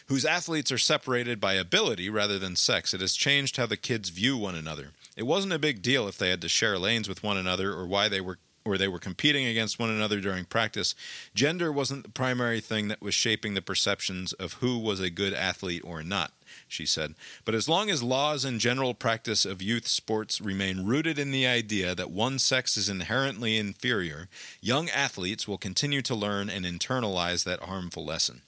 whose 0.08 0.26
athletes 0.26 0.70
are 0.70 0.76
separated 0.76 1.40
by 1.40 1.54
ability 1.54 2.10
rather 2.10 2.38
than 2.38 2.56
sex. 2.56 2.92
It 2.92 3.00
has 3.00 3.14
changed 3.14 3.56
how 3.56 3.64
the 3.64 3.78
kids 3.78 4.10
view 4.10 4.36
one 4.36 4.54
another. 4.54 4.90
It 5.16 5.26
wasn't 5.26 5.54
a 5.54 5.58
big 5.58 5.80
deal 5.80 6.06
if 6.06 6.18
they 6.18 6.28
had 6.28 6.42
to 6.42 6.48
share 6.48 6.78
lanes 6.78 7.08
with 7.08 7.22
one 7.22 7.38
another 7.38 7.72
or 7.72 7.86
why 7.86 8.08
they 8.08 8.20
were 8.20 8.38
or 8.68 8.78
they 8.78 8.88
were 8.88 8.98
competing 8.98 9.46
against 9.46 9.78
one 9.78 9.90
another 9.90 10.20
during 10.20 10.44
practice. 10.44 10.94
Gender 11.34 11.72
wasn't 11.72 12.04
the 12.04 12.10
primary 12.10 12.60
thing 12.60 12.88
that 12.88 13.02
was 13.02 13.14
shaping 13.14 13.54
the 13.54 13.62
perceptions 13.62 14.32
of 14.34 14.54
who 14.54 14.78
was 14.78 15.00
a 15.00 15.10
good 15.10 15.32
athlete 15.32 15.82
or 15.84 16.02
not, 16.02 16.32
she 16.68 16.84
said. 16.84 17.14
But 17.44 17.54
as 17.54 17.68
long 17.68 17.90
as 17.90 18.02
laws 18.02 18.44
and 18.44 18.60
general 18.60 18.94
practice 18.94 19.44
of 19.44 19.62
youth 19.62 19.88
sports 19.88 20.40
remain 20.40 20.84
rooted 20.84 21.18
in 21.18 21.30
the 21.30 21.46
idea 21.46 21.94
that 21.94 22.10
one 22.10 22.38
sex 22.38 22.76
is 22.76 22.88
inherently 22.88 23.56
inferior, 23.56 24.28
young 24.60 24.88
athletes 24.90 25.48
will 25.48 25.58
continue 25.58 26.02
to 26.02 26.14
learn 26.14 26.50
and 26.50 26.64
internalize 26.64 27.44
that 27.44 27.60
harmful 27.60 28.04
lesson. 28.04 28.42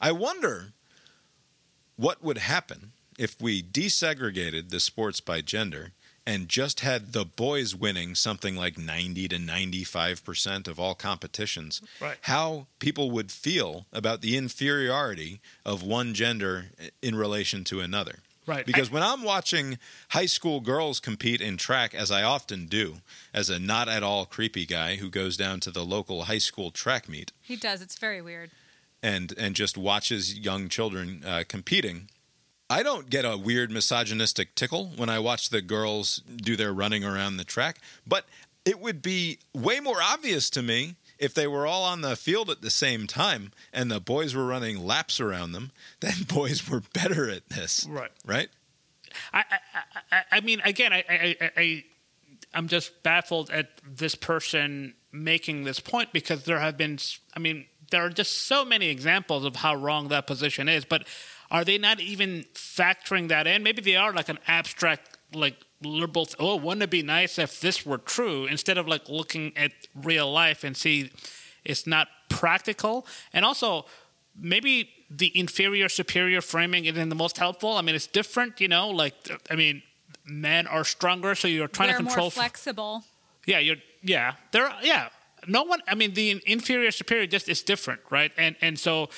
I 0.00 0.12
wonder 0.12 0.72
what 1.96 2.22
would 2.22 2.38
happen 2.38 2.92
if 3.18 3.40
we 3.40 3.62
desegregated 3.62 4.68
the 4.68 4.80
sports 4.80 5.20
by 5.20 5.40
gender 5.40 5.92
and 6.26 6.48
just 6.48 6.80
had 6.80 7.12
the 7.12 7.24
boys 7.24 7.74
winning 7.74 8.14
something 8.16 8.56
like 8.56 8.76
90 8.76 9.28
to 9.28 9.36
95% 9.38 10.68
of 10.68 10.78
all 10.80 10.94
competitions, 10.94 11.80
Right. 12.00 12.16
how 12.22 12.66
people 12.78 13.10
would 13.12 13.30
feel 13.30 13.86
about 13.92 14.20
the 14.22 14.36
inferiority 14.36 15.40
of 15.64 15.82
one 15.82 16.14
gender 16.14 16.66
in 17.02 17.14
relation 17.14 17.64
to 17.64 17.80
another. 17.80 18.18
Right. 18.46 18.64
Because 18.64 18.90
when 18.90 19.02
I'm 19.02 19.22
watching 19.24 19.78
high 20.10 20.26
school 20.26 20.60
girls 20.60 21.00
compete 21.00 21.40
in 21.40 21.56
track, 21.56 21.94
as 21.94 22.10
I 22.12 22.22
often 22.22 22.66
do, 22.66 22.98
as 23.34 23.50
a 23.50 23.58
not 23.58 23.88
at 23.88 24.04
all 24.04 24.24
creepy 24.24 24.66
guy 24.66 24.96
who 24.96 25.10
goes 25.10 25.36
down 25.36 25.58
to 25.60 25.70
the 25.72 25.84
local 25.84 26.24
high 26.24 26.38
school 26.38 26.70
track 26.70 27.08
meet, 27.08 27.32
He 27.42 27.56
does. 27.56 27.82
It's 27.82 27.98
very 27.98 28.22
weird. 28.22 28.50
and 29.02 29.32
and 29.36 29.54
just 29.56 29.76
watches 29.76 30.38
young 30.38 30.68
children 30.68 31.22
uh, 31.26 31.42
competing. 31.48 32.08
I 32.68 32.82
don't 32.82 33.08
get 33.08 33.24
a 33.24 33.36
weird 33.36 33.70
misogynistic 33.70 34.54
tickle 34.54 34.92
when 34.96 35.08
I 35.08 35.18
watch 35.18 35.50
the 35.50 35.62
girls 35.62 36.22
do 36.36 36.56
their 36.56 36.72
running 36.72 37.04
around 37.04 37.36
the 37.36 37.44
track, 37.44 37.78
but 38.06 38.26
it 38.64 38.80
would 38.80 39.02
be 39.02 39.38
way 39.54 39.78
more 39.78 40.02
obvious 40.02 40.50
to 40.50 40.62
me 40.62 40.96
if 41.18 41.32
they 41.32 41.46
were 41.46 41.66
all 41.66 41.84
on 41.84 42.00
the 42.00 42.16
field 42.16 42.50
at 42.50 42.62
the 42.62 42.70
same 42.70 43.06
time 43.06 43.52
and 43.72 43.90
the 43.90 44.00
boys 44.00 44.34
were 44.34 44.46
running 44.46 44.84
laps 44.84 45.20
around 45.20 45.52
them, 45.52 45.70
then 46.00 46.24
boys 46.28 46.68
were 46.68 46.82
better 46.92 47.30
at 47.30 47.48
this. 47.48 47.86
Right. 47.88 48.10
Right? 48.24 48.48
I, 49.32 49.44
I, 49.50 49.58
I, 50.12 50.22
I 50.32 50.40
mean, 50.40 50.60
again, 50.64 50.92
I, 50.92 51.04
I, 51.08 51.36
I, 51.40 51.50
I, 51.56 51.84
I'm 52.52 52.68
just 52.68 53.02
baffled 53.02 53.50
at 53.50 53.70
this 53.88 54.14
person 54.14 54.94
making 55.12 55.64
this 55.64 55.80
point 55.80 56.12
because 56.12 56.44
there 56.44 56.58
have 56.58 56.76
been, 56.76 56.98
I 57.34 57.38
mean, 57.38 57.66
there 57.90 58.04
are 58.04 58.10
just 58.10 58.46
so 58.46 58.64
many 58.64 58.88
examples 58.88 59.44
of 59.44 59.56
how 59.56 59.74
wrong 59.74 60.08
that 60.08 60.26
position 60.26 60.68
is. 60.68 60.84
But 60.84 61.06
are 61.50 61.64
they 61.64 61.78
not 61.78 62.00
even 62.00 62.44
factoring 62.54 63.28
that 63.28 63.46
in? 63.46 63.62
Maybe 63.62 63.82
they 63.82 63.96
are 63.96 64.12
like 64.12 64.28
an 64.28 64.38
abstract, 64.48 65.18
like 65.34 65.56
liberal. 65.82 66.26
th- 66.26 66.36
Oh, 66.38 66.56
wouldn't 66.56 66.82
it 66.82 66.90
be 66.90 67.02
nice 67.02 67.38
if 67.38 67.60
this 67.60 67.84
were 67.86 67.98
true? 67.98 68.46
Instead 68.46 68.78
of 68.78 68.86
like 68.88 69.08
looking 69.08 69.52
at 69.56 69.72
real 69.94 70.30
life 70.32 70.64
and 70.64 70.76
see 70.76 71.10
it's 71.64 71.86
not 71.86 72.08
practical, 72.28 73.06
and 73.32 73.44
also 73.44 73.86
maybe 74.38 74.90
the 75.10 75.30
inferior 75.38 75.88
superior 75.88 76.40
framing 76.40 76.84
isn't 76.84 77.08
the 77.08 77.14
most 77.14 77.38
helpful. 77.38 77.72
I 77.76 77.82
mean, 77.82 77.94
it's 77.94 78.06
different, 78.06 78.60
you 78.60 78.68
know. 78.68 78.88
Like, 78.90 79.14
I 79.50 79.54
mean, 79.56 79.82
men 80.24 80.66
are 80.66 80.84
stronger, 80.84 81.34
so 81.34 81.48
you're 81.48 81.68
trying 81.68 81.88
They're 81.90 81.98
to 81.98 82.04
control. 82.04 82.24
more 82.26 82.30
flexible. 82.30 83.04
yeah, 83.46 83.58
you're. 83.60 83.76
Yeah, 84.02 84.34
there. 84.52 84.66
Are 84.66 84.76
yeah, 84.82 85.08
no 85.48 85.62
one. 85.64 85.80
I 85.88 85.94
mean, 85.96 86.14
the 86.14 86.40
inferior 86.46 86.90
superior 86.92 87.26
just 87.26 87.48
is 87.48 87.62
different, 87.62 88.00
right? 88.10 88.30
And 88.36 88.54
and 88.60 88.78
so 88.78 89.08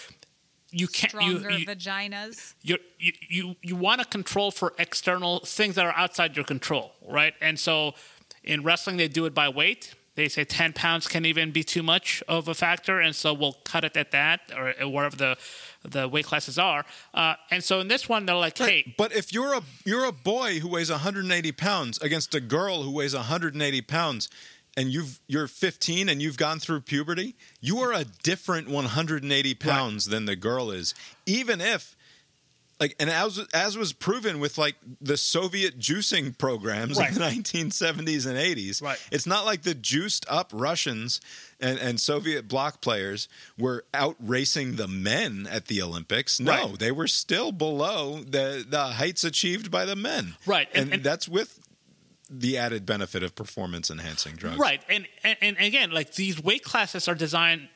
you 0.70 0.86
can't. 0.86 1.12
You, 1.14 1.38
Stronger 1.38 1.50
you, 1.50 1.66
vaginas. 1.66 2.54
you're, 2.62 2.78
you 2.98 3.12
you 3.28 3.56
you 3.62 3.76
want 3.76 4.00
to 4.00 4.06
control 4.06 4.50
for 4.50 4.74
external 4.78 5.40
things 5.40 5.74
that 5.76 5.86
are 5.86 5.94
outside 5.96 6.36
your 6.36 6.44
control, 6.44 6.92
right? 7.08 7.34
And 7.40 7.58
so 7.58 7.94
in 8.44 8.62
wrestling, 8.62 8.96
they 8.96 9.08
do 9.08 9.24
it 9.26 9.34
by 9.34 9.48
weight. 9.48 9.94
They 10.14 10.28
say 10.28 10.44
ten 10.44 10.72
pounds 10.72 11.06
can 11.06 11.24
even 11.24 11.52
be 11.52 11.62
too 11.62 11.82
much 11.82 12.22
of 12.28 12.48
a 12.48 12.54
factor, 12.54 13.00
and 13.00 13.14
so 13.14 13.32
we'll 13.32 13.56
cut 13.64 13.84
it 13.84 13.96
at 13.96 14.10
that 14.10 14.40
or 14.56 14.72
wherever 14.88 15.16
the 15.16 15.36
the 15.84 16.08
weight 16.08 16.26
classes 16.26 16.58
are. 16.58 16.84
Uh, 17.14 17.34
and 17.52 17.62
so 17.62 17.80
in 17.80 17.88
this 17.88 18.08
one, 18.08 18.26
they're 18.26 18.34
like, 18.34 18.58
hey, 18.58 18.94
But 18.98 19.12
if 19.14 19.32
you're 19.32 19.54
a 19.54 19.62
you're 19.84 20.04
a 20.04 20.12
boy 20.12 20.58
who 20.58 20.68
weighs 20.68 20.90
180 20.90 21.52
pounds 21.52 21.98
against 22.02 22.34
a 22.34 22.40
girl 22.40 22.82
who 22.82 22.90
weighs 22.90 23.14
180 23.14 23.80
pounds, 23.82 24.28
and 24.78 24.90
you've 24.92 25.18
you're 25.26 25.48
15 25.48 26.08
and 26.08 26.22
you've 26.22 26.36
gone 26.38 26.60
through 26.60 26.80
puberty, 26.82 27.34
you 27.60 27.78
are 27.80 27.92
a 27.92 28.04
different 28.22 28.68
180 28.68 29.54
pounds 29.54 30.04
than 30.06 30.24
the 30.26 30.36
girl 30.36 30.70
is, 30.70 30.94
even 31.26 31.60
if. 31.60 31.96
Like 32.80 32.94
and 33.00 33.10
as 33.10 33.40
as 33.52 33.76
was 33.76 33.92
proven 33.92 34.38
with 34.38 34.56
like 34.56 34.76
the 35.00 35.16
Soviet 35.16 35.80
juicing 35.80 36.38
programs 36.38 36.96
Right. 36.96 37.08
in 37.08 37.14
the 37.16 37.20
1970s 37.22 38.24
and 38.24 38.38
80s, 38.38 38.80
Right. 38.80 38.96
it's 39.10 39.26
not 39.26 39.44
like 39.44 39.62
the 39.62 39.74
juiced 39.74 40.24
up 40.28 40.52
Russians 40.54 41.20
and, 41.58 41.76
and 41.80 41.98
Soviet 41.98 42.46
bloc 42.46 42.80
players 42.80 43.26
were 43.58 43.84
out 43.92 44.14
racing 44.20 44.76
the 44.76 44.86
men 44.86 45.48
at 45.50 45.66
the 45.66 45.82
Olympics. 45.82 46.38
No, 46.38 46.52
Right. 46.52 46.78
they 46.78 46.92
were 46.92 47.08
still 47.08 47.50
below 47.50 48.22
the 48.22 48.64
the 48.68 48.84
heights 48.92 49.24
achieved 49.24 49.72
by 49.72 49.84
the 49.84 49.96
men. 49.96 50.36
Right, 50.46 50.68
and- 50.72 50.84
and, 50.84 50.92
and- 50.94 51.02
that's 51.02 51.26
with 51.26 51.58
the 52.30 52.58
added 52.58 52.84
benefit 52.84 53.22
of 53.22 53.34
performance 53.34 53.90
enhancing 53.90 54.36
drugs. 54.36 54.58
Right, 54.58 54.82
and, 54.88 55.06
and 55.24 55.36
and 55.40 55.56
again, 55.58 55.90
like 55.90 56.14
these 56.14 56.42
weight 56.42 56.64
classes 56.64 57.08
are 57.08 57.14
designed 57.14 57.68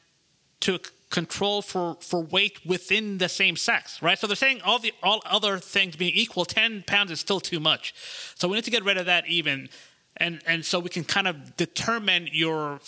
to 0.60 0.78
control 1.10 1.62
for 1.62 1.96
for 2.00 2.20
weight 2.20 2.64
within 2.66 3.18
the 3.18 3.28
same 3.28 3.56
sex, 3.56 4.02
right? 4.02 4.18
So 4.18 4.26
they're 4.26 4.36
saying 4.36 4.62
all 4.62 4.78
the 4.78 4.92
all 5.02 5.22
other 5.26 5.58
things 5.58 5.96
being 5.96 6.14
equal, 6.14 6.44
ten 6.44 6.82
pounds 6.86 7.10
is 7.10 7.20
still 7.20 7.40
too 7.40 7.60
much. 7.60 7.94
So 8.34 8.48
we 8.48 8.56
need 8.56 8.64
to 8.64 8.70
get 8.70 8.84
rid 8.84 8.96
of 8.96 9.06
that 9.06 9.28
even, 9.28 9.68
and 10.16 10.42
and 10.46 10.64
so 10.64 10.78
we 10.80 10.88
can 10.88 11.04
kind 11.04 11.28
of 11.28 11.56
determine 11.56 12.28
your 12.32 12.80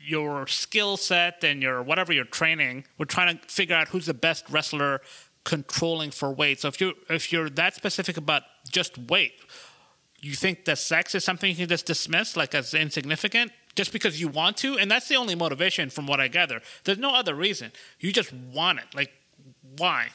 your 0.00 0.46
skill 0.46 0.96
set 0.96 1.42
and 1.44 1.62
your 1.62 1.82
whatever 1.82 2.12
you're 2.12 2.24
training. 2.24 2.84
We're 2.98 3.06
trying 3.06 3.38
to 3.38 3.48
figure 3.48 3.76
out 3.76 3.88
who's 3.88 4.06
the 4.06 4.14
best 4.14 4.48
wrestler 4.50 5.00
controlling 5.44 6.10
for 6.10 6.30
weight. 6.30 6.60
So 6.60 6.68
if 6.68 6.80
you 6.80 6.94
if 7.08 7.32
you're 7.32 7.50
that 7.50 7.74
specific 7.74 8.16
about 8.16 8.42
just 8.70 8.98
weight, 8.98 9.34
you 10.20 10.34
think 10.34 10.64
that 10.64 10.78
sex 10.78 11.14
is 11.14 11.24
something 11.24 11.50
you 11.50 11.56
can 11.56 11.68
just 11.68 11.86
dismiss 11.86 12.36
like 12.36 12.54
as 12.54 12.74
insignificant 12.74 13.52
just 13.74 13.92
because 13.92 14.20
you 14.20 14.28
want 14.28 14.56
to? 14.58 14.78
And 14.78 14.90
that's 14.90 15.08
the 15.08 15.16
only 15.16 15.34
motivation 15.34 15.90
from 15.90 16.06
what 16.06 16.20
i 16.20 16.28
gather. 16.28 16.60
There's 16.84 16.98
no 16.98 17.14
other 17.14 17.34
reason. 17.34 17.72
You 18.00 18.12
just 18.12 18.32
want 18.32 18.80
it. 18.80 18.86
Like 18.94 19.12
why? 19.76 20.08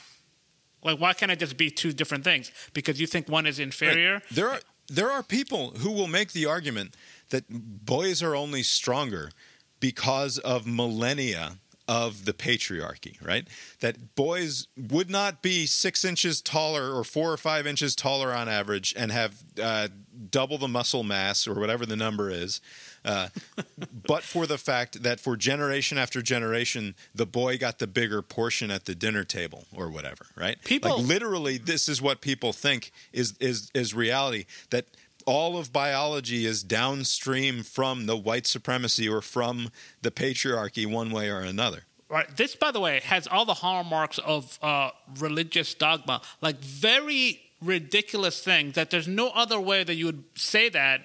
Like 0.84 1.00
why 1.00 1.14
can't 1.14 1.32
it 1.32 1.40
just 1.40 1.58
be 1.58 1.70
two 1.70 1.94
different 1.94 2.24
things? 2.24 2.52
Because 2.74 3.00
you 3.00 3.08
think 3.08 3.30
one 3.30 3.46
is 3.46 3.60
inferior? 3.60 4.16
Right. 4.16 4.24
There 4.32 4.50
are 4.50 4.60
there 4.90 5.10
are 5.10 5.24
people 5.24 5.72
who 5.78 5.92
will 5.92 6.08
make 6.08 6.34
the 6.34 6.46
argument 6.46 6.96
that 7.30 7.46
boys 7.50 8.22
are 8.22 8.36
only 8.36 8.64
stronger 8.64 9.32
because 9.80 10.38
of 10.40 10.68
millennia 10.68 11.58
of 11.88 12.26
the 12.26 12.34
patriarchy, 12.34 13.24
right? 13.26 13.48
That 13.82 14.16
boys 14.16 14.68
would 14.78 15.10
not 15.10 15.42
be 15.42 15.66
six 15.66 16.06
inches 16.06 16.42
taller 16.42 16.94
or 16.94 17.04
four 17.04 17.32
or 17.32 17.38
five 17.38 17.68
inches 17.68 17.96
taller 17.96 18.34
on 18.34 18.48
average 18.48 18.94
and 18.98 19.12
have 19.12 19.44
uh, 19.62 19.90
double 20.30 20.58
the 20.58 20.68
muscle 20.68 21.04
mass 21.04 21.48
or 21.48 21.56
whatever 21.56 21.86
the 21.86 21.96
number 21.96 22.30
is. 22.30 22.62
Uh, 23.06 23.28
but 24.08 24.24
for 24.24 24.48
the 24.48 24.58
fact 24.58 25.04
that 25.04 25.20
for 25.20 25.36
generation 25.36 25.98
after 25.98 26.22
generation, 26.22 26.96
the 27.14 27.26
boy 27.26 27.58
got 27.58 27.80
the 27.80 27.88
bigger 27.88 28.22
portion 28.22 28.72
at 28.72 28.86
the 28.86 28.96
dinner 28.96 29.24
table 29.24 29.66
or 29.76 29.90
whatever, 29.90 30.26
right? 30.36 30.58
People- 30.64 30.98
like 31.00 31.08
literally, 31.08 31.58
this 31.58 31.90
is 31.90 32.02
what 32.02 32.22
people 32.22 32.54
think 32.54 32.92
is 33.12 33.34
is 33.40 33.70
is 33.74 33.94
reality. 33.94 34.46
That 34.70 34.86
all 35.26 35.58
of 35.58 35.72
biology 35.72 36.46
is 36.46 36.64
downstream 36.64 37.64
from 37.64 38.06
the 38.06 38.18
white 38.18 38.48
supremacy 38.48 39.08
or 39.08 39.22
from 39.22 39.70
the 40.02 40.12
patriarchy, 40.12 40.86
one 40.86 41.12
way 41.12 41.30
or 41.30 41.40
another. 41.40 41.84
Right. 42.10 42.28
This, 42.38 42.56
by 42.56 42.72
the 42.72 42.80
way, 42.80 43.02
has 43.06 43.28
all 43.28 43.46
the 43.46 43.56
hallmarks 43.56 44.20
of 44.20 44.60
uh, 44.62 44.92
religious 45.20 45.74
dogma, 45.74 46.22
like 46.42 46.60
very 46.60 47.42
ridiculous 47.62 48.42
things 48.42 48.76
that 48.76 48.90
there's 48.90 49.08
no 49.08 49.30
other 49.30 49.60
way 49.60 49.84
that 49.84 49.96
you 49.96 50.06
would 50.08 50.24
say 50.36 50.70
that 50.70 51.02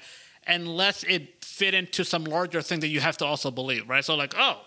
unless 0.46 1.04
it 1.04 1.44
fit 1.44 1.74
into 1.74 2.04
some 2.04 2.24
larger 2.24 2.62
thing 2.62 2.80
that 2.80 2.88
you 2.88 3.00
have 3.00 3.16
to 3.18 3.24
also 3.24 3.50
believe, 3.50 3.88
right? 3.88 4.04
So, 4.04 4.14
like, 4.16 4.34
oh, 4.36 4.60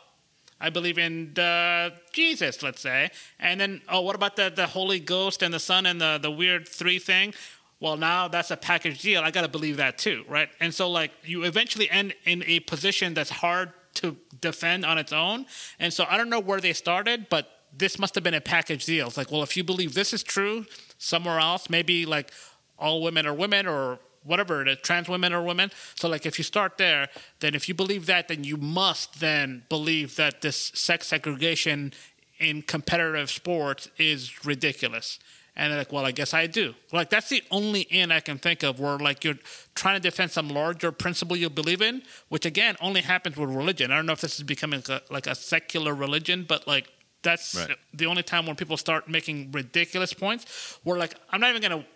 I 0.59 0.69
believe 0.69 0.97
in 0.99 1.33
the 1.33 1.93
Jesus, 2.13 2.61
let's 2.61 2.81
say. 2.81 3.09
And 3.39 3.59
then, 3.59 3.81
oh, 3.89 4.01
what 4.01 4.15
about 4.15 4.35
the, 4.35 4.51
the 4.55 4.67
Holy 4.67 4.99
Ghost 4.99 5.41
and 5.41 5.53
the 5.53 5.59
Son 5.59 5.85
and 5.85 5.99
the, 5.99 6.19
the 6.21 6.31
weird 6.31 6.67
three 6.67 6.99
thing? 6.99 7.33
Well, 7.81 7.97
now 7.97 8.27
that's 8.27 8.51
a 8.51 8.57
package 8.57 9.01
deal. 9.01 9.23
I 9.23 9.31
got 9.31 9.41
to 9.41 9.47
believe 9.47 9.77
that 9.77 9.97
too, 9.97 10.23
right? 10.29 10.49
And 10.59 10.73
so, 10.73 10.89
like, 10.89 11.11
you 11.25 11.43
eventually 11.43 11.89
end 11.89 12.13
in 12.25 12.43
a 12.45 12.59
position 12.61 13.15
that's 13.15 13.31
hard 13.31 13.73
to 13.95 14.15
defend 14.39 14.85
on 14.85 14.99
its 14.99 15.11
own. 15.11 15.47
And 15.79 15.91
so, 15.91 16.05
I 16.07 16.15
don't 16.15 16.29
know 16.29 16.39
where 16.39 16.61
they 16.61 16.73
started, 16.73 17.27
but 17.29 17.49
this 17.75 17.97
must 17.97 18.13
have 18.13 18.23
been 18.23 18.35
a 18.35 18.41
package 18.41 18.85
deal. 18.85 19.07
It's 19.07 19.17
like, 19.17 19.31
well, 19.31 19.41
if 19.41 19.57
you 19.57 19.63
believe 19.63 19.95
this 19.95 20.13
is 20.13 20.21
true 20.21 20.67
somewhere 20.99 21.39
else, 21.39 21.71
maybe 21.71 22.05
like 22.05 22.31
all 22.77 23.01
women 23.01 23.25
are 23.25 23.33
women 23.33 23.65
or 23.65 23.97
whatever, 24.23 24.63
the 24.63 24.75
trans 24.75 25.09
women 25.09 25.33
are 25.33 25.41
women. 25.41 25.71
So, 25.95 26.07
like, 26.07 26.27
if 26.27 26.37
you 26.37 26.43
start 26.43 26.77
there, 26.77 27.09
then 27.39 27.55
if 27.55 27.67
you 27.67 27.73
believe 27.73 28.05
that, 28.05 28.27
then 28.27 28.43
you 28.43 28.57
must 28.57 29.19
then 29.19 29.63
believe 29.69 30.17
that 30.17 30.41
this 30.41 30.71
sex 30.75 31.07
segregation 31.07 31.93
in 32.37 32.61
competitive 32.61 33.31
sports 33.31 33.89
is 33.97 34.45
ridiculous. 34.45 35.17
And 35.55 35.71
they're 35.71 35.79
like, 35.79 35.91
well, 35.91 36.05
I 36.05 36.11
guess 36.11 36.33
I 36.33 36.47
do. 36.47 36.73
Like, 36.93 37.09
that's 37.09 37.27
the 37.27 37.43
only 37.51 37.81
in 37.81 38.09
I 38.11 38.21
can 38.21 38.37
think 38.37 38.63
of 38.63 38.79
where, 38.79 38.97
like, 38.97 39.23
you're 39.25 39.37
trying 39.75 39.95
to 39.95 39.99
defend 39.99 40.31
some 40.31 40.47
larger 40.47 40.93
principle 40.93 41.35
you 41.35 41.49
believe 41.49 41.81
in, 41.81 42.03
which 42.29 42.45
again 42.45 42.77
only 42.79 43.01
happens 43.01 43.35
with 43.35 43.49
religion. 43.49 43.91
I 43.91 43.97
don't 43.97 44.05
know 44.05 44.13
if 44.13 44.21
this 44.21 44.37
is 44.37 44.43
becoming 44.43 44.81
a, 44.87 45.01
like 45.09 45.27
a 45.27 45.35
secular 45.35 45.93
religion, 45.93 46.45
but 46.47 46.67
like, 46.67 46.87
that's 47.21 47.53
Right. 47.55 47.77
the 47.93 48.05
only 48.05 48.23
time 48.23 48.45
when 48.45 48.55
people 48.55 48.77
start 48.77 49.09
making 49.09 49.51
ridiculous 49.51 50.13
points. 50.13 50.79
Where, 50.83 50.97
like, 50.97 51.15
I'm 51.29 51.41
not 51.41 51.49
even 51.49 51.61
going 51.69 51.83
to 51.83 51.87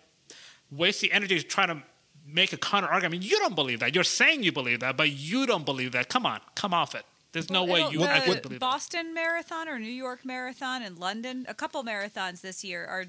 waste 0.70 1.00
the 1.00 1.10
energy 1.10 1.38
to 1.40 1.44
try 1.44 1.64
to 1.66 1.82
make 2.26 2.52
a 2.52 2.56
counter 2.58 2.88
argument. 2.88 3.22
You 3.22 3.38
don't 3.38 3.54
believe 3.56 3.80
that. 3.80 3.94
You're 3.94 4.04
saying 4.04 4.42
you 4.42 4.52
believe 4.52 4.80
that, 4.80 4.96
but 4.98 5.10
you 5.10 5.46
don't 5.46 5.64
believe 5.64 5.92
that. 5.92 6.08
Come 6.08 6.26
on, 6.26 6.40
come 6.54 6.74
off 6.74 6.94
it. 6.94 7.04
There's 7.32 7.50
no 7.50 7.64
way 7.64 7.80
It'll- 7.80 7.92
you 7.92 7.98
the 8.00 8.08
actually 8.10 8.40
believe 8.40 8.60
that. 8.60 8.66
Boston 8.66 9.14
Marathon 9.14 9.68
or 9.68 9.78
New 9.78 9.86
York 9.90 10.24
Marathon 10.24 10.82
and 10.82 10.98
London, 10.98 11.44
a 11.48 11.54
couple 11.54 11.82
marathons 11.84 12.40
this 12.40 12.62
year 12.64 12.84
are 12.86 13.06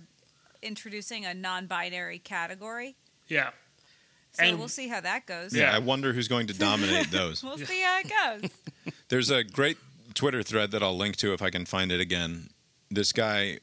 introducing 0.61 1.25
a 1.25 1.33
non-binary 1.33 2.19
category. 2.19 2.95
Yeah. 3.27 3.51
So 4.33 4.43
And- 4.43 4.59
we'll 4.59 4.67
see 4.67 4.87
how 4.87 4.99
that 5.01 5.25
goes. 5.25 5.53
Yeah, 5.55 5.69
Yeah. 5.71 5.75
I 5.75 5.79
wonder 5.79 6.13
who's 6.13 6.27
going 6.27 6.47
to 6.47 6.53
dominate 6.57 7.11
those. 7.11 7.43
We'll 7.43 7.57
see 7.57 7.81
how 7.81 7.99
it 7.99 8.41
goes. 8.41 8.93
There's 9.09 9.29
a 9.29 9.43
great 9.43 9.77
Twitter 10.13 10.43
thread 10.43 10.71
that 10.71 10.83
I'll 10.83 10.97
link 10.97 11.15
to 11.17 11.33
if 11.33 11.41
I 11.41 11.49
can 11.49 11.65
find 11.65 11.91
it 11.91 11.99
again. 11.99 12.49
This 12.89 13.11
guy, 13.11 13.59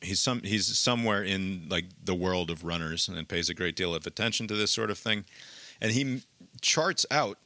he's 0.00 0.20
some 0.20 0.42
he's 0.42 0.76
somewhere 0.78 1.22
in 1.22 1.66
like 1.68 1.86
the 2.04 2.14
world 2.14 2.50
of 2.50 2.64
runners 2.64 3.08
and 3.08 3.28
pays 3.28 3.48
a 3.48 3.54
great 3.54 3.76
deal 3.76 3.94
of 3.94 4.06
attention 4.06 4.46
to 4.48 4.54
this 4.54 4.70
sort 4.70 4.90
of 4.90 4.98
thing, 4.98 5.24
and 5.80 5.92
he 5.92 6.22
charts 6.60 7.06
out 7.10 7.38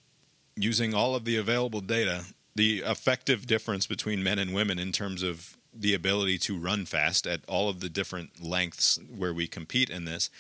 using 0.57 0.95
all 0.95 1.15
of 1.15 1.25
the 1.25 1.37
available 1.37 1.81
data 1.81 2.25
the 2.55 2.79
effective 2.87 3.47
difference 3.47 3.87
between 3.87 4.23
men 4.23 4.39
and 4.39 4.55
women 4.55 4.79
in 4.79 4.91
terms 4.91 5.23
of 5.23 5.57
the 5.79 5.95
ability 5.95 6.39
to 6.39 6.59
run 6.59 6.87
fast 6.87 7.27
at 7.27 7.41
all 7.47 7.69
of 7.69 7.81
the 7.81 7.89
different 7.89 8.43
lengths 8.43 8.99
where 9.15 9.35
we 9.35 9.47
compete 9.47 9.91
in 9.91 10.05
this. 10.05 10.31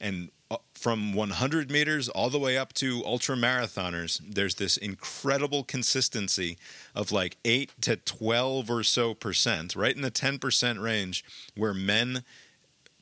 And 0.00 0.30
uh, 0.50 0.58
from 0.74 1.12
100 1.12 1.70
meters 1.70 2.08
all 2.08 2.30
the 2.30 2.38
way 2.38 2.56
up 2.56 2.72
to 2.74 3.02
ultra 3.04 3.34
marathoners 3.34 4.20
there's 4.24 4.54
this 4.54 4.76
incredible 4.76 5.64
consistency 5.64 6.56
of 6.94 7.10
like 7.10 7.36
8 7.44 7.72
to 7.80 7.96
12 7.96 8.70
or 8.70 8.84
so 8.84 9.12
percent 9.12 9.74
right 9.74 9.96
in 9.96 10.02
the 10.02 10.10
10% 10.10 10.80
range 10.80 11.24
where 11.56 11.74
men 11.74 12.22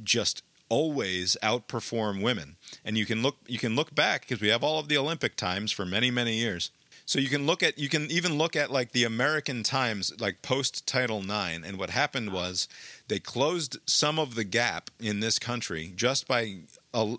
just 0.03 0.43
always 0.71 1.37
outperform 1.43 2.23
women. 2.23 2.57
And 2.85 2.97
you 2.97 3.07
can 3.07 3.23
look 3.23 3.37
you 3.47 3.59
can 3.59 3.77
look 3.77 3.95
back 3.95 4.23
because 4.23 4.41
we 4.41 4.49
have 4.49 4.65
all 4.65 4.79
of 4.79 4.89
the 4.89 4.97
olympic 4.97 5.37
times 5.37 5.71
for 5.71 5.85
many 5.85 6.11
many 6.11 6.35
years 6.35 6.71
so 7.07 7.19
you 7.19 7.29
can 7.29 7.47
look 7.47 7.63
at 7.63 7.79
you 7.79 7.89
can 7.89 8.11
even 8.11 8.37
look 8.39 8.57
at 8.57 8.71
like 8.71 8.93
the 8.93 9.05
american 9.05 9.63
times 9.63 10.13
like 10.21 10.43
post 10.43 10.87
title 10.87 11.21
ix 11.21 11.67
and 11.67 11.79
what 11.79 11.91
happened 11.91 12.33
was 12.33 12.69
they 13.09 13.19
closed 13.19 13.79
some 13.87 14.19
of 14.19 14.35
the 14.35 14.45
gap 14.45 14.91
in 14.99 15.21
this 15.21 15.39
country 15.39 15.93
just 15.95 16.27
by 16.27 16.57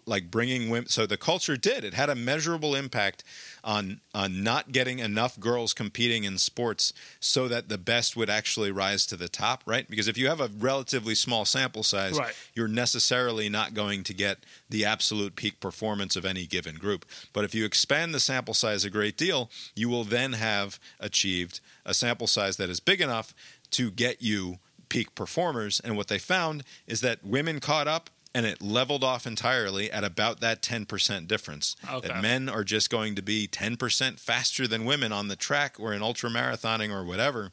like 0.06 0.32
bringing 0.32 0.70
women 0.70 0.88
so 0.88 1.06
the 1.06 1.18
culture 1.18 1.58
did 1.58 1.84
it 1.84 1.94
had 1.94 2.10
a 2.10 2.16
measurable 2.16 2.76
impact 2.76 3.24
on 3.64 4.00
on 4.14 4.42
not 4.44 4.72
getting 4.72 5.00
enough 5.00 5.40
girls 5.40 5.74
competing 5.74 6.24
in 6.24 6.38
sports 6.38 6.94
so 7.20 7.48
that 7.48 7.68
the 7.68 7.78
best 7.78 8.16
would 8.16 8.30
actually 8.30 8.72
rise 8.72 9.06
to 9.06 9.16
the 9.18 9.28
top 9.28 9.64
right 9.66 9.90
because 9.90 10.08
if 10.08 10.18
you 10.18 10.28
have 10.28 10.40
a 10.40 10.50
relatively 10.58 11.14
small 11.16 11.44
sample 11.44 11.84
size 11.84 12.18
Right. 12.18 12.34
you're 12.54 12.68
necessarily 12.70 13.50
not 13.50 13.74
going 13.74 14.04
to 14.04 14.14
get 14.14 14.38
the 14.70 14.86
absolute 14.86 15.36
peak 15.36 15.60
performance 15.60 16.16
of 16.16 16.26
any 16.26 16.46
given 16.46 16.76
group. 16.76 17.06
But 17.34 17.44
if 17.46 17.54
you 17.54 17.66
expand 17.66 18.14
the 18.14 18.20
sample 18.20 18.54
size 18.54 18.84
a 18.86 18.90
great 18.90 19.18
deal, 19.18 19.50
you 19.76 19.90
will 19.90 20.04
then 20.04 20.34
have 20.34 20.80
achieved 21.00 21.60
a 21.86 21.94
sample 21.94 22.28
size 22.28 22.58
that 22.58 22.70
is 22.70 22.80
big 22.80 23.02
enough 23.02 23.34
to 23.72 23.92
get 23.92 24.22
you 24.22 24.58
peak 24.90 25.14
performers. 25.16 25.80
And 25.82 25.98
what 25.98 26.08
they 26.08 26.18
found 26.20 26.64
is 26.88 27.02
that 27.02 27.24
women 27.26 27.60
caught 27.60 27.88
up 27.88 28.10
and 28.36 28.46
it 28.46 28.62
leveled 28.62 29.02
off 29.04 29.26
entirely 29.26 29.90
at 29.90 30.04
about 30.04 30.42
that 30.42 30.62
10% 30.62 31.26
difference. 31.28 31.76
Okay. 31.90 32.10
That 32.10 32.22
men 32.22 32.50
are 32.50 32.66
just 32.66 32.90
going 32.90 33.16
to 33.16 33.22
be 33.22 33.48
10% 33.48 34.20
faster 34.20 34.68
than 34.68 34.84
women 34.84 35.14
on 35.14 35.30
the 35.30 35.38
track 35.38 35.78
or 35.80 35.94
in 35.94 36.04
ultra 36.04 36.30
marathoning 36.30 36.92
or 36.92 37.06
whatever 37.06 37.52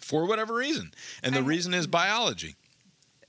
for 0.00 0.26
whatever 0.26 0.54
reason. 0.54 0.92
And 1.22 1.34
the 1.34 1.40
I'm- 1.40 1.46
reason 1.46 1.74
is 1.74 1.86
biology. 1.86 2.56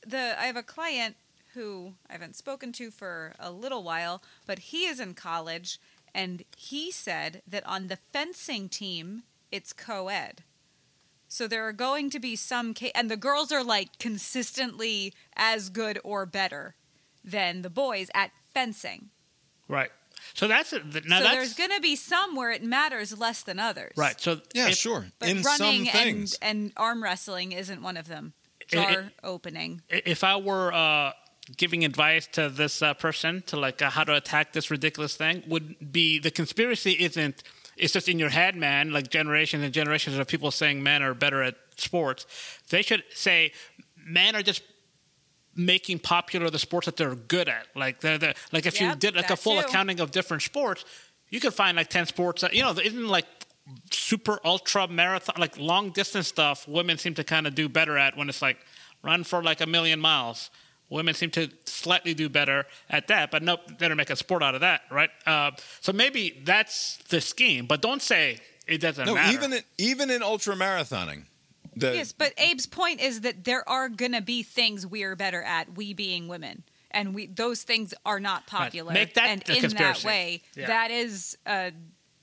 the 0.07 0.35
I 0.39 0.45
have 0.45 0.55
a 0.55 0.63
client 0.63 1.17
who 1.53 1.95
I 2.09 2.13
haven't 2.13 2.37
spoken 2.37 2.71
to 2.73 2.89
for 2.89 3.33
a 3.37 3.51
little 3.51 3.83
while, 3.83 4.23
but 4.47 4.59
he 4.59 4.85
is 4.85 4.99
in 5.01 5.13
college 5.13 5.77
and 6.15 6.43
he 6.55 6.89
said 6.91 7.41
that 7.45 7.65
on 7.67 7.87
the 7.87 7.97
fencing 8.13 8.69
team 8.69 9.23
it's 9.51 9.73
co-ed. 9.73 10.43
So 11.33 11.47
there 11.47 11.65
are 11.65 11.71
going 11.71 12.09
to 12.09 12.19
be 12.19 12.35
some 12.35 12.73
ca- 12.73 12.91
and 12.93 13.09
the 13.09 13.15
girls 13.15 13.53
are 13.53 13.63
like 13.63 13.97
consistently 13.99 15.13
as 15.37 15.69
good 15.69 15.97
or 16.03 16.25
better 16.25 16.75
than 17.23 17.61
the 17.61 17.69
boys 17.69 18.09
at 18.13 18.31
fencing. 18.53 19.11
Right. 19.69 19.91
So 20.33 20.49
that's 20.49 20.73
it. 20.73 20.83
Now 21.07 21.19
so 21.19 21.23
that's 21.23 21.35
there's 21.35 21.53
going 21.53 21.69
to 21.71 21.79
be 21.79 21.95
some 21.95 22.35
where 22.35 22.51
it 22.51 22.63
matters 22.65 23.17
less 23.17 23.43
than 23.43 23.59
others. 23.59 23.93
right. 23.95 24.19
So 24.19 24.41
Yeah, 24.53 24.67
if- 24.69 24.75
sure. 24.77 25.05
But 25.19 25.29
in 25.29 25.41
running 25.41 25.85
some 25.85 25.93
things. 25.93 26.37
and 26.41 26.63
and 26.63 26.73
arm 26.75 27.01
wrestling 27.01 27.53
isn't 27.53 27.81
one 27.81 27.95
of 27.95 28.09
them. 28.09 28.33
It- 28.59 28.67
Jar 28.69 28.91
it- 28.91 29.05
opening. 29.23 29.81
if 29.89 30.25
I 30.25 30.35
were 30.35 30.73
uh, 30.73 31.13
giving 31.55 31.85
advice 31.85 32.27
to 32.33 32.49
this 32.49 32.81
uh, 32.81 32.93
person 32.93 33.41
to 33.47 33.55
like 33.57 33.81
uh, 33.81 33.89
how 33.89 34.03
to 34.03 34.15
attack 34.15 34.51
this 34.51 34.69
ridiculous 34.69 35.15
thing, 35.15 35.43
would 35.47 35.93
be 35.93 36.19
the 36.19 36.31
conspiracy 36.31 36.91
isn't. 36.99 37.41
It's 37.77 37.93
just 37.93 38.09
in 38.09 38.19
your 38.19 38.29
head, 38.29 38.55
man. 38.55 38.91
Like 38.91 39.09
generations 39.09 39.63
and 39.63 39.73
generations 39.73 40.17
of 40.17 40.27
people 40.27 40.51
saying 40.51 40.81
men 40.83 41.01
are 41.01 41.13
better 41.13 41.41
at 41.41 41.55
sports. 41.77 42.25
They 42.69 42.81
should 42.81 43.03
say 43.13 43.53
men 44.05 44.35
are 44.35 44.43
just 44.43 44.61
making 45.55 45.99
popular 45.99 46.49
the 46.49 46.59
sports 46.59 46.85
that 46.85 46.97
they're 46.97 47.15
good 47.15 47.49
at. 47.49 47.67
Like 47.75 47.99
they're, 48.01 48.17
they're 48.17 48.33
like 48.51 48.65
if 48.65 48.79
you 48.79 48.95
did 48.95 49.15
like 49.15 49.29
a 49.29 49.35
full 49.35 49.59
too. 49.59 49.67
accounting 49.67 49.99
of 49.99 50.11
different 50.11 50.43
sports, 50.43 50.85
you 51.29 51.39
could 51.39 51.53
find 51.53 51.77
like 51.77 51.89
ten 51.89 52.05
sports. 52.05 52.41
That, 52.41 52.53
you 52.53 52.61
know, 52.61 52.71
isn't 52.71 53.07
like 53.07 53.25
super 53.91 54.39
ultra 54.43 54.87
marathon 54.87 55.35
like 55.39 55.57
long 55.57 55.91
distance 55.91 56.27
stuff. 56.27 56.67
Women 56.67 56.97
seem 56.97 57.13
to 57.15 57.23
kind 57.23 57.47
of 57.47 57.55
do 57.55 57.69
better 57.69 57.97
at 57.97 58.17
when 58.17 58.29
it's 58.29 58.41
like 58.41 58.57
run 59.03 59.23
for 59.23 59.43
like 59.43 59.61
a 59.61 59.67
million 59.67 59.99
miles. 59.99 60.49
Women 60.91 61.13
seem 61.15 61.31
to 61.31 61.49
slightly 61.65 62.13
do 62.13 62.29
better 62.29 62.65
at 62.89 63.07
that, 63.07 63.31
but 63.31 63.41
nope, 63.41 63.61
they 63.79 63.87
don't 63.87 63.97
make 63.97 64.09
a 64.11 64.15
sport 64.15 64.43
out 64.43 64.53
of 64.55 64.61
that, 64.61 64.81
right? 64.91 65.09
Uh, 65.25 65.51
so 65.79 65.91
maybe 65.93 66.41
that's 66.43 66.97
the 67.09 67.21
scheme, 67.21 67.65
but 67.65 67.81
don't 67.81 68.01
say 68.01 68.37
it 68.67 68.79
doesn't 68.79 69.05
No, 69.05 69.15
matter. 69.15 69.33
even 69.33 69.53
in, 69.53 69.61
even 69.79 70.09
in 70.11 70.21
ultra 70.21 70.53
marathoning, 70.55 71.23
the 71.75 71.95
Yes, 71.95 72.11
but 72.11 72.33
Abe's 72.37 72.65
point 72.67 72.99
is 73.01 73.21
that 73.21 73.45
there 73.45 73.67
are 73.69 73.87
going 73.87 74.11
to 74.11 74.21
be 74.21 74.43
things 74.43 74.85
we're 74.85 75.15
better 75.15 75.41
at, 75.41 75.75
we 75.75 75.93
being 75.93 76.27
women. 76.27 76.63
And 76.93 77.15
we 77.15 77.27
those 77.27 77.63
things 77.63 77.93
are 78.05 78.19
not 78.19 78.45
popular. 78.45 78.91
Make 78.91 79.13
that 79.13 79.29
and 79.29 79.41
in 79.49 79.61
conspiracy. 79.61 80.01
that 80.03 80.05
way, 80.05 80.41
Yeah. 80.57 80.67
that 80.67 80.91
is 80.91 81.37
a 81.47 81.71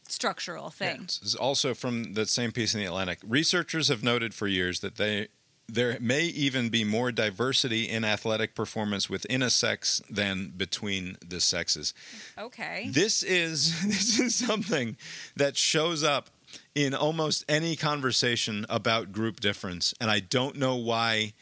structural 0.09 0.69
thing. 0.69 1.03
This 1.07 1.23
is 1.23 1.35
also 1.35 1.73
from 1.73 2.13
that 2.15 2.29
same 2.29 2.53
piece 2.53 2.75
in 2.75 2.81
the 2.81 2.87
Atlantic. 2.87 3.19
Researchers 3.27 3.89
have 3.89 4.03
noted 4.03 4.35
for 4.35 4.47
years 4.47 4.81
that 4.81 4.97
they 4.97 5.29
there 5.69 5.99
may 6.01 6.25
even 6.25 6.71
be 6.71 6.83
more 6.83 7.13
diversity 7.13 7.89
in 7.89 8.05
athletic 8.05 8.55
performance 8.55 9.11
within 9.11 9.43
a 9.43 9.51
sex 9.51 10.01
than 10.09 10.53
between 10.57 11.17
the 11.27 11.41
sexes. 11.41 11.93
Okay. 12.39 12.89
This 12.91 13.23
is 13.23 13.83
this 13.87 14.19
is 14.19 14.35
something 14.35 14.97
that 15.37 15.57
shows 15.57 16.03
up 16.03 16.31
in 16.75 16.95
almost 16.95 17.45
any 17.49 17.77
conversation 17.77 18.65
about 18.71 19.13
group 19.13 19.41
difference, 19.41 19.93
and 20.01 20.11
I 20.11 20.21
don't 20.21 20.57
know 20.57 20.77
why 20.77 21.35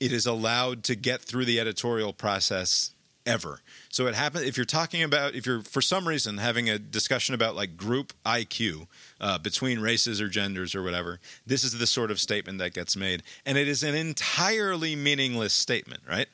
it 0.00 0.12
is 0.12 0.26
allowed 0.26 0.82
to 0.84 0.94
get 0.94 1.22
through 1.22 1.46
the 1.46 1.58
editorial 1.58 2.12
process 2.12 2.90
ever. 3.24 3.60
So 3.88 4.06
it 4.06 4.14
happens 4.14 4.44
if 4.44 4.56
you're 4.56 4.66
talking 4.66 5.02
about 5.02 5.34
if 5.34 5.46
you're 5.46 5.62
for 5.62 5.80
some 5.80 6.06
reason 6.06 6.38
having 6.38 6.68
a 6.68 6.78
discussion 6.78 7.34
about 7.34 7.56
like 7.56 7.76
group 7.76 8.12
IQ 8.26 8.86
uh, 9.24 9.38
between 9.38 9.80
races 9.80 10.20
or 10.20 10.28
genders 10.28 10.74
or 10.74 10.82
whatever. 10.82 11.18
This 11.46 11.64
is 11.64 11.72
the 11.72 11.86
sort 11.86 12.10
of 12.10 12.20
statement 12.20 12.58
that 12.58 12.74
gets 12.74 12.94
made, 12.94 13.22
and 13.46 13.56
it 13.56 13.66
is 13.66 13.82
an 13.82 13.94
entirely 13.94 14.94
meaningless 14.94 15.54
statement, 15.54 16.02
right? 16.06 16.28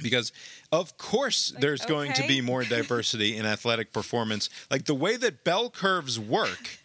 Because 0.00 0.32
of 0.70 0.96
course 0.96 1.52
Like, 1.52 1.60
there's 1.60 1.84
going 1.84 2.12
to 2.12 2.24
be 2.28 2.40
more 2.40 2.62
diversity 2.78 3.36
in 3.36 3.44
athletic 3.44 3.92
performance. 3.92 4.48
Like 4.70 4.84
the 4.84 4.94
way 4.94 5.16
that 5.16 5.42
bell 5.42 5.70
curves 5.70 6.20
work 6.20 6.78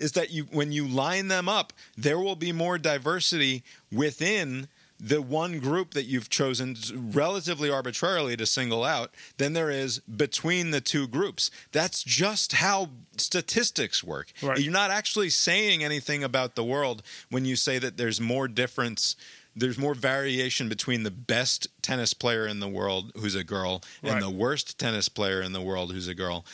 is 0.00 0.12
that 0.12 0.32
you 0.32 0.48
when 0.50 0.72
you 0.72 0.88
line 0.88 1.28
them 1.28 1.48
up, 1.48 1.72
there 1.96 2.18
will 2.18 2.34
be 2.34 2.50
more 2.50 2.76
diversity 2.76 3.62
within 3.92 4.66
the 4.98 5.20
one 5.20 5.58
group 5.58 5.94
that 5.94 6.04
you've 6.04 6.30
chosen 6.30 6.76
relatively 6.94 7.70
arbitrarily 7.70 8.36
to 8.36 8.46
single 8.46 8.84
out 8.84 9.14
than 9.36 9.52
there 9.52 9.70
is 9.70 9.98
between 10.00 10.70
the 10.70 10.80
two 10.80 11.06
groups. 11.06 11.50
That's 11.72 12.02
just 12.02 12.54
how 12.54 12.90
statistics 13.16 14.02
work. 14.02 14.32
Right. 14.42 14.58
You're 14.58 14.72
not 14.72 14.90
actually 14.90 15.30
saying 15.30 15.84
anything 15.84 16.24
about 16.24 16.54
the 16.54 16.64
world 16.64 17.02
when 17.30 17.44
you 17.44 17.56
say 17.56 17.78
that 17.78 17.96
there's 17.96 18.20
more 18.20 18.48
difference. 18.48 19.16
There's 19.56 19.78
more 19.78 19.94
variation 19.94 20.68
between 20.68 21.02
the 21.02 21.10
best 21.10 21.66
tennis 21.80 22.12
player 22.12 22.46
in 22.46 22.60
the 22.60 22.68
world, 22.68 23.10
who's 23.16 23.34
a 23.34 23.42
girl, 23.42 23.82
Right. 24.02 24.12
and 24.12 24.22
the 24.22 24.28
worst 24.30 24.78
tennis 24.78 25.08
player 25.08 25.40
in 25.40 25.52
the 25.52 25.62
world, 25.62 25.92
who's 25.92 26.08
a 26.08 26.14
girl. 26.14 26.44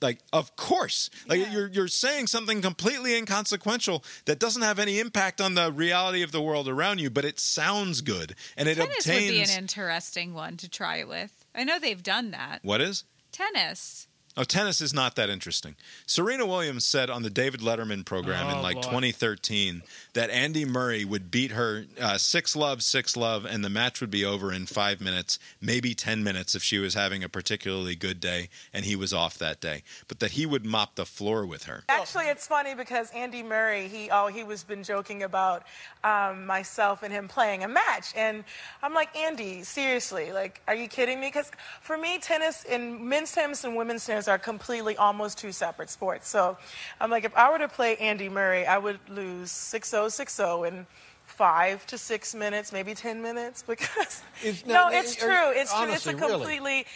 Like, 0.00 0.20
of 0.32 0.54
course, 0.56 1.10
like 1.26 1.50
you're 1.52 1.68
you're 1.68 1.88
saying 1.88 2.28
something 2.28 2.62
completely 2.62 3.16
inconsequential 3.16 4.04
that 4.26 4.38
doesn't 4.38 4.62
have 4.62 4.78
any 4.78 5.00
impact 5.00 5.40
on 5.40 5.54
the 5.54 5.72
reality 5.72 6.22
of 6.22 6.30
the 6.30 6.40
world 6.40 6.68
around 6.68 7.00
you, 7.00 7.10
but 7.10 7.24
it 7.24 7.40
sounds 7.40 8.00
good 8.00 8.34
and 8.56 8.68
it 8.68 8.76
Tennis 8.76 9.06
would 9.06 9.18
be 9.18 9.40
an 9.40 9.50
interesting 9.50 10.32
one 10.34 10.56
to 10.58 10.68
try 10.68 11.02
with. 11.04 11.44
I 11.54 11.64
know 11.64 11.78
they've 11.78 12.02
done 12.02 12.30
that. 12.30 12.60
what 12.62 12.80
is? 12.80 13.04
Tennis. 13.32 14.06
Oh, 14.34 14.44
tennis 14.44 14.80
is 14.80 14.94
not 14.94 15.14
that 15.16 15.28
interesting. 15.28 15.76
Serena 16.06 16.46
Williams 16.46 16.86
said 16.86 17.10
on 17.10 17.22
the 17.22 17.28
David 17.28 17.60
Letterman 17.60 18.04
program 18.04 18.48
in 18.48 18.56
Oh, 18.58 18.62
like 18.62 18.76
boy. 18.76 18.82
2013 18.82 19.82
that 20.14 20.30
Andy 20.30 20.64
Murray 20.64 21.04
would 21.04 21.30
beat 21.30 21.50
her 21.50 21.84
uh, 22.00 22.16
six 22.16 22.56
love, 22.56 22.82
six 22.82 23.14
love, 23.14 23.44
and 23.44 23.62
the 23.62 23.68
match 23.68 24.00
would 24.00 24.10
be 24.10 24.24
over 24.24 24.50
in 24.50 24.64
five 24.64 25.00
minutes, 25.02 25.38
maybe 25.60 25.94
10 25.94 26.24
minutes 26.24 26.54
if 26.54 26.62
she 26.62 26.78
was 26.78 26.94
having 26.94 27.22
a 27.22 27.28
particularly 27.28 27.94
good 27.94 28.20
day 28.20 28.48
and 28.72 28.86
he 28.86 28.96
was 28.96 29.12
off 29.12 29.36
that 29.36 29.60
day, 29.60 29.82
but 30.08 30.18
that 30.20 30.32
he 30.32 30.46
would 30.46 30.64
mop 30.64 30.94
the 30.94 31.04
floor 31.06 31.44
with 31.44 31.64
her. 31.64 31.84
Actually, 31.90 32.26
it's 32.28 32.46
funny 32.46 32.74
because 32.74 33.10
Andy 33.10 33.42
Murray, 33.42 33.88
he 33.88 34.08
oh 34.10 34.28
he 34.28 34.44
was 34.44 34.64
been 34.64 34.82
joking 34.82 35.22
about 35.22 35.62
um, 36.04 36.46
myself 36.46 37.02
and 37.02 37.12
him 37.12 37.28
playing 37.28 37.64
a 37.64 37.68
match, 37.68 38.12
and 38.16 38.44
I'm 38.82 38.94
like 38.94 39.14
Andy, 39.16 39.62
seriously, 39.62 40.32
like, 40.32 40.62
are 40.66 40.74
you 40.74 40.88
kidding 40.88 41.20
me? 41.20 41.26
Because 41.28 41.50
for 41.82 41.98
me, 41.98 42.18
tennis 42.18 42.64
in 42.64 43.08
men's 43.08 43.32
tennis 43.32 43.64
and 43.64 43.76
women's 43.76 44.06
tennis 44.06 44.21
are 44.28 44.38
completely 44.38 44.96
almost 44.96 45.38
two 45.38 45.52
separate 45.52 45.90
sports. 45.90 46.28
So 46.28 46.56
I'm 47.00 47.10
like, 47.10 47.24
if 47.24 47.34
I 47.36 47.50
were 47.50 47.58
to 47.58 47.68
play 47.68 47.96
Andy 47.96 48.28
Murray, 48.28 48.66
I 48.66 48.78
would 48.78 49.00
lose 49.08 49.50
6-0, 49.50 50.06
6-0 50.06 50.68
in 50.68 50.86
five 51.24 51.86
to 51.86 51.96
six 51.96 52.34
minutes, 52.34 52.72
maybe 52.72 52.94
ten 52.94 53.22
minutes, 53.22 53.62
because 53.66 54.22
It's 54.42 54.66
no, 54.66 54.88
it's 54.90 55.14
true. 55.16 55.50
It's 55.50 55.72
true. 55.72 55.82
honestly, 55.82 56.12
It's 56.12 56.22
a 56.22 56.26
really. 56.26 56.38
completely 56.38 56.86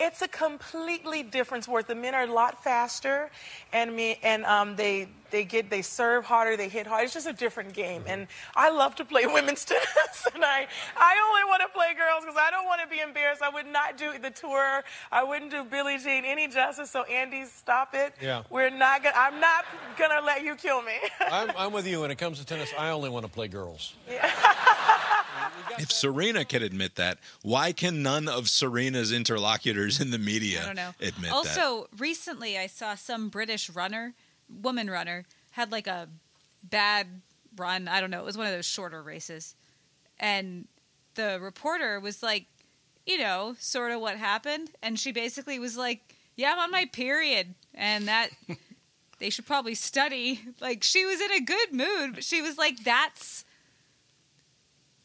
it's 0.00 0.22
a 0.22 0.28
completely 0.28 1.22
different 1.22 1.64
sport. 1.64 1.86
The 1.86 1.94
men 1.94 2.14
are 2.14 2.24
a 2.24 2.32
lot 2.32 2.64
faster, 2.64 3.30
and 3.72 3.94
me 3.94 4.18
and 4.22 4.44
um, 4.46 4.76
they 4.76 5.08
they 5.32 5.44
get 5.44 5.70
they 5.70 5.82
serve 5.82 6.24
harder, 6.24 6.56
they 6.56 6.68
hit 6.68 6.86
hard. 6.86 7.04
It's 7.04 7.14
just 7.14 7.26
a 7.26 7.32
different 7.32 7.72
game, 7.72 8.04
and 8.06 8.28
I 8.54 8.70
love 8.70 8.94
to 8.96 9.04
play 9.04 9.26
women's 9.38 9.64
tennis, 9.64 10.26
and 10.34 10.44
I 10.44 10.68
I 10.96 11.14
only 11.28 11.44
want 11.48 11.62
to 11.62 11.68
play 11.68 11.94
girls 11.94 12.22
because 12.24 12.36
I 12.40 12.50
don't 12.50 12.66
want 12.66 12.80
to 12.82 12.86
be 12.88 13.00
embarrassed. 13.00 13.42
I 13.42 13.48
would 13.48 13.66
not 13.66 13.96
do 13.98 14.12
the 14.18 14.30
tour. 14.30 14.84
I 15.10 15.24
wouldn't 15.24 15.50
do 15.50 15.64
Billie 15.64 15.98
Jean 15.98 16.24
any 16.24 16.46
justice. 16.46 16.90
So 16.90 17.02
Andy, 17.04 17.46
stop 17.46 17.94
it. 17.94 18.14
Yeah. 18.20 18.44
we're 18.50 18.70
not 18.70 19.02
gonna. 19.02 19.16
I'm 19.16 19.40
not 19.40 19.64
gonna 19.98 20.24
let 20.24 20.44
you 20.44 20.54
kill 20.54 20.82
me. 20.82 20.92
I'm, 21.20 21.50
I'm 21.56 21.72
with 21.72 21.86
you 21.86 22.02
when 22.02 22.10
it 22.10 22.18
comes 22.18 22.38
to 22.38 22.46
tennis. 22.46 22.70
I 22.78 22.90
only 22.90 23.10
want 23.10 23.24
to 23.26 23.32
play 23.32 23.48
girls. 23.48 23.94
Yeah. 24.08 24.30
If 25.78 25.90
Serena 25.90 26.44
can 26.44 26.62
admit 26.62 26.96
that, 26.96 27.18
why 27.42 27.72
can 27.72 28.02
none 28.02 28.28
of 28.28 28.48
Serena's 28.48 29.10
interlocutors 29.10 30.00
in 30.00 30.10
the 30.10 30.18
media 30.18 30.62
I 30.62 30.66
don't 30.66 30.76
know. 30.76 30.90
admit 31.00 31.30
that? 31.30 31.32
also, 31.32 31.88
recently 31.98 32.58
I 32.58 32.66
saw 32.66 32.94
some 32.94 33.28
British 33.28 33.70
runner, 33.70 34.12
woman 34.60 34.90
runner, 34.90 35.24
had 35.52 35.72
like 35.72 35.86
a 35.86 36.08
bad 36.62 37.06
run. 37.56 37.88
I 37.88 38.00
don't 38.00 38.10
know. 38.10 38.20
It 38.20 38.26
was 38.26 38.38
one 38.38 38.46
of 38.46 38.52
those 38.52 38.66
shorter 38.66 39.02
races. 39.02 39.54
And 40.18 40.68
the 41.14 41.38
reporter 41.40 42.00
was 42.00 42.22
like, 42.22 42.46
you 43.06 43.18
know, 43.18 43.56
sort 43.58 43.92
of 43.92 44.00
what 44.00 44.16
happened. 44.16 44.70
And 44.82 44.98
she 44.98 45.12
basically 45.12 45.58
was 45.58 45.76
like, 45.76 46.16
yeah, 46.36 46.52
I'm 46.52 46.58
on 46.58 46.70
my 46.70 46.86
period. 46.86 47.54
And 47.74 48.08
that 48.08 48.30
they 49.18 49.30
should 49.30 49.46
probably 49.46 49.74
study. 49.74 50.40
Like, 50.60 50.82
she 50.82 51.04
was 51.04 51.20
in 51.20 51.32
a 51.32 51.40
good 51.40 51.72
mood, 51.72 52.14
but 52.14 52.24
she 52.24 52.40
was 52.42 52.58
like, 52.58 52.84
that's. 52.84 53.44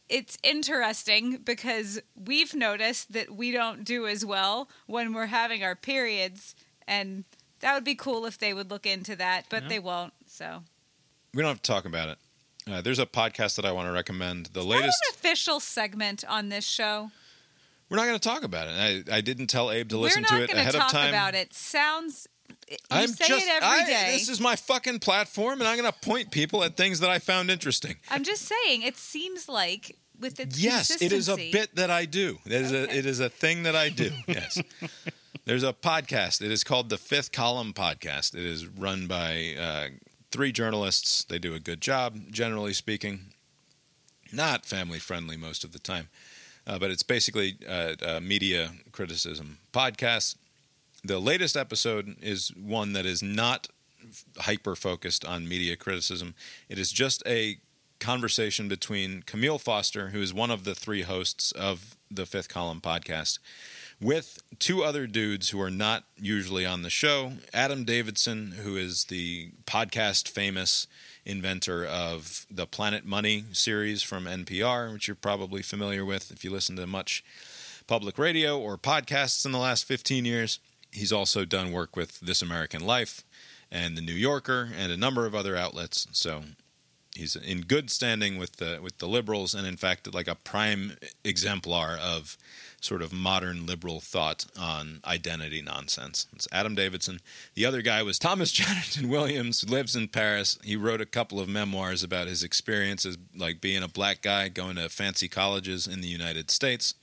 It's 0.10 0.38
interesting 0.42 1.40
because 1.44 2.00
we've 2.16 2.54
noticed 2.54 3.12
that 3.12 3.36
we 3.36 3.52
don't 3.52 3.84
do 3.84 4.08
as 4.08 4.26
well 4.26 4.70
when 4.86 5.14
we're 5.14 5.26
having 5.26 5.66
our 5.66 5.76
periods. 5.76 6.56
And 6.88 7.26
that 7.62 7.74
would 7.76 7.84
be 7.84 7.96
cool 7.96 8.26
if 8.26 8.38
they 8.38 8.54
would 8.54 8.70
look 8.70 8.86
into 8.86 9.16
that, 9.16 9.46
but 9.50 9.68
they 9.70 9.80
won't. 9.80 10.14
So, 10.28 10.64
we 11.34 11.42
don't 11.42 11.50
have 11.50 11.62
to 11.62 11.72
talk 11.72 11.86
about 11.86 12.10
it. 12.10 12.18
Uh, 12.70 12.82
there's 12.82 13.00
a 13.00 13.06
podcast 13.06 13.56
that 13.56 13.66
I 13.66 13.72
want 13.72 13.88
to 13.88 13.92
recommend. 13.94 14.48
The 14.48 14.60
Is 14.60 14.66
latest. 14.66 14.98
that 15.04 15.14
an 15.14 15.16
official 15.16 15.60
segment 15.60 16.24
on 16.28 16.50
this 16.50 16.66
show. 16.66 17.12
We're 17.90 17.96
not 17.98 18.06
going 18.08 18.20
to 18.20 18.30
talk 18.30 18.44
about 18.44 18.68
it. 18.68 19.08
I, 19.10 19.16
I 19.18 19.22
didn't 19.22 19.48
tell 19.48 19.72
Abe 19.72 19.88
to 19.90 19.98
listen 19.98 20.24
We're 20.24 20.28
to 20.28 20.34
not 20.34 20.42
it 20.42 20.48
going 20.50 20.60
ahead 20.60 20.72
to 20.74 20.78
of 20.80 20.84
talk 20.84 20.92
time. 20.92 21.10
about 21.10 21.34
it. 21.36 21.54
Sounds. 21.54 22.28
You 22.70 22.76
I'm 22.92 23.08
say 23.08 23.28
just, 23.28 23.46
it 23.46 23.50
every 23.64 23.68
I- 23.84 23.86
day. 23.86 24.12
This 24.18 24.28
is 24.28 24.42
my 24.42 24.58
fucking 24.58 25.00
platform, 25.00 25.62
and 25.62 25.68
I'm 25.70 25.78
going 25.78 25.90
to 25.90 25.98
point 26.00 26.32
people 26.32 26.64
at 26.66 26.76
things 26.76 27.00
that 27.00 27.10
I 27.10 27.20
found 27.20 27.50
interesting. 27.50 27.96
I'm 28.12 28.26
just 28.26 28.42
saying. 28.42 28.82
It 28.82 28.98
seems 28.98 29.48
like 29.48 29.96
with 30.20 30.38
its 30.42 30.60
Yes, 30.60 31.02
it 31.02 31.14
is 31.14 31.30
a 31.30 31.38
bit 31.38 31.74
that 31.78 31.90
I 31.90 32.04
do. 32.04 32.38
It 32.46 32.52
is, 32.52 32.74
Okay. 32.74 32.94
a, 32.94 32.98
it 32.98 33.06
is 33.06 33.22
a 33.22 33.30
thing 33.30 33.64
that 33.64 33.76
I 33.78 33.88
do. 33.88 34.12
Yes. 34.28 34.62
There's 35.48 35.64
a 35.64 35.72
podcast. 35.72 36.42
It 36.42 36.52
is 36.52 36.66
called 36.66 36.90
the 36.90 36.98
Fifth 36.98 37.32
Column 37.32 37.72
Podcast. 37.72 38.36
It 38.36 38.44
is 38.44 38.68
run 38.68 39.08
by 39.08 39.56
uh, 39.58 39.88
three 40.30 40.52
journalists. 40.52 41.24
They 41.24 41.40
do 41.40 41.54
a 41.54 41.60
good 41.62 41.80
job, 41.80 42.18
generally 42.32 42.74
speaking. 42.74 43.28
Not 44.34 44.66
family 44.66 45.00
friendly 45.00 45.38
most 45.38 45.64
of 45.64 45.72
the 45.72 45.80
time, 45.80 46.10
uh, 46.68 46.80
but 46.80 46.92
it's 46.92 47.02
basically 47.02 47.56
uh, 47.66 47.94
a 48.06 48.20
media 48.20 48.72
criticism 48.92 49.60
podcast. 49.72 50.36
The 51.06 51.18
latest 51.18 51.56
episode 51.56 52.18
is 52.22 52.50
one 52.50 52.92
that 52.92 53.06
is 53.06 53.24
not 53.24 53.70
hyper 54.40 54.76
focused 54.76 55.24
on 55.24 55.48
media 55.48 55.78
criticism. 55.78 56.36
It 56.68 56.78
is 56.78 56.92
just 56.92 57.24
a 57.26 57.58
conversation 58.02 58.68
between 58.68 59.24
Camille 59.24 59.60
Foster, 59.60 60.10
who 60.10 60.22
is 60.22 60.34
one 60.34 60.52
of 60.52 60.66
the 60.66 60.76
three 60.76 61.04
hosts 61.04 61.54
of 61.54 61.96
the 62.12 62.26
Fifth 62.26 62.50
Column 62.50 62.82
podcast, 62.82 63.40
with 64.00 64.44
two 64.60 64.84
other 64.84 65.08
dudes 65.08 65.50
who 65.50 65.62
are 65.62 65.72
not 65.72 66.04
usually 66.18 66.66
on 66.66 66.84
the 66.84 66.90
show 66.90 67.34
Adam 67.54 67.84
Davidson, 67.84 68.54
who 68.64 68.76
is 68.76 69.06
the 69.06 69.50
podcast 69.66 70.28
famous 70.28 70.88
inventor 71.26 71.86
of 71.86 72.46
the 72.50 72.66
Planet 72.66 73.06
Money 73.06 73.46
series 73.52 74.04
from 74.04 74.26
NPR, 74.26 74.94
which 74.94 75.08
you're 75.08 75.16
probably 75.16 75.62
familiar 75.62 76.06
with 76.06 76.32
if 76.32 76.44
you 76.44 76.52
listen 76.52 76.76
to 76.76 76.88
much 76.88 77.24
public 77.88 78.18
radio 78.18 78.60
or 78.60 78.78
podcasts 78.78 79.46
in 79.46 79.52
the 79.52 79.58
last 79.58 79.86
15 79.86 80.26
years. 80.26 80.60
He's 80.92 81.12
also 81.12 81.44
done 81.44 81.72
work 81.72 81.96
with 81.96 82.20
This 82.20 82.42
American 82.42 82.86
Life 82.86 83.24
and 83.72 83.98
The 83.98 84.02
New 84.02 84.14
Yorker 84.14 84.70
and 84.78 84.92
a 84.92 84.98
number 84.98 85.26
of 85.26 85.36
other 85.36 85.56
outlets. 85.56 86.08
So 86.12 86.44
he's 87.18 87.36
in 87.36 87.62
good 87.62 87.90
standing 87.90 88.38
with 88.38 88.58
the 88.58 88.80
with 88.82 89.00
the 89.00 89.08
liberals 89.08 89.54
and 89.54 89.68
in 89.68 89.76
fact 89.76 90.14
like 90.14 90.28
a 90.28 90.36
prime 90.36 90.98
exemplar 91.24 91.98
of 91.98 92.38
sort 92.82 93.02
of 93.02 93.12
modern 93.12 93.66
liberal 93.66 94.00
thought 94.00 94.46
on 94.58 95.02
identity 95.06 95.62
nonsense. 95.62 96.28
It's 96.34 96.48
Adam 96.52 96.76
Davidson. 96.76 97.20
The 97.56 97.66
other 97.66 97.82
guy 97.82 98.04
was 98.04 98.20
Thomas 98.20 98.52
Chatterton 98.54 99.10
Williams, 99.10 99.62
who 99.62 99.72
lives 99.72 99.96
in 99.96 100.08
Paris. 100.08 100.60
He 100.64 100.76
wrote 100.76 101.02
a 101.02 101.06
couple 101.06 101.40
of 101.40 101.50
memoirs 101.50 102.04
about 102.04 102.28
his 102.28 102.44
experiences 102.44 103.18
like 103.36 103.62
being 103.62 103.84
a 103.84 103.88
black 103.88 104.22
guy 104.22 104.50
going 104.50 104.76
to 104.76 104.90
fancy 104.90 105.28
colleges 105.28 105.88
in 105.88 106.02
the 106.02 106.08
United 106.08 106.52
States. 106.52 106.94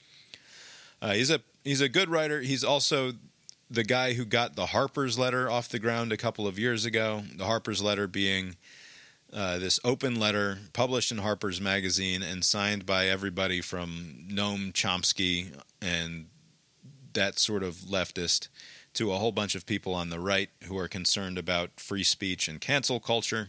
Uh, 1.03 1.13
he's 1.13 1.31
a 1.31 1.41
he's 1.65 1.81
a 1.81 1.89
good 1.89 2.09
writer. 2.09 2.41
He's 2.41 2.65
also 2.65 3.13
the 3.71 3.85
guy 3.85 4.15
who 4.15 4.25
got 4.25 4.57
the 4.57 4.67
Harper's 4.67 5.19
letter 5.19 5.51
off 5.51 5.69
the 5.69 5.79
ground 5.79 6.13
a 6.13 6.17
couple 6.17 6.47
of 6.47 6.59
years 6.59 6.85
ago. 6.85 7.23
The 7.37 7.45
Harper's 7.45 7.83
letter 7.83 8.07
being 8.07 8.57
uh, 9.35 9.59
this 9.59 9.81
open 9.85 10.19
letter 10.21 10.59
published 10.73 11.11
in 11.11 11.19
Harper's 11.19 11.61
Magazine 11.61 12.23
and 12.23 12.45
signed 12.45 12.87
by 12.87 13.09
everybody 13.09 13.61
from 13.61 14.27
Noam 14.31 14.73
Chomsky 14.73 15.61
and 15.83 16.27
that 17.15 17.39
sort 17.39 17.65
of 17.65 17.75
leftist 17.75 18.49
to 18.95 19.13
a 19.13 19.17
whole 19.17 19.33
bunch 19.33 19.57
of 19.57 19.67
people 19.67 19.93
on 19.93 20.11
the 20.11 20.21
right 20.21 20.51
who 20.65 20.79
are 20.79 20.87
concerned 20.87 21.37
about 21.37 21.81
free 21.81 22.05
speech 22.05 22.47
and 22.47 22.61
cancel 22.61 23.01
culture. 23.01 23.49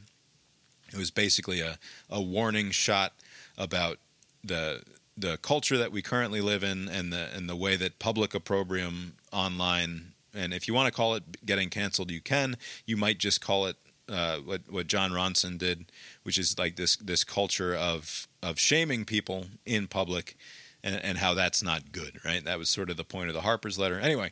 It 0.92 0.98
was 0.98 1.12
basically 1.12 1.62
a, 1.62 1.78
a 2.10 2.22
warning 2.22 2.72
shot 2.72 3.14
about 3.58 4.00
the 4.44 4.82
the 5.18 5.38
culture 5.38 5.78
that 5.78 5.94
we 5.94 6.02
currently 6.02 6.42
live 6.42 6.64
in 6.64 6.90
and 6.90 7.14
the 7.14 7.30
and 7.34 7.48
the 7.48 7.56
way 7.56 7.76
that 7.76 8.00
public 8.00 8.34
opprobrium 8.34 9.14
online 9.32 10.12
and 10.34 10.54
if 10.54 10.68
you 10.68 10.74
want 10.74 10.88
to 10.88 10.92
call 10.92 11.16
it 11.16 11.46
getting 11.46 11.70
canceled 11.70 12.12
you 12.12 12.20
can 12.20 12.58
you 12.86 12.98
might 12.98 13.18
just 13.18 13.40
call 13.40 13.66
it 13.66 13.78
uh, 14.10 14.38
what 14.38 14.62
what 14.70 14.88
Jon 14.88 15.12
Ronson 15.12 15.58
did 15.58 15.86
which 16.24 16.38
is 16.38 16.58
like 16.58 16.76
this 16.76 16.96
this 16.98 17.24
culture 17.24 17.76
of 17.76 18.28
of 18.42 18.60
shaming 18.60 19.06
people 19.06 19.48
in 19.66 19.88
public 19.88 20.36
and, 20.84 20.96
and 21.04 21.18
how 21.18 21.34
that's 21.34 21.64
not 21.64 21.92
good 21.92 22.20
right 22.24 22.44
that 22.44 22.60
was 22.60 22.70
sort 22.70 22.90
of 22.90 22.98
the 22.98 23.04
point 23.04 23.30
of 23.30 23.34
the 23.34 23.42
Harper's 23.42 23.80
letter 23.80 24.00
anyway 24.00 24.32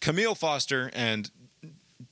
Camille 0.00 0.34
Foster 0.34 0.90
and 0.94 1.30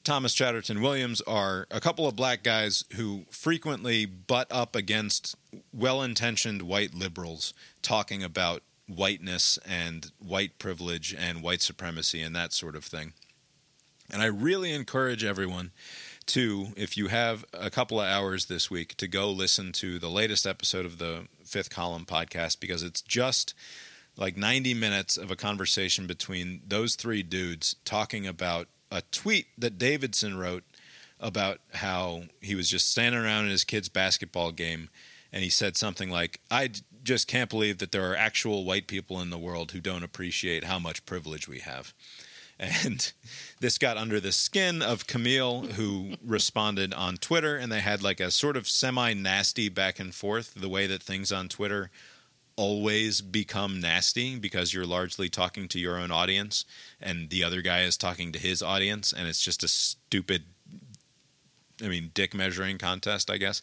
Thomas 0.02 0.34
Chatterton 0.34 0.82
Williams 0.82 1.20
are 1.22 1.66
a 1.70 1.80
couple 1.80 2.06
of 2.06 2.16
black 2.16 2.42
guys 2.42 2.84
who 2.94 3.24
frequently 3.30 4.06
butt 4.06 4.48
up 4.50 4.74
against 4.74 5.36
well 5.72 6.02
intentioned 6.02 6.62
white 6.62 6.94
liberals 6.94 7.54
talking 7.82 8.22
about 8.22 8.62
whiteness 8.88 9.58
and 9.66 10.10
white 10.18 10.58
privilege 10.58 11.14
and 11.16 11.42
white 11.42 11.62
supremacy 11.62 12.22
and 12.22 12.34
that 12.34 12.52
sort 12.52 12.76
of 12.76 12.84
thing. 12.84 13.12
And 14.10 14.22
I 14.22 14.26
really 14.26 14.72
encourage 14.72 15.24
everyone 15.24 15.72
to, 16.26 16.68
if 16.76 16.96
you 16.96 17.08
have 17.08 17.44
a 17.52 17.70
couple 17.70 18.00
of 18.00 18.06
hours 18.06 18.46
this 18.46 18.70
week, 18.70 18.96
to 18.96 19.06
go 19.06 19.30
listen 19.30 19.72
to 19.72 19.98
the 19.98 20.10
latest 20.10 20.46
episode 20.46 20.86
of 20.86 20.98
the 20.98 21.26
Fifth 21.44 21.70
Column 21.70 22.04
podcast 22.04 22.60
because 22.60 22.82
it's 22.82 23.02
just 23.02 23.54
like 24.16 24.36
90 24.36 24.74
minutes 24.74 25.16
of 25.16 25.30
a 25.30 25.36
conversation 25.36 26.06
between 26.06 26.62
those 26.66 26.96
three 26.96 27.22
dudes 27.22 27.76
talking 27.84 28.26
about 28.26 28.68
a 28.90 29.02
tweet 29.12 29.46
that 29.58 29.78
Davidson 29.78 30.38
wrote 30.38 30.64
about 31.20 31.60
how 31.74 32.24
he 32.40 32.54
was 32.54 32.68
just 32.68 32.90
standing 32.90 33.20
around 33.20 33.44
in 33.44 33.50
his 33.50 33.64
kid's 33.64 33.88
basketball 33.88 34.52
game 34.52 34.88
and 35.32 35.42
he 35.42 35.50
said 35.50 35.76
something 35.76 36.10
like, 36.10 36.40
I 36.50 36.70
just 37.02 37.28
can't 37.28 37.50
believe 37.50 37.78
that 37.78 37.92
there 37.92 38.10
are 38.10 38.16
actual 38.16 38.64
white 38.64 38.86
people 38.86 39.20
in 39.20 39.30
the 39.30 39.38
world 39.38 39.72
who 39.72 39.80
don't 39.80 40.02
appreciate 40.02 40.64
how 40.64 40.78
much 40.78 41.06
privilege 41.06 41.48
we 41.48 41.60
have. 41.60 41.92
And 42.58 43.12
this 43.60 43.78
got 43.78 43.96
under 43.96 44.20
the 44.20 44.32
skin 44.32 44.82
of 44.82 45.06
Camille, 45.06 45.62
who 45.62 46.14
responded 46.24 46.94
on 46.94 47.16
Twitter, 47.16 47.56
and 47.56 47.70
they 47.70 47.80
had 47.80 48.02
like 48.02 48.20
a 48.20 48.30
sort 48.30 48.56
of 48.56 48.68
semi 48.68 49.14
nasty 49.14 49.68
back 49.68 49.98
and 49.98 50.14
forth, 50.14 50.54
the 50.54 50.68
way 50.68 50.86
that 50.86 51.02
things 51.02 51.32
on 51.32 51.48
Twitter 51.48 51.90
always 52.56 53.20
become 53.20 53.80
nasty 53.80 54.36
because 54.36 54.72
you're 54.72 54.86
largely 54.86 55.28
talking 55.28 55.68
to 55.68 55.78
your 55.78 55.98
own 55.98 56.10
audience 56.10 56.64
and 57.00 57.28
the 57.28 57.44
other 57.44 57.60
guy 57.60 57.82
is 57.82 57.98
talking 57.98 58.32
to 58.32 58.38
his 58.38 58.62
audience 58.62 59.12
and 59.12 59.28
it's 59.28 59.42
just 59.42 59.62
a 59.62 59.68
stupid 59.68 60.42
I 61.84 61.88
mean 61.88 62.10
dick 62.14 62.34
measuring 62.34 62.78
contest 62.78 63.30
I 63.30 63.36
guess 63.36 63.60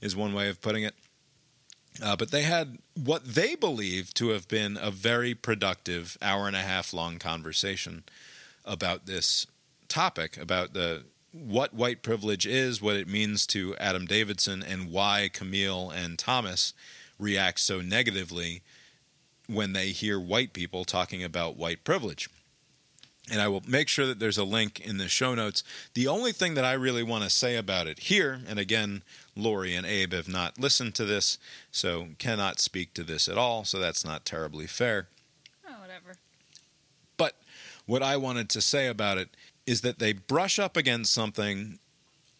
is 0.00 0.14
one 0.14 0.32
way 0.32 0.48
of 0.48 0.60
putting 0.60 0.84
it. 0.84 0.94
Uh, 2.00 2.14
but 2.14 2.30
they 2.30 2.42
had 2.42 2.78
what 2.94 3.24
they 3.24 3.54
believe 3.56 4.14
to 4.14 4.28
have 4.28 4.46
been 4.46 4.78
a 4.80 4.90
very 4.90 5.34
productive 5.34 6.16
hour 6.22 6.46
and 6.46 6.54
a 6.54 6.60
half 6.60 6.92
long 6.92 7.18
conversation 7.18 8.04
about 8.66 9.06
this 9.06 9.46
topic 9.88 10.36
about 10.36 10.72
the 10.74 11.04
what 11.32 11.74
white 11.74 12.02
privilege 12.02 12.46
is, 12.46 12.80
what 12.80 12.96
it 12.96 13.06
means 13.06 13.46
to 13.46 13.76
Adam 13.76 14.06
Davidson, 14.06 14.62
and 14.62 14.90
why 14.90 15.28
Camille 15.32 15.90
and 15.90 16.18
Thomas 16.18 16.72
react 17.18 17.60
so 17.60 17.80
negatively 17.80 18.62
when 19.46 19.72
they 19.72 19.88
hear 19.88 20.18
white 20.18 20.52
people 20.52 20.84
talking 20.84 21.22
about 21.22 21.56
white 21.56 21.84
privilege. 21.84 22.28
And 23.30 23.40
I 23.40 23.48
will 23.48 23.62
make 23.66 23.88
sure 23.88 24.06
that 24.06 24.20
there's 24.20 24.38
a 24.38 24.44
link 24.44 24.80
in 24.80 24.98
the 24.98 25.08
show 25.08 25.34
notes. 25.34 25.64
The 25.94 26.06
only 26.06 26.32
thing 26.32 26.54
that 26.54 26.64
I 26.64 26.74
really 26.74 27.02
want 27.02 27.24
to 27.24 27.30
say 27.30 27.56
about 27.56 27.86
it 27.88 27.98
here, 27.98 28.40
and 28.46 28.58
again, 28.58 29.02
Lori 29.34 29.74
and 29.74 29.84
Abe 29.84 30.12
have 30.12 30.28
not 30.28 30.60
listened 30.60 30.94
to 30.94 31.04
this, 31.04 31.36
so 31.72 32.08
cannot 32.18 32.60
speak 32.60 32.94
to 32.94 33.02
this 33.02 33.28
at 33.28 33.36
all, 33.36 33.64
so 33.64 33.78
that's 33.78 34.04
not 34.04 34.24
terribly 34.24 34.66
fair. 34.66 35.08
Oh, 35.68 35.80
whatever. 35.80 36.18
But 37.16 37.34
what 37.86 38.02
I 38.02 38.16
wanted 38.16 38.50
to 38.50 38.60
say 38.60 38.88
about 38.88 39.18
it 39.18 39.30
is 39.66 39.80
that 39.80 39.98
they 39.98 40.12
brush 40.12 40.58
up 40.58 40.76
against 40.76 41.12
something 41.12 41.78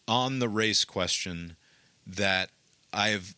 on 0.07 0.39
the 0.39 0.49
race 0.49 0.85
question 0.85 1.57
that 2.05 2.49
I've 2.93 3.35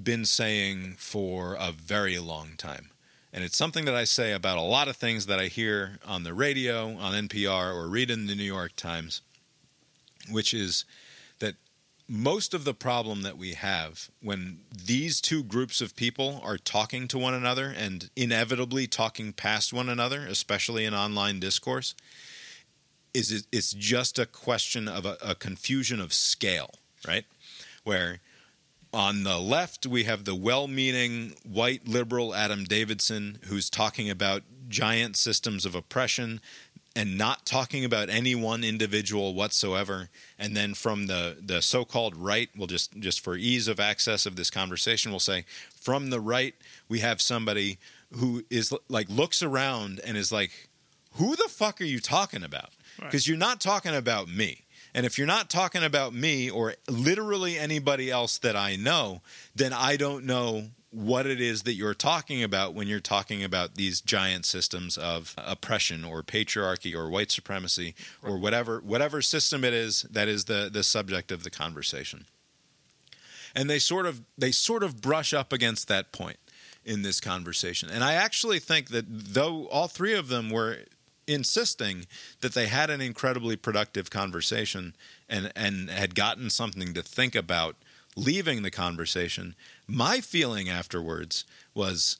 been 0.00 0.24
saying 0.24 0.94
for 0.98 1.54
a 1.58 1.72
very 1.72 2.18
long 2.18 2.50
time. 2.56 2.90
And 3.32 3.42
it's 3.42 3.56
something 3.56 3.86
that 3.86 3.94
I 3.94 4.04
say 4.04 4.32
about 4.32 4.58
a 4.58 4.62
lot 4.62 4.88
of 4.88 4.96
things 4.96 5.26
that 5.26 5.40
I 5.40 5.46
hear 5.46 5.98
on 6.06 6.22
the 6.22 6.34
radio, 6.34 6.96
on 6.96 7.28
NPR, 7.28 7.74
or 7.74 7.88
read 7.88 8.10
in 8.10 8.26
the 8.26 8.34
New 8.34 8.44
York 8.44 8.76
Times, 8.76 9.22
which 10.30 10.52
is 10.52 10.84
most 12.12 12.52
of 12.52 12.64
the 12.64 12.74
problem 12.74 13.22
that 13.22 13.38
we 13.38 13.54
have 13.54 14.10
when 14.20 14.58
these 14.84 15.18
two 15.18 15.42
groups 15.42 15.80
of 15.80 15.96
people 15.96 16.42
are 16.44 16.58
talking 16.58 17.08
to 17.08 17.16
one 17.16 17.32
another 17.32 17.72
and 17.74 18.10
inevitably 18.14 18.86
talking 18.86 19.32
past 19.32 19.72
one 19.72 19.88
another, 19.88 20.26
especially 20.26 20.84
in 20.84 20.92
online 20.92 21.40
discourse, 21.40 21.94
is 23.14 23.32
it, 23.32 23.46
it's 23.50 23.72
just 23.72 24.18
a 24.18 24.26
question 24.26 24.88
of 24.88 25.06
a, 25.06 25.16
a 25.24 25.34
confusion 25.34 26.00
of 26.00 26.12
scale, 26.12 26.74
right? 27.08 27.24
Where 27.82 28.20
on 28.92 29.24
the 29.24 29.38
left, 29.38 29.86
we 29.86 30.04
have 30.04 30.26
the 30.26 30.34
well 30.34 30.68
meaning 30.68 31.34
white 31.44 31.88
liberal 31.88 32.34
Adam 32.34 32.64
Davidson 32.64 33.38
who's 33.46 33.70
talking 33.70 34.10
about 34.10 34.42
giant 34.68 35.16
systems 35.16 35.64
of 35.64 35.74
oppression 35.74 36.42
and 36.94 37.16
not 37.16 37.46
talking 37.46 37.84
about 37.84 38.10
any 38.10 38.34
one 38.34 38.64
individual 38.64 39.34
whatsoever. 39.34 40.08
And 40.38 40.56
then 40.56 40.74
from 40.74 41.06
the, 41.06 41.36
the 41.40 41.62
so 41.62 41.84
called 41.84 42.16
right, 42.16 42.50
we'll 42.56 42.66
just, 42.66 42.98
just 42.98 43.20
for 43.20 43.36
ease 43.36 43.68
of 43.68 43.80
access 43.80 44.26
of 44.26 44.36
this 44.36 44.50
conversation, 44.50 45.10
we'll 45.10 45.20
say 45.20 45.44
from 45.74 46.10
the 46.10 46.20
right, 46.20 46.54
we 46.88 47.00
have 47.00 47.20
somebody 47.20 47.78
who 48.12 48.44
is 48.50 48.74
like 48.88 49.08
looks 49.08 49.42
around 49.42 50.00
and 50.04 50.16
is 50.16 50.30
like, 50.30 50.68
who 51.14 51.36
the 51.36 51.48
fuck 51.48 51.80
are 51.80 51.84
you 51.84 52.00
talking 52.00 52.42
about? 52.42 52.70
Because 52.98 53.26
you're 53.26 53.38
not 53.38 53.60
talking 53.60 53.94
about 53.94 54.28
me. 54.28 54.64
And 54.94 55.06
if 55.06 55.16
you're 55.16 55.26
not 55.26 55.48
talking 55.48 55.82
about 55.82 56.12
me 56.12 56.50
or 56.50 56.74
literally 56.88 57.58
anybody 57.58 58.10
else 58.10 58.38
that 58.38 58.56
I 58.56 58.76
know, 58.76 59.22
then 59.54 59.72
I 59.72 59.96
don't 59.96 60.24
know 60.24 60.66
what 60.92 61.26
it 61.26 61.40
is 61.40 61.62
that 61.62 61.72
you're 61.72 61.94
talking 61.94 62.42
about 62.42 62.74
when 62.74 62.86
you're 62.86 63.00
talking 63.00 63.42
about 63.42 63.76
these 63.76 64.00
giant 64.00 64.44
systems 64.44 64.98
of 64.98 65.34
oppression 65.38 66.04
or 66.04 66.22
patriarchy 66.22 66.94
or 66.94 67.08
white 67.08 67.30
supremacy 67.30 67.94
or 68.22 68.36
whatever 68.36 68.78
whatever 68.80 69.22
system 69.22 69.64
it 69.64 69.72
is 69.72 70.02
that 70.10 70.28
is 70.28 70.44
the 70.44 70.68
the 70.70 70.82
subject 70.82 71.32
of 71.32 71.44
the 71.44 71.50
conversation. 71.50 72.26
And 73.54 73.70
they 73.70 73.78
sort 73.78 74.04
of 74.06 74.22
they 74.36 74.52
sort 74.52 74.82
of 74.82 75.00
brush 75.00 75.32
up 75.32 75.52
against 75.52 75.88
that 75.88 76.12
point 76.12 76.38
in 76.84 77.00
this 77.02 77.20
conversation. 77.20 77.88
And 77.88 78.04
I 78.04 78.14
actually 78.14 78.58
think 78.58 78.90
that 78.90 79.06
though 79.08 79.66
all 79.68 79.88
three 79.88 80.14
of 80.14 80.28
them 80.28 80.50
were 80.50 80.80
insisting 81.26 82.06
that 82.40 82.52
they 82.52 82.66
had 82.66 82.90
an 82.90 83.00
incredibly 83.00 83.56
productive 83.56 84.10
conversation 84.10 84.94
and 85.26 85.50
and 85.56 85.88
had 85.88 86.14
gotten 86.14 86.50
something 86.50 86.92
to 86.92 87.02
think 87.02 87.34
about 87.34 87.76
leaving 88.16 88.62
the 88.62 88.70
conversation 88.70 89.54
my 89.86 90.20
feeling 90.20 90.68
afterwards 90.68 91.44
was 91.74 92.16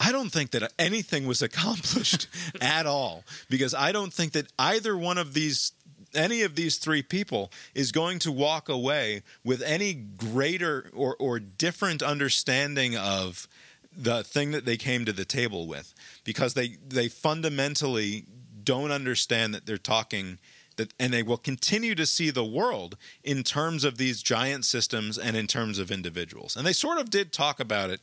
I 0.00 0.12
don't 0.12 0.30
think 0.30 0.52
that 0.52 0.72
anything 0.78 1.26
was 1.26 1.42
accomplished 1.42 2.28
at 2.60 2.86
all 2.86 3.24
because 3.50 3.74
I 3.74 3.92
don't 3.92 4.12
think 4.12 4.32
that 4.32 4.46
either 4.58 4.96
one 4.96 5.18
of 5.18 5.34
these 5.34 5.72
any 6.14 6.42
of 6.42 6.54
these 6.54 6.78
three 6.78 7.02
people 7.02 7.50
is 7.74 7.92
going 7.92 8.18
to 8.20 8.32
walk 8.32 8.68
away 8.68 9.22
with 9.44 9.60
any 9.62 9.92
greater 9.92 10.90
or, 10.94 11.14
or 11.18 11.38
different 11.38 12.02
understanding 12.02 12.96
of 12.96 13.46
the 13.94 14.22
thing 14.24 14.52
that 14.52 14.64
they 14.64 14.76
came 14.76 15.04
to 15.04 15.12
the 15.12 15.24
table 15.24 15.66
with 15.66 15.92
because 16.24 16.54
they 16.54 16.76
they 16.86 17.08
fundamentally 17.08 18.24
don't 18.62 18.92
understand 18.92 19.54
that 19.54 19.66
they're 19.66 19.76
talking 19.76 20.38
that 20.78 20.94
and 20.98 21.12
they 21.12 21.22
will 21.22 21.36
continue 21.36 21.94
to 21.94 22.06
see 22.06 22.30
the 22.30 22.44
world 22.44 22.96
in 23.22 23.42
terms 23.42 23.84
of 23.84 23.98
these 23.98 24.22
giant 24.22 24.64
systems 24.64 25.18
and 25.18 25.36
in 25.36 25.46
terms 25.46 25.78
of 25.78 25.90
individuals 25.90 26.56
and 26.56 26.66
they 26.66 26.72
sort 26.72 26.98
of 26.98 27.10
did 27.10 27.32
talk 27.32 27.60
about 27.60 27.90
it 27.90 28.00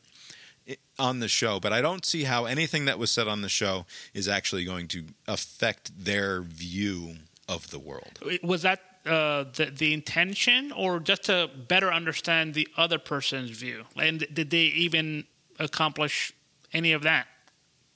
on 0.98 1.20
the 1.20 1.28
show 1.28 1.58
but 1.58 1.72
i 1.72 1.80
don't 1.80 2.04
see 2.04 2.24
how 2.24 2.44
anything 2.44 2.84
that 2.84 2.98
was 2.98 3.10
said 3.10 3.26
on 3.26 3.42
the 3.42 3.48
show 3.48 3.84
is 4.14 4.28
actually 4.28 4.64
going 4.64 4.86
to 4.86 5.04
affect 5.26 5.90
their 5.96 6.42
view 6.42 7.16
of 7.48 7.70
the 7.70 7.78
world 7.78 8.18
Was 8.42 8.62
that 8.62 8.80
uh, 9.06 9.44
the, 9.54 9.66
the 9.66 9.94
intention, 9.94 10.72
or 10.72 10.98
just 10.98 11.24
to 11.24 11.48
better 11.68 11.92
understand 11.92 12.54
the 12.54 12.66
other 12.76 12.98
person's 12.98 13.50
view? 13.50 13.84
And 13.96 14.26
did 14.32 14.50
they 14.50 14.64
even 14.64 15.24
accomplish 15.60 16.32
any 16.72 16.92
of 16.92 17.02
that? 17.02 17.28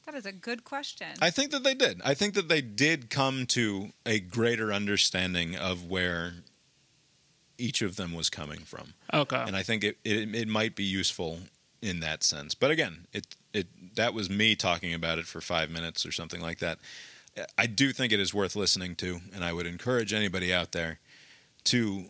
That 0.06 0.14
is 0.14 0.26
a 0.26 0.32
good 0.32 0.64
question. 0.64 1.08
I 1.20 1.30
think 1.30 1.50
that 1.52 1.62
they 1.62 1.74
did. 1.74 2.00
I 2.04 2.14
think 2.14 2.34
that 2.34 2.48
they 2.48 2.60
did 2.60 3.10
come 3.10 3.46
to 3.46 3.90
a 4.04 4.18
greater 4.18 4.72
understanding 4.72 5.56
of 5.56 5.86
where 5.86 6.34
each 7.58 7.82
of 7.82 7.96
them 7.96 8.14
was 8.14 8.30
coming 8.30 8.60
from. 8.60 8.94
Okay. 9.12 9.42
And 9.46 9.54
I 9.54 9.62
think 9.62 9.84
it, 9.84 9.98
it 10.04 10.34
it 10.34 10.48
might 10.48 10.74
be 10.74 10.84
useful 10.84 11.40
in 11.82 12.00
that 12.00 12.22
sense. 12.22 12.54
But 12.54 12.70
again, 12.70 13.06
it 13.12 13.36
it 13.52 13.66
that 13.96 14.14
was 14.14 14.30
me 14.30 14.56
talking 14.56 14.94
about 14.94 15.18
it 15.18 15.26
for 15.26 15.40
5 15.40 15.70
minutes 15.70 16.06
or 16.06 16.12
something 16.12 16.40
like 16.40 16.58
that. 16.58 16.78
I 17.56 17.66
do 17.66 17.92
think 17.92 18.12
it 18.12 18.20
is 18.20 18.34
worth 18.34 18.56
listening 18.56 18.96
to 18.96 19.20
and 19.34 19.44
I 19.44 19.52
would 19.52 19.66
encourage 19.66 20.12
anybody 20.12 20.52
out 20.52 20.72
there 20.72 20.98
to 21.64 22.06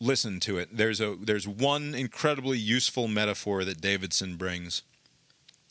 listen 0.00 0.40
to 0.40 0.58
it. 0.58 0.76
There's 0.76 1.00
a 1.00 1.16
there's 1.20 1.46
one 1.46 1.94
incredibly 1.94 2.58
useful 2.58 3.08
metaphor 3.08 3.64
that 3.64 3.80
Davidson 3.80 4.36
brings 4.36 4.82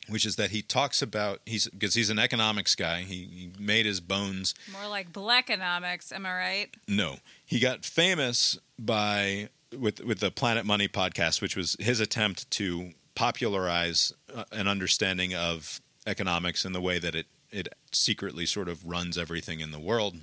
which 0.08 0.24
is 0.24 0.36
that 0.36 0.50
he 0.50 0.62
talks 0.62 1.02
about 1.02 1.40
he's 1.46 1.68
because 1.68 1.94
he's 1.94 2.10
an 2.10 2.18
economics 2.18 2.74
guy. 2.74 3.00
He, 3.00 3.14
he 3.14 3.52
made 3.58 3.86
his 3.86 4.00
bones. 4.00 4.54
More 4.72 4.88
like 4.88 5.12
black 5.12 5.50
economics, 5.50 6.12
am 6.12 6.26
I 6.26 6.34
right? 6.34 6.76
No, 6.88 7.16
he 7.44 7.58
got 7.58 7.84
famous 7.84 8.58
by 8.78 9.48
with 9.76 10.00
with 10.04 10.20
the 10.20 10.30
Planet 10.30 10.64
Money 10.64 10.88
podcast, 10.88 11.42
which 11.42 11.56
was 11.56 11.76
his 11.78 12.00
attempt 12.00 12.50
to 12.52 12.92
popularize 13.14 14.12
uh, 14.34 14.44
an 14.52 14.68
understanding 14.68 15.34
of 15.34 15.80
economics 16.06 16.64
and 16.64 16.74
the 16.74 16.80
way 16.80 16.98
that 16.98 17.14
it 17.14 17.26
it 17.50 17.68
secretly 17.92 18.46
sort 18.46 18.68
of 18.68 18.86
runs 18.86 19.16
everything 19.16 19.60
in 19.60 19.70
the 19.70 19.78
world. 19.78 20.16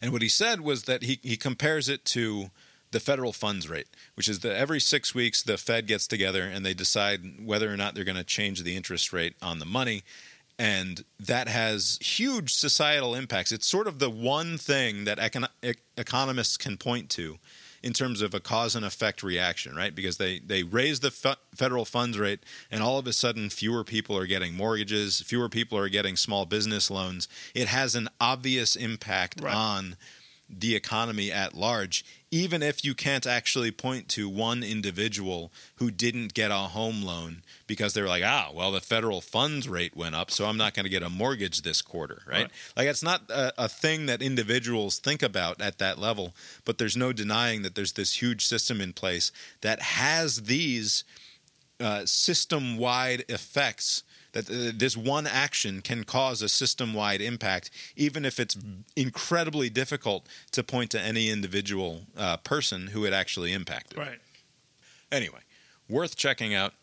And 0.00 0.12
what 0.12 0.22
he 0.22 0.28
said 0.28 0.60
was 0.60 0.82
that 0.84 1.02
he, 1.04 1.18
he 1.22 1.36
compares 1.36 1.88
it 1.88 2.04
to 2.06 2.50
the 2.92 3.00
federal 3.00 3.32
funds 3.32 3.68
rate, 3.68 3.86
which 4.14 4.28
is 4.28 4.40
that 4.40 4.56
every 4.56 4.80
six 4.80 5.14
weeks 5.14 5.42
the 5.42 5.56
Fed 5.58 5.86
gets 5.86 6.06
together 6.06 6.42
and 6.42 6.64
they 6.64 6.74
decide 6.74 7.44
whether 7.44 7.72
or 7.72 7.76
not 7.76 7.94
they're 7.94 8.04
going 8.04 8.16
to 8.16 8.24
change 8.24 8.62
the 8.62 8.76
interest 8.76 9.12
rate 9.12 9.34
on 9.42 9.58
the 9.58 9.66
money. 9.66 10.02
And 10.58 11.04
that 11.20 11.48
has 11.48 11.98
huge 12.00 12.54
societal 12.54 13.14
impacts. 13.14 13.52
It's 13.52 13.66
sort 13.66 13.86
of 13.86 13.98
the 13.98 14.08
one 14.08 14.56
thing 14.56 15.04
that 15.04 15.18
econ- 15.18 15.48
ec- 15.62 15.82
economists 15.98 16.56
can 16.56 16.78
point 16.78 17.10
to 17.10 17.38
in 17.82 17.92
terms 17.92 18.22
of 18.22 18.32
a 18.32 18.40
cause 18.40 18.74
and 18.74 18.84
effect 18.84 19.22
reaction, 19.22 19.76
right? 19.76 19.94
Because 19.94 20.16
they, 20.16 20.38
they 20.38 20.62
raise 20.62 21.00
the 21.00 21.10
fe- 21.10 21.34
federal 21.54 21.84
funds 21.84 22.18
rate, 22.18 22.40
and 22.70 22.82
all 22.82 22.98
of 22.98 23.06
a 23.06 23.12
sudden, 23.12 23.50
fewer 23.50 23.84
people 23.84 24.16
are 24.16 24.26
getting 24.26 24.54
mortgages, 24.54 25.20
fewer 25.20 25.48
people 25.50 25.76
are 25.78 25.90
getting 25.90 26.16
small 26.16 26.46
business 26.46 26.90
loans. 26.90 27.28
It 27.54 27.68
has 27.68 27.94
an 27.94 28.08
obvious 28.18 28.76
impact 28.76 29.42
Right. 29.42 29.54
on 29.54 29.96
the 30.48 30.74
economy 30.74 31.30
at 31.30 31.54
large, 31.54 32.04
even 32.36 32.62
if 32.62 32.84
you 32.84 32.94
can't 32.94 33.26
actually 33.26 33.70
point 33.70 34.08
to 34.10 34.28
one 34.28 34.62
individual 34.62 35.50
who 35.76 35.90
didn't 35.90 36.34
get 36.34 36.50
a 36.50 36.54
home 36.54 37.02
loan 37.02 37.42
because 37.66 37.94
they 37.94 38.02
were 38.02 38.08
like, 38.08 38.22
ah, 38.24 38.50
well, 38.52 38.70
the 38.70 38.80
federal 38.80 39.22
funds 39.22 39.66
rate 39.66 39.96
went 39.96 40.14
up, 40.14 40.30
so 40.30 40.44
I'm 40.44 40.58
not 40.58 40.74
going 40.74 40.84
to 40.84 40.90
get 40.90 41.02
a 41.02 41.08
mortgage 41.08 41.62
this 41.62 41.80
quarter, 41.80 42.22
right? 42.26 42.42
Right. 42.42 42.50
Like, 42.76 42.88
it's 42.88 43.02
not 43.02 43.22
a, 43.30 43.64
a 43.64 43.68
thing 43.68 44.04
that 44.06 44.20
individuals 44.20 44.98
think 44.98 45.22
about 45.22 45.62
at 45.62 45.78
that 45.78 45.98
level, 45.98 46.34
but 46.66 46.76
there's 46.76 46.96
no 46.96 47.10
denying 47.12 47.62
that 47.62 47.74
there's 47.74 47.92
this 47.92 48.20
huge 48.20 48.44
system 48.44 48.82
in 48.82 48.92
place 48.92 49.32
that 49.62 49.80
has 49.80 50.42
these 50.42 51.04
uh, 51.80 52.04
system 52.04 52.76
wide 52.76 53.24
effects. 53.28 54.02
That 54.36 54.50
uh, 54.50 54.72
this 54.74 54.96
one 54.96 55.26
action 55.26 55.80
can 55.80 56.04
cause 56.04 56.42
a 56.42 56.48
system 56.48 56.94
wide 56.94 57.20
impact, 57.20 57.70
even 57.96 58.24
if 58.24 58.38
it's 58.38 58.56
incredibly 58.94 59.70
difficult 59.70 60.26
to 60.52 60.62
point 60.62 60.90
to 60.90 61.00
any 61.00 61.30
individual 61.30 62.02
uh, 62.16 62.36
person 62.36 62.88
who 62.88 63.04
it 63.06 63.12
actually 63.12 63.52
impacted. 63.52 63.98
Right. 63.98 64.18
Anyway, 65.10 65.40
worth 65.88 66.16
checking 66.16 66.54
out. 66.54 66.74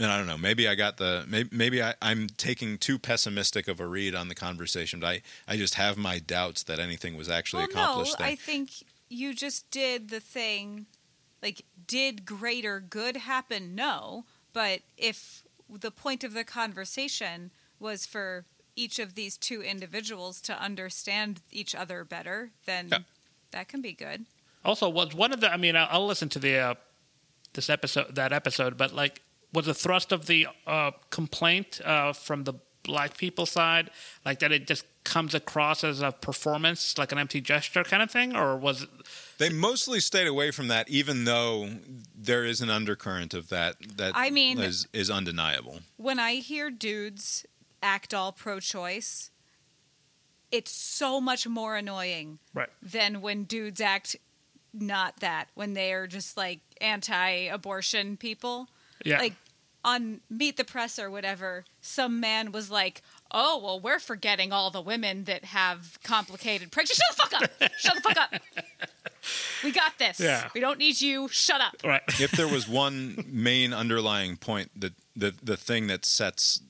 And 0.00 0.10
I 0.10 0.18
don't 0.18 0.26
know, 0.26 0.36
maybe 0.36 0.66
I 0.66 0.74
got 0.74 0.96
the 0.96 1.24
maybe, 1.28 1.48
maybe 1.52 1.80
I, 1.80 1.94
I'm 2.02 2.26
taking 2.36 2.78
too 2.78 2.98
pessimistic 2.98 3.68
of 3.68 3.78
a 3.78 3.86
read 3.86 4.14
on 4.16 4.26
the 4.26 4.34
conversation, 4.34 4.98
but 4.98 5.06
I, 5.06 5.22
I 5.46 5.56
just 5.56 5.76
have 5.76 5.96
my 5.96 6.18
doubts 6.18 6.64
that 6.64 6.80
anything 6.80 7.16
was 7.16 7.28
actually 7.28 7.60
well, 7.60 7.68
no, 7.74 7.82
accomplished 7.82 8.18
there. 8.18 8.26
I 8.26 8.34
think 8.34 8.70
you 9.08 9.34
just 9.34 9.70
did 9.70 10.10
the 10.10 10.18
thing. 10.18 10.86
Like, 11.40 11.64
did 11.86 12.26
greater 12.26 12.80
good 12.80 13.18
happen? 13.18 13.76
No, 13.76 14.24
but 14.52 14.80
if 14.96 15.43
the 15.68 15.90
point 15.90 16.24
of 16.24 16.32
the 16.34 16.44
conversation 16.44 17.50
was 17.80 18.06
for 18.06 18.44
each 18.76 18.98
of 18.98 19.14
these 19.14 19.36
two 19.36 19.62
individuals 19.62 20.40
to 20.42 20.60
understand 20.60 21.40
each 21.52 21.74
other 21.74 22.04
better, 22.04 22.50
then 22.66 22.88
Yeah. 22.90 22.98
that 23.52 23.68
can 23.68 23.80
be 23.80 23.92
good. 23.92 24.26
Also, 24.64 24.88
was 24.88 25.14
one 25.14 25.32
of 25.32 25.40
the? 25.40 25.52
I 25.52 25.56
mean, 25.56 25.76
I'll, 25.76 25.88
I'll 25.90 26.06
listen 26.06 26.28
to 26.30 26.38
the 26.38 26.56
uh, 26.56 26.74
this 27.52 27.68
episode, 27.70 28.14
that 28.14 28.32
episode, 28.32 28.76
but 28.76 28.92
like, 28.94 29.20
was 29.52 29.66
the 29.66 29.74
thrust 29.74 30.10
of 30.10 30.26
the 30.26 30.48
uh, 30.66 30.90
complaint 31.10 31.80
uh, 31.84 32.12
from 32.12 32.44
the 32.44 32.54
black 32.82 33.16
people 33.16 33.46
side 33.46 33.90
like 34.24 34.38
that? 34.40 34.50
It 34.52 34.66
just 34.66 34.84
comes 35.04 35.34
across 35.34 35.84
as 35.84 36.00
a 36.00 36.10
performance, 36.12 36.96
like 36.98 37.12
an 37.12 37.18
empty 37.18 37.40
gesture 37.40 37.84
kind 37.84 38.02
of 38.02 38.10
thing, 38.10 38.34
or 38.34 38.56
was 38.56 38.82
it? 38.82 38.88
They 39.38 39.50
mostly 39.50 40.00
stayed 40.00 40.26
away 40.26 40.50
from 40.50 40.68
that, 40.68 40.88
even 40.88 41.24
though 41.24 41.68
there 42.14 42.44
is 42.44 42.60
an 42.60 42.70
undercurrent 42.70 43.34
of 43.34 43.48
that 43.50 43.76
that 43.96 44.12
I 44.16 44.30
mean- 44.30 44.58
is, 44.58 44.86
is 44.92 45.10
undeniable. 45.10 45.80
when 45.96 46.18
I 46.18 46.36
hear 46.36 46.70
dudes 46.70 47.44
act 47.82 48.14
all 48.14 48.32
pro 48.32 48.60
choice, 48.60 49.30
it's 50.50 50.70
so 50.70 51.20
much 51.20 51.46
more 51.46 51.76
annoying 51.76 52.38
Right. 52.54 52.70
than 52.82 53.20
when 53.20 53.44
dudes 53.44 53.80
act 53.80 54.16
not 54.72 55.20
that, 55.20 55.48
when 55.54 55.74
they 55.74 55.92
are 55.92 56.06
just 56.06 56.36
like 56.36 56.60
anti 56.80 57.28
abortion 57.28 58.16
people. 58.16 58.68
Yeah. 59.04 59.18
Like 59.18 59.34
on 59.84 60.20
Meet 60.30 60.56
the 60.56 60.64
Press 60.64 60.98
or 60.98 61.10
whatever, 61.10 61.64
some 61.80 62.18
man 62.20 62.52
was 62.52 62.70
like, 62.70 63.02
Oh, 63.36 63.60
well, 63.62 63.80
we're 63.80 63.98
forgetting 63.98 64.52
all 64.52 64.70
the 64.70 64.80
women 64.80 65.24
that 65.24 65.44
have 65.44 65.98
complicated 66.04 66.70
pregnancy. 66.70 67.02
Shut 67.08 67.16
the 67.16 67.22
fuck 67.22 67.42
up! 67.42 67.72
Shut 67.76 67.94
the 67.96 68.00
fuck 68.00 68.16
up! 68.16 68.40
We 69.64 69.72
got 69.72 69.98
this. 69.98 70.20
Yeah. 70.20 70.48
We 70.54 70.60
don't 70.60 70.78
need 70.78 71.00
you. 71.00 71.28
Shut 71.28 71.60
up. 71.60 71.74
Right. 71.82 72.02
if 72.20 72.30
there 72.32 72.46
was 72.46 72.68
one 72.68 73.24
main 73.26 73.72
underlying 73.72 74.36
point 74.36 74.70
that 74.80 74.92
the 75.16 75.34
the 75.42 75.56
thing 75.56 75.86
that 75.88 76.04
sets 76.04 76.60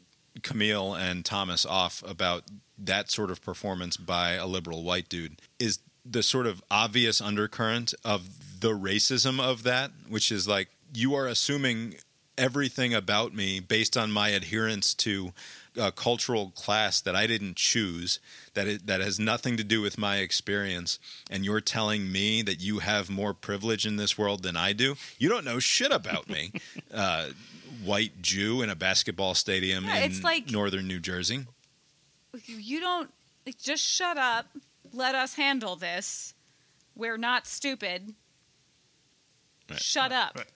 Camille 0.43 0.95
and 0.95 1.25
Thomas 1.25 1.67
off 1.67 2.03
about 2.07 2.45
that 2.79 3.11
sort 3.11 3.31
of 3.31 3.43
performance 3.43 3.97
by 3.97 4.33
a 4.33 4.47
liberal 4.47 4.83
white 4.83 5.09
dude 5.09 5.41
is 5.59 5.79
the 6.05 6.23
sort 6.23 6.47
of 6.47 6.63
obvious 6.71 7.21
undercurrent 7.21 7.95
of 8.05 8.61
the 8.61 8.71
racism 8.71 9.41
of 9.41 9.63
that, 9.65 9.91
which 10.09 10.31
is 10.31 10.47
like 10.49 10.69
you 10.95 11.15
are 11.15 11.27
assuming 11.27 11.97
everything 12.37 12.95
about 12.95 13.35
me 13.35 13.61
based 13.61 13.97
on 13.97 14.11
my 14.11 14.31
adherence 14.31 14.95
to 14.95 15.33
a 15.77 15.91
cultural 15.93 16.51
class 16.55 17.01
that 17.01 17.17
I 17.17 17.27
didn't 17.27 17.57
choose, 17.57 18.21
that 18.55 18.67
it, 18.69 18.87
that 18.87 19.01
has 19.01 19.19
nothing 19.19 19.57
to 19.57 19.65
do 19.65 19.81
with 19.81 19.99
my 19.99 20.19
experience, 20.19 20.99
and 21.31 21.45
you're 21.45 21.61
telling 21.61 22.13
me 22.13 22.43
that 22.43 22.61
you 22.61 22.79
have 22.79 23.11
more 23.11 23.35
privilege 23.35 23.85
in 23.87 23.97
this 23.97 24.17
world 24.17 24.43
than 24.43 24.57
I 24.57 24.73
do. 24.73 24.95
You 25.19 25.29
don't 25.29 25.45
know 25.45 25.59
shit 25.59 25.91
about 25.93 26.29
me, 26.29 26.53
uh, 26.95 27.31
white 27.85 28.23
Jew 28.23 28.63
in 28.63 28.71
a 28.71 28.77
basketball 28.77 29.35
stadium 29.35 29.85
Yeah, 29.85 29.97
in 29.99 30.11
it's 30.11 30.23
like- 30.23 30.51
northern 30.51 30.87
New 30.89 31.01
Jersey. 31.01 31.47
you 32.47 32.81
don't 32.81 33.11
like, 33.47 33.59
just 33.59 33.83
shut 33.85 34.17
up 34.17 34.47
let 34.93 35.15
us 35.15 35.35
handle 35.35 35.77
this 35.77 36.35
we're 36.97 37.17
not 37.19 37.47
stupid 37.47 38.15
Right. 39.71 39.81
shut 39.81 40.13
up 40.13 40.33
Right. 40.37 40.47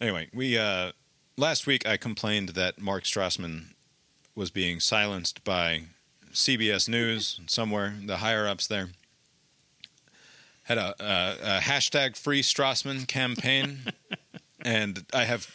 Anyway, 0.00 0.28
we 0.34 0.58
uh, 0.58 0.92
last 1.38 1.66
week 1.66 1.86
I 1.86 1.96
complained 1.96 2.50
that 2.50 2.78
Mark 2.78 3.04
Strassman 3.04 3.68
was 4.36 4.50
being 4.50 4.78
silenced 4.78 5.42
by 5.42 5.82
CBS 6.32 6.88
News 6.88 7.40
somewhere 7.48 7.94
the 8.04 8.18
higher 8.18 8.46
ups 8.46 8.66
there 8.68 8.90
had 10.64 10.78
a, 10.78 10.94
a, 11.00 11.56
a 11.56 11.60
hashtag 11.60 12.16
Free 12.16 12.42
Strassman 12.42 13.06
campaign, 13.06 13.78
and 14.60 15.04
I 15.14 15.24
have 15.24 15.48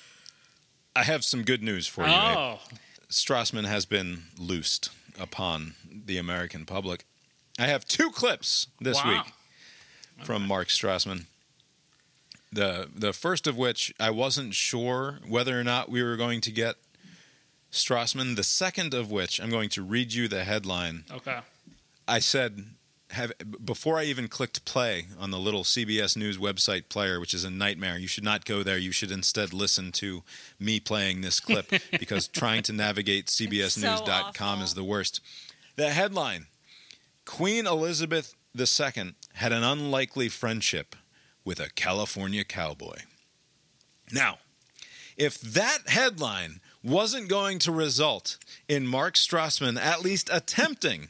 I 0.96 1.04
have 1.04 1.24
some 1.24 1.44
good 1.44 1.62
news 1.62 1.86
for 1.88 2.02
you. 2.08 2.14
Abe. 2.14 2.38
Oh, 2.38 2.60
Strassman 3.10 3.66
has 3.66 3.86
been 3.86 4.24
loosed 4.38 4.90
upon 5.20 5.76
the 6.06 6.18
American 6.18 6.66
public. 6.66 7.04
I 7.60 7.68
have 7.68 7.86
two 7.86 8.10
clips 8.12 8.68
this 8.80 9.04
Wow. 9.04 9.12
week 9.26 9.34
from 10.26 10.48
Mark 10.48 10.70
Strassman. 10.70 11.26
The 12.54 12.88
the 12.96 13.12
first 13.14 13.48
of 13.48 13.58
which 13.58 13.94
I 14.00 14.10
wasn't 14.12 14.54
sure 14.56 15.20
whether 15.28 15.60
or 15.60 15.64
not 15.64 15.90
we 15.90 16.02
were 16.04 16.16
going 16.16 16.40
to 16.42 16.52
get 16.52 16.76
Strassman. 17.72 18.36
The 18.36 18.44
second 18.44 18.94
of 18.94 19.12
which 19.12 19.40
I'm 19.40 19.50
going 19.50 19.70
to 19.70 19.82
read 19.82 20.14
you 20.14 20.28
the 20.28 20.44
headline. 20.44 21.06
okay. 21.12 21.40
I 22.08 22.20
said 22.20 22.66
have 23.12 23.32
before 23.64 23.98
I 23.98 24.04
even 24.04 24.28
clicked 24.28 24.64
play 24.66 25.08
on 25.20 25.32
the 25.32 25.40
little 25.40 25.64
CBS 25.64 26.16
News 26.18 26.38
website 26.38 26.90
player, 26.90 27.20
which 27.20 27.34
is 27.34 27.44
a 27.44 27.50
nightmare. 27.50 27.98
You 27.98 28.08
should 28.08 28.24
not 28.24 28.46
go 28.46 28.64
there. 28.64 28.78
You 28.78 28.92
should 28.92 29.12
instead 29.12 29.54
listen 29.54 29.92
to 29.94 30.24
me 30.60 30.80
playing 30.80 31.22
this 31.22 31.40
clip 31.40 31.72
because 32.00 32.28
trying 32.28 32.64
to 32.64 32.74
navigate 32.74 33.28
CBSNews.com 33.28 34.34
awful. 34.50 34.64
is 34.64 34.74
the 34.74 34.84
worst. 34.84 35.22
The 35.76 35.90
headline: 35.90 36.48
Queen 37.26 37.68
Elizabeth 37.68 38.36
II 38.58 39.14
had 39.34 39.52
an 39.52 39.64
unlikely 39.64 40.30
friendship 40.30 40.96
with 41.44 41.60
a 41.60 41.70
California 41.70 42.44
cowboy. 42.44 43.00
Now, 44.12 44.40
if 45.18 45.40
that 45.40 45.80
headline 45.88 46.60
wasn't 46.84 47.28
going 47.28 47.60
to 47.60 47.72
result 47.72 48.38
in 48.68 48.88
Mark 48.88 49.16
Strassman 49.16 49.80
at 49.80 50.02
least 50.02 50.30
attempting 50.32 51.10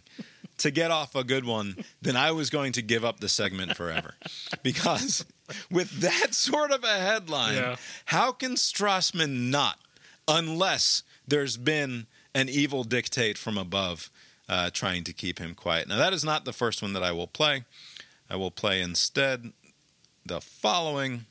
to 0.57 0.69
get 0.72 0.91
off 0.91 1.15
a 1.15 1.23
good 1.23 1.43
one, 1.45 1.84
then 2.02 2.15
I 2.15 2.31
was 2.31 2.49
going 2.52 2.72
to 2.73 2.81
give 2.84 3.03
up 3.03 3.19
the 3.19 3.30
segment 3.30 3.76
forever. 3.76 4.14
Because 4.61 5.26
with 5.72 6.02
that 6.02 6.34
sort 6.35 6.72
of 6.72 6.84
a 6.84 6.99
headline, 6.99 7.56
Yeah. 7.56 7.76
how 8.06 8.31
can 8.31 8.53
Strassman 8.56 9.49
not, 9.49 9.80
unless 10.27 11.03
there's 11.27 11.57
been 11.57 12.06
an 12.35 12.48
evil 12.48 12.84
dictate 12.84 13.38
from 13.38 13.57
above 13.57 14.10
uh, 14.48 14.69
trying 14.72 15.03
to 15.06 15.14
keep 15.14 15.39
him 15.39 15.56
quiet? 15.56 15.88
Now, 15.88 15.98
that 15.98 16.14
is 16.14 16.23
not 16.23 16.45
the 16.45 16.53
first 16.53 16.81
one 16.81 16.93
that 16.93 17.03
I 17.03 17.11
will 17.11 17.27
play. 17.27 17.64
I 18.30 18.35
will 18.35 18.52
play 18.52 18.81
instead 18.81 19.53
the 20.26 20.41
following, 20.41 21.26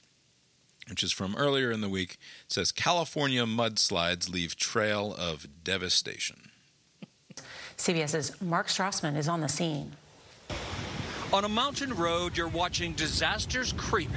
which 0.91 1.03
is 1.05 1.13
from 1.13 1.35
earlier 1.37 1.71
in 1.71 1.81
the 1.81 1.89
week. 1.89 2.19
It 2.47 2.53
says 2.53 2.73
California 2.73 3.45
mudslides 3.47 4.29
leave 4.29 4.57
trail 4.57 5.15
of 5.17 5.47
devastation. 5.65 6.51
CBS's 7.79 8.39
Mark 8.43 8.67
Strassman 8.67 9.17
is 9.17 9.29
on 9.29 9.41
the 9.41 9.49
scene. 9.49 9.93
On 11.33 11.45
a 11.45 11.49
mountain 11.49 11.95
road, 11.95 12.37
you're 12.37 12.49
watching 12.49 12.93
disasters 12.93 13.73
creep. 13.77 14.11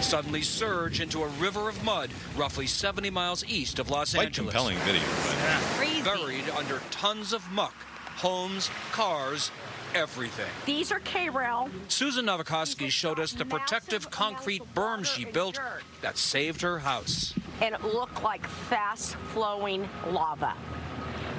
Suddenly 0.00 0.42
surge 0.42 1.00
into 1.00 1.22
a 1.22 1.28
river 1.28 1.68
of 1.68 1.84
mud 1.84 2.10
roughly 2.36 2.66
70 2.66 3.10
miles 3.10 3.44
east 3.46 3.78
of 3.78 3.88
Los 3.90 4.14
Quite 4.14 4.26
Angeles. 4.26 4.52
compelling 4.52 4.78
video. 4.78 5.02
but- 5.02 5.62
crazy 5.76 6.02
Buried 6.02 6.48
under 6.56 6.80
tons 6.90 7.32
of 7.32 7.48
muck, 7.52 7.74
homes, 8.16 8.68
cars, 8.90 9.50
everything. 9.94 10.46
These 10.66 10.92
are 10.92 11.00
K-Rail. 11.00 11.68
Susan 11.88 12.26
Novakoski 12.26 12.90
showed 12.90 13.18
us 13.20 13.32
the 13.32 13.44
protective 13.44 14.10
concrete 14.10 14.62
berm 14.74 15.04
she 15.04 15.24
built 15.24 15.60
that 16.00 16.16
saved 16.18 16.60
her 16.62 16.78
house. 16.78 17.34
and 17.60 17.74
it 17.74 17.84
looked 17.84 18.22
like 18.22 18.46
fast 18.46 19.14
flowing 19.32 19.88
lava. 20.10 20.54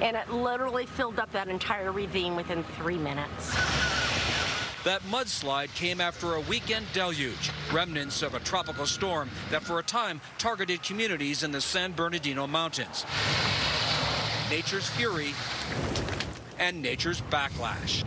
And 0.00 0.16
it 0.16 0.30
literally 0.30 0.86
filled 0.86 1.18
up 1.18 1.30
that 1.32 1.48
entire 1.48 1.92
ravine 1.92 2.34
within 2.34 2.64
three 2.78 2.98
minutes. 2.98 3.54
That 4.84 5.02
mudslide 5.04 5.74
came 5.74 6.00
after 6.00 6.34
a 6.34 6.40
weekend 6.40 6.86
deluge, 6.92 7.50
remnants 7.72 8.22
of 8.22 8.34
a 8.34 8.40
tropical 8.40 8.84
storm 8.86 9.30
that 9.50 9.62
for 9.62 9.78
a 9.78 9.82
time 9.82 10.20
targeted 10.36 10.82
communities 10.82 11.42
in 11.42 11.52
the 11.52 11.60
San 11.60 11.92
Bernardino 11.92 12.46
Mountains. 12.46 13.06
Nature's 14.50 14.88
fury 14.90 15.32
and 16.64 16.80
nature's 16.80 17.20
backlash. 17.30 18.02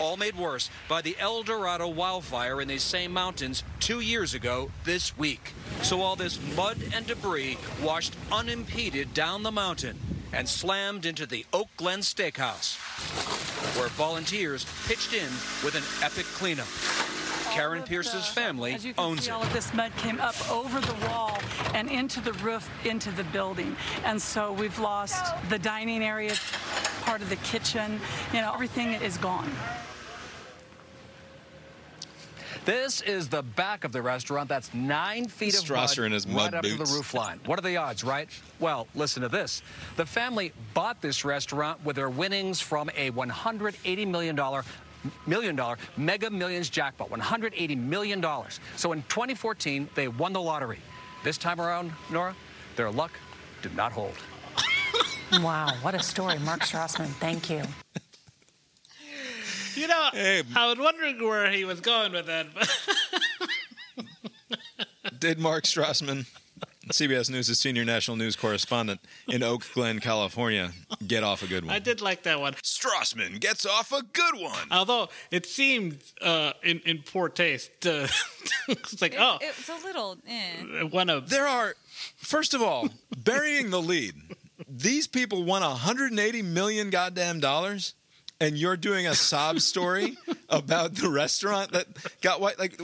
All 0.00 0.16
made 0.16 0.36
worse 0.36 0.70
by 0.88 1.02
the 1.02 1.14
El 1.18 1.42
Dorado 1.42 1.86
wildfire 1.86 2.62
in 2.62 2.68
these 2.68 2.82
same 2.82 3.12
mountains 3.12 3.62
two 3.78 4.00
years 4.00 4.32
ago 4.32 4.70
this 4.84 5.16
week. 5.18 5.52
So 5.82 6.00
all 6.00 6.16
this 6.16 6.40
mud 6.56 6.78
and 6.94 7.06
debris 7.06 7.58
washed 7.82 8.16
unimpeded 8.32 9.12
down 9.12 9.42
the 9.42 9.52
mountain 9.52 9.98
and 10.32 10.48
slammed 10.48 11.04
into 11.04 11.26
the 11.26 11.44
Oak 11.52 11.68
Glen 11.76 12.00
Steakhouse, 12.00 12.78
where 13.78 13.88
volunteers 13.88 14.64
pitched 14.88 15.12
in 15.12 15.28
with 15.62 15.74
an 15.74 15.84
epic 16.02 16.24
cleanup. 16.24 16.68
Karen 17.52 17.82
Pierce's 17.82 18.26
family 18.26 18.74
As 18.74 18.84
you 18.84 18.94
can 18.94 19.04
owns 19.04 19.24
see, 19.24 19.30
it. 19.30 19.34
all 19.34 19.42
of 19.42 19.52
this 19.52 19.72
mud 19.74 19.92
came 19.98 20.20
up 20.20 20.34
over 20.50 20.80
the 20.80 21.06
wall 21.06 21.38
and 21.74 21.90
into 21.90 22.20
the 22.20 22.32
roof, 22.34 22.68
into 22.84 23.10
the 23.12 23.24
building. 23.24 23.76
And 24.04 24.20
so 24.20 24.52
we've 24.52 24.78
lost 24.78 25.34
the 25.50 25.58
dining 25.58 26.02
area, 26.02 26.34
part 27.02 27.20
of 27.20 27.28
the 27.28 27.36
kitchen. 27.36 28.00
You 28.32 28.40
know, 28.40 28.52
everything 28.54 28.92
is 28.94 29.18
gone. 29.18 29.50
This 32.64 33.00
is 33.00 33.28
the 33.28 33.42
back 33.42 33.82
of 33.82 33.90
the 33.90 34.00
restaurant. 34.00 34.48
That's 34.48 34.72
nine 34.72 35.26
feet 35.26 35.54
of 35.58 35.64
Strasser 35.64 35.98
mud 35.98 36.06
in 36.06 36.12
his 36.12 36.26
right 36.28 36.34
mud 36.36 36.54
up 36.54 36.62
to 36.62 36.70
the 36.70 36.76
boots. 36.76 36.92
roof 36.92 37.12
line. 37.12 37.40
What 37.44 37.58
are 37.58 37.62
the 37.62 37.76
odds, 37.76 38.04
right? 38.04 38.28
Well, 38.60 38.86
listen 38.94 39.22
to 39.22 39.28
this. 39.28 39.62
The 39.96 40.06
family 40.06 40.52
bought 40.72 41.02
this 41.02 41.24
restaurant 41.24 41.84
with 41.84 41.96
their 41.96 42.08
winnings 42.08 42.60
from 42.60 42.88
a 42.96 43.10
$180 43.10 44.06
million 44.06 44.36
million 45.26 45.56
dollar 45.56 45.76
mega 45.96 46.30
millions 46.30 46.68
jackpot 46.70 47.10
180 47.10 47.76
million 47.76 48.20
dollars 48.20 48.60
so 48.76 48.92
in 48.92 49.02
2014 49.08 49.88
they 49.94 50.08
won 50.08 50.32
the 50.32 50.40
lottery 50.40 50.78
this 51.24 51.38
time 51.38 51.60
around 51.60 51.92
nora 52.10 52.34
their 52.76 52.90
luck 52.90 53.12
did 53.62 53.74
not 53.76 53.92
hold 53.92 54.14
Wow, 55.40 55.70
what 55.80 55.94
a 55.94 56.02
story. 56.02 56.38
Mark 56.40 56.60
Strassman, 56.60 57.06
thank 57.06 57.48
you. 57.48 57.62
You 59.74 59.88
know, 59.88 60.08
I 60.12 60.66
was 60.68 60.78
wondering 60.78 61.26
where 61.26 61.50
he 61.50 61.64
was 61.64 61.80
going 61.80 62.12
with 62.12 62.26
that. 62.26 62.48
Did 65.18 65.38
Mark 65.38 65.64
Strassman, 65.64 66.26
CBS 66.92 67.30
News' 67.30 67.58
senior 67.58 67.84
national 67.84 68.16
news 68.16 68.36
correspondent 68.36 69.00
in 69.28 69.42
Oak 69.42 69.64
Glen, 69.74 69.98
California, 69.98 70.72
get 71.06 71.24
off 71.24 71.42
a 71.42 71.46
good 71.46 71.64
one? 71.64 71.74
I 71.74 71.78
did 71.78 72.00
like 72.00 72.22
that 72.24 72.40
one. 72.40 72.54
Strassman 72.54 73.40
gets 73.40 73.64
off 73.64 73.92
a 73.92 74.02
good 74.02 74.34
one. 74.38 74.68
Although 74.70 75.08
it 75.30 75.46
seemed 75.46 76.02
uh, 76.20 76.52
in 76.62 76.80
in 76.80 77.02
poor 77.02 77.28
taste. 77.28 77.86
Uh, 77.86 78.06
it's 78.68 79.00
like, 79.00 79.14
oh, 79.18 79.38
It's 79.40 79.68
a 79.68 79.86
little. 79.86 80.18
Eh. 80.28 80.82
one 80.82 81.08
of 81.10 81.30
There 81.30 81.46
are, 81.46 81.74
first 82.16 82.54
of 82.54 82.62
all, 82.62 82.88
burying 83.16 83.70
the 83.70 83.80
lead. 83.80 84.14
These 84.68 85.06
people 85.06 85.44
won 85.44 85.62
180 85.62 86.42
million 86.42 86.90
goddamn 86.90 87.40
dollars, 87.40 87.94
and 88.42 88.58
you're 88.58 88.76
doing 88.76 89.06
a 89.06 89.14
sob 89.14 89.60
story 89.60 90.16
about 90.48 90.94
the 90.96 91.08
restaurant 91.08 91.72
that 91.72 91.86
got 92.20 92.40
white. 92.40 92.58
Like 92.58 92.76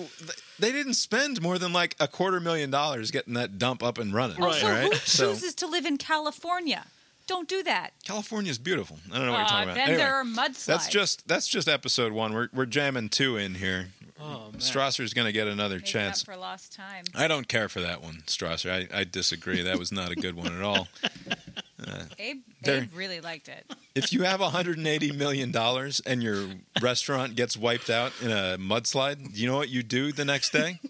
they 0.59 0.72
didn't 0.72 0.94
spend 0.94 1.43
more 1.43 1.59
than 1.59 1.72
like 1.72 1.97
a 2.01 2.06
quarter 2.09 2.40
million 2.40 2.70
dollars 2.70 3.10
getting 3.10 3.35
that 3.35 3.59
dump 3.59 3.82
up 3.82 3.98
and 3.98 4.14
running. 4.14 4.43
Also, 4.43 4.66
all 4.66 4.72
right? 4.72 4.93
who 4.93 4.98
So 4.98 5.32
chooses 5.32 5.55
to 5.56 5.66
live 5.66 5.85
in 5.85 5.97
California? 5.98 6.85
Don't 7.26 7.48
do 7.48 7.62
that. 7.64 7.90
California's 8.05 8.56
beautiful. 8.59 8.98
I 9.12 9.16
don't 9.18 9.26
know 9.26 9.32
what 9.32 9.39
you're 9.39 9.44
Uh, 9.44 9.48
talking 9.48 9.64
about. 9.64 9.74
then 9.74 9.85
Anyway, 9.89 9.98
there 9.98 10.14
are 10.14 10.24
mudslides. 10.24 10.64
That's 10.64 10.89
just 10.89 11.28
that's 11.28 11.47
just 11.48 11.68
episode 11.68 12.12
one. 12.12 12.32
We're 12.32 12.48
we're 12.55 12.64
jamming 12.66 13.09
two 13.10 13.36
in 13.36 13.56
here. 13.56 13.89
Oh, 14.20 14.48
man. 14.51 14.60
Strasser's 14.60 15.14
going 15.14 15.26
to 15.26 15.32
get 15.32 15.47
another 15.47 15.76
Making 15.76 15.93
chance. 15.93 16.22
for 16.24 16.36
lost 16.36 16.72
time. 16.72 17.05
I 17.14 17.28
don't 17.28 17.47
care 17.47 17.68
for 17.68 17.80
that 17.82 18.02
one, 18.02 18.22
Strasser. 18.26 18.89
I, 18.93 19.01
I 19.01 19.05
disagree. 19.05 19.62
That 19.62 19.78
was 19.78 19.93
not 19.93 20.10
a 20.10 20.16
good 20.16 20.35
one 20.35 20.52
at 20.52 20.60
all. 20.62 20.89
Uh, 21.89 22.05
Abe, 22.19 22.39
Abe 22.65 22.89
really 22.94 23.20
liked 23.20 23.48
it. 23.48 23.65
if 23.94 24.12
you 24.12 24.23
have 24.23 24.40
180 24.40 25.12
million 25.12 25.51
dollars 25.51 26.01
and 26.06 26.23
your 26.23 26.44
restaurant 26.81 27.35
gets 27.36 27.56
wiped 27.56 27.90
out 27.90 28.12
in 28.23 28.31
a 28.31 28.56
mudslide, 28.59 29.36
you 29.36 29.47
know 29.48 29.56
what 29.56 29.69
you 29.69 29.82
do 29.82 30.12
the 30.12 30.24
next 30.24 30.51
day? 30.52 30.81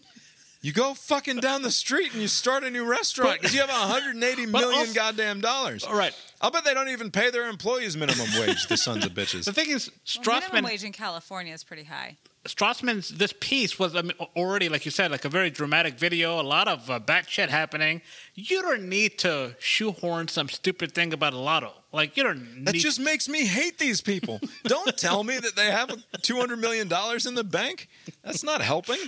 You 0.61 0.73
go 0.73 0.93
fucking 0.95 1.37
down 1.37 1.63
the 1.63 1.71
street 1.71 2.13
and 2.13 2.21
you 2.21 2.27
start 2.27 2.65
a 2.65 2.71
new 2.71 2.85
restaurant 2.85 3.41
because 3.41 3.55
you 3.55 3.61
have 3.61 3.71
180 3.71 4.47
But 4.51 4.65
also- 4.65 4.93
goddamn 4.93 5.41
dollars. 5.41 5.85
All 5.85 5.95
right. 5.97 6.13
I'll 6.41 6.51
bet 6.51 6.65
they 6.65 6.75
don't 6.75 6.89
even 6.89 7.11
pay 7.11 7.31
their 7.31 7.49
employees 7.49 7.97
minimum 7.97 8.27
wage. 8.41 8.67
The 8.67 8.77
sons 8.77 9.05
of 9.05 9.13
bitches. 9.13 9.45
The 9.45 9.53
thing 9.53 9.71
is, 9.71 9.91
Well, 10.25 10.41
minimum 10.41 10.65
wage 10.65 10.83
in 10.85 10.93
California 10.93 11.55
is 11.55 11.63
pretty 11.65 11.85
high. 11.85 12.17
Strassman's 12.45 13.09
this 13.11 13.35
piece 13.41 13.79
was 13.79 13.95
I 13.95 14.03
mean, 14.03 14.13
already, 14.37 14.69
like 14.69 14.85
you 14.85 14.91
said, 14.91 15.11
like 15.11 15.25
a 15.25 15.29
very 15.29 15.51
dramatic 15.51 15.99
video. 15.99 16.41
A 16.41 16.43
lot 16.43 16.69
of 16.69 16.89
uh, 16.91 16.99
bad 16.99 17.29
shit 17.29 17.51
happening. 17.51 18.01
You 18.35 18.63
don't 18.63 18.89
need 18.89 19.19
to 19.19 19.57
shoehorn 19.59 20.29
some 20.29 20.49
stupid 20.49 20.93
thing 20.93 21.13
about 21.13 21.35
a 21.35 21.39
lotto. 21.39 21.73
Like 21.93 22.17
you 22.17 22.23
don't. 22.23 22.65
That 22.65 22.75
need 22.75 22.81
just 22.81 23.01
makes 23.01 23.29
me 23.29 23.45
hate 23.45 23.79
these 23.79 24.01
people. 24.01 24.41
Don't 24.65 24.97
tell 24.99 25.25
me 25.25 25.39
that 25.39 25.57
they 25.57 25.71
have 25.71 25.89
$200 26.19 26.59
million 26.59 26.87
in 27.27 27.35
the 27.35 27.45
bank. 27.45 27.89
That's 28.23 28.45
not 28.45 28.61
helping. 28.61 28.99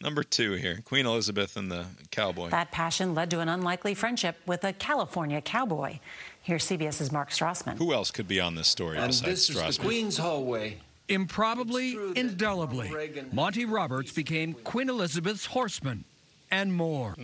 Number 0.00 0.22
two 0.22 0.52
here 0.52 0.80
Queen 0.84 1.06
Elizabeth 1.06 1.56
and 1.56 1.70
the 1.70 1.86
cowboy. 2.10 2.50
That 2.50 2.70
passion 2.70 3.14
led 3.14 3.30
to 3.30 3.40
an 3.40 3.48
unlikely 3.48 3.94
friendship 3.94 4.36
with 4.46 4.62
a 4.62 4.72
California 4.72 5.40
cowboy. 5.40 5.98
Here's 6.42 6.66
CBS's 6.66 7.10
Mark 7.10 7.30
Strassman. 7.30 7.78
Who 7.78 7.92
else 7.92 8.10
could 8.10 8.28
be 8.28 8.38
on 8.38 8.54
this 8.54 8.68
story 8.68 8.98
And 8.98 9.06
besides 9.08 9.48
this 9.48 9.50
is 9.50 9.76
the 9.78 9.82
Queen's 9.82 10.18
hallway. 10.18 10.78
Improbably, 11.08 11.98
indelibly, 12.16 12.90
Monty 13.32 13.64
Roberts 13.64 14.12
became 14.12 14.54
Queen 14.54 14.88
Elizabeth's 14.88 15.46
horseman 15.46 16.04
and 16.50 16.72
more. 16.72 17.14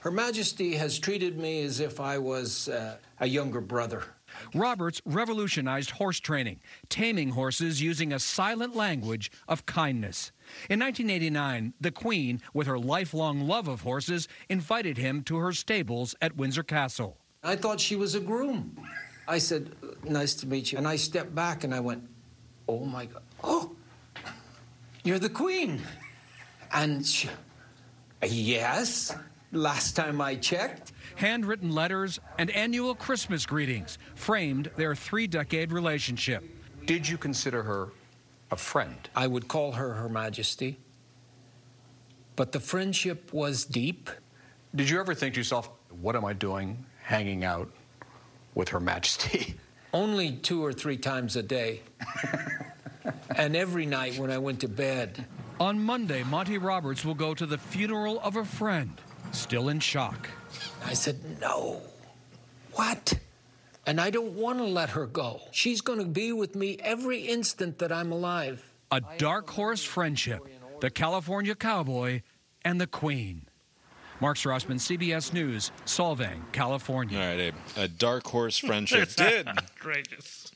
Her 0.00 0.10
Majesty 0.10 0.74
has 0.74 0.98
treated 0.98 1.38
me 1.38 1.62
as 1.62 1.80
if 1.80 2.00
I 2.00 2.18
was 2.18 2.68
uh, 2.68 2.96
a 3.20 3.26
younger 3.26 3.60
brother. 3.60 4.02
Roberts 4.54 5.00
revolutionized 5.04 5.90
horse 5.90 6.18
training, 6.18 6.60
taming 6.88 7.30
horses 7.30 7.80
using 7.80 8.12
a 8.12 8.18
silent 8.18 8.74
language 8.74 9.30
of 9.48 9.64
kindness. 9.64 10.32
In 10.68 10.80
1989, 10.80 11.74
the 11.80 11.90
Queen, 11.92 12.40
with 12.52 12.66
her 12.66 12.78
lifelong 12.78 13.46
love 13.46 13.68
of 13.68 13.82
horses, 13.82 14.28
invited 14.48 14.98
him 14.98 15.22
to 15.24 15.36
her 15.36 15.52
stables 15.52 16.14
at 16.20 16.36
Windsor 16.36 16.64
Castle. 16.64 17.16
I 17.42 17.56
thought 17.56 17.80
she 17.80 17.96
was 17.96 18.14
a 18.14 18.20
groom. 18.20 18.76
I 19.28 19.38
said, 19.38 19.74
Nice 20.02 20.34
to 20.34 20.46
meet 20.46 20.72
you. 20.72 20.78
And 20.78 20.88
I 20.88 20.96
stepped 20.96 21.34
back 21.34 21.64
and 21.64 21.74
I 21.74 21.80
went, 21.80 22.02
Oh 22.68 22.84
my 22.84 23.06
God. 23.06 23.22
Oh, 23.42 23.72
you're 25.02 25.18
the 25.18 25.28
Queen. 25.28 25.80
And 26.72 27.06
she, 27.06 27.28
yes, 28.22 29.14
last 29.52 29.96
time 29.96 30.20
I 30.20 30.34
checked. 30.36 30.92
Handwritten 31.16 31.70
letters 31.70 32.18
and 32.38 32.50
annual 32.50 32.94
Christmas 32.94 33.46
greetings 33.46 33.98
framed 34.14 34.70
their 34.76 34.94
three 34.94 35.26
decade 35.26 35.72
relationship. 35.72 36.42
Did 36.86 37.08
you 37.08 37.16
consider 37.16 37.62
her 37.62 37.88
a 38.50 38.56
friend? 38.56 38.96
I 39.14 39.26
would 39.26 39.48
call 39.48 39.72
her 39.72 39.94
Her 39.94 40.08
Majesty. 40.08 40.78
But 42.36 42.52
the 42.52 42.60
friendship 42.60 43.32
was 43.32 43.64
deep. 43.64 44.10
Did 44.74 44.90
you 44.90 44.98
ever 44.98 45.14
think 45.14 45.34
to 45.34 45.40
yourself, 45.40 45.70
what 46.00 46.16
am 46.16 46.24
I 46.24 46.32
doing 46.32 46.84
hanging 47.02 47.44
out 47.44 47.70
with 48.54 48.70
Her 48.70 48.80
Majesty? 48.80 49.54
Only 49.94 50.32
two 50.32 50.64
or 50.64 50.72
three 50.72 50.96
times 50.96 51.36
a 51.36 51.42
day. 51.42 51.80
and 53.36 53.54
every 53.54 53.86
night 53.86 54.18
when 54.18 54.28
I 54.28 54.38
went 54.38 54.60
to 54.60 54.68
bed. 54.68 55.24
On 55.60 55.80
Monday, 55.80 56.24
Monty 56.24 56.58
Roberts 56.58 57.04
will 57.04 57.14
go 57.14 57.32
to 57.32 57.46
the 57.46 57.56
funeral 57.56 58.18
of 58.20 58.34
a 58.34 58.44
friend, 58.44 58.90
still 59.30 59.68
in 59.68 59.78
shock. 59.78 60.28
I 60.84 60.94
said, 60.94 61.40
No. 61.40 61.80
What? 62.72 63.14
And 63.86 64.00
I 64.00 64.10
don't 64.10 64.32
want 64.32 64.58
to 64.58 64.64
let 64.64 64.90
her 64.90 65.06
go. 65.06 65.40
She's 65.52 65.80
going 65.80 66.00
to 66.00 66.04
be 66.06 66.32
with 66.32 66.56
me 66.56 66.76
every 66.82 67.20
instant 67.20 67.78
that 67.78 67.92
I'm 67.92 68.10
alive. 68.10 68.64
A 68.90 69.00
dark 69.18 69.48
horse 69.48 69.84
friendship, 69.84 70.42
the 70.80 70.90
California 70.90 71.54
cowboy 71.54 72.22
and 72.64 72.80
the 72.80 72.88
Queen. 72.88 73.46
Mark 74.20 74.36
Strassman, 74.36 74.76
CBS 74.76 75.32
News, 75.32 75.70
Solvang, 75.86 76.40
California. 76.52 77.18
All 77.18 77.26
right, 77.26 77.40
Abe. 77.40 77.54
A 77.76 77.88
dark 77.88 78.26
horse 78.26 78.58
friendship 78.58 79.10
did. 79.16 79.46
outrageous. 79.48 80.50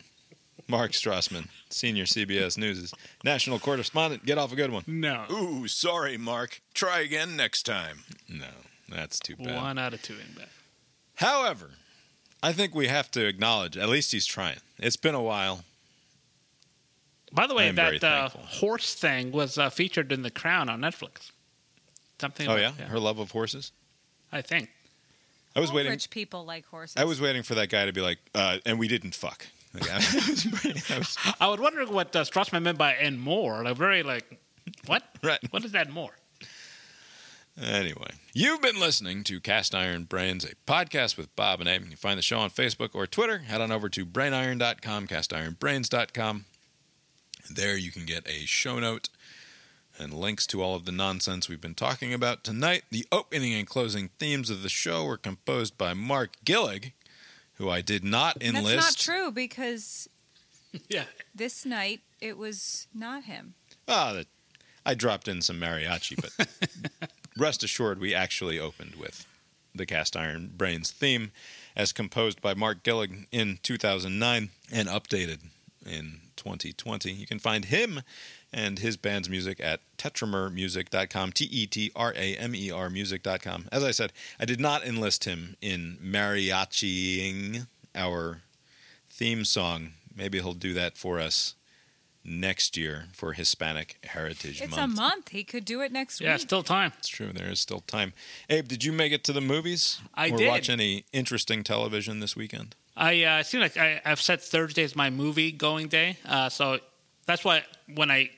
Mark 0.68 0.93
Strassman, 0.93 1.48
senior 1.70 2.05
CBS 2.05 2.59
News' 2.59 2.93
national 3.24 3.59
correspondent. 3.59 4.26
Get 4.26 4.36
off 4.36 4.52
a 4.52 4.56
good 4.56 4.70
one. 4.70 4.85
No. 4.86 5.24
Ooh, 5.30 5.66
sorry, 5.66 6.18
Mark. 6.18 6.60
Try 6.74 7.01
again 7.01 7.36
next 7.36 7.62
time. 7.64 8.01
No, 8.28 8.48
that's 8.89 9.18
too 9.18 9.35
bad. 9.36 9.56
One 9.56 9.78
out 9.78 9.94
of 9.94 10.02
two 10.02 10.14
in 10.14 10.35
bad. 10.36 10.48
However, 11.16 11.70
I 12.43 12.52
think 12.52 12.74
we 12.74 12.89
have 12.89 13.10
to 13.12 13.26
acknowledge 13.26 13.76
at 13.78 13.89
least 13.89 14.12
he's 14.12 14.26
trying. 14.26 14.59
It's 14.78 14.97
been 14.98 15.14
a 15.14 15.22
while. 15.22 15.64
By 17.32 17.47
the 17.47 17.55
way, 17.55 17.70
that 17.70 18.05
uh, 18.05 18.28
horse 18.28 18.94
thing 18.94 19.32
was 19.32 19.59
uh, 19.59 19.70
featured 19.70 20.12
in 20.12 20.22
The 20.22 20.30
Crown 20.30 20.68
on 20.68 20.80
Netflix. 20.80 21.30
Something. 22.20 22.49
Oh 22.49 22.55
like- 22.55 22.62
yeah? 22.78 22.86
her 22.86 22.99
love 22.99 23.19
of 23.19 23.31
horses. 23.31 23.73
I 24.32 24.43
think. 24.43 24.69
I 25.57 25.61
was 25.61 25.70
All 25.70 25.77
waiting. 25.77 25.90
Rich 25.93 26.11
people 26.11 26.45
like 26.45 26.66
horses. 26.66 26.97
I 26.97 27.05
was 27.05 27.20
waiting 27.20 27.43
for 27.43 27.55
that 27.57 27.69
guy 27.70 27.86
to 27.86 27.93
be 27.93 28.01
like, 28.01 28.19
uh, 28.35 28.59
and 28.66 28.78
we 28.78 28.86
didn't 28.89 29.15
fuck. 29.15 29.47
Like, 29.74 29.90
I 29.90 29.97
was 30.15 30.47
pretty- 30.53 30.82
I 30.95 30.99
was- 30.99 31.16
I 31.40 31.49
was 31.49 31.59
wondering 31.61 31.93
what 31.93 32.15
uh, 32.15 32.24
Strassman 32.24 32.62
meant 32.62 32.78
by 32.78 32.93
"and 32.95 33.20
more." 33.20 33.62
Like 33.65 33.77
very 33.77 34.03
like, 34.03 34.24
what? 34.86 35.03
Right. 35.23 35.39
What 35.51 35.65
is 35.65 35.73
that 35.73 35.90
more? 35.90 36.12
Anyway, 37.61 38.11
you've 38.32 38.62
been 38.62 38.78
listening 38.78 39.24
to 39.24 39.40
Cast 39.40 39.74
Iron 39.74 40.05
Brains, 40.05 40.45
a 40.45 40.55
podcast 40.70 41.16
with 41.16 41.35
Bob 41.35 41.59
and 41.59 41.69
Abe. 41.69 41.82
You 41.82 41.89
can 41.89 41.97
find 41.97 42.16
the 42.16 42.23
show 42.23 42.39
on 42.39 42.51
Facebook 42.51 42.90
or 42.95 43.05
Twitter. 43.09 43.39
Head 43.39 43.61
on 43.61 43.73
over 43.73 43.89
to 43.89 44.07
brainiron.com, 44.07 45.09
castironbrains.com. 45.09 46.45
There 47.51 47.77
you 47.77 47.90
can 47.90 48.05
get 48.07 48.28
a 48.28 48.45
show 48.47 48.78
note 48.78 49.09
and 49.99 50.12
links 50.12 50.47
to 50.49 50.62
all 50.62 50.75
of 50.75 50.85
the 50.85 50.93
nonsense 50.93 51.49
we've 51.49 51.61
been 51.61 51.75
talking 51.75 52.15
about 52.15 52.45
tonight. 52.45 52.85
The 52.91 53.07
opening 53.11 53.55
and 53.55 53.66
closing 53.66 54.11
themes 54.19 54.51
of 54.51 54.62
the 54.62 54.69
show 54.69 55.05
were 55.05 55.16
composed 55.16 55.77
by 55.77 55.95
Mark 55.95 56.37
Gillig, 56.45 56.93
who 57.55 57.69
I 57.69 57.81
did 57.81 58.05
not 58.05 58.43
enlist. 58.43 58.77
That's 58.77 59.09
not 59.09 59.15
true 59.15 59.31
because 59.31 60.09
yeah. 60.89 61.05
this 61.35 61.65
night 61.65 62.01
it 62.20 62.39
was 62.39 62.87
not 62.95 63.25
him. 63.25 63.55
Ah, 63.87 64.12
that 64.12 64.27
I 64.87 64.95
dropped 64.95 65.29
in 65.29 65.43
some 65.43 65.61
mariachi, 65.61 66.16
but 66.20 67.11
rest 67.37 67.62
assured, 67.62 68.01
we 68.01 68.15
actually 68.15 68.59
opened 68.59 68.95
with 68.97 69.27
the 69.75 69.87
Cast 69.87 70.16
Iron 70.16 70.53
Brains 70.57 70.91
theme, 70.91 71.31
as 71.77 71.93
composed 71.93 72.41
by 72.41 72.55
Mark 72.55 72.83
Gillig 72.83 73.27
in 73.31 73.59
2009 73.62 74.51
and 74.73 74.89
updated 74.89 75.39
in 75.87 76.20
2020. 76.39 77.12
You 77.12 77.27
can 77.27 77.39
find 77.39 77.66
him 77.66 78.01
and 78.52 78.78
his 78.78 78.97
band's 78.97 79.28
music 79.28 79.60
at 79.60 79.81
tetramermusic.com, 79.98 81.32
T 81.32 81.44
E 81.44 81.66
T 81.66 81.93
R 81.94 82.15
A 82.16 82.36
M 82.36 82.55
E 82.55 82.70
R 82.70 82.89
music.com. 82.89 83.66
As 83.70 83.85
I 83.85 83.90
said, 83.90 84.12
I 84.40 84.47
did 84.47 84.60
not 84.60 84.85
enlist 84.86 85.24
him 85.24 85.56
in 85.60 85.98
mariachiing 86.02 87.66
our 87.94 88.43
theme 89.10 89.44
song. 89.44 89.90
Maybe 90.16 90.39
he'll 90.39 90.55
do 90.55 90.74
that 90.74 90.97
for 90.97 91.19
us 91.20 91.55
next 92.24 92.77
year 92.77 93.05
for 93.12 93.32
Hispanic 93.32 93.97
Heritage 94.05 94.60
It's 94.60 94.77
Month. 94.77 94.93
a 94.98 95.01
month. 95.01 95.28
He 95.31 95.44
could 95.44 95.65
do 95.65 95.81
it 95.81 95.93
next 95.93 96.20
Yeah, 96.20 96.32
week. 96.35 96.40
Yeah, 96.40 96.47
still 96.47 96.62
time. 96.62 96.93
It's 96.98 97.09
true. 97.09 97.32
There 97.32 97.51
is 97.51 97.60
still 97.60 97.81
time. 97.81 98.12
Abe, 98.51 98.69
did 98.69 98.85
you 98.85 98.93
make 98.93 99.12
it 99.12 99.24
to 99.24 99.32
the 99.32 99.40
movies? 99.40 100.01
I 100.15 100.28
or 100.31 100.36
did. 100.39 100.48
watch 100.48 100.69
any 100.69 101.05
interesting 101.12 101.62
television 101.65 102.20
this 102.20 102.36
weekend? 102.36 102.74
I 102.99 103.23
uh, 103.23 103.43
seem 103.45 103.61
like 103.61 103.77
I, 103.77 104.01
I've 104.05 104.20
set 104.20 104.43
Thursday 104.43 104.83
as 104.83 104.97
my 104.97 105.09
movie 105.09 105.53
going 105.53 105.87
day, 105.87 106.19
uh, 106.27 106.49
so 106.49 106.81
that's 107.27 107.45
why 107.45 107.62
when 107.95 108.11
I 108.11 108.31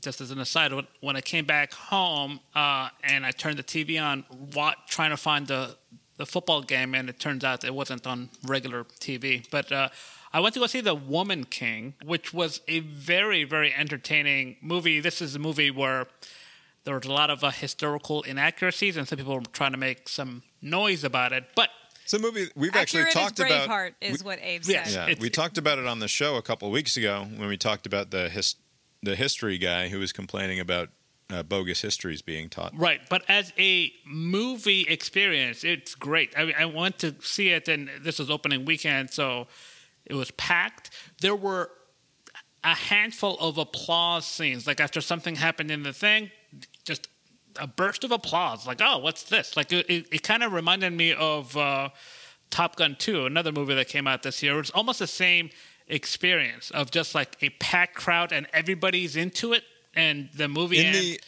just 0.00 0.20
as 0.20 0.32
an 0.32 0.40
aside, 0.40 0.72
when, 1.00 1.16
I 1.16 1.20
came 1.20 1.44
back 1.44 1.72
home 1.72 2.40
uh, 2.54 2.88
and 3.02 3.24
I 3.24 3.30
turned 3.30 3.58
the 3.58 3.64
TV 3.64 4.00
on, 4.00 4.24
wa 4.54 4.72
trying 4.88 5.10
to 5.10 5.16
find 5.16 5.46
the 5.46 5.76
the 6.16 6.26
football 6.26 6.62
game, 6.62 6.96
and 6.96 7.08
it 7.08 7.20
turns 7.20 7.44
out 7.44 7.62
it 7.62 7.72
wasn't 7.72 8.04
on 8.04 8.28
regular 8.44 8.82
TV. 8.82 9.48
But 9.52 9.70
uh, 9.70 9.88
I 10.32 10.40
went 10.40 10.54
to 10.54 10.60
go 10.60 10.66
see 10.66 10.80
The 10.80 10.96
Woman 10.96 11.44
King, 11.44 11.94
which 12.04 12.34
was 12.34 12.60
a 12.66 12.80
very 12.80 13.44
very 13.44 13.72
entertaining 13.72 14.56
movie. 14.60 14.98
This 14.98 15.22
is 15.22 15.36
a 15.36 15.38
movie 15.38 15.70
where 15.70 16.08
there 16.82 16.96
was 16.96 17.04
a 17.04 17.12
lot 17.12 17.30
of 17.30 17.44
uh, 17.44 17.50
historical 17.50 18.22
inaccuracies, 18.22 18.96
and 18.96 19.06
some 19.06 19.16
people 19.16 19.36
were 19.36 19.42
trying 19.52 19.72
to 19.72 19.78
make 19.78 20.08
some 20.08 20.42
noise 20.60 21.04
about 21.04 21.32
it, 21.32 21.44
but. 21.54 21.70
It's 22.08 22.14
a 22.14 22.18
movie 22.18 22.48
we've 22.56 22.74
Accurate 22.74 23.08
actually 23.08 23.22
talked 23.22 23.38
as 23.38 23.44
about. 23.44 23.68
Braveheart 23.68 23.92
is 24.00 24.24
what 24.24 24.38
Abe 24.40 24.64
said. 24.64 24.72
Yes. 24.72 24.94
Yeah, 24.94 25.02
It's- 25.08 25.20
we 25.20 25.28
talked 25.28 25.58
about 25.58 25.76
it 25.76 25.86
on 25.86 25.98
the 25.98 26.08
show 26.08 26.36
a 26.36 26.42
couple 26.42 26.66
of 26.66 26.72
weeks 26.72 26.96
ago 26.96 27.26
when 27.36 27.50
we 27.50 27.58
talked 27.58 27.84
about 27.84 28.10
the 28.10 28.30
his, 28.30 28.54
the 29.02 29.14
history 29.14 29.58
guy 29.58 29.88
who 29.88 29.98
was 29.98 30.10
complaining 30.10 30.58
about 30.58 30.88
uh, 31.28 31.42
bogus 31.42 31.82
histories 31.82 32.22
being 32.22 32.48
taught. 32.48 32.72
Right, 32.74 33.02
but 33.10 33.24
as 33.28 33.52
a 33.58 33.92
movie 34.06 34.86
experience, 34.88 35.64
it's 35.64 35.94
great. 35.94 36.32
I, 36.34 36.54
I 36.58 36.64
went 36.64 36.98
to 37.00 37.14
see 37.20 37.50
it, 37.50 37.68
and 37.68 37.90
this 38.00 38.18
was 38.18 38.30
opening 38.30 38.64
weekend, 38.64 39.10
so 39.10 39.46
it 40.06 40.14
was 40.14 40.30
packed. 40.30 40.88
There 41.20 41.36
were 41.36 41.70
a 42.64 42.74
handful 42.74 43.36
of 43.38 43.58
applause 43.58 44.24
scenes, 44.24 44.66
like 44.66 44.80
after 44.80 45.02
something 45.02 45.34
happened 45.36 45.70
in 45.70 45.82
the 45.82 45.92
thing, 45.92 46.30
just 46.30 46.37
a 47.58 47.66
burst 47.66 48.04
of 48.04 48.12
applause. 48.12 48.66
Like, 48.66 48.80
oh, 48.82 48.98
what's 48.98 49.24
this? 49.24 49.56
Like, 49.56 49.72
it, 49.72 49.88
it, 49.88 50.06
it 50.12 50.22
kind 50.22 50.42
of 50.42 50.52
reminded 50.52 50.92
me 50.92 51.12
of 51.12 51.56
uh, 51.56 51.90
Top 52.50 52.76
Gun 52.76 52.96
2, 52.98 53.26
another 53.26 53.52
movie 53.52 53.74
that 53.74 53.88
came 53.88 54.06
out 54.06 54.22
this 54.22 54.42
year. 54.42 54.58
It's 54.58 54.70
almost 54.70 54.98
the 55.00 55.06
same 55.06 55.50
experience 55.86 56.70
of 56.70 56.90
just 56.90 57.14
like 57.14 57.36
a 57.42 57.50
packed 57.50 57.94
crowd 57.94 58.32
and 58.32 58.46
everybody's 58.52 59.16
into 59.16 59.52
it, 59.52 59.64
and 59.94 60.28
the 60.34 60.48
movie 60.48 60.78
In 60.78 60.86
ends. 60.86 61.00
the 61.00 61.20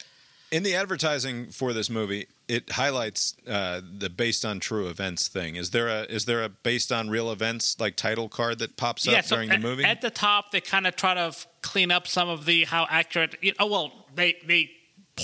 in 0.51 0.63
the 0.63 0.75
advertising 0.75 1.49
for 1.49 1.71
this 1.71 1.89
movie, 1.89 2.27
it 2.49 2.69
highlights 2.71 3.35
uh, 3.47 3.79
the 3.97 4.09
based 4.09 4.43
on 4.43 4.59
true 4.59 4.87
events 4.87 5.29
thing. 5.29 5.55
Is 5.55 5.71
there 5.71 5.87
a 5.87 6.01
is 6.03 6.25
there 6.25 6.43
a 6.43 6.49
based 6.49 6.91
on 6.91 7.09
real 7.09 7.31
events 7.31 7.79
like 7.79 7.95
title 7.95 8.27
card 8.27 8.59
that 8.59 8.75
pops 8.75 9.07
up 9.07 9.23
so 9.23 9.35
during 9.37 9.49
the 9.49 9.57
movie? 9.57 9.85
At 9.85 10.01
the 10.01 10.09
top, 10.09 10.51
they 10.51 10.59
kind 10.59 10.85
of 10.85 10.95
try 10.97 11.13
to 11.13 11.33
clean 11.61 11.89
up 11.89 12.05
some 12.05 12.27
of 12.27 12.45
the 12.45 12.65
how 12.65 12.85
accurate. 12.89 13.37
You 13.41 13.53
oh 13.59 13.67
well, 13.67 14.05
they 14.13 14.35
they 14.45 14.71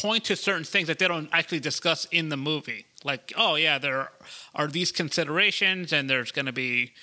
point 0.01 0.25
to 0.25 0.35
certain 0.35 0.63
things 0.63 0.87
that 0.87 0.99
they 0.99 1.07
don't 1.07 1.29
actually 1.31 1.59
discuss 1.59 2.05
in 2.11 2.29
the 2.29 2.37
movie. 2.37 2.85
Like, 3.03 3.33
oh 3.37 3.55
yeah, 3.55 3.77
there 3.77 4.09
are 4.55 4.67
these 4.67 4.91
considerations, 4.91 5.93
and 5.93 6.09
there's 6.09 6.31
going 6.31 6.47
to 6.47 6.51
be 6.51 6.93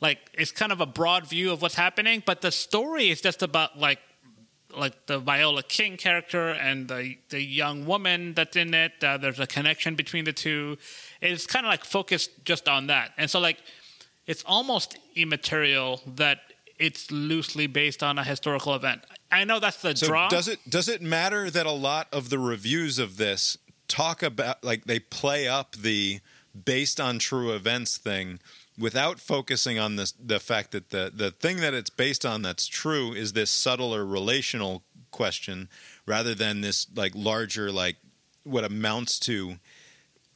like 0.00 0.18
it's 0.34 0.52
kind 0.52 0.72
of 0.72 0.80
a 0.80 0.86
broad 0.86 1.28
view 1.28 1.52
of 1.52 1.62
what's 1.62 1.74
happening, 1.74 2.22
but 2.24 2.40
the 2.40 2.50
story 2.50 3.10
is 3.10 3.20
just 3.20 3.42
about 3.42 3.78
like 3.78 3.98
like 4.76 5.06
the 5.06 5.18
Viola 5.18 5.62
King 5.62 5.96
character 5.96 6.50
and 6.50 6.88
the 6.88 7.16
the 7.30 7.42
young 7.42 7.86
woman 7.86 8.34
that's 8.34 8.56
in 8.56 8.74
it. 8.74 8.92
Uh, 9.02 9.16
there's 9.16 9.40
a 9.40 9.46
connection 9.46 9.94
between 9.94 10.24
the 10.24 10.32
two. 10.32 10.76
It's 11.20 11.46
kind 11.46 11.66
of 11.66 11.70
like 11.70 11.84
focused 11.84 12.30
just 12.44 12.68
on 12.68 12.88
that, 12.88 13.12
and 13.16 13.30
so 13.30 13.40
like 13.40 13.58
it's 14.26 14.44
almost 14.46 14.98
immaterial 15.16 16.02
that 16.16 16.40
it's 16.78 17.10
loosely 17.10 17.66
based 17.66 18.02
on 18.02 18.18
a 18.18 18.24
historical 18.24 18.74
event. 18.74 19.02
I 19.30 19.44
know 19.44 19.60
that's 19.60 19.82
the 19.82 19.96
so 19.96 20.06
draw. 20.06 20.28
does 20.28 20.48
it 20.48 20.58
does 20.68 20.88
it 20.88 21.02
matter 21.02 21.50
that 21.50 21.66
a 21.66 21.72
lot 21.72 22.08
of 22.12 22.30
the 22.30 22.38
reviews 22.38 22.98
of 22.98 23.16
this 23.16 23.58
talk 23.88 24.22
about 24.22 24.62
like 24.62 24.84
they 24.84 24.98
play 24.98 25.48
up 25.48 25.76
the 25.76 26.20
based 26.64 27.00
on 27.00 27.18
true 27.18 27.52
events 27.52 27.96
thing 27.96 28.40
without 28.78 29.18
focusing 29.18 29.78
on 29.78 29.96
the 29.96 30.12
the 30.22 30.40
fact 30.40 30.72
that 30.72 30.90
the 30.90 31.10
the 31.14 31.30
thing 31.30 31.58
that 31.58 31.74
it's 31.74 31.90
based 31.90 32.24
on 32.24 32.42
that's 32.42 32.66
true 32.66 33.12
is 33.12 33.32
this 33.32 33.50
subtler 33.50 34.04
relational 34.04 34.82
question 35.10 35.68
rather 36.06 36.34
than 36.34 36.60
this 36.60 36.86
like 36.94 37.12
larger 37.14 37.72
like 37.72 37.96
what 38.44 38.64
amounts 38.64 39.18
to 39.18 39.56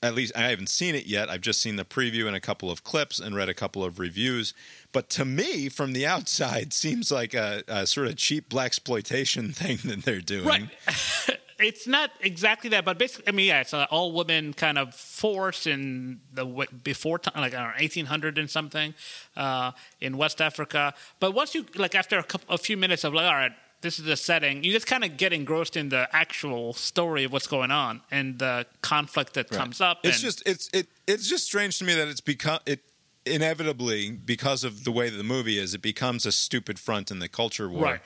at 0.02 0.14
least 0.14 0.32
I 0.36 0.48
haven't 0.50 0.68
seen 0.68 0.94
it 0.94 1.06
yet. 1.06 1.30
I've 1.30 1.40
just 1.40 1.60
seen 1.60 1.76
the 1.76 1.84
preview 1.84 2.26
and 2.26 2.34
a 2.34 2.40
couple 2.40 2.70
of 2.70 2.82
clips 2.82 3.20
and 3.20 3.36
read 3.36 3.48
a 3.48 3.54
couple 3.54 3.84
of 3.84 3.98
reviews. 3.98 4.52
But 4.90 5.08
to 5.10 5.24
me, 5.24 5.68
from 5.68 5.92
the 5.92 6.06
outside, 6.06 6.72
seems 6.72 7.10
like 7.10 7.34
a, 7.34 7.62
a 7.68 7.86
sort 7.86 8.08
of 8.08 8.16
cheap 8.16 8.48
blaxploitation 8.48 9.54
thing 9.54 9.78
that 9.84 10.04
they're 10.04 10.20
doing. 10.20 10.46
Right. 10.46 10.68
it's 11.60 11.86
not 11.86 12.10
exactly 12.20 12.70
that, 12.70 12.84
but 12.84 12.98
basically, 12.98 13.28
I 13.28 13.30
mean, 13.32 13.46
yeah, 13.46 13.60
it's 13.60 13.72
an 13.72 13.86
all 13.90 14.12
women 14.12 14.52
kind 14.52 14.78
of 14.78 14.94
force 14.94 15.66
in 15.66 16.20
the 16.32 16.66
before 16.82 17.18
time, 17.18 17.40
like 17.40 17.54
I 17.54 17.58
don't 17.58 17.68
know, 17.68 17.82
1800 17.82 18.38
and 18.38 18.50
something 18.50 18.94
uh, 19.36 19.72
in 20.00 20.16
West 20.16 20.40
Africa. 20.40 20.94
But 21.20 21.32
once 21.32 21.54
you 21.54 21.64
like 21.76 21.94
after 21.94 22.18
a, 22.18 22.24
couple, 22.24 22.52
a 22.52 22.58
few 22.58 22.76
minutes 22.76 23.04
of 23.04 23.14
like, 23.14 23.26
all 23.26 23.34
right, 23.34 23.52
this 23.82 23.98
is 23.98 24.04
the 24.06 24.16
setting, 24.16 24.64
you 24.64 24.72
just 24.72 24.86
kind 24.86 25.04
of 25.04 25.16
get 25.16 25.32
engrossed 25.32 25.76
in 25.76 25.88
the 25.90 26.08
actual 26.12 26.72
story 26.72 27.24
of 27.24 27.32
what's 27.32 27.46
going 27.46 27.70
on 27.70 28.00
and 28.10 28.38
the 28.38 28.64
conflict 28.80 29.34
that 29.34 29.50
Right. 29.50 29.58
comes 29.58 29.80
up. 29.80 29.98
It's 30.04 30.16
and- 30.16 30.22
just 30.24 30.42
it's 30.46 30.70
it 30.72 30.86
it's 31.06 31.28
just 31.28 31.44
strange 31.44 31.78
to 31.78 31.84
me 31.84 31.94
that 31.94 32.08
it's 32.08 32.20
become 32.20 32.60
it 32.64 32.80
inevitably 33.26 34.10
because 34.12 34.64
of 34.64 34.84
the 34.84 34.90
way 34.92 35.10
the 35.10 35.22
movie 35.22 35.58
is, 35.58 35.74
it 35.74 35.82
becomes 35.82 36.24
a 36.26 36.32
stupid 36.32 36.78
front 36.78 37.10
in 37.10 37.18
the 37.20 37.28
culture 37.28 37.68
war, 37.68 37.82
Right. 37.84 38.00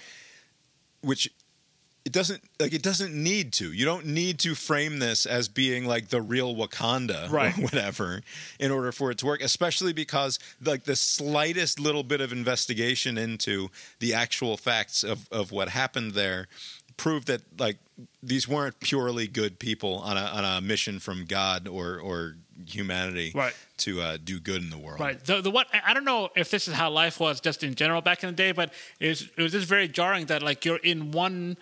which 1.02 1.30
it 2.06 2.12
doesn't 2.12 2.40
like 2.60 2.72
it 2.72 2.82
doesn't 2.82 3.12
need 3.12 3.52
to. 3.54 3.72
You 3.72 3.84
don't 3.84 4.06
need 4.06 4.38
to 4.40 4.54
frame 4.54 5.00
this 5.00 5.26
as 5.26 5.48
being 5.48 5.86
like 5.86 6.08
the 6.08 6.22
real 6.22 6.54
Wakanda 6.54 7.28
Right. 7.30 7.56
or 7.58 7.62
whatever 7.62 8.22
in 8.60 8.70
order 8.70 8.92
for 8.92 9.10
it 9.10 9.18
to 9.18 9.26
work, 9.26 9.42
especially 9.42 9.92
because 9.92 10.38
like 10.64 10.84
the 10.84 10.94
slightest 10.96 11.80
little 11.80 12.04
bit 12.04 12.20
of 12.20 12.30
investigation 12.32 13.18
into 13.18 13.70
the 13.98 14.14
actual 14.14 14.56
facts 14.56 15.02
of, 15.02 15.28
of 15.32 15.50
what 15.50 15.68
happened 15.68 16.12
there 16.12 16.46
proved 16.96 17.26
that 17.26 17.42
like 17.58 17.76
these 18.22 18.46
weren't 18.48 18.78
purely 18.80 19.26
good 19.26 19.58
people 19.58 19.94
on 19.98 20.16
a 20.16 20.20
on 20.38 20.44
a 20.44 20.60
mission 20.60 21.00
from 21.00 21.24
God 21.24 21.66
or 21.68 21.98
or 21.98 22.36
humanity 22.66 23.32
Right. 23.34 23.54
to 23.78 24.00
uh, 24.00 24.16
do 24.22 24.40
good 24.40 24.62
in 24.62 24.70
the 24.70 24.78
world. 24.78 25.00
Right. 25.00 25.22
The 25.22 25.40
the 25.42 25.50
what 25.50 25.66
I 25.84 25.92
don't 25.92 26.04
know 26.04 26.30
if 26.36 26.50
this 26.50 26.68
is 26.68 26.74
how 26.74 26.88
life 26.90 27.18
was 27.20 27.40
just 27.40 27.62
in 27.64 27.74
general 27.74 28.00
back 28.00 28.22
in 28.22 28.28
the 28.30 28.36
day, 28.36 28.52
but 28.52 28.72
it 29.00 29.08
was, 29.08 29.22
it 29.36 29.42
was 29.42 29.52
just 29.52 29.66
very 29.68 29.88
jarring 29.88 30.26
that 30.26 30.42
like 30.42 30.64
you're 30.64 30.78
in 30.78 31.10
one 31.10 31.56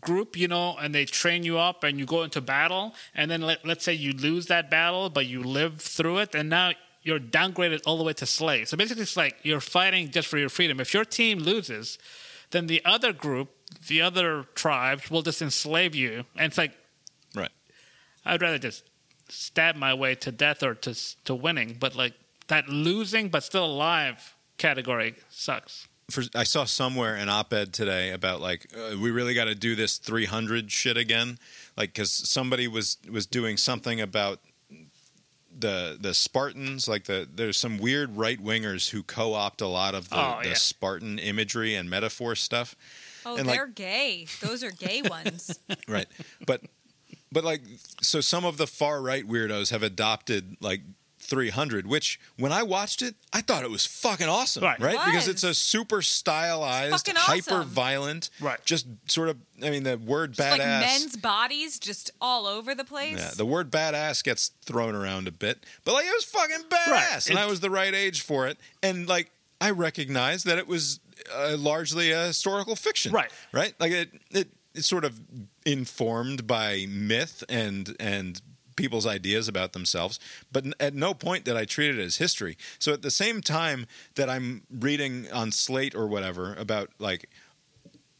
group, 0.00 0.36
you 0.36 0.48
know, 0.48 0.76
and 0.76 0.94
they 0.94 1.04
train 1.04 1.42
you 1.42 1.58
up 1.58 1.84
and 1.84 1.98
you 1.98 2.06
go 2.06 2.22
into 2.22 2.40
battle, 2.40 2.94
and 3.14 3.30
then 3.30 3.42
let, 3.42 3.64
let's 3.64 3.84
say 3.84 3.92
you 3.92 4.12
lose 4.12 4.46
that 4.46 4.70
battle, 4.70 5.10
but 5.10 5.26
you 5.26 5.42
live 5.42 5.80
through 5.80 6.18
it, 6.18 6.34
and 6.34 6.48
now 6.48 6.72
you're 7.02 7.20
downgraded 7.20 7.82
all 7.86 7.98
the 7.98 8.04
way 8.04 8.12
to 8.14 8.26
slave. 8.26 8.68
So 8.68 8.76
basically, 8.76 9.02
it's 9.02 9.16
like 9.16 9.36
you're 9.42 9.60
fighting 9.60 10.10
just 10.10 10.28
for 10.28 10.38
your 10.38 10.48
freedom. 10.48 10.80
If 10.80 10.92
your 10.92 11.04
team 11.04 11.38
loses, 11.38 11.98
then 12.50 12.66
the 12.66 12.84
other 12.84 13.12
group 13.12 13.50
the 13.88 14.02
other 14.02 14.44
tribes 14.54 15.10
will 15.10 15.22
just 15.22 15.42
enslave 15.42 15.94
you. 15.94 16.24
And 16.36 16.46
it's 16.46 16.58
like, 16.58 16.72
right. 17.34 17.50
I'd 18.24 18.42
rather 18.42 18.58
just 18.58 18.84
stab 19.28 19.76
my 19.76 19.92
way 19.92 20.14
to 20.14 20.30
death 20.30 20.62
or 20.62 20.74
to 20.74 20.94
to 21.24 21.34
winning. 21.34 21.76
But 21.78 21.94
like 21.94 22.14
that 22.48 22.68
losing 22.68 23.28
but 23.28 23.42
still 23.42 23.64
alive 23.64 24.36
category 24.58 25.16
sucks. 25.28 25.88
For, 26.10 26.22
I 26.36 26.44
saw 26.44 26.64
somewhere 26.64 27.16
an 27.16 27.28
op-ed 27.28 27.72
today 27.72 28.12
about 28.12 28.40
like 28.40 28.70
uh, 28.76 28.96
we 28.96 29.10
really 29.10 29.34
got 29.34 29.46
to 29.46 29.56
do 29.56 29.74
this 29.74 29.98
300 29.98 30.70
shit 30.70 30.96
again, 30.96 31.38
like 31.76 31.92
because 31.92 32.12
somebody 32.12 32.68
was 32.68 32.98
was 33.10 33.26
doing 33.26 33.56
something 33.56 34.00
about 34.00 34.38
the 35.58 35.98
the 36.00 36.14
Spartans. 36.14 36.86
Like 36.86 37.04
the 37.04 37.28
there's 37.32 37.56
some 37.56 37.78
weird 37.78 38.16
right 38.16 38.42
wingers 38.42 38.90
who 38.90 39.02
co-opt 39.02 39.60
a 39.60 39.66
lot 39.66 39.94
of 39.96 40.08
the, 40.10 40.16
Oh, 40.16 40.38
the 40.42 40.50
yeah. 40.50 40.54
Spartan 40.54 41.18
imagery 41.18 41.74
and 41.74 41.90
metaphor 41.90 42.36
stuff. 42.36 42.76
Oh, 43.24 43.36
And, 43.36 43.48
they're 43.48 43.66
gay. 43.66 44.26
Those 44.40 44.62
are 44.62 44.70
gay 44.70 45.02
ones. 45.02 45.58
right 45.88 46.06
but 46.46 46.60
but 47.32 47.42
like 47.42 47.62
so 48.00 48.20
some 48.20 48.44
of 48.44 48.56
the 48.58 48.68
far 48.68 49.02
right 49.02 49.26
weirdos 49.26 49.70
have 49.70 49.82
adopted 49.82 50.56
like 50.60 50.82
300 51.26 51.86
which 51.86 52.18
when 52.38 52.52
i 52.52 52.62
watched 52.62 53.02
it 53.02 53.14
i 53.32 53.40
thought 53.40 53.64
it 53.64 53.70
was 53.70 53.84
fucking 53.84 54.28
awesome 54.28 54.62
Right. 54.62 54.78
right, 54.80 54.94
It 54.94 55.04
because 55.06 55.28
it's 55.28 55.42
a 55.42 55.52
super 55.54 56.00
stylized 56.02 56.92
fucking 56.92 57.14
hyper 57.16 57.62
violent 57.64 58.30
right 58.40 58.58
just 58.64 58.86
sort 59.06 59.28
of 59.28 59.36
i 59.62 59.70
mean 59.70 59.82
the 59.82 59.98
word 59.98 60.32
Just 60.32 60.48
badass 60.48 60.58
like 60.58 60.66
men's 60.80 61.16
bodies 61.16 61.78
just 61.78 62.10
all 62.20 62.46
over 62.46 62.74
the 62.74 62.84
place. 62.84 63.18
yeah, 63.18 63.30
the 63.36 63.46
word 63.46 63.70
badass 63.70 64.22
gets 64.22 64.50
thrown 64.64 64.94
around 64.94 65.26
a 65.28 65.32
bit, 65.32 65.64
but 65.84 65.92
like 65.94 66.06
it 66.06 66.12
was 66.14 66.24
fucking 66.24 66.64
badass, 66.68 66.90
Right. 66.90 67.30
and 67.30 67.38
I 67.38 67.46
was 67.46 67.60
the 67.60 67.70
right 67.70 67.94
age 67.94 68.20
for 68.22 68.46
it, 68.46 68.58
and 68.82 69.08
like 69.08 69.30
I 69.60 69.70
recognized 69.70 70.46
that 70.46 70.58
it 70.58 70.66
was 70.68 71.00
uh, 71.34 71.56
largely 71.58 72.12
a 72.12 72.26
historical 72.26 72.76
fiction, 72.76 73.12
Right. 73.12 73.30
Right, 73.52 73.74
like 73.80 73.92
it, 73.92 74.10
it, 74.30 74.48
it's 74.74 74.86
sort 74.86 75.04
of 75.04 75.18
informed 75.64 76.46
by 76.46 76.86
myth 76.88 77.42
and 77.48 77.94
and 77.98 78.40
people's 78.76 79.06
ideas 79.06 79.48
about 79.48 79.72
themselves, 79.72 80.20
but 80.52 80.64
at 80.78 80.94
no 80.94 81.14
point 81.14 81.44
did 81.44 81.56
I 81.56 81.64
treat 81.64 81.90
it 81.90 81.98
as 81.98 82.18
history. 82.18 82.56
So 82.78 82.92
at 82.92 83.02
the 83.02 83.10
same 83.10 83.40
time 83.40 83.86
that 84.14 84.28
I'm 84.30 84.62
reading 84.70 85.30
on 85.32 85.50
Slate 85.50 85.94
or 85.94 86.06
whatever 86.06 86.54
about 86.54 86.90
like 86.98 87.28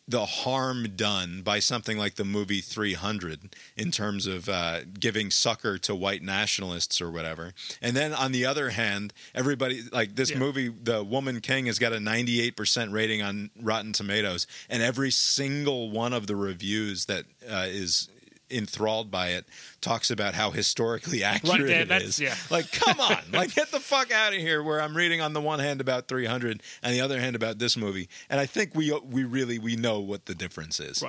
the 0.08 0.24
harm 0.24 0.86
done 0.94 1.42
by 1.42 1.58
something 1.58 1.98
like 1.98 2.14
the 2.14 2.24
movie 2.24 2.60
300 2.60 3.56
in 3.76 3.90
terms 3.90 4.28
of 4.28 4.48
uh, 4.48 4.82
giving 5.00 5.32
succor 5.32 5.78
to 5.78 5.96
white 5.96 6.22
nationalists 6.22 7.00
or 7.00 7.10
whatever. 7.10 7.52
And 7.82 7.96
then 7.96 8.14
on 8.14 8.30
the 8.30 8.46
other 8.46 8.70
hand, 8.70 9.12
everybody 9.34 9.82
like 9.90 10.14
this 10.14 10.30
Yeah. 10.30 10.38
movie, 10.38 10.68
The 10.68 11.02
Woman 11.02 11.40
King, 11.40 11.66
has 11.66 11.80
got 11.80 11.92
a 11.92 11.96
98% 11.98 12.92
rating 12.92 13.20
on 13.20 13.50
Rotten 13.60 13.92
Tomatoes, 13.92 14.46
and 14.70 14.80
every 14.80 15.10
single 15.10 15.90
one 15.90 16.12
of 16.12 16.28
the 16.28 16.36
reviews 16.36 17.06
that 17.06 17.24
uh, 17.50 17.66
is 17.68 18.08
enthralled 18.50 19.10
by 19.10 19.28
it 19.30 19.44
talks 19.80 20.10
about 20.10 20.34
how 20.34 20.50
historically 20.50 21.22
accurate 21.34 21.68
yeah, 21.68 21.76
it 21.82 21.88
that's- 21.88 22.18
yeah. 22.18 22.34
Like, 22.50 22.70
come 22.72 23.00
on, 23.00 23.18
like 23.32 23.54
get 23.54 23.70
the 23.70 23.80
fuck 23.80 24.12
out 24.12 24.32
of 24.32 24.38
here. 24.38 24.62
Where 24.62 24.80
I'm 24.80 24.96
reading 24.96 25.20
on 25.20 25.32
the 25.32 25.40
one 25.40 25.58
hand 25.58 25.80
about 25.80 26.08
300 26.08 26.62
and 26.82 26.94
the 26.94 27.00
other 27.00 27.20
hand 27.20 27.34
about 27.36 27.58
this 27.58 27.76
movie, 27.76 28.08
and 28.30 28.38
I 28.40 28.46
think 28.46 28.74
we 28.74 28.92
we 29.04 29.24
really 29.24 29.58
we 29.58 29.76
know 29.76 30.00
what 30.00 30.26
the 30.26 30.34
difference 30.34 30.80
is. 30.80 31.02
Uh, 31.02 31.08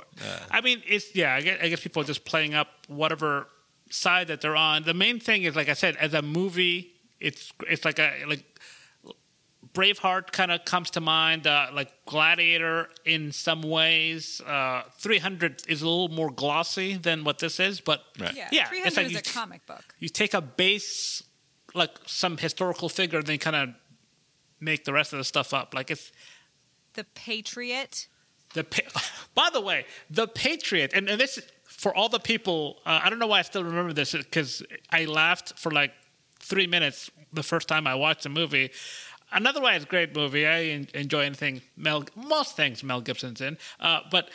I 0.50 0.60
mean, 0.60 0.82
it's 0.86 1.14
yeah. 1.14 1.34
I 1.34 1.40
guess, 1.42 1.58
I 1.62 1.68
guess 1.68 1.80
people 1.80 2.02
are 2.02 2.06
just 2.06 2.24
playing 2.24 2.54
up 2.54 2.68
whatever 2.88 3.46
side 3.90 4.28
that 4.28 4.40
they're 4.40 4.56
on. 4.56 4.82
The 4.84 4.94
main 4.94 5.20
thing 5.20 5.44
is, 5.44 5.54
like 5.56 5.68
I 5.68 5.74
said, 5.74 5.96
as 5.96 6.14
a 6.14 6.22
movie, 6.22 6.92
it's 7.20 7.52
it's 7.68 7.84
like 7.84 7.98
a 7.98 8.12
like 8.26 8.44
Braveheart 9.78 10.32
kind 10.32 10.50
of 10.50 10.64
comes 10.64 10.90
to 10.90 11.00
mind, 11.00 11.46
uh, 11.46 11.68
like 11.72 11.92
Gladiator 12.04 12.88
in 13.04 13.30
some 13.30 13.62
ways. 13.62 14.40
Uh, 14.40 14.82
300 14.98 15.62
is 15.68 15.82
a 15.82 15.88
little 15.88 16.08
more 16.08 16.30
glossy 16.30 16.94
than 16.96 17.22
what 17.22 17.38
this 17.38 17.60
is, 17.60 17.80
but 17.80 18.02
Yeah, 18.18 18.48
yeah, 18.50 18.66
300 18.66 18.86
it's 18.88 18.96
like 18.96 19.06
is 19.06 19.12
you, 19.12 19.18
a 19.18 19.22
comic 19.22 19.64
book. 19.66 19.84
you 20.00 20.08
take 20.08 20.34
a 20.34 20.40
base, 20.40 21.22
like 21.74 21.90
some 22.06 22.36
historical 22.38 22.88
figure, 22.88 23.20
and 23.20 23.28
then 23.28 23.38
kind 23.38 23.54
of 23.54 23.68
make 24.58 24.84
the 24.84 24.92
rest 24.92 25.12
of 25.12 25.18
the 25.18 25.24
stuff 25.24 25.54
up. 25.54 25.74
Like 25.74 25.92
it's 25.92 26.10
The 26.94 27.04
Patriot. 27.14 28.08
the 28.54 28.64
pa- 28.64 29.00
by 29.36 29.48
the 29.52 29.60
way, 29.60 29.86
the 30.10 30.26
Patriot, 30.26 30.90
and, 30.92 31.08
and 31.08 31.20
this 31.20 31.38
for 31.64 31.94
all 31.94 32.08
the 32.08 32.18
people. 32.18 32.80
Uh, 32.84 32.98
I 33.04 33.10
don't 33.10 33.20
know 33.20 33.28
why 33.28 33.38
I 33.38 33.42
still 33.42 33.62
remember 33.62 33.92
this 33.92 34.10
because 34.10 34.60
I 34.90 35.04
laughed 35.04 35.56
for 35.56 35.70
like 35.70 35.92
three 36.40 36.66
minutes 36.66 37.10
the 37.32 37.42
first 37.44 37.68
time 37.68 37.86
I 37.86 37.94
watched 37.94 38.24
the 38.24 38.28
movie. 38.30 38.70
An 39.32 39.46
otherwise 39.46 39.84
great 39.84 40.14
movie. 40.16 40.46
I 40.46 40.86
enjoy 40.94 41.20
anything 41.20 41.60
Mel, 41.76 42.04
most 42.16 42.56
things 42.56 42.82
Mel 42.82 43.00
Gibson's 43.00 43.40
in, 43.40 43.58
uh, 43.80 44.00
but 44.10 44.30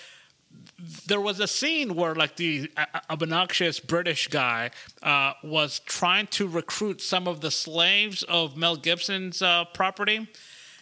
there 1.08 1.20
was 1.22 1.40
a 1.40 1.48
scene 1.48 1.96
where 1.96 2.14
like 2.14 2.36
the 2.36 2.72
uh, 2.78 2.86
obnoxious 3.10 3.80
British 3.80 4.28
guy 4.28 4.70
uh, 5.02 5.34
was 5.44 5.80
trying 5.80 6.28
to 6.28 6.48
recruit 6.48 7.02
some 7.02 7.28
of 7.28 7.42
the 7.42 7.50
slaves 7.50 8.22
of 8.24 8.56
Mel 8.56 8.76
Gibson's 8.76 9.42
uh, 9.42 9.66
property. 9.74 10.28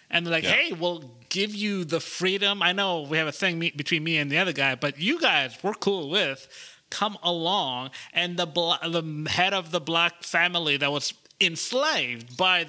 And 0.09 0.25
they're 0.25 0.31
like, 0.33 0.43
Yeah. 0.43 0.51
hey, 0.51 0.73
we'll 0.73 1.09
give 1.29 1.55
you 1.55 1.85
the 1.85 2.01
freedom. 2.01 2.61
I 2.61 2.73
know 2.73 3.03
we 3.03 3.17
have 3.17 3.27
a 3.27 3.31
thing 3.31 3.59
me- 3.59 3.71
between 3.73 4.03
me 4.03 4.17
and 4.17 4.29
the 4.29 4.39
other 4.39 4.51
guy, 4.51 4.75
but 4.75 4.99
you 4.99 5.21
guys, 5.21 5.57
we're 5.63 5.73
cool 5.73 6.09
with. 6.09 6.49
Come 6.89 7.17
along. 7.23 7.91
And 8.11 8.35
the, 8.35 8.45
bla- 8.45 8.79
the 8.83 9.29
head 9.29 9.53
of 9.53 9.71
the 9.71 9.79
black 9.79 10.23
family 10.23 10.75
that 10.75 10.91
was 10.91 11.13
enslaved 11.39 12.35
by 12.35 12.67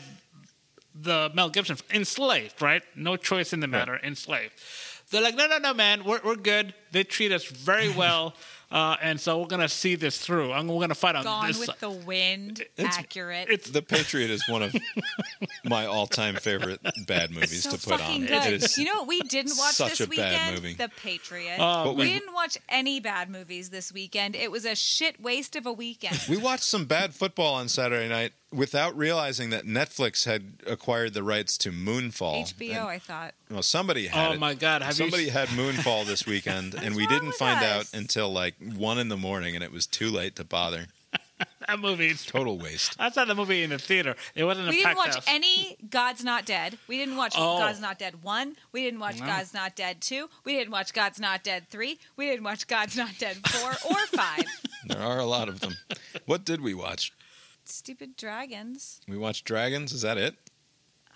the 0.94 1.30
Mel 1.34 1.48
Gibson, 1.50 1.76
enslaved, 1.92 2.60
right? 2.62 2.82
No 2.94 3.16
choice 3.16 3.52
in 3.52 3.60
the 3.60 3.66
matter, 3.68 3.98
enslaved. 4.02 4.52
They're 5.10 5.22
like, 5.22 5.34
no, 5.36 5.46
no, 5.46 5.58
no, 5.58 5.74
man, 5.74 6.04
we're, 6.04 6.20
we're 6.24 6.36
good. 6.36 6.72
They 6.90 7.04
treat 7.04 7.32
us 7.32 7.44
very 7.44 7.90
well. 7.96 8.34
Uh, 8.70 8.96
and 9.02 9.20
so 9.20 9.38
we're 9.38 9.46
gonna 9.48 9.68
see 9.68 9.96
this 9.96 10.16
through. 10.16 10.50
I'm, 10.50 10.66
we're 10.66 10.80
gonna 10.80 10.94
fight 10.94 11.14
on 11.14 11.24
Gone 11.24 11.46
this. 11.48 11.58
with 11.58 11.78
the 11.80 11.90
Wind. 11.90 12.60
It's- 12.78 12.96
accurate. 12.98 13.48
It's 13.50 13.68
The 13.70 13.82
Patriot 13.82 14.30
is 14.30 14.42
one 14.48 14.62
of 14.62 14.74
my 15.64 15.84
all-time 15.84 16.36
favorite 16.36 16.80
bad 17.06 17.30
movies 17.32 17.64
so 17.64 17.76
to 17.76 17.78
put 17.86 18.00
on. 18.00 18.20
good. 18.20 18.30
It 18.30 18.62
is 18.62 18.78
you 18.78 18.86
know 18.86 18.94
what 19.00 19.08
we 19.08 19.20
didn't 19.20 19.58
watch 19.58 19.74
such 19.74 19.98
this 19.98 20.00
a 20.00 20.06
bad 20.08 20.32
weekend? 20.32 20.54
movie. 20.54 20.74
The 20.74 20.90
Patriot. 21.02 21.56
Oh, 21.58 21.84
But 21.84 21.96
we, 21.96 22.04
we- 22.04 22.12
didn't 22.14 22.32
watch 22.32 22.56
any 22.70 22.98
bad 22.98 23.28
movies 23.28 23.68
this 23.68 23.92
weekend. 23.92 24.34
It 24.34 24.50
was 24.50 24.64
a 24.64 24.74
shit 24.74 25.20
waste 25.20 25.54
of 25.54 25.66
a 25.66 25.72
weekend. 25.72 26.18
We 26.26 26.38
watched 26.38 26.64
some 26.64 26.86
bad 26.86 27.12
football 27.14 27.54
on 27.56 27.68
Saturday 27.68 28.08
night 28.08 28.32
without 28.52 28.96
realizing 28.96 29.50
that 29.50 29.64
Netflix 29.64 30.24
had 30.24 30.54
acquired 30.66 31.14
the 31.14 31.22
rights 31.22 31.56
to 31.58 31.70
Moonfall. 31.72 32.42
HBO, 32.54 32.70
And- 32.70 32.88
I 32.88 32.98
thought. 32.98 33.34
well, 33.50 33.62
somebody 33.62 34.06
had 34.08 34.28
Oh 34.30 34.32
it. 34.34 34.40
my 34.40 34.54
God, 34.54 34.82
have 34.82 34.90
you 34.98 35.04
somebody 35.04 35.28
s- 35.28 35.32
had 35.32 35.48
Moonfall 35.50 36.04
this 36.06 36.26
weekend, 36.26 36.74
and 36.82 36.94
we 36.94 37.06
didn't 37.06 37.32
find 37.32 37.62
us? 37.64 37.92
out 37.94 37.98
until 37.98 38.32
like 38.32 38.54
one 38.76 38.98
in 38.98 39.08
the 39.08 39.16
morning, 39.16 39.54
and 39.54 39.64
it 39.64 39.72
was 39.72 39.86
too 39.86 40.10
late 40.10 40.36
to 40.36 40.44
bother. 40.44 40.86
that 41.68 41.78
movie. 41.78 42.08
is- 42.08 42.24
Total 42.24 42.56
waste. 42.58 42.94
I 42.98 43.10
saw 43.10 43.24
the 43.24 43.34
movie 43.34 43.62
in 43.62 43.70
the 43.70 43.78
theater. 43.78 44.14
It 44.34 44.44
wasn't 44.44 44.68
We 44.68 44.80
a 44.82 44.84
didn't 44.84 44.96
watch 44.96 45.14
house. 45.14 45.24
any 45.26 45.76
God's 45.90 46.22
Not 46.24 46.44
Dead. 46.46 46.78
We 46.88 46.98
didn't 46.98 47.16
watch 47.16 47.34
Oh. 47.36 47.58
God's 47.58 47.80
Not 47.80 47.98
Dead 47.98 48.22
1. 48.22 48.56
We 48.72 48.82
didn't 48.84 49.00
watch 49.00 49.18
No. 49.20 49.26
God's 49.26 49.52
Not 49.54 49.74
Dead 49.76 50.00
2. 50.00 50.28
We 50.44 50.52
didn't 50.54 50.70
watch 50.72 50.92
God's 50.92 51.18
Not 51.20 51.42
Dead 51.42 51.68
3. 51.70 51.98
We 52.16 52.26
didn't 52.26 52.44
watch 52.44 52.66
God's 52.66 52.96
Not 52.96 53.16
Dead 53.18 53.36
4 53.48 53.70
or 53.90 54.06
5. 54.06 54.44
There 54.86 55.00
are 55.00 55.20
a 55.20 55.24
lot 55.26 55.48
of 55.48 55.60
them. 55.60 55.74
What 56.26 56.44
did 56.44 56.60
we 56.60 56.74
watch? 56.74 57.12
Stupid 57.72 58.16
dragons. 58.16 59.00
We 59.08 59.16
watched 59.16 59.46
Dragons. 59.46 59.92
Is 59.92 60.02
that 60.02 60.18
it? 60.18 60.34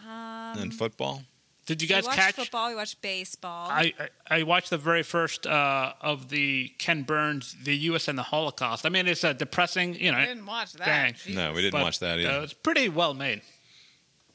Um, 0.03 0.59
and 0.59 0.75
football. 0.75 1.23
Did 1.67 1.83
you 1.83 1.87
we 1.87 1.95
guys 1.95 2.05
watched 2.05 2.17
catch? 2.19 2.35
football. 2.37 2.69
We 2.71 2.77
watched 2.77 3.03
baseball. 3.03 3.69
I, 3.69 3.93
I 4.29 4.39
I 4.39 4.43
watched 4.45 4.71
the 4.71 4.79
very 4.79 5.03
first 5.03 5.47
uh, 5.47 5.93
of 6.01 6.31
the 6.31 6.69
Ken 6.79 7.03
Burns, 7.03 7.57
the 7.63 7.77
U.S. 7.89 8.09
and 8.09 8.17
the 8.19 8.23
Holocaust. 8.23 8.87
I 8.87 8.89
mean, 8.89 9.07
it's 9.07 9.23
a 9.25 9.35
depressing, 9.35 9.95
you 9.97 10.13
know. 10.13 10.19
We 10.19 10.25
didn't 10.27 10.47
watch 10.47 10.73
that. 10.75 10.87
Dang. 11.27 11.35
No, 11.35 11.53
we 11.53 11.61
didn't 11.61 11.73
But, 11.73 11.83
watch 11.83 11.99
that 11.99 12.21
either. 12.21 12.31
Uh, 12.31 12.43
it's 12.45 12.53
pretty 12.55 12.89
well 12.89 13.13
made. 13.13 13.43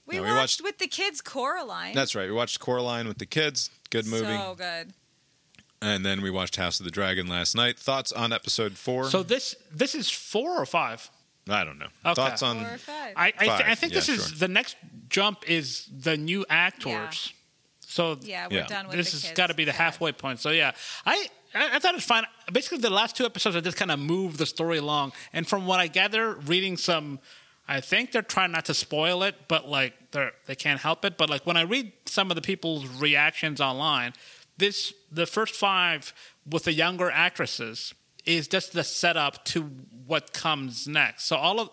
we, 0.05 0.17
No, 0.17 0.21
we 0.23 0.27
watched 0.27 0.37
watched- 0.37 0.63
with 0.63 0.77
the 0.77 0.87
kids 0.87 1.21
Coraline. 1.21 1.95
That's 1.95 2.13
right. 2.13 2.27
We 2.27 2.35
watched 2.35 2.59
Coraline 2.59 3.07
with 3.07 3.17
the 3.17 3.25
kids. 3.25 3.71
Good 3.89 4.05
movie. 4.05 4.25
So 4.37 4.53
good. 4.55 4.93
And 5.81 6.05
then 6.05 6.21
we 6.21 6.29
watched 6.29 6.57
House 6.57 6.79
of 6.79 6.83
the 6.83 6.91
Dragon 6.91 7.27
last 7.27 7.55
night. 7.55 7.79
Thoughts 7.79 8.11
on 8.11 8.31
episode 8.31 8.73
four? 8.77 9.05
So 9.05 9.23
this 9.23 9.55
this 9.71 9.95
is 9.95 10.09
four 10.11 10.61
or 10.61 10.65
five. 10.67 11.09
I 11.49 11.63
don't 11.63 11.79
know. 11.79 11.87
Okay. 12.05 12.13
Thoughts 12.13 12.43
on 12.43 12.59
Four 12.63 12.73
or 12.73 12.77
five. 12.77 13.13
I 13.15 13.27
I, 13.27 13.31
th- 13.31 13.51
I 13.67 13.75
think 13.75 13.93
yeah, 13.93 13.99
this 13.99 14.09
is 14.09 14.27
sure. 14.27 14.37
the 14.37 14.47
next 14.47 14.75
jump 15.09 15.49
is 15.49 15.87
the 15.97 16.15
new 16.17 16.45
actors. 16.49 17.33
So 17.87 18.17
Yeah, 18.21 18.47
we're 18.49 18.59
Yeah. 18.59 18.67
done 18.67 18.87
with 18.87 18.95
this 18.97 19.11
the 19.21 19.27
has 19.27 19.35
got 19.35 19.47
to 19.47 19.53
be 19.53 19.65
the 19.65 19.71
halfway 19.73 20.11
point. 20.11 20.39
So 20.39 20.49
yeah, 20.51 20.71
I 21.05 21.27
I, 21.53 21.75
I 21.75 21.79
thought 21.79 21.91
it 21.93 21.97
was 21.97 22.05
fine. 22.05 22.23
Basically, 22.53 22.77
the 22.77 22.89
last 22.89 23.15
two 23.17 23.25
episodes 23.25 23.55
I 23.55 23.59
just 23.61 23.75
kind 23.77 23.91
of 23.91 23.99
moved 23.99 24.37
the 24.37 24.45
story 24.45 24.77
along, 24.77 25.11
and 25.33 25.45
from 25.47 25.65
what 25.65 25.79
I 25.81 25.87
gather, 25.87 26.35
reading 26.35 26.77
some, 26.77 27.19
I 27.67 27.81
think 27.81 28.11
they're 28.13 28.21
trying 28.21 28.51
not 28.53 28.65
to 28.65 28.73
spoil 28.73 29.23
it, 29.23 29.35
but 29.49 29.67
like 29.67 29.93
they 30.11 30.19
are 30.21 30.31
they 30.45 30.55
can't 30.55 30.79
help 30.79 31.03
it. 31.05 31.17
But 31.17 31.29
like 31.29 31.45
when 31.45 31.57
I 31.57 31.63
read 31.63 31.91
some 32.05 32.31
of 32.31 32.35
the 32.35 32.41
people's 32.41 32.85
reactions 32.87 33.59
online, 33.59 34.13
this 34.57 34.93
the 35.11 35.25
first 35.25 35.55
five 35.55 36.13
with 36.49 36.63
the 36.63 36.73
younger 36.73 37.09
actresses 37.11 37.93
is 38.25 38.47
just 38.47 38.73
the 38.73 38.83
setup 38.83 39.43
to 39.45 39.63
what 40.07 40.33
comes 40.33 40.87
next. 40.87 41.25
So 41.25 41.35
all 41.35 41.59
of 41.59 41.69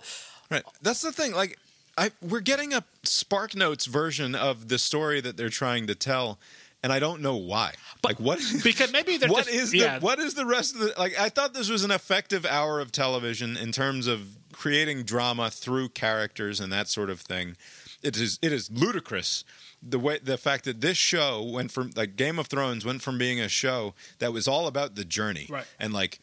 Right. 0.50 0.62
That's 0.80 1.02
the 1.02 1.12
thing. 1.12 1.32
Like, 1.32 1.58
I 1.98 2.10
we're 2.22 2.40
getting 2.40 2.72
a 2.72 2.82
Spark 3.02 3.54
Notes 3.54 3.84
version 3.86 4.34
of 4.34 4.68
the 4.68 4.78
story 4.78 5.20
that 5.20 5.36
they're 5.36 5.50
trying 5.50 5.86
to 5.88 5.94
tell, 5.94 6.38
and 6.82 6.90
I 6.92 6.98
don't 7.00 7.20
know 7.20 7.36
why. 7.36 7.74
like 8.02 8.18
what? 8.18 8.40
Because 8.64 8.92
maybe 8.92 9.16
they're 9.18 9.28
what 9.32 9.44
just- 9.46 9.56
is 9.56 9.70
the 9.72 9.78
yeah. 9.78 9.98
what 9.98 10.18
is 10.18 10.34
the 10.34 10.46
rest 10.46 10.74
of 10.74 10.80
the 10.80 10.94
like? 10.98 11.18
I 11.18 11.28
thought 11.28 11.52
this 11.54 11.68
was 11.68 11.84
an 11.84 11.90
effective 11.90 12.46
hour 12.46 12.80
of 12.80 12.92
television 12.92 13.56
in 13.56 13.72
terms 13.72 14.06
of 14.06 14.36
creating 14.52 15.02
drama 15.02 15.50
through 15.50 15.90
characters 15.90 16.60
and 16.60 16.72
that 16.72 16.88
sort 16.88 17.10
of 17.10 17.20
thing. 17.20 17.56
It 18.02 18.16
is 18.16 18.38
it 18.42 18.52
is 18.52 18.70
ludicrous 18.70 19.44
the 19.82 19.98
way 19.98 20.18
the 20.22 20.36
fact 20.38 20.64
that 20.64 20.80
this 20.80 20.96
show 20.98 21.42
went 21.42 21.70
from 21.72 21.90
like 21.96 22.16
Game 22.16 22.38
of 22.38 22.46
Thrones 22.48 22.84
went 22.84 23.02
from 23.02 23.18
being 23.18 23.40
a 23.40 23.48
show 23.48 23.94
that 24.18 24.32
was 24.32 24.46
all 24.48 24.66
about 24.66 24.94
the 24.94 25.04
journey 25.04 25.46
Right. 25.48 25.64
and 25.78 25.92
like 25.92 26.18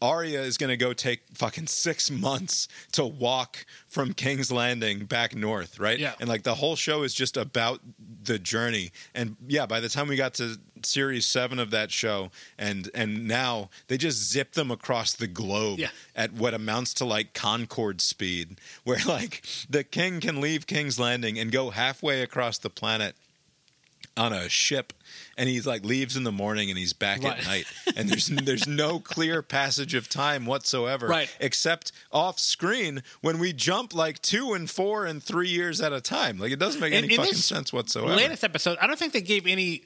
Arya 0.00 0.40
is 0.42 0.56
going 0.56 0.70
to 0.70 0.76
go 0.76 0.92
take 0.92 1.22
fucking 1.34 1.66
six 1.66 2.10
months 2.10 2.68
to 2.92 3.04
walk 3.04 3.66
from 3.88 4.12
King's 4.14 4.52
Landing 4.52 5.06
back 5.06 5.34
north, 5.34 5.78
right? 5.80 5.98
Yeah. 5.98 6.14
And 6.20 6.28
like 6.28 6.44
the 6.44 6.54
whole 6.54 6.76
show 6.76 7.02
is 7.02 7.14
just 7.14 7.36
about 7.36 7.80
the 8.22 8.38
journey. 8.38 8.92
And 9.14 9.36
yeah, 9.46 9.66
by 9.66 9.80
the 9.80 9.88
time 9.88 10.08
we 10.08 10.16
got 10.16 10.34
to 10.34 10.56
series 10.84 11.26
seven 11.26 11.58
of 11.58 11.72
that 11.72 11.90
show, 11.90 12.30
and 12.56 12.88
and 12.94 13.26
now 13.26 13.70
they 13.88 13.96
just 13.98 14.30
zip 14.30 14.52
them 14.52 14.70
across 14.70 15.12
the 15.14 15.26
globe 15.26 15.80
Yeah. 15.80 15.88
at 16.14 16.32
what 16.32 16.54
amounts 16.54 16.94
to 16.94 17.04
like 17.04 17.34
Concorde 17.34 18.00
speed, 18.00 18.60
where 18.84 18.98
like 19.06 19.42
the 19.68 19.82
king 19.82 20.20
can 20.20 20.40
leave 20.40 20.66
King's 20.66 20.98
Landing 20.98 21.38
and 21.38 21.50
go 21.50 21.70
halfway 21.70 22.22
across 22.22 22.58
the 22.58 22.70
planet 22.70 23.16
on 24.18 24.32
a 24.32 24.48
ship 24.48 24.92
and 25.36 25.48
he's 25.48 25.66
like 25.66 25.84
leaves 25.84 26.16
in 26.16 26.24
the 26.24 26.32
morning 26.32 26.68
and 26.70 26.78
he's 26.78 26.92
back 26.92 27.22
Right. 27.22 27.38
at 27.38 27.44
night 27.46 27.64
and 27.96 28.08
there's 28.08 28.26
there's 28.44 28.66
no 28.66 28.98
clear 28.98 29.40
passage 29.42 29.94
of 29.94 30.08
time 30.08 30.44
whatsoever 30.46 31.06
Right. 31.06 31.34
except 31.40 31.92
off 32.12 32.38
screen 32.38 33.02
when 33.20 33.38
we 33.38 33.52
jump 33.52 33.94
like 33.94 34.20
2 34.22 34.52
and 34.54 34.68
4 34.68 35.06
and 35.06 35.22
3 35.22 35.48
years 35.48 35.80
at 35.80 35.92
a 35.92 36.00
time 36.00 36.38
like 36.38 36.52
it 36.52 36.58
doesn't 36.58 36.80
make 36.80 36.92
any 36.92 37.08
in 37.14 37.16
fucking 37.16 37.34
sense 37.34 37.72
whatsoever 37.72 38.14
Latest 38.16 38.44
episode, 38.44 38.76
I 38.80 38.86
don't 38.86 38.98
think 38.98 39.12
they 39.12 39.20
gave 39.22 39.46
any 39.46 39.82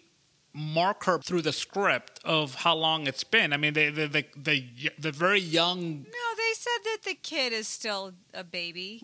marker 0.54 1.18
through 1.18 1.42
the 1.42 1.52
script 1.52 2.20
of 2.24 2.54
how 2.56 2.74
long 2.74 3.06
it's 3.06 3.24
been. 3.24 3.52
I 3.52 3.56
mean, 3.56 3.72
they, 3.72 3.90
the 3.90 4.06
the 4.06 4.24
the 4.36 4.64
the 4.98 5.12
very 5.12 5.40
young. 5.40 6.02
No, 6.02 6.28
they 6.36 6.52
said 6.54 6.78
that 6.84 6.98
the 7.04 7.14
kid 7.14 7.52
is 7.52 7.66
still 7.68 8.12
a 8.34 8.44
baby. 8.44 9.02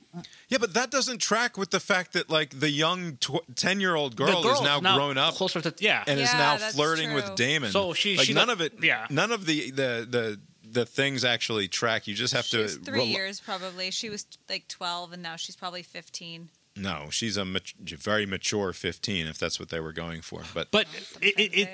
yeah 0.49 0.59
but 0.59 0.75
that 0.75 0.91
doesn't 0.91 1.19
track 1.19 1.57
with 1.57 1.71
the 1.71 1.81
fact 1.81 2.13
that 2.13 2.29
like 2.31 2.61
the 2.61 2.71
young 2.71 3.19
10 3.55 3.81
year 3.81 3.95
old 3.95 4.17
girl, 4.17 4.47
is 4.47 4.61
now, 4.61 4.81
grown 4.81 5.17
up 5.19 5.35
closer 5.35 5.61
to 5.61 5.75
yeah, 5.79 6.05
and 6.07 6.21
is 6.21 6.33
now 6.35 6.57
flirting 6.57 7.07
true. 7.11 7.15
with 7.17 7.35
Daemon. 7.35 7.71
So 7.71 7.93
she- 7.95 8.17
like 8.17 8.27
she 8.27 8.35
none 8.35 8.51
of 8.51 8.61
it. 8.61 8.75
yeah. 8.83 9.07
none 9.11 9.33
of 9.33 9.47
the 9.47 9.71
the 9.71 10.07
the 10.09 10.41
the 10.71 10.85
things 10.85 11.25
actually 11.25 11.67
track. 11.69 12.07
You 12.07 12.15
just 12.15 12.35
have 12.35 12.45
She 12.45 12.59
to 12.59 12.69
three 12.69 12.99
rel- 12.99 13.07
years 13.07 13.41
probably. 13.41 13.91
She 13.91 14.11
was 14.11 14.27
like 14.49 14.69
twelve, 14.69 15.13
and 15.13 15.23
now 15.23 15.37
she's 15.37 15.57
probably 15.57 15.83
fifteen. 15.83 16.51
No, 16.79 17.09
she's 17.11 17.37
a 17.37 17.45
mat- 17.45 17.73
very 17.81 18.27
mature 18.27 18.73
fifteen, 18.73 19.27
if 19.27 19.39
that's 19.39 19.59
what 19.59 19.69
they 19.69 19.81
were 19.81 19.93
going 19.93 20.23
for. 20.23 20.43
But 20.55 20.71
But 20.71 20.87
it, 21.21 21.39
it, 21.39 21.59
it, 21.59 21.69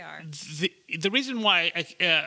the 0.58 0.72
the 0.98 1.10
reason 1.10 1.42
why 1.42 1.72
I, 1.74 1.80
uh, 2.04 2.26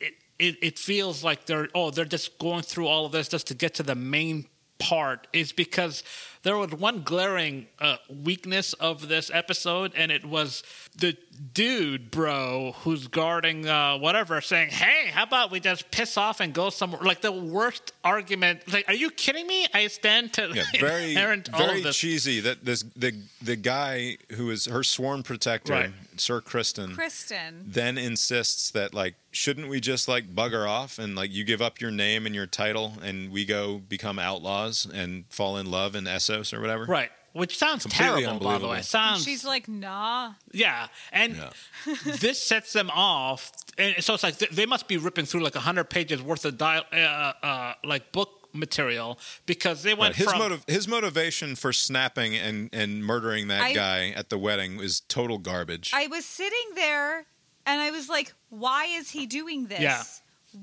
it, 0.00 0.14
it 0.38 0.56
it 0.62 0.78
feels 0.78 1.22
like 1.22 1.46
they're 1.46 1.68
oh 1.74 1.90
they're 1.90 2.04
just 2.04 2.38
going 2.38 2.62
through 2.62 2.86
all 2.86 3.06
of 3.06 3.12
this 3.12 3.28
just 3.28 3.46
to 3.48 3.54
get 3.54 3.74
to 3.74 3.82
the 3.82 3.94
main 3.94 4.46
part 4.78 5.26
is 5.32 5.52
because 5.52 6.02
there 6.46 6.56
was 6.56 6.70
one 6.70 7.02
glaring 7.02 7.66
uh, 7.80 7.96
weakness 8.08 8.72
of 8.74 9.08
this 9.08 9.32
episode, 9.34 9.92
and 9.96 10.12
it 10.12 10.24
was 10.24 10.62
the 10.96 11.16
dude, 11.52 12.12
bro, 12.12 12.76
who's 12.82 13.08
guarding 13.08 13.68
uh, 13.68 13.98
whatever, 13.98 14.40
saying, 14.40 14.68
"Hey, 14.70 15.08
how 15.10 15.24
about 15.24 15.50
we 15.50 15.58
just 15.58 15.90
piss 15.90 16.16
off 16.16 16.38
and 16.38 16.54
go 16.54 16.70
somewhere?" 16.70 17.02
Like 17.02 17.20
the 17.20 17.32
worst 17.32 17.92
argument. 18.04 18.72
Like, 18.72 18.84
are 18.86 18.94
you 18.94 19.10
kidding 19.10 19.44
me? 19.48 19.66
I 19.74 19.88
stand 19.88 20.34
to 20.34 20.52
yeah, 20.54 20.62
very 20.80 21.14
very 21.14 21.82
cheesy. 21.92 22.38
That 22.38 22.64
this 22.64 22.84
the 22.94 23.12
the 23.42 23.56
guy 23.56 24.16
who 24.36 24.50
is 24.50 24.66
her 24.66 24.84
sworn 24.84 25.24
protector, 25.24 25.72
Right. 25.72 25.90
Sir 26.18 26.40
Criston, 26.40 26.94
Criston. 26.94 27.62
then 27.66 27.98
insists 27.98 28.70
that 28.70 28.94
like 28.94 29.14
shouldn't 29.30 29.68
we 29.68 29.80
just 29.80 30.08
like 30.08 30.34
bugger 30.34 30.68
off 30.68 30.98
and 30.98 31.14
like 31.16 31.32
you 31.32 31.44
give 31.44 31.60
up 31.62 31.80
your 31.80 31.90
name 31.90 32.26
and 32.26 32.34
your 32.34 32.46
title 32.46 32.94
and 33.02 33.30
we 33.30 33.44
go 33.44 33.78
become 33.78 34.18
outlaws 34.18 34.86
and 34.92 35.24
fall 35.30 35.56
in 35.56 35.70
love 35.70 35.94
in 35.94 36.04
Essos 36.04 36.52
or 36.52 36.60
whatever. 36.60 36.84
Right. 36.84 37.10
Which 37.32 37.58
sounds 37.58 37.82
Completely 37.82 38.22
terrible, 38.22 38.38
by 38.38 38.38
the 38.38 38.48
way. 38.48 38.54
unbelievable. 38.54 38.82
Sounds 38.82 39.22
She's 39.22 39.44
like, 39.44 39.68
nah. 39.68 40.32
yeah, 40.52 40.86
and 41.12 41.36
this 42.06 42.42
sets 42.42 42.72
them 42.72 42.88
off, 42.90 43.52
and 43.76 44.02
so 44.02 44.14
it's 44.14 44.22
like 44.22 44.38
they 44.38 44.64
must 44.64 44.88
be 44.88 44.96
ripping 44.96 45.26
through 45.26 45.42
like 45.42 45.54
hundred 45.54 45.84
pages 45.90 46.22
worth 46.22 46.46
of 46.46 46.56
dial, 46.56 46.84
uh, 46.94 46.96
uh, 46.96 47.74
like 47.84 48.10
book 48.10 48.35
material 48.56 49.18
because 49.46 49.82
they 49.82 49.94
went 49.94 50.14
Right. 50.14 50.16
His 50.16 50.26
from 50.30 50.38
motive, 50.38 50.64
his 50.66 50.88
motivation 50.88 51.54
for 51.56 51.72
snapping 51.72 52.34
and, 52.34 52.70
and 52.72 53.04
murdering 53.04 53.48
that 53.48 53.62
I- 53.62 53.72
guy 53.72 54.10
at 54.10 54.28
the 54.30 54.38
wedding 54.38 54.76
was 54.76 55.00
total 55.00 55.38
garbage. 55.38 55.92
I 55.94 56.06
was 56.06 56.24
sitting 56.24 56.74
there, 56.74 57.24
and 57.66 57.80
I 57.80 57.90
was 57.90 58.08
like, 58.08 58.32
why 58.50 58.86
is 58.86 59.10
he 59.10 59.26
doing 59.26 59.66
this? 59.66 59.80
Yeah. 59.80 60.02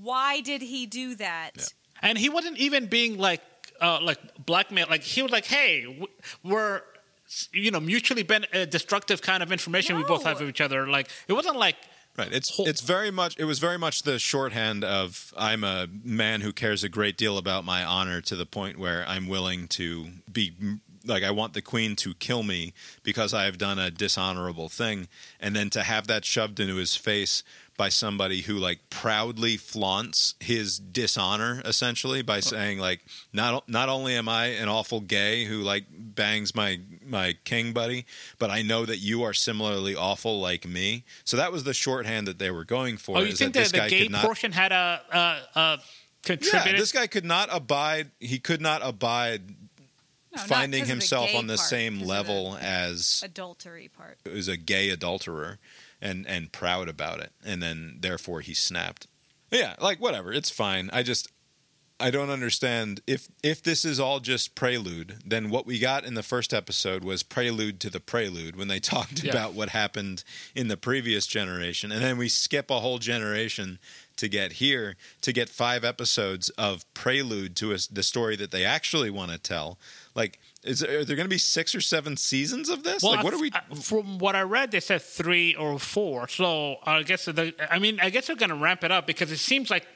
Why 0.01 0.41
did 0.41 0.61
he 0.61 0.85
do 0.85 1.15
that? 1.15 1.73
and 2.01 2.17
he 2.17 2.27
wasn't 2.29 2.57
even 2.57 2.87
being 2.87 3.17
like 3.17 3.41
uh, 3.81 3.99
like 4.01 4.19
blackmail. 4.45 4.87
Like 4.89 5.03
he 5.03 5.21
was 5.21 5.31
like, 5.31 5.45
"Hey, 5.45 6.07
we're." 6.43 6.81
You 7.51 7.71
know, 7.71 7.79
mutually 7.79 8.21
ben- 8.21 8.45
uh, 8.53 8.65
destructive 8.65 9.21
kind 9.21 9.41
of 9.41 9.51
information 9.51 9.95
we 9.95 10.03
both 10.03 10.23
have 10.23 10.39
of 10.41 10.47
each 10.49 10.61
other. 10.61 10.87
Like 10.87 11.09
it 11.27 11.33
wasn't 11.33 11.55
like 11.55 11.77
Right. 12.15 12.31
It's 12.31 12.59
it's 12.59 12.81
very 12.81 13.09
much 13.09 13.39
it 13.39 13.45
was 13.45 13.57
very 13.57 13.79
much 13.79 14.03
the 14.03 14.19
shorthand 14.19 14.83
of 14.83 15.33
I'm 15.35 15.63
a 15.63 15.87
man 16.03 16.41
who 16.41 16.53
cares 16.53 16.83
a 16.83 16.89
great 16.89 17.17
deal 17.17 17.39
about 17.39 17.65
my 17.65 17.83
honor 17.83 18.21
to 18.21 18.35
the 18.35 18.45
point 18.45 18.77
where 18.77 19.03
I'm 19.07 19.27
willing 19.27 19.67
to 19.69 20.07
be 20.31 20.53
like 21.05 21.23
I 21.23 21.31
want 21.31 21.53
the 21.53 21.61
queen 21.61 21.95
to 21.97 22.13
kill 22.13 22.43
me 22.43 22.73
because 23.03 23.33
I 23.33 23.45
have 23.45 23.57
done 23.57 23.79
a 23.79 23.91
dishonorable 23.91 24.69
thing 24.69 25.07
and 25.39 25.55
then 25.55 25.69
to 25.71 25.83
have 25.83 26.07
that 26.07 26.25
shoved 26.25 26.59
into 26.59 26.75
his 26.75 26.95
face 26.95 27.43
by 27.75 27.89
somebody 27.89 28.41
who 28.41 28.55
like 28.55 28.79
proudly 28.89 29.57
flaunts 29.57 30.35
his 30.39 30.77
dishonor 30.77 31.61
essentially 31.65 32.21
by 32.21 32.39
saying 32.39 32.77
like 32.77 33.01
not 33.31 33.67
not 33.67 33.89
only 33.89 34.15
am 34.15 34.29
I 34.29 34.45
an 34.45 34.69
awful 34.69 35.01
gay 35.01 35.45
who 35.45 35.61
like 35.61 35.85
bangs 35.89 36.53
my 36.53 36.79
my 37.03 37.35
king 37.45 37.73
buddy 37.73 38.05
but 38.37 38.51
I 38.51 38.61
know 38.61 38.85
that 38.85 38.97
you 38.97 39.23
are 39.23 39.33
similarly 39.33 39.95
awful 39.95 40.39
like 40.39 40.67
me 40.67 41.03
so 41.23 41.35
that 41.37 41.51
was 41.51 41.63
the 41.63 41.73
shorthand 41.73 42.27
that 42.27 42.37
they 42.37 42.51
were 42.51 42.65
going 42.65 42.97
for 42.97 43.17
oh, 43.17 43.21
you 43.21 43.33
think 43.33 43.53
that 43.55 43.71
that 43.71 43.89
the 43.89 43.89
gay 43.89 44.07
not 44.07 44.23
portion 44.23 44.51
had 44.51 44.71
a 44.71 45.01
uh, 45.11 45.59
uh, 45.59 45.77
contributed? 46.23 46.73
yeah, 46.73 46.79
this 46.79 46.91
guy 46.91 47.07
could 47.07 47.25
not 47.25 47.49
abide. 47.51 48.11
He 48.19 48.39
could 48.39 48.61
not 48.61 48.81
abide 48.83 49.55
No, 50.33 50.39
not 50.41 50.47
finding 50.47 50.81
'cause 50.81 50.83
of 50.83 50.87
the 50.87 50.93
himself 51.01 51.35
on 51.35 51.47
the 51.47 51.55
part, 51.57 51.69
same 51.69 51.93
'cause 51.93 52.01
of 52.01 52.07
the 52.07 52.13
level 52.13 52.57
as 52.59 53.21
Adultery 53.23 53.87
part. 53.87 54.17
as 54.25 54.47
a 54.47 54.57
gay 54.57 54.89
adulterer, 54.89 55.59
and 56.01 56.25
and 56.27 56.51
proud 56.51 56.89
about 56.89 57.19
it, 57.19 57.31
and 57.45 57.61
then 57.61 57.97
therefore 57.99 58.41
he 58.41 58.53
snapped. 58.53 59.07
Yeah, 59.51 59.75
like 59.79 59.99
whatever, 59.99 60.33
it's 60.33 60.49
fine. 60.49 60.89
I 60.91 61.03
just 61.03 61.27
I 61.99 62.09
don't 62.09 62.31
understand 62.31 63.01
if 63.05 63.27
if 63.43 63.61
this 63.61 63.85
is 63.85 63.99
all 63.99 64.19
just 64.19 64.55
prelude, 64.55 65.21
then 65.25 65.49
what 65.51 65.65
we 65.67 65.77
got 65.79 66.03
in 66.03 66.15
the 66.15 66.23
first 66.23 66.51
episode 66.53 67.03
was 67.03 67.21
prelude 67.23 67.79
to 67.81 67.89
the 67.91 67.99
prelude 67.99 68.55
when 68.55 68.67
they 68.67 68.79
talked 68.93 69.23
Yeah. 69.23 69.29
about 69.31 69.53
what 69.53 69.69
happened 69.69 70.23
in 70.55 70.67
the 70.67 70.75
previous 70.75 71.27
generation, 71.27 71.91
and 71.91 72.03
then 72.03 72.17
we 72.17 72.27
skip 72.27 72.71
a 72.71 72.79
whole 72.79 72.97
generation 72.97 73.77
to 74.17 74.27
get 74.27 74.53
here 74.53 74.95
to 75.21 75.31
get 75.31 75.49
five 75.49 75.83
episodes 75.85 76.49
of 76.49 76.91
prelude 76.95 77.55
to 77.57 77.73
a, 77.73 77.77
the 77.91 78.03
story 78.03 78.35
that 78.35 78.51
they 78.51 78.65
actually 78.65 79.09
want 79.11 79.31
to 79.31 79.37
tell. 79.37 79.79
Like, 80.15 80.39
is 80.63 80.79
there, 80.79 80.99
are 80.99 81.05
there 81.05 81.15
going 81.15 81.25
to 81.25 81.29
be 81.29 81.39
six 81.39 81.73
or 81.73 81.81
seven 81.81 82.17
seasons 82.17 82.69
of 82.69 82.83
this? 82.83 83.01
like, 83.03 83.23
what 83.23 83.33
are 83.33 83.39
we? 83.39 83.51
From 83.81 84.19
what 84.19 84.35
I 84.35 84.41
read, 84.41 84.71
they 84.71 84.79
said 84.79 85.01
three 85.01 85.55
or 85.55 85.79
four. 85.79 86.27
So 86.27 86.75
I 86.83 87.03
guess 87.03 87.25
the, 87.25 87.53
I 87.69 87.79
mean, 87.79 87.99
I 87.99 88.09
guess 88.09 88.27
they're 88.27 88.35
going 88.35 88.49
to 88.49 88.55
ramp 88.55 88.83
it 88.83 88.91
up 88.91 89.07
because 89.07 89.31
it 89.31 89.37
seems 89.37 89.69
like 89.71 89.87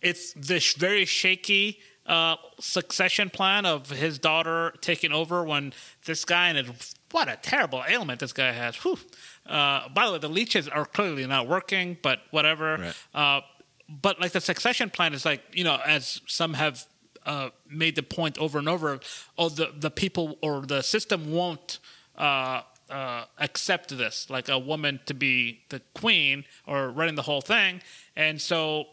it's 0.00 0.32
this 0.34 0.72
very 0.72 1.04
shaky 1.04 1.80
uh, 2.06 2.36
succession 2.58 3.28
plan 3.28 3.66
of 3.66 3.90
his 3.90 4.18
daughter 4.18 4.72
taking 4.80 5.12
over 5.12 5.44
when 5.44 5.74
this 6.06 6.24
guy 6.24 6.48
and 6.48 6.74
what 7.10 7.28
a 7.28 7.36
terrible 7.42 7.84
ailment 7.86 8.20
this 8.20 8.32
guy 8.32 8.52
has. 8.52 8.76
Whew. 8.76 8.98
Uh, 9.46 9.88
by 9.90 10.06
the 10.06 10.12
way, 10.12 10.18
the 10.18 10.28
leeches 10.28 10.68
are 10.68 10.86
clearly 10.86 11.26
not 11.26 11.46
working, 11.46 11.98
but 12.02 12.20
whatever. 12.30 12.92
Uh, 13.14 13.40
but 13.88 14.20
like 14.20 14.32
the 14.32 14.40
succession 14.40 14.90
plan 14.90 15.12
is 15.14 15.24
like 15.24 15.42
you 15.52 15.64
know, 15.64 15.78
as 15.84 16.20
some 16.26 16.54
have 16.54 16.84
uh, 17.28 17.50
made 17.68 17.94
the 17.94 18.02
point 18.02 18.38
over 18.38 18.58
and 18.58 18.68
over, 18.68 18.98
oh, 19.36 19.50
the 19.50 19.72
the 19.78 19.90
people 19.90 20.38
or 20.40 20.62
the 20.62 20.82
system 20.82 21.30
won't 21.30 21.78
uh, 22.16 22.62
uh, 22.90 23.24
accept 23.38 23.96
this, 23.96 24.30
like 24.30 24.48
a 24.48 24.58
woman 24.58 24.98
to 25.04 25.12
be 25.12 25.60
the 25.68 25.82
queen 25.94 26.44
or 26.66 26.88
running 26.88 27.14
the 27.16 27.22
whole 27.22 27.42
thing, 27.42 27.82
and 28.16 28.40
so 28.40 28.86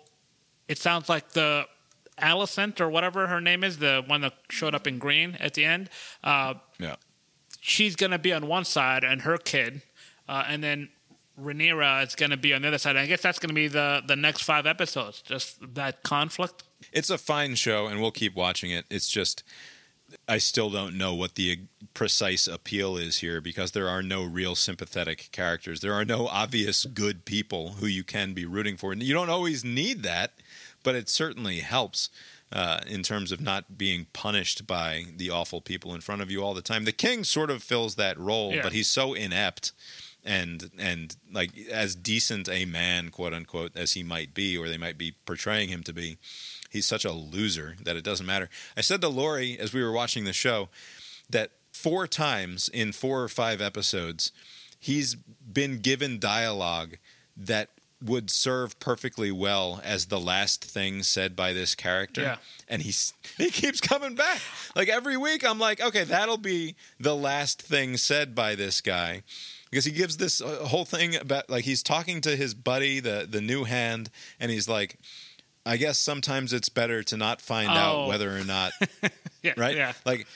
it 0.68 0.78
sounds 0.78 1.08
like 1.08 1.32
the 1.32 1.66
Alicent 2.20 2.82
or 2.82 2.90
whatever 2.90 3.28
her 3.28 3.40
name 3.40 3.64
is, 3.64 3.78
the 3.78 4.04
one 4.06 4.22
that 4.22 4.34
showed 4.50 4.76
up 4.76 4.86
in 4.86 5.00
green 5.00 5.36
at 5.40 5.54
the 5.54 5.64
end. 5.64 5.90
Uh, 6.22 6.56
yeah, 6.78 6.98
she's 7.62 7.96
gonna 7.96 8.20
be 8.20 8.34
on 8.34 8.48
one 8.48 8.66
side 8.66 9.06
and 9.06 9.22
her 9.22 9.38
kid, 9.38 9.82
uh, 10.28 10.44
and 10.46 10.62
then 10.62 10.90
Rhaenyra 11.40 12.06
is 12.06 12.16
gonna 12.16 12.38
be 12.38 12.54
on 12.54 12.62
the 12.62 12.70
other 12.70 12.78
side. 12.78 12.96
I 12.96 13.06
guess 13.06 13.22
that's 13.22 13.40
gonna 13.40 13.54
be 13.54 13.68
the 13.68 14.02
the 14.06 14.16
next 14.16 14.44
five 14.44 14.66
episodes, 14.66 15.22
just 15.22 15.58
that 15.76 16.04
conflict. 16.04 16.64
It's 16.94 17.10
a 17.10 17.18
fine 17.18 17.56
show, 17.56 17.88
and 17.88 18.02
we'll 18.02 18.12
keep 18.12 18.36
watching 18.36 18.72
it. 18.72 18.86
It's 18.90 19.10
just 19.10 19.44
I 20.28 20.38
still 20.38 20.70
don't 20.70 20.98
know 20.98 21.14
what 21.14 21.36
the 21.36 21.60
precise 21.94 22.48
appeal 22.48 22.96
is 22.96 23.18
here 23.18 23.42
because 23.42 23.72
there 23.72 23.90
are 23.90 24.04
no 24.04 24.24
real 24.24 24.56
sympathetic 24.56 25.30
characters. 25.32 25.82
There 25.82 25.94
are 25.94 26.06
no 26.06 26.28
obvious 26.28 26.86
good 26.86 27.26
people 27.26 27.74
who 27.80 27.88
you 27.88 28.04
can 28.04 28.34
be 28.34 28.46
rooting 28.46 28.78
for. 28.78 28.92
And 28.92 29.02
you 29.02 29.14
don't 29.14 29.30
always 29.32 29.66
need 29.66 30.04
that, 30.04 30.34
but 30.84 30.96
it 30.96 31.10
certainly 31.10 31.60
helps 31.60 32.10
uh, 32.54 32.82
in 32.88 33.02
terms 33.02 33.32
of 33.32 33.42
not 33.42 33.78
being 33.78 34.06
punished 34.14 34.68
by 34.68 35.06
the 35.18 35.32
awful 35.32 35.60
people 35.60 35.94
in 35.96 36.02
front 36.02 36.22
of 36.22 36.30
you 36.30 36.44
all 36.44 36.54
the 36.54 36.62
time. 36.62 36.86
The 36.86 36.92
king 36.92 37.24
sort 37.24 37.50
of 37.50 37.64
fills 37.64 37.96
that 37.96 38.18
role, 38.20 38.54
Yeah. 38.54 38.62
but 38.62 38.74
he's 38.74 38.88
so 38.88 39.14
inept 39.16 39.72
and 40.26 40.72
and 40.78 41.16
like 41.32 41.52
as 41.72 41.96
decent 41.96 42.50
a 42.50 42.66
man, 42.66 43.10
quote 43.10 43.34
unquote, 43.34 43.78
as 43.78 43.94
he 43.94 44.04
might 44.04 44.34
be, 44.34 44.58
or 44.58 44.68
they 44.68 44.78
might 44.78 44.98
be 44.98 45.14
portraying 45.26 45.70
him 45.70 45.84
to 45.84 45.94
be. 45.94 46.18
He's 46.70 46.86
such 46.86 47.06
a 47.06 47.12
loser 47.12 47.76
that 47.84 47.96
it 47.96 48.04
doesn't 48.04 48.26
matter. 48.26 48.50
I 48.76 48.82
said 48.82 49.00
to 49.02 49.08
Lori 49.08 49.58
as 49.58 49.74
we 49.74 49.82
were 49.82 49.92
watching 49.92 50.26
the 50.26 50.34
show 50.34 50.68
that 51.30 51.52
four 51.72 52.08
times 52.08 52.70
in 52.70 52.92
four 52.92 53.24
or 53.24 53.30
five 53.30 53.62
episodes, 53.62 54.32
he's 54.80 55.16
been 55.16 55.80
given 55.80 56.20
dialogue 56.20 56.98
that 57.38 57.70
would 58.04 58.30
serve 58.30 58.80
perfectly 58.80 59.32
well 59.32 59.82
as 59.84 60.08
the 60.08 60.20
last 60.20 60.64
thing 60.64 61.02
said 61.04 61.36
by 61.36 61.54
this 61.54 61.76
character. 61.76 62.22
Yeah. 62.22 62.38
And 62.68 62.82
he's 62.82 63.14
he 63.38 63.50
keeps 63.50 63.82
coming 63.82 64.16
back. 64.16 64.42
Like 64.76 64.90
every 64.90 65.18
week 65.18 65.46
I'm 65.46 65.60
like, 65.60 65.82
okay, 65.82 66.04
that'll 66.04 66.38
be 66.38 66.76
the 67.00 67.16
last 67.16 67.62
thing 67.62 67.98
said 67.98 68.36
by 68.36 68.56
this 68.56 68.82
guy. 68.82 69.24
Because 69.76 69.84
he 69.84 69.92
gives 69.92 70.16
this 70.16 70.40
uh, 70.40 70.48
whole 70.68 70.86
thing 70.86 71.18
about 71.18 71.50
like 71.50 71.66
he's 71.66 71.84
talking 71.84 72.22
to 72.22 72.34
his 72.38 72.54
buddy, 72.54 73.02
the 73.02 73.28
the 73.30 73.42
new 73.42 73.66
hand, 73.66 74.10
and 74.40 74.50
he's 74.50 74.70
like, 74.70 74.98
I 75.66 75.76
guess 75.76 76.00
sometimes 76.00 76.54
it's 76.54 76.70
better 76.70 77.04
to 77.04 77.18
not 77.18 77.42
find 77.42 77.68
out 77.70 77.96
Oh. 77.96 78.08
whether 78.08 78.34
or 78.38 78.46
not 78.46 78.72
Yeah, 79.44 79.52
right? 79.58 79.76
yeah. 79.76 79.92
Like 80.06 80.28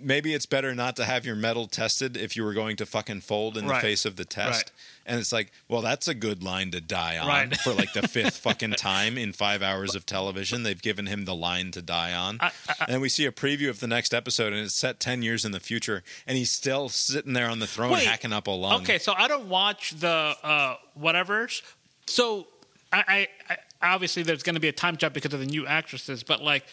maybe 0.00 0.32
it's 0.34 0.46
better 0.46 0.74
not 0.74 0.96
to 0.96 1.04
have 1.04 1.26
your 1.26 1.34
mettle 1.36 1.66
tested 1.66 2.16
if 2.16 2.36
you 2.36 2.44
were 2.44 2.52
going 2.54 2.76
to 2.76 2.86
fucking 2.86 3.20
fold 3.22 3.56
in 3.56 3.66
Right. 3.66 3.76
the 3.82 3.88
face 3.88 4.04
of 4.04 4.16
the 4.16 4.24
test. 4.24 4.64
Right. 4.66 4.72
And 5.06 5.20
it's 5.20 5.32
like, 5.32 5.52
well, 5.68 5.82
that's 5.82 6.08
a 6.08 6.14
good 6.14 6.42
line 6.42 6.70
to 6.70 6.80
die 6.80 7.18
on 7.18 7.26
Right. 7.28 7.56
for 7.58 7.72
like 7.74 7.92
the 7.92 8.06
fifth 8.08 8.38
fucking 8.38 8.72
time 8.72 9.18
in 9.18 9.32
five 9.32 9.62
hours 9.62 9.94
of 9.94 10.06
television. 10.06 10.62
They've 10.62 10.80
given 10.80 11.06
him 11.06 11.24
the 11.24 11.34
line 11.34 11.70
to 11.72 11.82
die 11.82 12.14
on. 12.14 12.40
and 12.88 13.00
we 13.02 13.08
see 13.08 13.26
a 13.26 13.32
preview 13.32 13.68
of 13.68 13.80
the 13.80 13.86
next 13.86 14.14
episode, 14.14 14.52
and 14.52 14.64
it's 14.64 14.74
set 14.74 15.00
10 15.00 15.22
years 15.22 15.44
in 15.44 15.52
the 15.52 15.60
future, 15.60 16.02
and 16.26 16.38
he's 16.38 16.50
still 16.50 16.88
sitting 16.88 17.32
there 17.32 17.48
on 17.50 17.58
the 17.58 17.66
throne 17.66 17.92
Wait. 17.92 18.06
hacking 18.06 18.32
up 18.32 18.46
a 18.46 18.50
lung. 18.52 18.82
Okay, 18.82 18.98
so 18.98 19.12
I 19.16 19.28
don't 19.28 19.48
watch 19.48 19.90
the 19.98 20.34
uh, 20.42 20.76
whatever's. 20.94 21.62
So 22.06 22.46
I, 22.92 23.28
I, 23.48 23.54
I 23.82 23.92
obviously 23.94 24.22
there's 24.22 24.42
going 24.42 24.54
to 24.54 24.60
be 24.60 24.68
a 24.68 24.72
time 24.72 24.96
jump 24.96 25.14
because 25.14 25.34
of 25.34 25.40
the 25.40 25.46
new 25.46 25.66
actresses, 25.66 26.22
but 26.22 26.40
like 26.42 26.64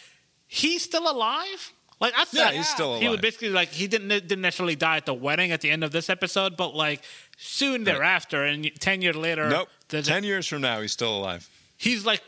he's 0.47 0.83
still 0.83 1.09
alive. 1.11 1.73
Like 2.01 2.13
I 2.15 2.25
thought, 2.25 2.33
Yeah, 2.33 2.51
he's 2.51 2.67
still 2.67 2.89
alive. 2.91 3.01
He 3.03 3.07
would 3.09 3.21
basically 3.21 3.49
like 3.49 3.69
he 3.69 3.87
didn't 3.87 4.09
didn't 4.09 4.41
necessarily 4.41 4.75
die 4.75 4.97
at 4.97 5.05
the 5.05 5.13
wedding 5.13 5.51
at 5.51 5.61
the 5.61 5.69
end 5.69 5.83
of 5.83 5.91
this 5.91 6.09
episode, 6.09 6.57
but 6.57 6.75
like 6.75 7.03
soon 7.37 7.83
thereafter, 7.85 8.43
and 8.43 8.69
ten 8.79 9.01
years 9.01 9.15
later, 9.15 9.47
Nope. 9.49 9.69
10 9.89 10.23
years 10.23 10.47
from 10.47 10.61
now, 10.61 10.79
he's 10.81 10.91
still 10.93 11.15
alive. 11.17 11.47
he's 11.77 12.05
like 12.05 12.21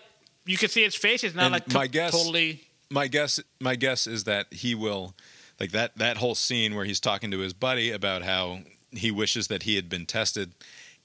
you 0.45 0.57
can 0.57 0.69
see 0.69 0.83
his 0.83 0.95
face. 0.95 1.21
He's 1.21 1.33
not 1.35 1.45
And 1.45 1.53
like 1.53 1.73
my 1.73 1.87
guess, 1.87 2.11
totally. 2.11 2.61
my 2.89 3.07
guess, 3.07 3.39
my 3.59 3.75
guess 3.75 4.05
is 4.07 4.25
that 4.25 4.47
he 4.51 4.75
will, 4.75 5.15
like 5.59 5.71
that 5.71 5.97
that 5.97 6.17
whole 6.17 6.35
scene 6.35 6.75
where 6.75 6.85
he's 6.85 6.99
talking 6.99 7.31
to 7.31 7.39
his 7.39 7.53
buddy 7.53 7.89
about 7.91 8.21
how 8.23 8.59
he 8.91 9.09
wishes 9.09 9.47
that 9.47 9.63
he 9.63 9.75
had 9.75 9.89
been 9.89 10.05
tested. 10.05 10.53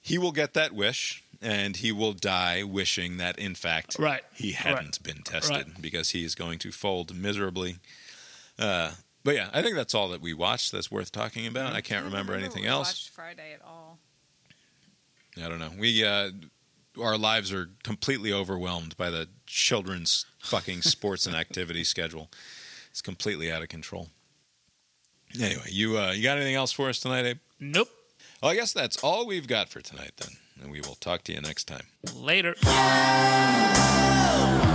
He 0.00 0.18
will 0.18 0.32
get 0.32 0.52
that 0.54 0.72
wish, 0.74 1.22
and 1.40 1.76
he 1.76 1.90
will 1.92 2.12
die 2.12 2.64
wishing 2.64 3.16
that 3.18 3.38
in 3.38 3.54
fact 3.54 3.96
Right. 3.98 4.22
he 4.34 4.52
hadn't 4.52 5.02
been 5.02 5.22
tested 5.22 5.56
Right. 5.68 5.80
because 5.82 6.10
he 6.10 6.24
is 6.24 6.34
going 6.34 6.58
to 6.60 6.70
fold 6.72 7.14
miserably. 7.14 7.76
Uh, 8.58 8.92
but 9.24 9.34
yeah, 9.34 9.50
I 9.52 9.62
think 9.62 9.76
that's 9.76 9.94
all 9.94 10.08
that 10.08 10.20
we 10.20 10.34
watched. 10.34 10.72
That's 10.72 10.90
worth 10.90 11.12
talking 11.12 11.46
about. 11.46 11.74
I 11.74 11.80
can't 11.80 12.04
remember 12.04 12.34
anything 12.34 12.62
we 12.62 12.68
else. 12.68 12.88
Watched 12.88 13.10
Friday 13.10 13.52
at 13.52 13.62
all? 13.64 13.98
I 15.42 15.48
don't 15.48 15.58
know. 15.58 15.70
We 15.78 16.04
uh, 16.04 16.30
our 17.00 17.18
lives 17.18 17.52
are 17.52 17.70
completely 17.82 18.32
overwhelmed 18.32 18.96
by 18.96 19.10
the 19.10 19.28
children's 19.46 20.26
fucking 20.40 20.82
sports 20.82 21.26
and 21.26 21.36
activity 21.44 21.84
schedule. 21.84 22.30
It's 22.90 23.02
completely 23.02 23.52
out 23.52 23.62
of 23.62 23.68
control. 23.68 24.08
Anyway, 25.40 25.62
you 25.68 25.98
uh, 25.98 26.12
you 26.12 26.22
got 26.22 26.36
anything 26.36 26.54
else 26.54 26.72
for 26.72 26.88
us 26.88 26.98
tonight, 26.98 27.26
Abe? 27.26 27.38
Nope. 27.60 27.88
Well, 28.42 28.50
I 28.50 28.54
guess 28.54 28.72
that's 28.72 29.02
all 29.02 29.26
we've 29.26 29.48
got 29.48 29.68
for 29.68 29.80
tonight 29.80 30.12
then, 30.16 30.30
and 30.62 30.70
we 30.70 30.80
will 30.80 30.94
talk 30.94 31.22
to 31.24 31.32
you 31.32 31.40
next 31.40 31.64
time. 31.64 31.86
Later. 32.14 32.54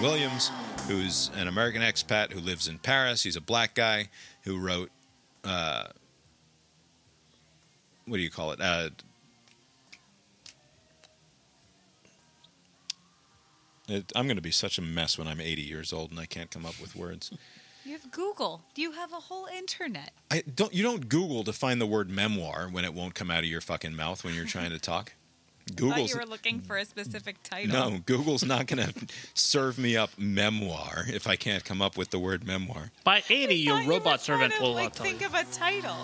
Williams, 0.00 0.50
who's 0.88 1.30
an 1.36 1.46
American 1.46 1.82
expat 1.82 2.32
who 2.32 2.40
lives 2.40 2.68
in 2.68 2.78
Paris. 2.78 3.22
He's 3.22 3.36
a 3.36 3.40
black 3.40 3.74
guy 3.74 4.08
who 4.42 4.58
wrote, 4.58 4.90
uh, 5.44 5.84
what 8.06 8.16
do 8.16 8.22
you 8.22 8.30
call 8.30 8.52
it? 8.52 8.60
Uh, 8.60 8.90
it 13.88 14.10
I'm 14.16 14.26
going 14.26 14.36
to 14.36 14.42
be 14.42 14.50
such 14.50 14.78
a 14.78 14.82
mess 14.82 15.18
when 15.18 15.28
I'm 15.28 15.40
80 15.40 15.62
years 15.62 15.92
old 15.92 16.10
and 16.10 16.18
I 16.18 16.26
can't 16.26 16.50
come 16.50 16.64
up 16.64 16.80
with 16.80 16.96
words. 16.96 17.30
You 17.84 17.92
have 17.92 18.10
Google. 18.10 18.62
You 18.76 18.92
have 18.92 19.12
a 19.12 19.16
whole 19.16 19.46
internet. 19.46 20.12
I 20.30 20.42
don't. 20.54 20.72
You 20.72 20.82
don't 20.82 21.08
Google 21.08 21.44
to 21.44 21.52
find 21.52 21.80
the 21.80 21.86
word 21.86 22.10
memoir 22.10 22.68
when 22.70 22.84
it 22.84 22.92
won't 22.92 23.14
come 23.14 23.30
out 23.30 23.40
of 23.40 23.46
your 23.46 23.62
fucking 23.62 23.96
mouth 23.96 24.22
when 24.22 24.34
you're 24.34 24.44
trying 24.44 24.70
to 24.70 24.78
talk. 24.78 25.12
I 25.70 25.90
thought 25.90 26.08
you 26.08 26.16
were 26.16 26.26
looking 26.26 26.60
for 26.60 26.76
a 26.76 26.84
specific 26.84 27.42
title. 27.42 27.90
no. 27.90 27.98
Google's 28.04 28.44
not 28.44 28.66
going 28.66 28.86
to 28.86 28.94
serve 29.34 29.78
me 29.78 29.96
up 29.96 30.10
memoir 30.18 31.04
if 31.08 31.26
I 31.26 31.36
can't 31.36 31.64
come 31.64 31.80
up 31.82 31.96
with 31.96 32.10
the 32.10 32.18
word 32.18 32.46
memoir. 32.46 32.90
By 33.04 33.22
eighty, 33.28 33.56
your 33.56 33.82
robot 33.84 34.20
servant 34.20 34.54
will 34.60 34.74
Like, 34.74 34.94
think 34.94 35.22
of 35.24 35.34
a 35.34 35.44
title. 35.44 35.96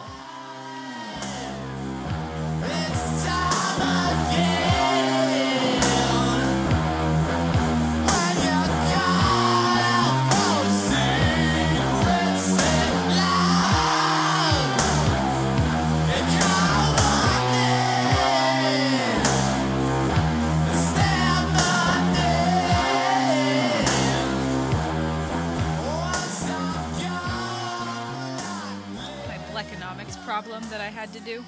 Had 30.96 31.12
to 31.12 31.20
do. 31.20 31.44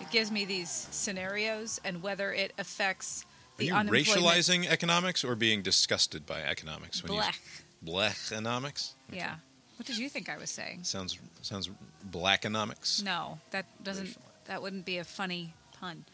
It 0.00 0.08
gives 0.10 0.30
me 0.30 0.44
these 0.44 0.70
scenarios 0.70 1.80
and 1.84 2.00
whether 2.00 2.32
it 2.32 2.52
affects 2.58 3.24
the 3.56 3.72
Are 3.72 3.82
you 3.82 3.90
racializing 3.90 4.66
economics 4.66 5.24
or 5.24 5.34
being 5.34 5.62
disgusted 5.62 6.26
by 6.26 6.42
economics? 6.42 7.00
Blech. 7.00 7.36
You, 7.82 7.92
blech 7.92 8.32
economics 8.32 8.94
Yeah. 9.10 9.34
What 9.76 9.86
did 9.86 9.98
you 9.98 10.08
think 10.08 10.28
I 10.28 10.36
was 10.36 10.50
saying? 10.50 10.84
sounds 10.84 11.18
sounds 11.42 11.68
blackonomics. 12.08 13.02
No, 13.02 13.40
that 13.50 13.66
doesn't. 13.82 14.16
That 14.44 14.62
wouldn't 14.62 14.84
be 14.84 14.98
a 14.98 15.04
funny 15.04 15.54
pun. 15.80 16.04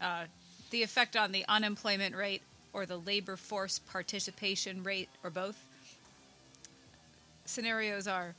Uh, 0.00 0.24
the 0.70 0.82
effect 0.82 1.14
on 1.14 1.30
the 1.30 1.44
unemployment 1.46 2.16
rate 2.16 2.42
or 2.72 2.86
the 2.86 2.96
labor 2.96 3.36
force 3.36 3.78
participation 3.78 4.82
rate 4.82 5.08
or 5.22 5.30
both. 5.30 5.56
Scenarios 7.44 8.08
are 8.08 8.34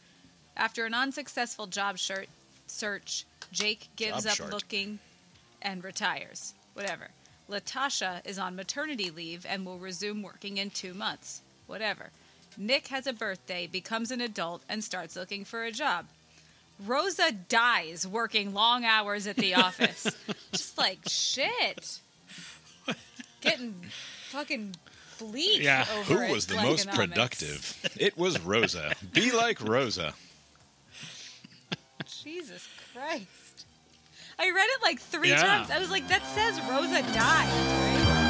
after 0.58 0.86
an 0.86 0.94
unsuccessful 0.94 1.68
job 1.68 1.98
search, 2.72 3.26
Jake 3.52 3.90
gives 3.96 4.24
Job 4.24 4.32
up 4.32 4.38
shart. 4.38 4.52
looking 4.52 5.00
and 5.62 5.84
retires. 5.84 6.54
Whatever. 6.74 7.10
Latasha 7.50 8.26
is 8.26 8.40
on 8.40 8.56
maternity 8.56 9.12
leave 9.12 9.46
and 9.48 9.66
will 9.66 9.78
resume 9.78 10.22
working 10.24 10.58
in 10.58 10.70
two 10.70 10.94
months. 10.94 11.42
Whatever. 11.68 12.10
Nick 12.58 12.88
has 12.88 13.08
a 13.08 13.14
birthday, 13.14 13.68
becomes 13.68 14.12
an 14.12 14.22
adult, 14.22 14.62
and 14.70 14.84
starts 14.84 15.16
looking 15.16 15.44
for 15.46 15.64
a 15.64 15.72
job. 15.72 16.06
Rosa 16.86 17.32
dies 17.32 18.08
working 18.08 18.54
long 18.54 18.84
hours 18.86 19.28
at 19.28 19.36
the 19.36 19.54
office. 19.68 20.08
Just 20.52 20.78
like 20.78 21.00
shit. 21.08 22.00
Getting 23.42 23.76
fucking 24.30 24.76
bleak 25.20 25.68
over 25.68 26.26
Who 26.26 26.32
was 26.34 26.48
the 26.48 26.56
most 26.56 26.88
economics. 26.88 26.98
productive? 27.14 27.92
It 28.00 28.18
was 28.18 28.40
Rosa. 28.42 28.94
Be 29.14 29.32
like 29.32 29.62
Rosa. 29.62 30.14
Jesus 32.24 32.68
Christ. 32.94 33.66
I 34.40 34.50
read 34.52 34.68
it 34.68 34.82
like 34.84 35.00
three 35.00 35.30
Yeah. 35.30 35.42
times. 35.42 35.72
I 35.72 35.80
was 35.80 35.90
like, 35.90 36.08
that 36.08 36.24
says 36.36 36.60
Rosa 36.70 37.02
died. 37.14 37.18
right? 37.18 38.21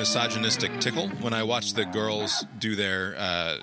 Misogynistic 0.00 0.80
tickle 0.80 1.08
when 1.20 1.34
I 1.34 1.42
watch 1.42 1.74
the 1.74 1.84
girls 1.84 2.46
do 2.58 2.74
their 2.74 3.14
uh, 3.18 3.56